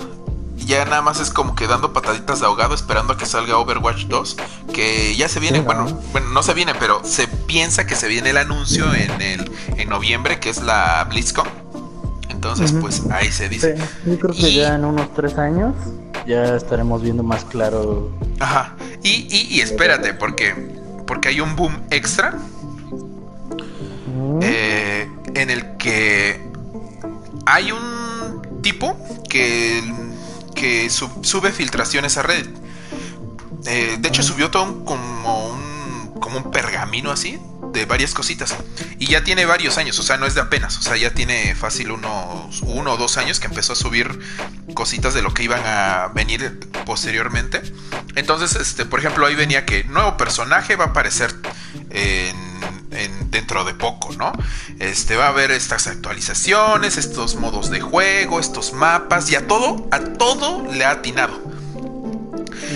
ya 0.57 0.85
nada 0.85 1.03
más 1.03 1.21
es 1.21 1.31
como 1.31 1.55
que 1.55 1.67
dando 1.67 1.93
pataditas 1.93 2.41
de 2.41 2.47
ahogado 2.47 2.75
esperando 2.75 3.13
a 3.13 3.17
que 3.17 3.27
salga 3.27 3.59
Overwatch 3.59 4.07
2, 4.07 4.37
que 4.73 5.15
ya 5.17 5.29
se 5.29 5.41
viene, 5.41 5.59
Sí, 5.59 5.65
¿no? 5.65 5.67
bueno, 5.67 6.01
bueno, 6.13 6.29
no 6.31 6.43
se 6.43 6.55
viene, 6.55 6.75
pero 6.75 7.01
se 7.05 7.29
piensa 7.29 7.87
que 7.87 7.95
se 7.95 8.09
viene 8.09 8.31
el 8.31 8.39
anuncio 8.39 8.93
en 8.95 9.21
el 9.21 9.53
en 9.77 9.89
noviembre, 9.89 10.41
que 10.41 10.51
es 10.51 10.63
la 10.63 11.05
BlizzCon. 11.09 11.62
Entonces, 12.43 12.73
pues 12.81 13.03
ahí 13.13 13.31
se 13.31 13.49
dice. 13.49 13.77
Sí, 13.77 13.83
yo 14.11 14.19
creo 14.19 14.35
que 14.35 14.49
Y- 14.51 14.57
ya 14.57 14.75
en 14.75 14.85
unos 14.85 15.15
tres 15.15 15.39
años 15.39 15.75
ya 16.27 16.57
estaremos 16.57 17.01
viendo 17.01 17.23
más 17.23 17.45
claro. 17.45 18.11
Ajá. 18.41 18.75
Y, 19.05 19.29
y, 19.31 19.47
y 19.57 19.61
espérate, 19.61 20.13
porque 20.15 20.53
porque 21.07 21.29
hay 21.29 21.41
un 21.41 21.55
boom 21.55 21.83
extra 21.91 22.35
eh, 24.41 25.09
en 25.35 25.51
el 25.51 25.77
que 25.77 26.41
hay 27.47 27.71
un 27.73 28.43
tipo 28.63 28.97
que, 29.29 29.81
que 30.55 30.91
sub- 30.91 31.25
sube 31.25 31.53
filtraciones 31.53 32.17
a 32.19 32.23
Reddit. 32.23 32.57
Eh, 33.67 33.97
de 34.01 34.09
hecho, 34.09 34.23
subió 34.25 34.51
todo 34.51 34.65
un, 34.65 34.85
como 34.85 35.47
un 35.49 36.21
como 36.21 36.39
un 36.39 36.51
pergamino 36.51 37.11
así 37.13 37.39
de 37.73 37.85
varias 37.87 38.15
cositas. 38.15 38.55
Y 38.99 39.07
ya 39.07 39.25
tiene 39.25 39.45
varios 39.47 39.79
años, 39.79 39.99
o 39.99 40.03
sea, 40.03 40.17
no 40.17 40.27
es 40.27 40.35
de 40.35 40.41
apenas. 40.41 40.79
O 40.79 40.83
sea, 40.83 40.97
ya 40.97 41.13
tiene 41.13 41.55
fácil 41.55 41.91
unos 41.91 42.61
uno 42.63 42.93
o 42.93 42.97
dos 42.97 43.17
años 43.19 43.41
que 43.41 43.47
empezó 43.47 43.73
a 43.73 43.77
subir 43.77 44.19
cositas 44.75 45.15
de 45.15 45.23
lo 45.23 45.33
que 45.35 45.43
iban 45.45 45.63
a 45.65 46.09
venir 46.15 46.59
posteriormente. 46.87 47.63
Entonces, 48.15 48.55
este, 48.57 48.85
por 48.85 49.01
ejemplo, 49.01 49.27
ahí 49.27 49.35
venía 49.35 49.65
que 49.65 49.85
nuevo 49.85 50.17
personaje 50.17 50.77
va 50.77 50.85
a 50.85 50.89
aparecer 50.89 51.35
en, 51.91 52.37
en- 52.93 53.31
dentro 53.31 53.65
de 53.65 53.73
poco, 53.75 54.13
¿no? 54.17 54.33
Este 54.79 55.17
va 55.17 55.27
a 55.27 55.29
haber 55.29 55.51
estas 55.51 55.87
actualizaciones, 55.87 56.99
estos 56.99 57.37
modos 57.37 57.71
de 57.71 57.81
juego, 57.81 58.39
estos 58.39 58.73
mapas, 58.75 59.31
y 59.31 59.37
a 59.37 59.47
todo, 59.47 59.89
a 59.91 60.01
todo 60.01 60.71
le 60.73 60.85
ha 60.85 60.91
atinado. 60.91 61.41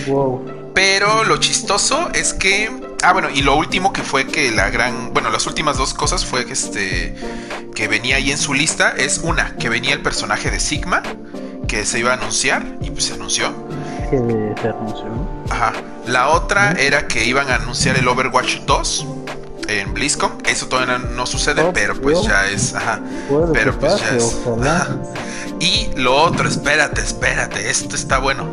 Wow. 0.06 0.72
Pero 0.74 1.24
lo 1.24 1.36
chistoso 1.38 2.10
es 2.14 2.32
que. 2.32 2.85
Ah, 3.02 3.12
bueno, 3.12 3.28
y 3.30 3.42
lo 3.42 3.56
último 3.56 3.92
que 3.92 4.02
fue 4.02 4.26
que 4.26 4.50
la 4.50 4.70
gran. 4.70 5.12
Bueno, 5.12 5.30
las 5.30 5.46
últimas 5.46 5.76
dos 5.76 5.94
cosas 5.94 6.24
fue 6.24 6.44
que 6.46 6.52
este. 6.54 7.14
Que 7.74 7.88
venía 7.88 8.16
ahí 8.16 8.30
en 8.32 8.38
su 8.38 8.54
lista. 8.54 8.90
Es 8.96 9.18
una, 9.18 9.54
que 9.56 9.68
venía 9.68 9.92
el 9.94 10.02
personaje 10.02 10.50
de 10.50 10.58
Sigma. 10.60 11.02
Que 11.68 11.84
se 11.84 11.98
iba 11.98 12.10
a 12.10 12.14
anunciar. 12.14 12.64
Y 12.80 12.90
pues 12.90 13.04
se 13.04 13.14
anunció. 13.14 13.52
Que 14.10 14.16
se 14.60 14.68
anunció. 14.68 15.06
Ajá. 15.50 15.72
La 16.06 16.28
otra 16.28 16.72
era 16.72 17.06
que 17.06 17.24
iban 17.24 17.50
a 17.50 17.56
anunciar 17.56 17.96
el 17.96 18.06
Overwatch 18.08 18.60
2 18.66 19.06
en 19.68 19.94
BlizzCon. 19.94 20.38
Eso 20.46 20.66
todavía 20.68 20.98
no, 20.98 21.26
sucede, 21.26 21.62
Oh, 21.62 21.72
pero 21.72 22.00
pues 22.00 22.20
Dios. 22.20 22.28
ya 22.28 22.48
es. 22.48 22.74
Ajá. 22.74 23.00
Pero 23.52 23.78
pues 23.78 23.92
pase, 23.94 24.04
ya 24.04 24.16
es. 24.16 24.36
Ajá. 24.64 24.88
Y 25.60 25.90
lo 25.96 26.14
otro, 26.16 26.48
espérate, 26.48 27.00
espérate, 27.00 27.68
esto 27.70 27.94
está 27.96 28.18
bueno. 28.18 28.50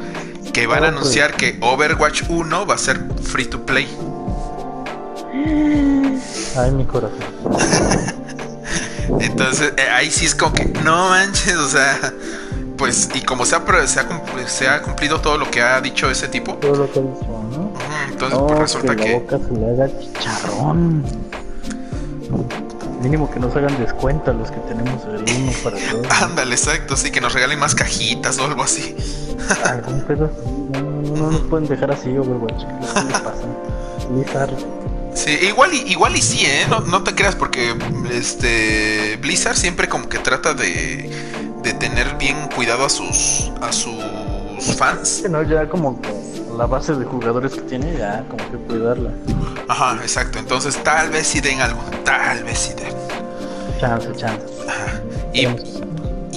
Que 0.53 0.67
van 0.67 0.83
a 0.83 0.87
anunciar 0.89 1.33
que 1.35 1.57
Overwatch 1.61 2.23
1 2.29 2.65
va 2.65 2.75
a 2.75 2.77
ser 2.77 2.99
free 3.23 3.45
to 3.45 3.65
play. 3.65 3.87
Ay, 6.57 6.71
mi 6.71 6.85
corazón. 6.85 7.17
Entonces, 9.19 9.73
eh, 9.77 9.89
ahí 9.93 10.09
sí 10.11 10.25
es 10.25 10.35
como 10.35 10.53
que, 10.53 10.65
no 10.65 11.09
manches, 11.09 11.55
o 11.55 11.67
sea, 11.67 11.97
pues, 12.77 13.09
y 13.13 13.21
como 13.21 13.45
se 13.45 13.55
ha, 13.55 13.87
se 13.87 13.99
ha, 13.99 14.07
cum- 14.07 14.21
se 14.47 14.67
ha 14.67 14.81
cumplido 14.81 15.19
todo 15.21 15.37
lo 15.37 15.49
que 15.49 15.61
ha 15.61 15.81
dicho 15.81 16.09
ese 16.09 16.27
tipo, 16.27 16.53
Todo 16.55 16.75
lo 16.75 16.91
que 16.91 16.99
hizo, 16.99 17.25
¿no? 17.51 17.65
ujú, 17.65 17.71
entonces 18.11 18.39
pues 18.47 18.59
resulta 18.59 18.95
que 18.95 19.01
la 19.01 19.05
que... 19.05 19.13
boca 19.15 19.39
se 19.39 19.53
le 19.53 19.69
haga 19.71 19.99
chicharrón. 19.99 21.03
Mínimo 23.01 23.29
que 23.29 23.39
nos 23.39 23.53
hagan 23.55 23.77
descuento 23.79 24.31
a 24.31 24.33
los 24.33 24.49
que 24.49 24.59
tenemos 24.61 25.03
el 25.05 25.25
uno 25.41 25.51
para 25.63 25.77
todos. 25.77 26.07
Ándale, 26.21 26.55
exacto, 26.55 26.95
sí, 26.95 27.11
que 27.11 27.19
nos 27.19 27.33
regalen 27.33 27.59
más 27.59 27.75
cajitas 27.75 28.39
o 28.39 28.45
algo 28.45 28.63
así. 28.63 28.95
Algún 29.65 30.01
pedo. 30.01 30.31
No, 30.71 30.79
no, 30.81 31.01
no, 31.01 31.15
no 31.17 31.31
nos 31.31 31.41
pueden 31.41 31.67
dejar 31.67 31.91
así, 31.91 32.17
Overwatch. 32.17 32.63
¿Qué 32.63 33.03
les 33.03 33.19
pasa? 33.19 33.43
Sí, 35.15 35.31
igual 35.43 35.73
y, 35.73 35.91
igual 35.91 36.15
y 36.15 36.21
sí, 36.21 36.45
¿eh? 36.45 36.65
No, 36.69 36.79
no 36.81 37.03
te 37.03 37.13
creas 37.13 37.35
porque 37.35 37.75
este 38.11 39.17
Blizzard 39.17 39.55
siempre 39.55 39.87
como 39.87 40.09
que 40.09 40.19
trata 40.19 40.53
de, 40.53 41.09
de 41.61 41.73
tener 41.73 42.15
bien 42.17 42.49
cuidado 42.55 42.85
a 42.85 42.89
sus 42.89 43.51
a 43.61 43.71
sus 43.71 44.75
fans. 44.77 45.19
Que 45.21 45.29
no, 45.29 45.43
ya 45.43 45.69
como 45.69 45.99
la 46.57 46.65
base 46.65 46.93
de 46.93 47.05
jugadores 47.05 47.53
que 47.53 47.61
tiene, 47.61 47.97
ya 47.97 48.25
como 48.29 48.49
que 48.51 48.57
cuidarla. 48.57 49.11
Ajá, 49.67 49.99
exacto. 50.01 50.39
Entonces 50.39 50.81
tal 50.83 51.09
vez 51.09 51.27
sí 51.27 51.41
den 51.41 51.61
algo, 51.61 51.83
tal 52.03 52.43
vez 52.43 52.59
sí 52.59 52.73
den. 52.73 52.93
Chance, 53.79 54.09
chance. 54.15 54.45
Ajá. 54.67 55.01
Y, 55.33 55.47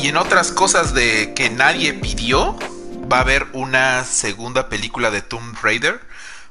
y 0.01 0.09
en 0.09 0.17
otras 0.17 0.53
cosas 0.53 0.95
de 0.95 1.33
que 1.35 1.51
nadie 1.51 1.95
pidió, 1.95 2.57
va 3.11 3.19
a 3.19 3.21
haber 3.21 3.47
una 3.53 4.05
segunda 4.05 4.69
película 4.69 5.11
de 5.11 5.23
Tomb 5.23 5.57
Raider 5.63 6.01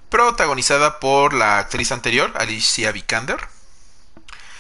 protagonizada 0.10 1.00
por 1.00 1.34
la 1.34 1.60
actriz 1.60 1.92
anterior, 1.92 2.32
Alicia 2.36 2.92
Vikander. 2.92 3.40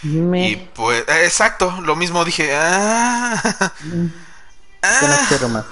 Me... 0.03 0.49
Y 0.49 0.55
pues, 0.57 1.03
eh, 1.07 1.25
exacto, 1.25 1.79
lo 1.81 1.95
mismo 1.95 2.23
dije. 2.25 2.55
Ah, 2.55 3.41
no 3.83 4.11
ah. 4.83 5.47
más. 5.49 5.65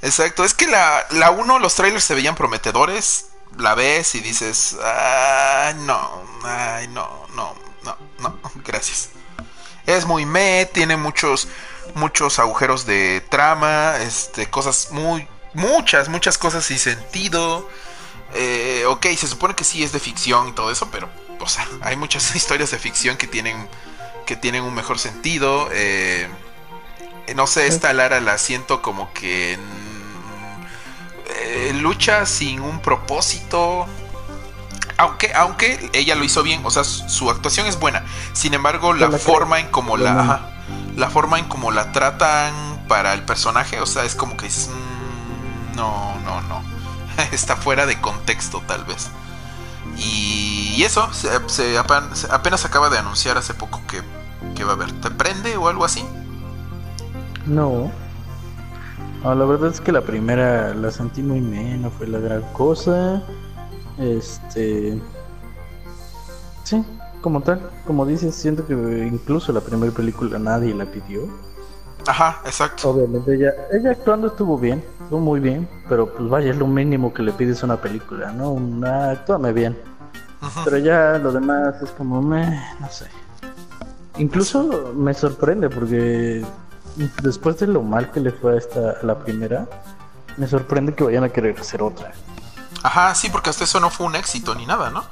Exacto, 0.00 0.44
es 0.44 0.54
que 0.54 0.66
la, 0.66 1.06
la 1.10 1.30
1, 1.30 1.58
los 1.58 1.74
trailers 1.74 2.04
se 2.04 2.14
veían 2.14 2.34
prometedores. 2.34 3.26
La 3.58 3.74
ves 3.74 4.14
y 4.14 4.20
dices, 4.20 4.76
ay, 4.82 5.74
no, 5.80 6.22
ay, 6.42 6.88
no, 6.88 7.26
no, 7.34 7.54
no, 7.84 7.98
no, 8.18 8.40
gracias. 8.64 9.10
Es 9.86 10.06
muy 10.06 10.24
me, 10.24 10.64
tiene 10.66 10.96
muchos, 10.96 11.48
muchos 11.94 12.38
agujeros 12.38 12.86
de 12.86 13.20
trama, 13.28 13.96
este, 13.98 14.48
cosas 14.48 14.88
muy, 14.90 15.28
muchas, 15.54 16.08
muchas 16.08 16.38
cosas 16.38 16.64
sin 16.64 16.78
sentido. 16.78 17.68
Eh, 18.34 18.84
ok, 18.86 19.06
se 19.16 19.26
supone 19.26 19.54
que 19.54 19.64
sí 19.64 19.82
es 19.82 19.92
de 19.92 20.00
ficción 20.00 20.48
y 20.48 20.52
todo 20.52 20.70
eso, 20.70 20.88
pero, 20.90 21.08
o 21.40 21.48
sea, 21.48 21.66
hay 21.82 21.96
muchas 21.96 22.34
historias 22.36 22.70
de 22.70 22.78
ficción 22.78 23.16
que 23.16 23.26
tienen, 23.26 23.68
que 24.26 24.36
tienen 24.36 24.62
un 24.64 24.74
mejor 24.74 24.98
sentido. 24.98 25.68
Eh, 25.72 26.28
no 27.34 27.46
sé, 27.46 27.66
esta 27.66 27.92
Lara 27.92 28.20
la 28.20 28.38
siento 28.38 28.82
como 28.82 29.12
que 29.12 29.58
mm, 29.58 30.62
eh, 31.40 31.72
lucha 31.74 32.26
sin 32.26 32.60
un 32.60 32.80
propósito. 32.80 33.86
Aunque, 34.98 35.32
aunque 35.34 35.90
ella 35.94 36.14
lo 36.14 36.24
hizo 36.24 36.42
bien, 36.42 36.60
o 36.64 36.70
sea, 36.70 36.84
su, 36.84 37.30
actuación 37.30 37.66
es 37.66 37.78
buena. 37.78 38.04
Sin 38.34 38.54
embargo, 38.54 38.92
la 38.92 39.08
la 39.08 39.18
forma 39.18 39.58
en 39.58 39.68
como 39.68 39.96
la, 39.96 40.20
ajá, 40.20 40.50
la 40.96 41.10
forma 41.10 41.38
en 41.38 41.46
como 41.46 41.70
la 41.70 41.92
tratan 41.92 42.84
para 42.88 43.14
el 43.14 43.22
personaje, 43.22 43.80
o 43.80 43.86
sea, 43.86 44.04
es 44.04 44.14
como 44.14 44.36
que 44.36 44.46
dices, 44.46 44.68
"Mm, 44.68 45.76
no, 45.76 46.20
no, 46.20 46.42
no, 46.42 46.71
está 47.32 47.56
fuera 47.56 47.86
de 47.86 48.00
contexto 48.00 48.62
tal 48.66 48.84
vez. 48.84 49.08
Y, 49.96 50.82
eso, 50.82 51.12
se, 51.12 51.28
se 51.48 51.78
apen- 51.78 52.12
se- 52.14 52.32
apenas 52.32 52.64
acaba 52.64 52.88
de 52.90 52.98
anunciar 52.98 53.36
hace 53.38 53.54
poco 53.54 53.80
que, 53.88 54.00
que 54.54 54.64
va 54.64 54.72
a 54.72 54.74
haber. 54.74 54.92
¿Te 55.00 55.10
prende 55.10 55.56
o 55.56 55.68
algo 55.68 55.84
así? 55.84 56.04
No. 57.46 57.90
No, 59.22 59.34
la 59.34 59.44
verdad 59.44 59.70
es 59.70 59.80
que 59.80 59.92
la 59.92 60.00
primera 60.02 60.74
la 60.74 60.90
sentí 60.90 61.22
muy 61.22 61.40
meh, 61.40 61.76
no 61.78 61.90
fue 61.90 62.06
la 62.08 62.18
gran 62.18 62.42
cosa. 62.52 63.22
Este. 63.98 65.00
Sí, 66.64 66.84
como 67.20 67.40
tal. 67.42 67.60
Como 67.86 68.06
dices, 68.06 68.34
siento 68.34 68.66
que 68.66 68.72
incluso 69.06 69.52
la 69.52 69.60
primera 69.60 69.92
película 69.92 70.38
nadie 70.38 70.74
la 70.74 70.86
pidió. 70.86 71.28
Ajá, 72.06 72.40
exacto. 72.44 72.90
Obviamente 72.90 73.34
ella, 73.34 73.52
ella 73.72 73.92
actuando 73.92 74.28
estuvo 74.28 74.58
bien, 74.58 74.84
estuvo 75.02 75.20
muy 75.20 75.40
bien, 75.40 75.68
pero 75.88 76.12
pues 76.12 76.28
vaya, 76.28 76.50
es 76.50 76.56
lo 76.56 76.66
mínimo 76.66 77.12
que 77.12 77.22
le 77.22 77.32
pides 77.32 77.62
a 77.62 77.66
una 77.66 77.80
película, 77.80 78.32
¿no? 78.32 78.50
Una, 78.50 79.10
actúame 79.10 79.52
bien. 79.52 79.78
Pero 80.64 80.78
ya 80.78 81.18
lo 81.18 81.30
demás 81.30 81.80
es 81.82 81.90
como, 81.90 82.20
me, 82.20 82.60
no 82.80 82.90
sé. 82.90 83.06
Incluso 84.18 84.92
me 84.94 85.14
sorprende 85.14 85.70
porque 85.70 86.44
después 87.22 87.58
de 87.58 87.68
lo 87.68 87.82
mal 87.82 88.10
que 88.10 88.20
le 88.20 88.32
fue 88.32 88.54
a 88.54 88.58
esta 88.58 88.90
a 89.00 89.06
la 89.06 89.18
primera, 89.18 89.66
me 90.36 90.48
sorprende 90.48 90.94
que 90.94 91.04
vayan 91.04 91.24
a 91.24 91.28
querer 91.28 91.58
hacer 91.58 91.80
otra. 91.82 92.12
Ajá, 92.82 93.14
sí, 93.14 93.30
porque 93.30 93.50
hasta 93.50 93.64
eso 93.64 93.78
no 93.78 93.88
fue 93.90 94.06
un 94.06 94.16
éxito 94.16 94.54
ni 94.54 94.66
nada, 94.66 94.90
¿no? 94.90 95.04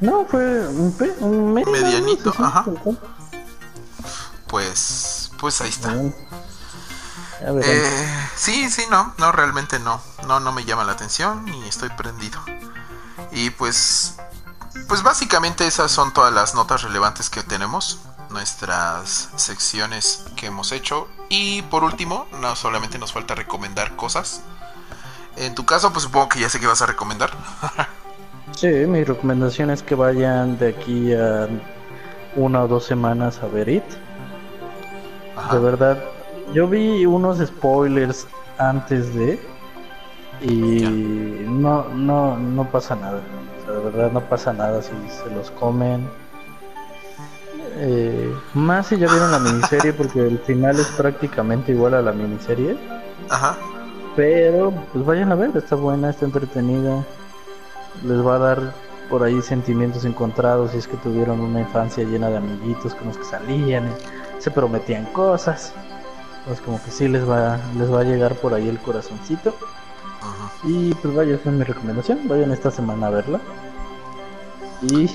No, 0.00 0.24
fue 0.24 0.66
un, 0.66 0.94
un 1.20 1.52
medianito, 1.52 2.30
ajá. 2.30 2.64
Pues, 4.48 5.21
pues 5.42 5.60
ahí 5.60 5.70
está. 5.70 5.92
Eh, 7.40 8.26
sí, 8.36 8.70
sí, 8.70 8.82
no, 8.88 9.12
no, 9.18 9.32
realmente 9.32 9.80
no. 9.80 10.00
No, 10.28 10.38
no 10.38 10.52
me 10.52 10.64
llama 10.64 10.84
la 10.84 10.92
atención 10.92 11.48
y 11.48 11.68
estoy 11.68 11.88
prendido. 11.88 12.38
Y 13.32 13.50
pues, 13.50 14.18
pues 14.86 15.02
básicamente 15.02 15.66
esas 15.66 15.90
son 15.90 16.14
todas 16.14 16.32
las 16.32 16.54
notas 16.54 16.82
relevantes 16.82 17.28
que 17.28 17.42
tenemos, 17.42 17.98
nuestras 18.30 19.30
secciones 19.34 20.26
que 20.36 20.46
hemos 20.46 20.70
hecho. 20.70 21.08
Y 21.28 21.62
por 21.62 21.82
último, 21.82 22.28
no 22.40 22.54
solamente 22.54 23.00
nos 23.00 23.12
falta 23.12 23.34
recomendar 23.34 23.96
cosas. 23.96 24.42
En 25.34 25.56
tu 25.56 25.66
caso, 25.66 25.92
pues 25.92 26.04
supongo 26.04 26.28
que 26.28 26.38
ya 26.38 26.48
sé 26.48 26.60
que 26.60 26.68
vas 26.68 26.82
a 26.82 26.86
recomendar. 26.86 27.32
sí, 28.56 28.68
mi 28.68 29.02
recomendación 29.02 29.70
es 29.70 29.82
que 29.82 29.96
vayan 29.96 30.56
de 30.56 30.68
aquí 30.68 31.12
a 31.14 31.48
una 32.36 32.62
o 32.62 32.68
dos 32.68 32.86
semanas 32.86 33.40
a 33.42 33.48
ver 33.48 33.68
De 35.52 35.58
verdad, 35.58 35.98
yo 36.52 36.68
vi 36.68 37.06
unos 37.06 37.38
spoilers 37.38 38.26
antes 38.58 39.14
de 39.14 39.40
y 40.40 40.82
no, 41.48 41.88
no, 41.88 42.36
no 42.36 42.70
pasa 42.70 42.96
nada. 42.96 43.20
de 43.66 43.90
verdad 43.90 44.12
no 44.12 44.20
pasa 44.20 44.52
nada 44.52 44.82
si 44.82 44.90
se 45.08 45.34
los 45.34 45.50
comen. 45.52 46.08
Eh, 47.76 48.32
más 48.54 48.88
si 48.88 48.98
ya 48.98 49.08
vieron 49.08 49.32
la 49.32 49.38
miniserie 49.38 49.92
porque 49.96 50.26
el 50.26 50.38
final 50.40 50.78
es 50.78 50.88
prácticamente 50.88 51.72
igual 51.72 51.94
a 51.94 52.02
la 52.02 52.12
miniserie. 52.12 52.76
Ajá. 53.30 53.56
Pero 54.14 54.72
pues 54.92 55.06
vayan 55.06 55.32
a 55.32 55.36
ver, 55.36 55.56
está 55.56 55.76
buena, 55.76 56.10
está 56.10 56.26
entretenida. 56.26 57.04
Les 58.04 58.24
va 58.24 58.34
a 58.34 58.38
dar 58.38 58.74
por 59.08 59.22
ahí 59.22 59.40
sentimientos 59.42 60.04
encontrados 60.04 60.72
si 60.72 60.78
es 60.78 60.88
que 60.88 60.96
tuvieron 60.98 61.40
una 61.40 61.60
infancia 61.60 62.04
llena 62.04 62.30
de 62.30 62.38
amiguitos 62.38 62.94
con 62.94 63.08
los 63.08 63.18
que 63.18 63.24
salían, 63.24 63.84
y 63.86 63.90
se 64.42 64.50
prometían 64.50 65.04
cosas. 65.06 65.72
Pues 66.46 66.60
como 66.60 66.82
que 66.82 66.90
sí 66.90 67.06
les 67.06 67.28
va, 67.28 67.60
les 67.78 67.92
va 67.92 68.00
a 68.00 68.04
llegar 68.04 68.34
por 68.34 68.52
ahí 68.54 68.68
el 68.68 68.78
corazoncito. 68.80 69.54
Y 70.64 70.92
pues 70.94 71.14
vaya, 71.14 71.36
esa 71.36 71.50
es 71.50 71.54
mi 71.54 71.64
recomendación. 71.64 72.26
Vayan 72.28 72.50
esta 72.50 72.70
semana 72.70 73.06
a 73.06 73.10
verla. 73.10 73.40
Y 74.82 75.08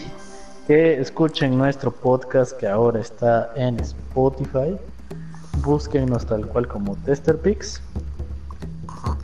que 0.65 0.99
escuchen 1.01 1.57
nuestro 1.57 1.91
podcast 1.91 2.53
que 2.53 2.67
ahora 2.67 3.01
está 3.01 3.51
en 3.55 3.79
Spotify. 3.81 4.77
Búsquennos 5.61 6.25
tal 6.25 6.47
cual 6.47 6.67
como 6.67 6.95
Testerpix. 6.95 7.81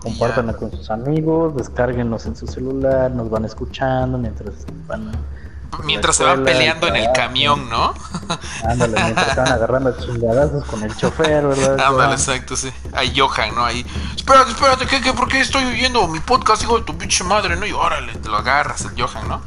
Compártanla 0.01 0.53
con 0.53 0.69
sus 0.71 0.91
amigos, 0.91 1.55
descárguenlos 1.55 2.25
en 2.25 2.35
su 2.35 2.45
celular, 2.45 3.11
nos 3.11 3.29
van 3.29 3.45
escuchando 3.45 4.17
mientras 4.17 4.65
van 4.85 5.11
Mientras 5.83 6.15
se 6.15 6.23
van 6.23 6.43
peleando 6.43 6.87
en 6.87 6.95
el 6.95 7.11
camión, 7.13 7.69
¿no? 7.69 7.93
Ándale, 8.63 9.01
mientras 9.01 9.27
están 9.29 9.47
agarrando 9.47 9.95
chingadazos 9.97 10.65
con 10.65 10.83
el 10.83 10.95
chofer, 10.95 11.47
¿verdad? 11.47 11.79
Ándale, 11.87 12.13
exacto, 12.13 12.55
sí. 12.55 12.71
Ahí 12.93 13.13
Johan, 13.17 13.55
¿no? 13.55 13.65
Ahí, 13.65 13.85
espérate, 14.15 14.51
espérate, 14.51 14.85
¿qué, 14.85 15.01
qué, 15.01 15.13
¿por 15.13 15.27
qué 15.27 15.41
estoy 15.41 15.63
oyendo 15.65 16.07
mi 16.07 16.19
podcast, 16.19 16.63
hijo 16.63 16.77
de 16.79 16.85
tu 16.85 16.97
pinche 16.97 17.23
madre, 17.23 17.55
no? 17.55 17.65
Y 17.65 17.71
órale, 17.71 18.13
te 18.13 18.29
lo 18.29 18.37
agarras 18.37 18.85
el 18.85 19.01
Johan, 19.01 19.27
¿no? 19.27 19.41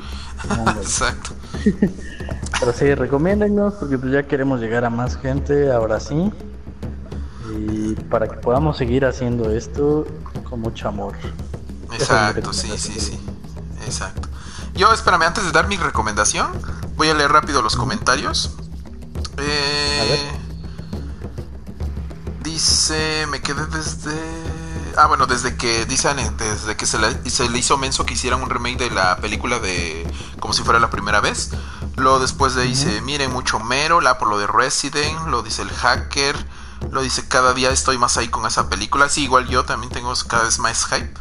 exacto. 0.81 1.31
Pero 2.61 2.73
sí, 2.73 2.95
recomiéndennos 2.95 3.75
porque 3.75 3.99
pues 3.99 4.13
ya 4.13 4.23
queremos 4.23 4.61
llegar 4.61 4.85
a 4.85 4.91
más 4.91 5.17
gente, 5.17 5.73
ahora 5.73 6.01
sí. 6.01 6.33
Y 7.55 7.95
para 8.11 8.29
que 8.29 8.37
podamos 8.37 8.77
seguir 8.77 9.05
haciendo 9.05 9.51
esto 9.51 10.07
con 10.49 10.61
mucho 10.61 10.89
amor. 10.89 11.15
Exacto, 11.93 12.53
sí, 12.53 12.71
sí, 12.77 13.01
sí. 13.01 13.21
Exacto. 13.85 14.29
Yo, 14.77 14.93
espérame, 14.93 15.23
antes 15.23 15.45
de 15.45 15.53
dar 15.53 15.69
mi 15.69 15.77
recomendación, 15.79 16.49
voy 16.97 17.09
a 17.09 17.15
leer 17.15 17.33
rápido 17.33 17.63
los 17.63 17.77
comentarios. 17.77 18.51
Eh, 19.39 20.31
dice, 22.43 23.27
me 23.31 23.41
quedé 23.41 23.67
desde... 23.67 24.15
Ah, 24.99 25.07
bueno, 25.07 25.27
desde 25.27 25.57
que, 25.57 25.87
dicen, 25.87 26.17
desde 26.37 26.77
que 26.77 26.87
se 26.87 26.99
le, 26.99 27.31
se 27.31 27.49
le 27.49 27.59
hizo 27.59 27.79
menso 27.79 28.05
que 28.05 28.15
hicieran 28.15 28.43
un 28.43 28.51
remake 28.51 28.79
de 28.79 28.91
la 28.91 29.17
película 29.17 29.59
de 29.59 30.07
como 30.41 30.53
si 30.53 30.63
fuera 30.63 30.79
la 30.79 30.91
primera 30.91 31.21
vez. 31.21 31.51
Luego 31.97 32.19
después 32.19 32.55
de 32.55 32.65
dice, 32.65 33.01
miren 33.01 33.33
mucho 33.33 33.59
mero, 33.59 34.03
la 34.03 34.19
por 34.19 34.29
lo 34.29 34.39
de 34.39 34.47
Resident, 34.47 35.27
lo 35.29 35.43
dice 35.43 35.63
el 35.63 35.71
hacker, 35.71 36.37
lo 36.91 37.01
dice 37.03 37.27
cada 37.29 37.55
día 37.55 37.71
estoy 37.71 37.97
más 37.99 38.17
ahí 38.19 38.29
con 38.29 38.47
esa 38.47 38.69
película. 38.69 39.09
Sí, 39.09 39.25
igual 39.25 39.49
yo 39.49 39.65
también 39.65 39.93
tengo 39.93 40.13
cada 40.29 40.45
vez 40.45 40.59
más 40.59 40.87
hype. 40.87 41.15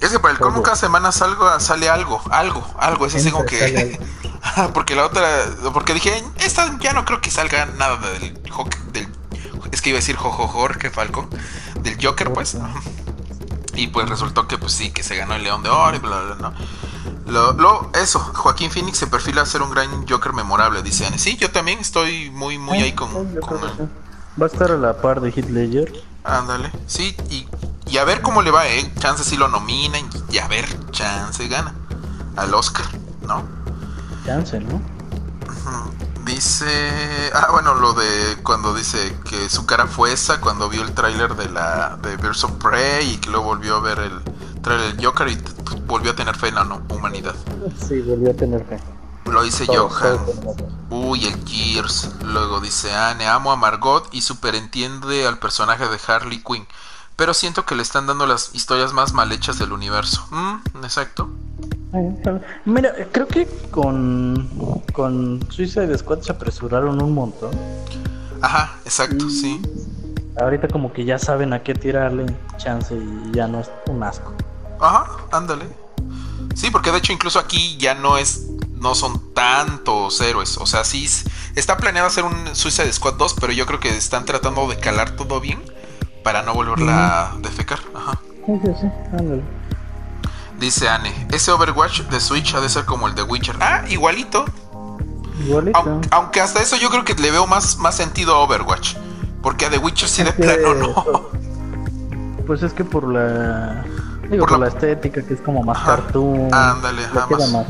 Es 0.00 0.10
que 0.10 0.20
para 0.20 0.32
el 0.32 0.40
colmo 0.40 0.62
cada 0.62 0.76
semana 0.76 1.10
salgo, 1.10 1.58
sale 1.58 1.88
algo, 1.88 2.22
algo, 2.30 2.64
algo. 2.78 3.06
Es 3.06 3.16
así 3.16 3.30
como 3.30 3.44
que. 3.44 3.98
porque 4.74 4.94
la 4.94 5.06
otra. 5.06 5.28
Porque 5.72 5.94
dije, 5.94 6.24
esta 6.38 6.78
ya 6.78 6.92
no 6.92 7.04
creo 7.04 7.20
que 7.20 7.30
salga 7.30 7.66
nada 7.66 7.96
del. 7.96 8.34
del 8.92 9.08
es 9.72 9.82
que 9.82 9.90
iba 9.90 9.98
a 9.98 10.00
decir 10.00 10.16
Jojo 10.16 10.68
que 10.78 10.90
Falco. 10.90 11.28
Del 11.82 11.96
Joker, 12.02 12.32
pues. 12.32 12.56
Y 13.74 13.88
pues 13.88 14.08
resultó 14.08 14.48
que, 14.48 14.58
pues 14.58 14.72
sí, 14.72 14.90
que 14.90 15.02
se 15.02 15.16
ganó 15.16 15.34
el 15.34 15.42
León 15.42 15.62
de 15.62 15.70
Oro 15.70 15.96
y 15.96 16.00
bla, 16.00 16.20
bla, 16.20 16.34
bla, 16.34 16.50
¿no? 16.50 17.52
Lo, 17.52 17.90
eso, 17.94 18.18
Joaquín 18.18 18.70
Phoenix 18.70 18.98
se 18.98 19.06
perfila 19.06 19.42
a 19.42 19.46
ser 19.46 19.62
un 19.62 19.70
gran 19.70 20.06
Joker 20.08 20.32
memorable, 20.32 20.82
dice 20.82 21.06
Anne. 21.06 21.18
Sí, 21.18 21.36
yo 21.36 21.50
también 21.50 21.78
estoy 21.78 22.30
muy, 22.30 22.58
muy 22.58 22.78
ahí 22.78 22.92
con. 22.92 23.10
con 23.40 23.60
Va 24.40 24.46
a 24.46 24.48
estar 24.48 24.70
a 24.70 24.76
la 24.76 25.00
par 25.00 25.20
de 25.20 25.30
Heath 25.30 25.50
Ledger. 25.50 25.92
Ándale, 26.24 26.70
sí, 26.86 27.16
y 27.30 27.46
y 27.90 27.98
a 27.98 28.04
ver 28.04 28.22
cómo 28.22 28.42
le 28.42 28.50
va, 28.50 28.66
¿eh? 28.68 28.92
Chance 28.98 29.24
si 29.24 29.36
lo 29.36 29.48
nominan 29.48 30.08
y 30.30 30.38
a 30.38 30.48
ver, 30.48 30.66
chance 30.90 31.46
gana 31.48 31.74
al 32.36 32.54
Oscar, 32.54 32.86
¿no? 33.22 33.42
Chance, 34.24 34.60
¿no? 34.60 34.80
Dice, 36.24 37.30
ah, 37.32 37.48
bueno, 37.50 37.74
lo 37.74 37.94
de 37.94 38.36
cuando 38.42 38.74
dice 38.74 39.16
que 39.24 39.48
su 39.48 39.64
cara 39.64 39.86
fue 39.86 40.12
esa 40.12 40.40
cuando 40.40 40.68
vio 40.68 40.82
el 40.82 40.92
tráiler 40.92 41.34
de 41.34 41.48
la 41.48 41.96
de 42.02 42.16
Birds 42.16 42.44
of 42.44 42.52
Prey 42.62 43.14
y 43.14 43.16
que 43.16 43.30
luego 43.30 43.46
volvió 43.46 43.76
a 43.76 43.80
ver 43.80 43.98
el 43.98 44.20
tráiler 44.60 44.94
del 44.94 45.06
Joker 45.06 45.28
y 45.28 45.38
volvió 45.86 46.12
a 46.12 46.16
tener 46.16 46.36
fe 46.36 46.48
en 46.48 46.56
la 46.56 46.64
humanidad. 46.90 47.34
Sí, 47.88 48.00
volvió 48.02 48.30
a 48.30 48.34
tener 48.34 48.62
fe. 48.66 48.78
Lo 49.24 49.42
dice 49.42 49.66
Johan. 49.66 50.18
Uy, 50.90 51.24
el 51.26 51.46
Gears. 51.46 52.10
Luego 52.22 52.60
dice 52.60 52.94
Anne, 52.94 53.26
amo 53.26 53.50
a 53.50 53.56
Margot 53.56 54.06
y 54.12 54.20
superentiende 54.20 55.26
al 55.26 55.38
personaje 55.38 55.88
de 55.88 55.98
Harley 56.06 56.42
Quinn 56.42 56.66
pero 57.18 57.34
siento 57.34 57.66
que 57.66 57.74
le 57.74 57.82
están 57.82 58.06
dando 58.06 58.28
las 58.28 58.54
historias 58.54 58.92
más 58.92 59.12
mal 59.12 59.32
hechas 59.32 59.58
del 59.58 59.72
universo. 59.72 60.24
Mm, 60.30 60.84
exacto. 60.84 61.28
Mira, 62.64 62.94
creo 63.10 63.26
que 63.26 63.48
con, 63.72 64.48
con 64.92 65.44
Suicide 65.50 65.98
Squad 65.98 66.20
se 66.20 66.30
apresuraron 66.30 67.02
un 67.02 67.12
montón. 67.12 67.50
Ajá, 68.40 68.76
exacto, 68.84 69.28
sí. 69.28 69.60
Ahorita 70.40 70.68
como 70.68 70.92
que 70.92 71.04
ya 71.04 71.18
saben 71.18 71.52
a 71.52 71.60
qué 71.64 71.74
tirarle 71.74 72.26
chance 72.56 72.94
y 72.94 73.32
ya 73.32 73.48
no 73.48 73.58
es 73.58 73.70
un 73.88 74.00
asco. 74.00 74.32
Ajá, 74.80 75.08
ándale. 75.32 75.66
Sí, 76.54 76.70
porque 76.70 76.92
de 76.92 76.98
hecho 76.98 77.12
incluso 77.12 77.40
aquí 77.40 77.76
ya 77.78 77.94
no 77.94 78.16
es 78.16 78.46
no 78.76 78.94
son 78.94 79.34
tantos 79.34 80.20
héroes, 80.20 80.56
o 80.56 80.66
sea, 80.66 80.84
sí 80.84 81.04
está 81.56 81.78
planeado 81.78 82.06
hacer 82.06 82.22
un 82.22 82.54
Suicide 82.54 82.92
Squad 82.92 83.14
2, 83.14 83.34
pero 83.40 83.52
yo 83.52 83.66
creo 83.66 83.80
que 83.80 83.88
están 83.88 84.24
tratando 84.24 84.68
de 84.68 84.78
calar 84.78 85.16
todo 85.16 85.40
bien 85.40 85.60
para 86.28 86.42
no 86.42 86.52
volverla 86.52 87.30
a 87.30 87.36
defecar. 87.38 87.78
Ajá. 87.94 88.20
Dice 90.60 90.86
Anne, 90.86 91.10
ese 91.32 91.50
Overwatch 91.50 92.02
de 92.02 92.20
Switch 92.20 92.54
ha 92.54 92.60
de 92.60 92.68
ser 92.68 92.84
como 92.84 93.08
el 93.08 93.14
de 93.14 93.22
Witcher. 93.22 93.56
Ah, 93.60 93.84
igualito. 93.88 94.44
Igualito. 95.40 96.02
Aunque, 96.10 96.42
hasta 96.42 96.60
eso 96.60 96.76
yo 96.76 96.90
creo 96.90 97.02
que 97.02 97.14
le 97.14 97.30
veo 97.30 97.46
más, 97.46 97.78
más 97.78 97.94
sentido 97.94 98.34
a 98.34 98.40
Overwatch. 98.40 98.96
Porque 99.42 99.64
a 99.64 99.70
The 99.70 99.78
Witcher 99.78 100.06
sí 100.06 100.22
de 100.22 100.32
plano 100.32 100.74
no. 100.74 101.30
Pues 102.46 102.62
es 102.62 102.74
que 102.74 102.84
por 102.84 103.08
la. 103.08 103.86
por, 104.38 104.58
la... 104.58 104.68
estética, 104.68 105.22
que 105.22 105.32
es 105.32 105.40
como 105.40 105.62
más 105.62 105.78
cartoon. 105.82 106.52
Ándale, 106.52 107.08
más. 107.08 107.66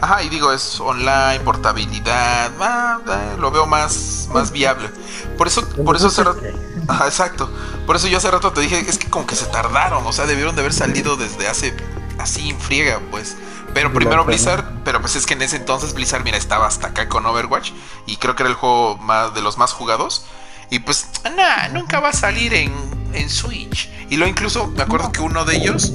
Ajá, 0.00 0.22
y 0.22 0.28
digo, 0.28 0.52
es 0.52 0.80
online, 0.80 1.40
portabilidad, 1.44 2.52
ah, 2.60 3.00
lo 3.38 3.50
veo 3.50 3.66
más, 3.66 4.28
más 4.32 4.50
viable. 4.50 4.88
Por 5.36 5.46
eso, 5.46 5.62
por 5.84 5.96
eso 5.96 6.06
hace 6.06 6.24
rato, 6.24 6.40
ajá, 6.88 7.06
exacto. 7.06 7.50
Por 7.86 7.96
eso 7.96 8.06
yo 8.08 8.18
hace 8.18 8.30
rato 8.30 8.52
te 8.52 8.60
dije, 8.60 8.78
es 8.88 8.98
que 8.98 9.08
como 9.08 9.26
que 9.26 9.34
se 9.36 9.46
tardaron, 9.46 10.06
o 10.06 10.12
sea, 10.12 10.26
debieron 10.26 10.54
de 10.54 10.60
haber 10.62 10.72
salido 10.72 11.16
desde 11.16 11.48
hace 11.48 11.74
así 12.18 12.50
en 12.50 12.58
friega, 12.60 13.00
pues. 13.10 13.36
Pero 13.72 13.92
primero 13.92 14.24
Blizzard, 14.24 14.64
pero 14.84 15.00
pues 15.00 15.14
es 15.14 15.26
que 15.26 15.34
en 15.34 15.42
ese 15.42 15.56
entonces 15.56 15.94
Blizzard, 15.94 16.24
mira, 16.24 16.36
estaba 16.36 16.66
hasta 16.66 16.88
acá 16.88 17.08
con 17.08 17.24
Overwatch 17.24 17.70
y 18.06 18.16
creo 18.16 18.34
que 18.34 18.42
era 18.42 18.50
el 18.50 18.56
juego 18.56 18.96
más 18.98 19.32
de 19.34 19.42
los 19.42 19.58
más 19.58 19.72
jugados. 19.72 20.24
Y 20.70 20.80
pues, 20.80 21.06
nada, 21.36 21.68
nunca 21.68 22.00
va 22.00 22.08
a 22.08 22.12
salir 22.12 22.52
en, 22.54 22.72
en 23.12 23.30
Switch. 23.30 23.88
Y 24.08 24.16
lo 24.16 24.26
incluso, 24.26 24.66
me 24.68 24.82
acuerdo 24.82 25.12
que 25.12 25.20
uno 25.20 25.44
de 25.44 25.56
ellos, 25.56 25.92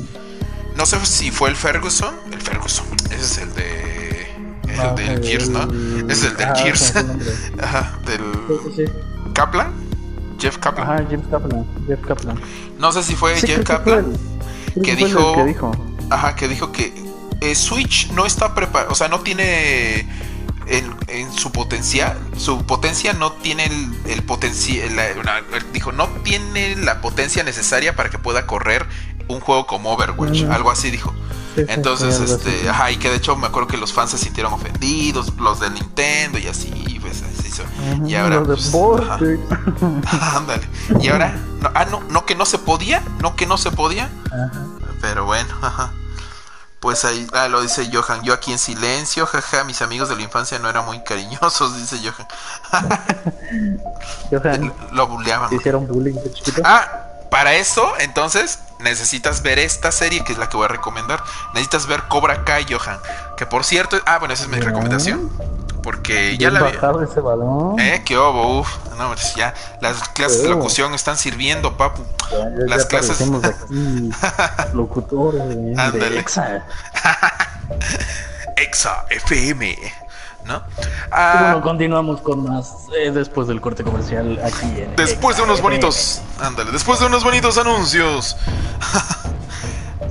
no 0.76 0.86
sé 0.86 1.06
si 1.06 1.32
fue 1.32 1.50
el 1.50 1.56
Ferguson, 1.58 2.16
el 2.32 2.42
Ferguson, 2.42 2.86
ese 3.12 3.16
es 3.22 3.38
el 3.40 3.54
de... 3.54 4.06
El 4.68 4.80
Ah, 4.82 4.88
del 4.94 5.24
Gears, 5.24 5.48
¿no? 5.50 5.64
el- 5.64 6.06
Es 6.10 6.24
el 6.24 6.36
del 6.36 6.50
ah, 6.50 6.56
Gears. 6.56 6.96
el. 6.96 7.60
Ajá, 7.64 7.98
del 8.06 8.20
Sí, 8.48 8.56
sí, 8.76 8.86
sí. 8.86 8.92
Kaplan. 9.34 9.74
Jeff 10.40 10.58
Kaplan. 10.58 10.90
Ajá, 10.90 11.06
James 11.10 11.28
Kaplan. 11.30 11.66
Jeff 11.88 12.00
Kaplan. 12.06 12.40
No 12.80 12.92
sé 12.92 13.04
si 13.04 13.16
fue 13.16 13.40
Sí, 13.40 13.48
Jeff 13.48 13.56
fue 13.58 13.64
Kaplan. 13.66 14.14
que 14.84 14.96
dijo- 14.96 15.36
que 15.36 15.44
dijo. 15.46 15.72
Ajá, 16.10 16.36
que 16.36 16.48
dijo 16.48 16.72
que 16.72 16.94
eh, 17.42 17.56
Switch 17.56 18.12
no 18.12 18.26
está 18.26 18.54
preparado, 18.56 18.92
o 18.92 18.96
sea, 18.96 19.08
no 19.08 19.20
tiene 19.22 20.00
en, 20.68 20.96
en 21.08 21.32
su 21.34 21.52
potencial, 21.52 22.18
su 22.38 22.66
potencia 22.66 23.14
no 23.14 23.32
tiene 23.34 23.66
el, 23.66 24.12
el 24.12 24.24
potencial, 24.24 24.90
dijo, 25.74 25.92
no 25.92 26.08
tiene 26.24 26.76
la 26.78 27.02
potencia 27.02 27.44
necesaria 27.44 27.96
para 27.96 28.10
que 28.10 28.18
pueda 28.20 28.46
correr 28.48 28.86
un 29.28 29.40
juego 29.42 29.66
como 29.68 29.92
Overwatch, 29.94 30.44
Ujú. 30.44 30.52
algo 30.52 30.72
así 30.72 30.92
dijo. 30.92 31.14
Sí, 31.56 31.64
Entonces, 31.70 32.20
así. 32.20 32.34
este, 32.34 32.70
ajá, 32.70 32.92
y 32.92 32.98
que 32.98 33.10
de 33.10 33.16
hecho 33.18 33.36
me 33.36 33.48
acuerdo 33.48 33.68
que 33.68 33.78
los 33.78 33.94
fans 33.94 34.12
se 34.12 34.18
sintieron 34.18 34.54
ofendidos, 34.54 35.34
los 35.40 35.60
de 35.60 35.70
Nintendo 35.70 36.38
y 36.38 36.48
así, 36.48 36.95
Y 38.06 38.16
ahora, 38.16 38.44
pues. 38.44 38.74
Ándale. 40.36 40.68
Y 41.00 41.10
ahora, 41.10 41.36
no, 41.62 41.72
ah, 41.74 41.86
no, 41.86 42.02
no 42.10 42.26
que 42.26 42.36
no 42.36 42.46
se 42.46 42.58
podía, 42.60 43.02
no 43.22 43.36
que 43.36 43.46
no 43.46 43.58
se 43.58 43.72
podía, 43.72 44.10
Ajá. 44.26 44.66
pero 45.02 45.26
bueno, 45.26 45.54
ajá. 45.62 45.92
Pues 46.80 47.04
ahí 47.04 47.26
ah, 47.34 47.48
lo 47.48 47.62
dice 47.62 47.90
Johan, 47.92 48.22
yo 48.22 48.34
aquí 48.34 48.52
en 48.52 48.60
silencio, 48.60 49.26
jaja, 49.26 49.64
mis 49.64 49.82
amigos 49.82 50.08
de 50.10 50.16
la 50.16 50.22
infancia 50.22 50.60
no 50.60 50.70
eran 50.70 50.86
muy 50.86 51.00
cariñosos, 51.04 51.76
dice 51.78 51.98
Johan. 52.00 52.28
Johan, 54.30 54.74
Lo 54.92 55.08
bulleaban. 55.08 55.50
¿te 55.50 55.56
hicieron 55.56 55.88
bullying 55.88 56.14
de 56.14 56.32
chiquito? 56.32 56.62
Ah, 56.64 57.06
para 57.32 57.56
eso, 57.56 57.92
entonces, 58.00 58.60
necesitas 58.80 59.42
ver 59.42 59.60
esta 59.60 59.92
serie, 59.92 60.24
que 60.24 60.34
es 60.34 60.38
la 60.38 60.48
que 60.48 60.58
voy 60.58 60.66
a 60.66 60.70
recomendar. 60.70 61.24
Necesitas 61.54 61.88
ver 61.88 62.04
Cobra 62.04 62.44
Kai, 62.44 62.66
Johan. 62.72 63.00
Que 63.36 63.46
por 63.46 63.64
cierto, 63.64 63.98
ah, 64.06 64.20
bueno, 64.20 64.34
esa 64.34 64.44
es 64.44 64.50
mi 64.50 64.60
recomendación. 64.60 65.32
Porque 65.86 66.36
ya 66.38 66.50
la 66.50 66.60
ese 67.04 67.22
balón. 67.22 67.80
Eh, 67.80 68.02
qué 68.04 68.18
obo, 68.18 68.60
uf. 68.60 68.70
No, 68.98 69.08
pues 69.10 69.36
ya, 69.36 69.54
las 69.82 70.10
clases 70.10 70.42
de 70.44 70.50
locución 70.50 70.94
están 70.96 71.16
sirviendo, 71.16 71.78
papu. 71.78 72.04
Ya, 72.32 72.38
ya- 72.40 72.66
las 72.68 72.84
ya 72.84 72.88
clases- 72.90 73.22
aquí 73.22 74.10
locutores 74.74 75.48
de. 75.48 76.20
Exa. 76.20 76.66
Exa 78.58 79.06
FM, 79.12 79.78
¿no? 80.46 80.64
Ah, 81.12 81.38
bueno, 81.40 81.62
continuamos 81.62 82.22
con 82.22 82.44
más 82.50 82.72
eh, 82.98 83.12
después 83.12 83.48
del 83.48 83.62
corte 83.62 83.84
comercial 83.84 84.40
aquí 84.44 84.66
en 84.82 84.96
Después 84.96 85.38
de 85.38 85.44
unos 85.44 85.60
FM. 85.60 85.62
bonitos. 85.78 86.22
Ándale, 86.40 86.72
después 86.72 87.00
de 87.00 87.06
unos 87.06 87.24
bonitos 87.24 87.58
anuncios. 87.60 88.38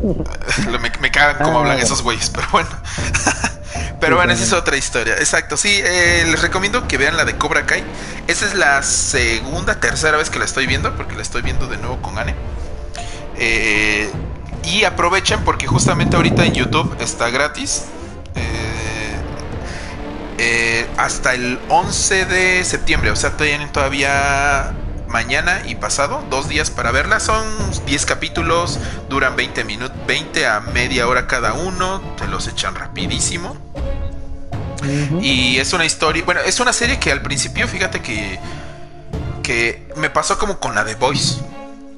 me, 0.81 0.91
me 1.01 1.11
cagan 1.11 1.37
cómo 1.43 1.59
Ah. 1.59 1.63
hablan 1.63 1.79
esos 1.79 2.01
güeyes, 2.03 2.31
pero 2.31 2.47
bueno. 2.53 2.69
Pero 4.05 4.17
bueno, 4.17 4.35
esa 4.35 4.45
es 4.45 4.53
otra 4.53 4.77
historia. 4.77 5.15
Exacto, 5.15 5.57
sí, 5.57 5.81
eh, 5.83 6.27
les 6.27 6.43
recomiendo 6.43 6.87
que 6.87 6.99
vean 6.99 7.17
la 7.17 7.25
de 7.25 7.39
Cobra 7.39 7.65
Kai. 7.65 7.83
Esa 8.27 8.45
es 8.45 8.55
la 8.55 8.83
segunda, 8.83 9.81
tercera 9.81 10.19
vez 10.19 10.29
que 10.29 10.39
la 10.39 10.45
estoy 10.45 10.67
viendo, 10.67 10.95
porque 10.95 11.17
la 11.17 11.23
estoy 11.23 11.41
viendo 11.41 11.69
de 11.69 11.79
nuevo 11.79 12.03
con 12.03 12.19
Anne. 12.19 12.35
Eh, 13.39 14.11
y 14.63 14.85
aprovechen 14.85 15.41
porque 15.43 15.67
justamente 15.67 16.17
ahorita 16.17 16.45
en 16.45 16.53
YouTube 16.53 16.95
está 17.01 17.31
gratis. 17.31 17.85
Eh, 18.35 19.17
eh, 20.37 20.87
hasta 20.99 21.33
el 21.33 21.59
11 21.71 22.27
de 22.27 22.65
septiembre. 22.67 23.11
O 23.11 23.17
sea, 23.17 23.39
tienen 23.39 23.73
todavía 23.73 24.75
mañana 25.09 25.63
y 25.67 25.75
pasado, 25.77 26.25
dos 26.31 26.49
días 26.49 26.71
para 26.71 26.91
verla. 26.91 27.21
Son 27.21 27.45
10 27.87 28.07
capítulos, 28.07 28.79
duran 29.09 29.37
20 29.37 29.65
minutos, 29.65 29.97
20 30.07 30.47
a 30.47 30.61
media 30.61 31.07
hora 31.09 31.27
cada 31.27 31.53
uno. 31.55 32.01
Te 32.17 32.27
los 32.27 32.47
echan 32.49 32.75
rapidísimo. 32.75 33.57
Y 35.21 35.59
es 35.59 35.73
una 35.73 35.85
historia, 35.87 36.23
bueno, 36.25 36.41
es 36.45 36.61
una 36.61 36.73
serie 36.73 36.99
que 36.99 37.11
al 37.11 37.23
principio, 37.23 37.67
fíjate 37.69 38.01
que 38.03 38.39
que 39.43 39.87
me 39.97 40.09
pasó 40.09 40.39
como 40.39 40.59
con 40.59 40.75
la 40.75 40.85
de 40.85 40.95
Boys. 40.95 41.41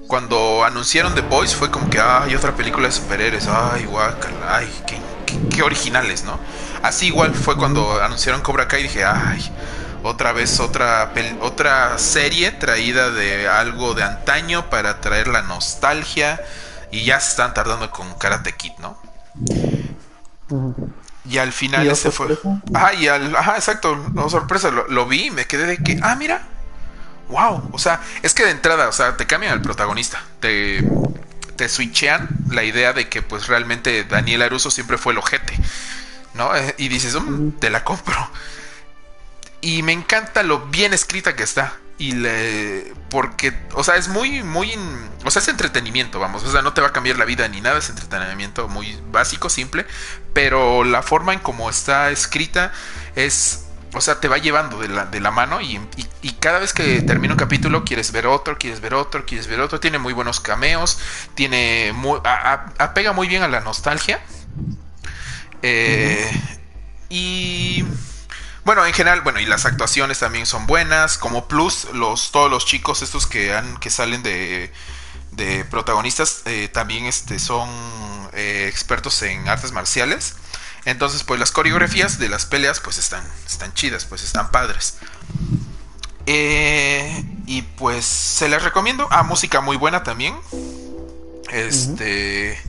Cuando 0.08 0.64
anunciaron 0.64 1.14
The 1.14 1.20
Boys 1.20 1.54
fue 1.54 1.70
como 1.70 1.88
que, 1.88 2.00
ay, 2.00 2.34
otra 2.34 2.52
película 2.56 2.86
de 2.88 2.92
superhéroes, 2.92 3.46
ay, 3.48 3.84
guacala, 3.84 4.56
ay, 4.56 4.68
qué, 4.86 4.98
qué- 5.26 5.38
qué 5.54 5.62
originales, 5.62 6.24
¿no? 6.24 6.38
Así 6.82 7.06
igual 7.06 7.34
fue 7.34 7.56
cuando 7.56 8.02
anunciaron 8.02 8.40
Cobra 8.42 8.66
Kai, 8.66 8.82
dije, 8.84 9.04
ay, 9.04 9.48
otra 10.06 10.32
vez 10.32 10.60
otra, 10.60 11.12
otra 11.40 11.98
serie 11.98 12.52
traída 12.52 13.10
de 13.10 13.48
algo 13.48 13.94
de 13.94 14.02
antaño 14.02 14.70
para 14.70 15.00
traer 15.00 15.28
la 15.28 15.42
nostalgia 15.42 16.40
y 16.90 17.04
ya 17.04 17.20
se 17.20 17.30
están 17.30 17.54
tardando 17.54 17.90
con 17.90 18.14
Karate 18.14 18.52
Kid, 18.54 18.72
¿no? 18.78 18.98
Y 21.24 21.38
al 21.38 21.52
final 21.52 21.84
¿Y 21.86 21.90
ese 21.90 22.10
fue. 22.12 22.38
Ajá, 22.72 22.94
y 22.94 23.08
al, 23.08 23.34
ajá, 23.34 23.56
exacto. 23.56 23.96
No 24.14 24.30
sorpresa, 24.30 24.70
lo, 24.70 24.86
lo 24.88 25.06
vi 25.06 25.26
y 25.26 25.30
me 25.30 25.44
quedé 25.46 25.66
de 25.66 25.78
que, 25.78 25.98
ah, 26.02 26.14
mira. 26.14 26.42
Wow. 27.28 27.70
O 27.72 27.78
sea, 27.78 28.00
es 28.22 28.32
que 28.32 28.44
de 28.44 28.52
entrada, 28.52 28.88
o 28.88 28.92
sea, 28.92 29.16
te 29.16 29.26
cambian 29.26 29.52
al 29.52 29.60
protagonista. 29.60 30.22
Te, 30.38 30.88
te 31.56 31.68
switchean 31.68 32.28
la 32.50 32.62
idea 32.62 32.92
de 32.92 33.08
que, 33.08 33.22
pues 33.22 33.48
realmente 33.48 34.04
Daniel 34.04 34.42
Aruso 34.42 34.70
siempre 34.70 34.98
fue 34.98 35.12
el 35.12 35.18
ojete. 35.18 35.54
¿No? 36.34 36.54
Eh, 36.54 36.74
Y 36.78 36.88
dices, 36.88 37.14
"Mm, 37.20 37.52
te 37.58 37.70
la 37.70 37.82
compro. 37.82 38.16
Y 39.66 39.82
me 39.82 39.93
encanta 39.93 40.43
lo 40.44 40.60
bien 40.66 40.94
escrita 40.94 41.34
que 41.34 41.43
está. 41.43 41.74
Y 41.98 42.12
le. 42.12 42.93
Porque, 43.10 43.52
o 43.74 43.82
sea, 43.82 43.97
es 43.97 44.09
muy, 44.09 44.43
muy. 44.43 44.72
O 45.24 45.30
sea, 45.30 45.40
es 45.43 45.48
entretenimiento, 45.48 46.20
vamos. 46.20 46.44
O 46.44 46.51
sea, 46.52 46.62
no 46.62 46.72
te 46.72 46.80
va 46.80 46.88
a 46.88 46.93
cambiar 46.93 47.18
la 47.18 47.24
vida 47.24 47.48
ni 47.48 47.60
nada. 47.60 47.78
Es 47.78 47.88
entretenimiento 47.90 48.68
muy 48.68 48.97
básico, 49.10 49.48
simple. 49.48 49.86
Pero 50.32 50.84
la 50.84 51.02
forma 51.02 51.32
en 51.32 51.40
cómo 51.40 51.68
está 51.70 52.10
escrita 52.10 52.72
es. 53.16 53.62
O 53.94 54.01
sea, 54.01 54.20
te 54.20 54.28
va 54.28 54.36
llevando 54.38 54.78
de 54.78 54.88
la, 54.88 55.06
de 55.06 55.20
la 55.20 55.30
mano 55.30 55.60
y, 55.62 55.80
y- 56.22 56.32
cada 56.32 56.59
vez 56.59 56.74
que 56.74 57.01
termina 57.02 57.32
un 57.34 57.38
capítulo 57.38 57.82
quieres 57.84 58.12
ver 58.12 58.26
otro, 58.26 58.59
quieres 58.59 58.80
ver 58.80 58.93
otro, 58.94 59.24
quieres 59.24 59.47
ver 59.47 59.60
otro. 59.60 59.80
Tiene 59.80 59.98
muy 59.98 60.12
buenos 60.12 60.38
cameos, 60.38 60.98
tiene 61.34 61.94
apega 62.78 63.12
muy 63.12 63.26
bien 63.26 63.43
a 63.43 63.48
la 63.48 63.60
nostalgia. 63.60 64.20
Eh, 65.62 66.30
Y 67.09 67.84
bueno, 68.66 68.84
en 68.84 68.93
general, 68.93 69.20
bueno, 69.20 69.38
y 69.38 69.47
las 69.47 69.64
actuaciones 69.64 70.18
también 70.18 70.44
son 70.44 70.66
buenas. 70.66 71.18
Como 71.18 71.47
plus, 71.47 71.86
los, 71.94 72.32
todos 72.32 72.51
los 72.51 72.66
chicos 72.66 73.01
estos 73.01 73.26
que 73.26 73.55
han, 73.55 73.76
que 73.78 73.90
salen 73.90 74.24
de, 74.24 74.72
de 75.30 75.64
protagonistas 75.64 76.43
eh, 76.47 76.68
también 76.68 77.06
este, 77.06 77.38
son 77.38 77.70
eh, 78.32 78.66
expertos 78.68 79.22
en 79.22 79.48
artes 79.48 79.70
marciales. 79.70 80.34
Entonces, 80.84 81.22
pues 81.22 81.38
las 81.38 81.52
coreografías 81.52 82.18
de 82.18 82.28
las 82.28 82.44
peleas, 82.44 82.80
pues 82.80 82.98
están, 82.98 83.24
están 83.47 83.72
chidas, 83.72 84.05
pues 84.05 84.24
están 84.24 84.51
padres. 84.51 84.98
Eh, 86.26 87.24
y 87.47 87.62
pues 87.62 88.05
se 88.05 88.48
les 88.48 88.62
recomiendo. 88.64 89.06
Ah, 89.12 89.22
música 89.22 89.60
muy 89.60 89.76
buena 89.76 90.02
también. 90.02 90.34
Este. 91.51 92.60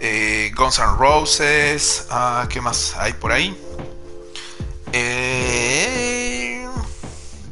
eh, 0.00 0.52
Guns 0.56 0.78
N' 0.80 0.96
Roses. 0.98 2.06
Ah, 2.10 2.46
¿Qué 2.48 2.60
más 2.60 2.94
hay 2.98 3.12
por 3.12 3.30
ahí? 3.32 3.56
Eh, 4.92 6.66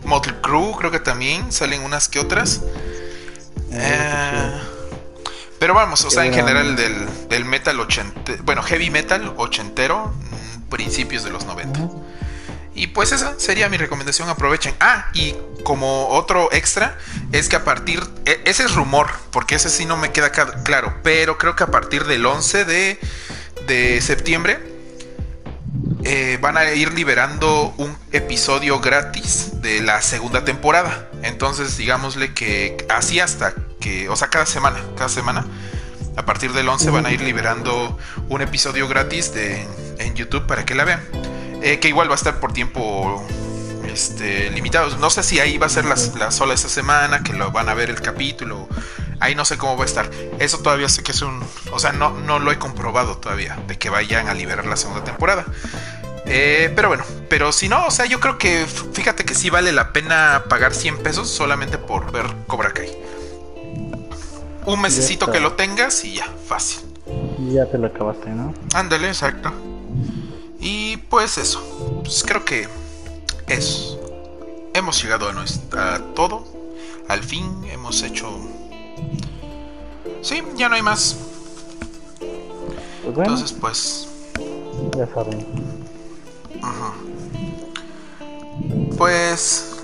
Motley 0.04 0.34
Crue, 0.42 0.74
creo 0.78 0.90
que 0.90 1.00
también 1.00 1.52
salen 1.52 1.82
unas 1.82 2.08
que 2.08 2.18
otras. 2.18 2.62
Eh, 3.72 4.52
pero 5.58 5.74
vamos, 5.74 6.04
o 6.04 6.10
sea, 6.10 6.24
en 6.24 6.32
Era- 6.32 6.42
general 6.44 6.76
del, 6.76 7.28
del 7.28 7.44
metal 7.44 7.78
ochentero, 7.80 8.42
bueno, 8.44 8.62
heavy 8.62 8.90
metal 8.90 9.34
ochentero, 9.36 10.06
mm, 10.06 10.68
principios 10.70 11.24
de 11.24 11.30
los 11.30 11.44
90. 11.44 11.80
Ujú. 11.80 12.04
Y 12.74 12.86
pues 12.88 13.10
esa 13.12 13.34
sería 13.40 13.68
mi 13.68 13.76
recomendación, 13.76 14.28
aprovechen. 14.28 14.72
Ah, 14.78 15.10
y 15.12 15.34
como 15.64 16.08
otro 16.10 16.48
extra, 16.52 16.96
es 17.32 17.48
que 17.48 17.56
a 17.56 17.64
partir, 17.64 18.00
e- 18.24 18.40
ese 18.44 18.64
es 18.64 18.74
rumor, 18.74 19.08
porque 19.32 19.56
ese 19.56 19.68
sí 19.68 19.84
no 19.84 19.96
me 19.96 20.12
queda 20.12 20.30
claro, 20.30 20.94
pero 21.02 21.38
creo 21.38 21.56
que 21.56 21.64
a 21.64 21.68
partir 21.68 22.04
del 22.04 22.24
11 22.24 22.64
de, 22.64 23.00
de 23.66 24.00
septiembre 24.00 24.77
eh, 26.04 26.38
van 26.40 26.56
a 26.56 26.72
ir 26.72 26.92
liberando 26.92 27.74
un 27.76 27.96
episodio 28.12 28.80
gratis 28.80 29.60
de 29.60 29.80
la 29.80 30.00
segunda 30.02 30.44
temporada. 30.44 31.08
Entonces, 31.22 31.76
digámosle 31.76 32.32
que 32.34 32.76
así 32.88 33.20
hasta 33.20 33.54
que, 33.80 34.08
o 34.08 34.16
sea, 34.16 34.28
cada 34.28 34.46
semana, 34.46 34.78
cada 34.96 35.08
semana, 35.08 35.46
a 36.16 36.24
partir 36.24 36.52
del 36.52 36.68
11 36.68 36.90
van 36.90 37.06
a 37.06 37.12
ir 37.12 37.20
liberando 37.20 37.98
un 38.28 38.42
episodio 38.42 38.88
gratis 38.88 39.32
de, 39.34 39.66
en 39.98 40.14
YouTube 40.14 40.46
para 40.46 40.64
que 40.64 40.74
la 40.74 40.84
vean. 40.84 41.00
Eh, 41.62 41.78
que 41.80 41.88
igual 41.88 42.08
va 42.08 42.14
a 42.14 42.16
estar 42.16 42.40
por 42.40 42.52
tiempo 42.52 43.26
este, 43.84 44.50
limitado. 44.50 44.96
No 44.98 45.10
sé 45.10 45.22
si 45.22 45.40
ahí 45.40 45.58
va 45.58 45.66
a 45.66 45.70
ser 45.70 45.84
la, 45.84 45.96
la 46.18 46.30
sola 46.30 46.54
esta 46.54 46.68
semana, 46.68 47.22
que 47.22 47.32
lo 47.32 47.50
van 47.50 47.68
a 47.68 47.74
ver 47.74 47.90
el 47.90 48.00
capítulo. 48.00 48.68
Ahí 49.20 49.34
no 49.34 49.44
sé 49.44 49.58
cómo 49.58 49.76
va 49.76 49.84
a 49.84 49.86
estar. 49.86 50.10
Eso 50.38 50.58
todavía 50.58 50.88
sé 50.88 51.02
que 51.02 51.12
es 51.12 51.22
un... 51.22 51.42
O 51.72 51.78
sea, 51.78 51.92
no, 51.92 52.10
no 52.10 52.38
lo 52.38 52.52
he 52.52 52.58
comprobado 52.58 53.18
todavía, 53.18 53.58
de 53.66 53.78
que 53.78 53.90
vayan 53.90 54.28
a 54.28 54.34
liberar 54.34 54.66
la 54.66 54.76
segunda 54.76 55.04
temporada. 55.04 55.44
Eh, 56.26 56.70
pero 56.76 56.88
bueno, 56.88 57.04
pero 57.28 57.52
si 57.52 57.68
no, 57.68 57.86
o 57.86 57.90
sea, 57.90 58.04
yo 58.04 58.20
creo 58.20 58.36
que 58.36 58.66
fíjate 58.92 59.24
que 59.24 59.34
sí 59.34 59.48
vale 59.48 59.72
la 59.72 59.92
pena 59.94 60.44
pagar 60.48 60.74
100 60.74 60.98
pesos 61.02 61.28
solamente 61.28 61.78
por 61.78 62.12
ver 62.12 62.26
Cobra 62.46 62.72
Kai. 62.72 62.90
Un 64.66 64.82
mesecito 64.82 65.30
que 65.32 65.40
lo 65.40 65.54
tengas 65.54 66.04
y 66.04 66.16
ya, 66.16 66.26
fácil. 66.46 66.80
Y 67.38 67.54
ya 67.54 67.64
te 67.64 67.78
lo 67.78 67.86
acabaste, 67.86 68.28
¿no? 68.28 68.52
Ándale, 68.74 69.08
exacto. 69.08 69.50
Y 70.60 70.98
pues 71.08 71.38
eso. 71.38 72.02
Pues 72.02 72.22
creo 72.22 72.44
que 72.44 72.68
eso. 73.46 73.98
Hemos 74.74 75.02
llegado 75.02 75.30
a, 75.30 75.32
nuestra, 75.32 76.02
todo. 76.14 76.46
Al 77.08 77.22
fin 77.22 77.64
hemos 77.70 78.02
hecho. 78.02 78.28
Sí, 80.22 80.42
ya 80.56 80.68
no 80.68 80.74
hay 80.74 80.82
más. 80.82 81.16
Pues 83.04 83.18
Entonces, 83.18 83.52
pues. 83.52 84.08
Ya 84.96 85.06
saben. 85.14 85.46
Pues 88.96 89.76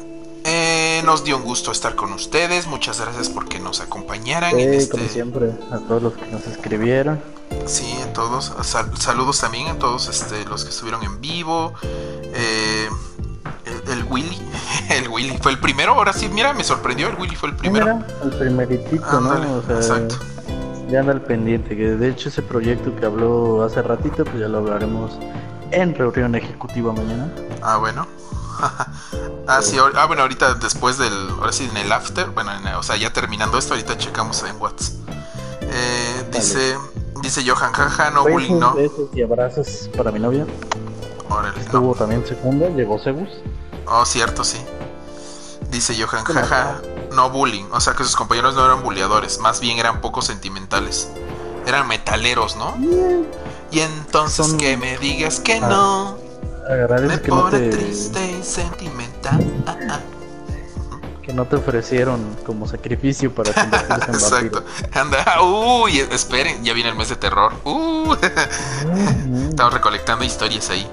eh, 0.44 1.00
nos 1.04 1.24
dio 1.24 1.36
un 1.36 1.44
gusto 1.44 1.70
estar 1.72 1.94
con 1.94 2.12
ustedes. 2.12 2.66
Muchas 2.66 3.00
gracias 3.00 3.28
porque 3.28 3.60
nos 3.60 3.80
acompañaran. 3.80 4.56
Sí, 4.56 4.62
este 4.62 4.90
como 4.90 5.08
siempre, 5.08 5.52
a 5.70 5.78
todos 5.78 6.02
los 6.02 6.12
que 6.14 6.26
nos 6.26 6.46
escribieron. 6.46 7.22
Sí, 7.66 7.96
a 8.02 8.12
todos. 8.12 8.52
saludos 8.98 9.40
también 9.40 9.68
a 9.68 9.78
todos 9.78 10.08
este, 10.08 10.44
los 10.44 10.64
que 10.64 10.70
estuvieron 10.70 11.02
en 11.04 11.20
vivo. 11.20 11.72
Eh, 11.82 12.88
el. 13.64 13.92
El 13.94 14.04
Willy 14.04 14.43
fue 15.40 15.52
el 15.52 15.58
primero. 15.58 15.92
Ahora 15.92 16.12
sí, 16.12 16.28
mira, 16.28 16.52
me 16.52 16.64
sorprendió. 16.64 17.08
El 17.08 17.16
Willy 17.16 17.36
fue 17.36 17.50
el 17.50 17.56
primero. 17.56 18.00
el 18.22 18.30
primeritito, 18.30 19.20
¿no? 19.20 19.58
exacto. 19.74 20.16
Ya 20.90 21.00
anda 21.00 21.12
al 21.12 21.22
pendiente. 21.22 21.76
Que 21.76 21.96
de 21.96 22.08
hecho, 22.08 22.28
ese 22.28 22.42
proyecto 22.42 22.94
que 22.96 23.06
habló 23.06 23.62
hace 23.62 23.82
ratito, 23.82 24.24
pues 24.24 24.38
ya 24.38 24.48
lo 24.48 24.58
hablaremos 24.58 25.18
en 25.70 25.94
reunión 25.94 26.34
ejecutiva 26.34 26.92
mañana. 26.92 27.32
Ah, 27.62 27.78
bueno. 27.78 28.06
ah, 29.48 29.60
sí, 29.62 29.76
ah, 29.94 30.06
bueno, 30.06 30.22
ahorita 30.22 30.54
después 30.54 30.98
del. 30.98 31.12
Ahora 31.38 31.52
sí, 31.52 31.68
en 31.70 31.76
el 31.76 31.92
after. 31.92 32.30
Bueno, 32.30 32.50
o 32.78 32.82
sea, 32.82 32.96
ya 32.96 33.12
terminando 33.12 33.58
esto, 33.58 33.74
ahorita 33.74 33.96
checamos 33.98 34.42
en 34.42 34.60
WhatsApp. 34.60 34.94
Eh, 35.62 36.24
dice. 36.32 36.76
Dice 37.22 37.42
Johan, 37.46 37.72
jaja, 37.72 38.10
no 38.10 38.24
bullying, 38.24 38.58
no. 38.58 38.74
Besos 38.74 39.08
y 39.14 39.22
abrazos 39.22 39.88
para 39.96 40.12
mi 40.12 40.18
novia. 40.18 40.46
Órale, 41.30 41.58
Estuvo 41.58 41.94
también 41.94 42.22
segunda, 42.26 42.68
llegó 42.68 42.98
Cebus. 42.98 43.30
Oh, 43.86 44.04
cierto, 44.04 44.44
sí. 44.44 44.58
Dice 45.74 45.92
Johan, 46.00 46.24
jaja, 46.24 46.80
no 47.14 47.30
bullying. 47.30 47.64
O 47.72 47.80
sea 47.80 47.94
que 47.94 48.04
sus 48.04 48.14
compañeros 48.14 48.54
no 48.54 48.64
eran 48.64 48.84
bulleadores, 48.84 49.40
más 49.40 49.58
bien 49.58 49.78
eran 49.78 50.00
poco 50.00 50.22
sentimentales. 50.22 51.10
Eran 51.66 51.88
metaleros, 51.88 52.54
¿no? 52.54 52.76
Y 53.72 53.80
entonces 53.80 54.54
que 54.54 54.76
me 54.76 54.96
digas 54.98 55.40
que 55.40 55.54
ah. 55.56 55.68
no. 55.68 56.18
Me 57.08 57.18
pone 57.18 57.70
triste 57.70 58.36
y 58.38 58.44
sentimental. 58.44 59.44
Ah, 59.66 59.76
ah. 59.90 60.00
Que 61.20 61.32
no 61.32 61.44
te 61.44 61.56
ofrecieron 61.56 62.36
como 62.46 62.68
sacrificio 62.68 63.34
para 63.34 63.52
convertirse 63.52 64.10
en 64.10 64.14
Exacto. 64.14 64.64
Anda, 64.92 65.42
uy, 65.42 65.98
esperen, 65.98 66.62
ya 66.62 66.72
viene 66.72 66.90
el 66.90 66.94
mes 66.94 67.08
de 67.08 67.16
terror. 67.16 67.52
Uh. 67.64 68.14
Estamos 69.48 69.74
recolectando 69.74 70.24
historias 70.24 70.70
ahí. 70.70 70.88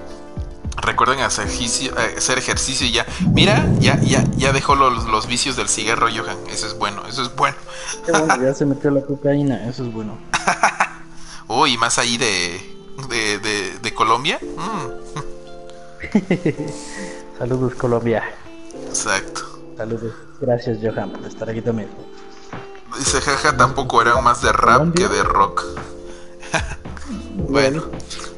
Recuerden 0.78 1.20
hacer 1.20 1.48
ejercicio, 1.48 1.98
eh, 1.98 2.16
hacer 2.18 2.38
ejercicio 2.38 2.88
y 2.88 2.92
ya. 2.92 3.06
Mira, 3.34 3.68
ya, 3.80 4.00
ya, 4.02 4.24
ya 4.38 4.54
dejó 4.54 4.76
los, 4.76 5.06
los, 5.06 5.28
vicios 5.28 5.56
del 5.56 5.68
cigarro, 5.70 6.08
Johan. 6.08 6.38
Eso 6.50 6.68
es 6.68 6.78
bueno, 6.78 7.04
eso 7.08 7.24
es 7.24 7.36
bueno. 7.36 7.58
ya 8.42 8.54
se 8.54 8.66
metió 8.66 8.90
la 8.92 9.02
cocaína, 9.02 9.68
eso 9.68 9.84
es 9.84 9.94
bueno. 9.94 10.18
Uy, 11.48 11.78
más 11.78 11.98
ahí 11.98 12.18
de, 12.18 12.60
de, 13.10 13.40
de, 13.40 13.80
de 13.80 13.94
Colombia. 13.94 14.40
Mm. 14.42 15.02
Saludos 17.38 17.76
Colombia. 17.76 18.24
Exacto. 18.88 19.42
Saludos. 19.78 20.14
Gracias 20.40 20.80
Johan 20.82 21.12
por 21.12 21.26
estar 21.26 21.50
aquí 21.50 21.62
también. 21.62 21.90
Dice 22.98 23.22
jaja 23.22 23.56
tampoco 23.56 24.02
era 24.02 24.20
más 24.22 24.42
de 24.42 24.52
rap 24.52 24.94
que 24.94 25.08
de 25.08 25.24
rock. 25.24 25.64
bueno, 27.50 27.84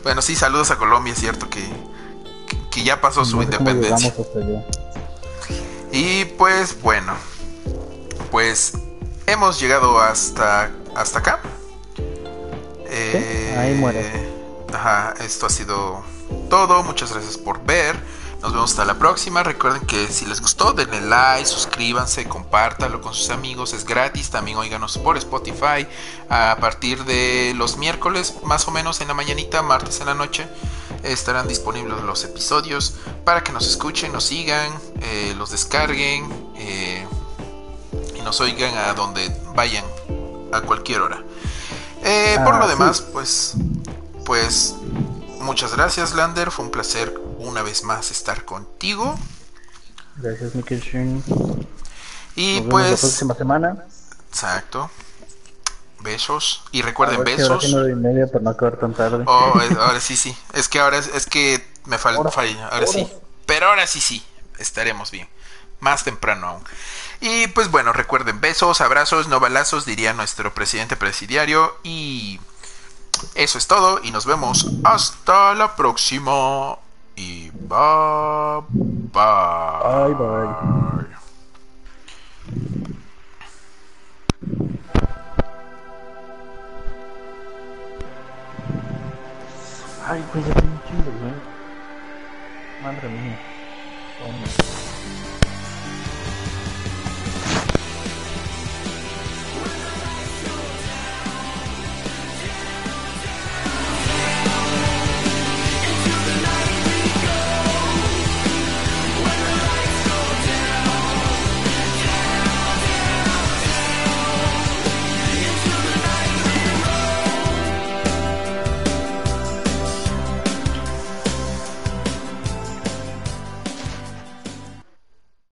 bueno, 0.03 0.21
sí, 0.21 0.35
saludos 0.35 0.71
a 0.71 0.77
Colombia, 0.77 1.13
es 1.13 1.19
cierto 1.19 1.49
que, 1.49 1.63
que, 2.73 2.83
ya 2.83 3.01
pasó 3.01 3.25
su 3.25 3.41
independencia. 3.41 4.13
Y 5.91 6.25
pues 6.25 6.81
bueno, 6.81 7.13
pues 8.31 8.73
hemos 9.27 9.59
llegado 9.59 9.99
hasta 9.99 10.71
hasta 10.95 11.19
acá. 11.19 11.39
Ahí 13.57 13.75
muere. 13.75 14.11
Ajá, 14.73 15.13
esto 15.19 15.45
ha 15.45 15.49
sido 15.49 16.03
todo. 16.49 16.83
Muchas 16.83 17.11
gracias 17.11 17.37
por 17.37 17.63
ver. 17.63 17.95
Nos 18.41 18.51
vemos 18.51 18.71
hasta 18.71 18.85
la 18.85 18.95
próxima. 18.95 19.41
Recuerden 19.41 19.85
que 19.85 20.07
si 20.07 20.25
les 20.25 20.41
gustó, 20.41 20.73
denle 20.73 20.99
like, 21.01 21.45
suscríbanse, 21.45 22.25
compártanlo 22.25 23.01
con 23.01 23.13
sus 23.13 23.29
amigos. 23.29 23.73
Es 23.73 23.85
gratis. 23.85 24.29
También 24.29 24.57
oíganos 24.57 24.97
por 24.97 25.17
Spotify. 25.17 25.87
A 26.29 26.57
partir 26.59 27.05
de 27.05 27.53
los 27.55 27.77
miércoles, 27.77 28.35
más 28.43 28.67
o 28.67 28.71
menos 28.71 28.99
en 29.01 29.07
la 29.07 29.13
mañanita, 29.13 29.61
martes 29.61 30.01
en 30.01 30.07
la 30.07 30.13
noche, 30.13 30.47
estarán 31.03 31.47
disponibles 31.47 32.01
los 32.01 32.23
episodios 32.23 32.95
para 33.23 33.43
que 33.43 33.51
nos 33.51 33.67
escuchen, 33.67 34.11
nos 34.11 34.25
sigan, 34.25 34.71
eh, 35.01 35.33
los 35.37 35.51
descarguen 35.51 36.51
eh, 36.55 37.05
y 38.15 38.21
nos 38.21 38.39
oigan 38.41 38.75
a 38.77 38.93
donde 38.93 39.29
vayan 39.55 39.85
a 40.51 40.61
cualquier 40.61 41.01
hora. 41.01 41.23
Eh, 42.03 42.37
por 42.43 42.55
lo 42.55 42.65
ah, 42.65 42.67
demás, 42.67 43.01
pues, 43.01 43.53
pues 44.25 44.75
Muchas 45.43 45.75
gracias, 45.75 46.15
Lander. 46.15 46.51
Fue 46.51 46.63
un 46.63 46.71
placer 46.71 47.13
una 47.37 47.61
vez 47.63 47.83
más 47.83 48.11
estar 48.11 48.45
contigo. 48.45 49.19
Gracias, 50.15 50.55
Mikkel 50.55 50.81
Y 52.35 52.61
pues. 52.61 52.91
la 52.91 52.97
próxima 52.97 53.35
semana. 53.35 53.83
Exacto. 54.29 54.89
Besos. 56.03 56.63
Y 56.71 56.81
recuerden, 56.81 57.23
besos. 57.23 57.63
Y 57.67 57.75
media 57.95 58.27
para 58.27 58.43
no 58.43 58.49
acabar 58.51 58.77
tan 58.77 58.93
tarde. 58.93 59.23
Oh, 59.25 59.53
ahora 59.79 59.99
sí, 59.99 60.15
sí. 60.15 60.35
Es 60.53 60.67
que 60.67 60.79
ahora 60.79 60.97
es, 60.97 61.25
que 61.25 61.65
me 61.85 61.97
falta. 61.97 62.21
Ahora, 62.21 62.69
ahora 62.71 62.87
sí. 62.87 63.07
Pero 63.45 63.67
ahora 63.67 63.87
sí, 63.87 64.01
sí. 64.01 64.23
Estaremos 64.59 65.11
bien. 65.11 65.27
Más 65.79 66.03
temprano 66.03 66.47
aún. 66.47 66.63
Y 67.19 67.47
pues 67.47 67.71
bueno, 67.71 67.93
recuerden, 67.93 68.41
besos, 68.41 68.81
abrazos, 68.81 69.29
no 69.29 69.39
balazos, 69.39 69.85
diría 69.85 70.13
nuestro 70.13 70.53
presidente 70.53 70.97
presidiario. 70.97 71.77
Y 71.83 72.39
eso 73.35 73.57
es 73.57 73.67
todo 73.67 73.99
y 74.03 74.11
nos 74.11 74.25
vemos 74.25 74.67
hasta 74.83 75.53
la 75.53 75.75
próxima. 75.75 76.77
Y 77.15 77.49
bye 77.51 78.63
bye. 79.13 79.83
Bye 79.83 80.13
bye. 80.15 80.92
Ay, 90.13 90.23
pues 90.31 90.45
ya 90.45 90.53
tengo 90.53 90.77
chingo, 90.87 91.11
güey. 91.19 91.33
Madre 92.83 93.09
mía. 93.09 93.22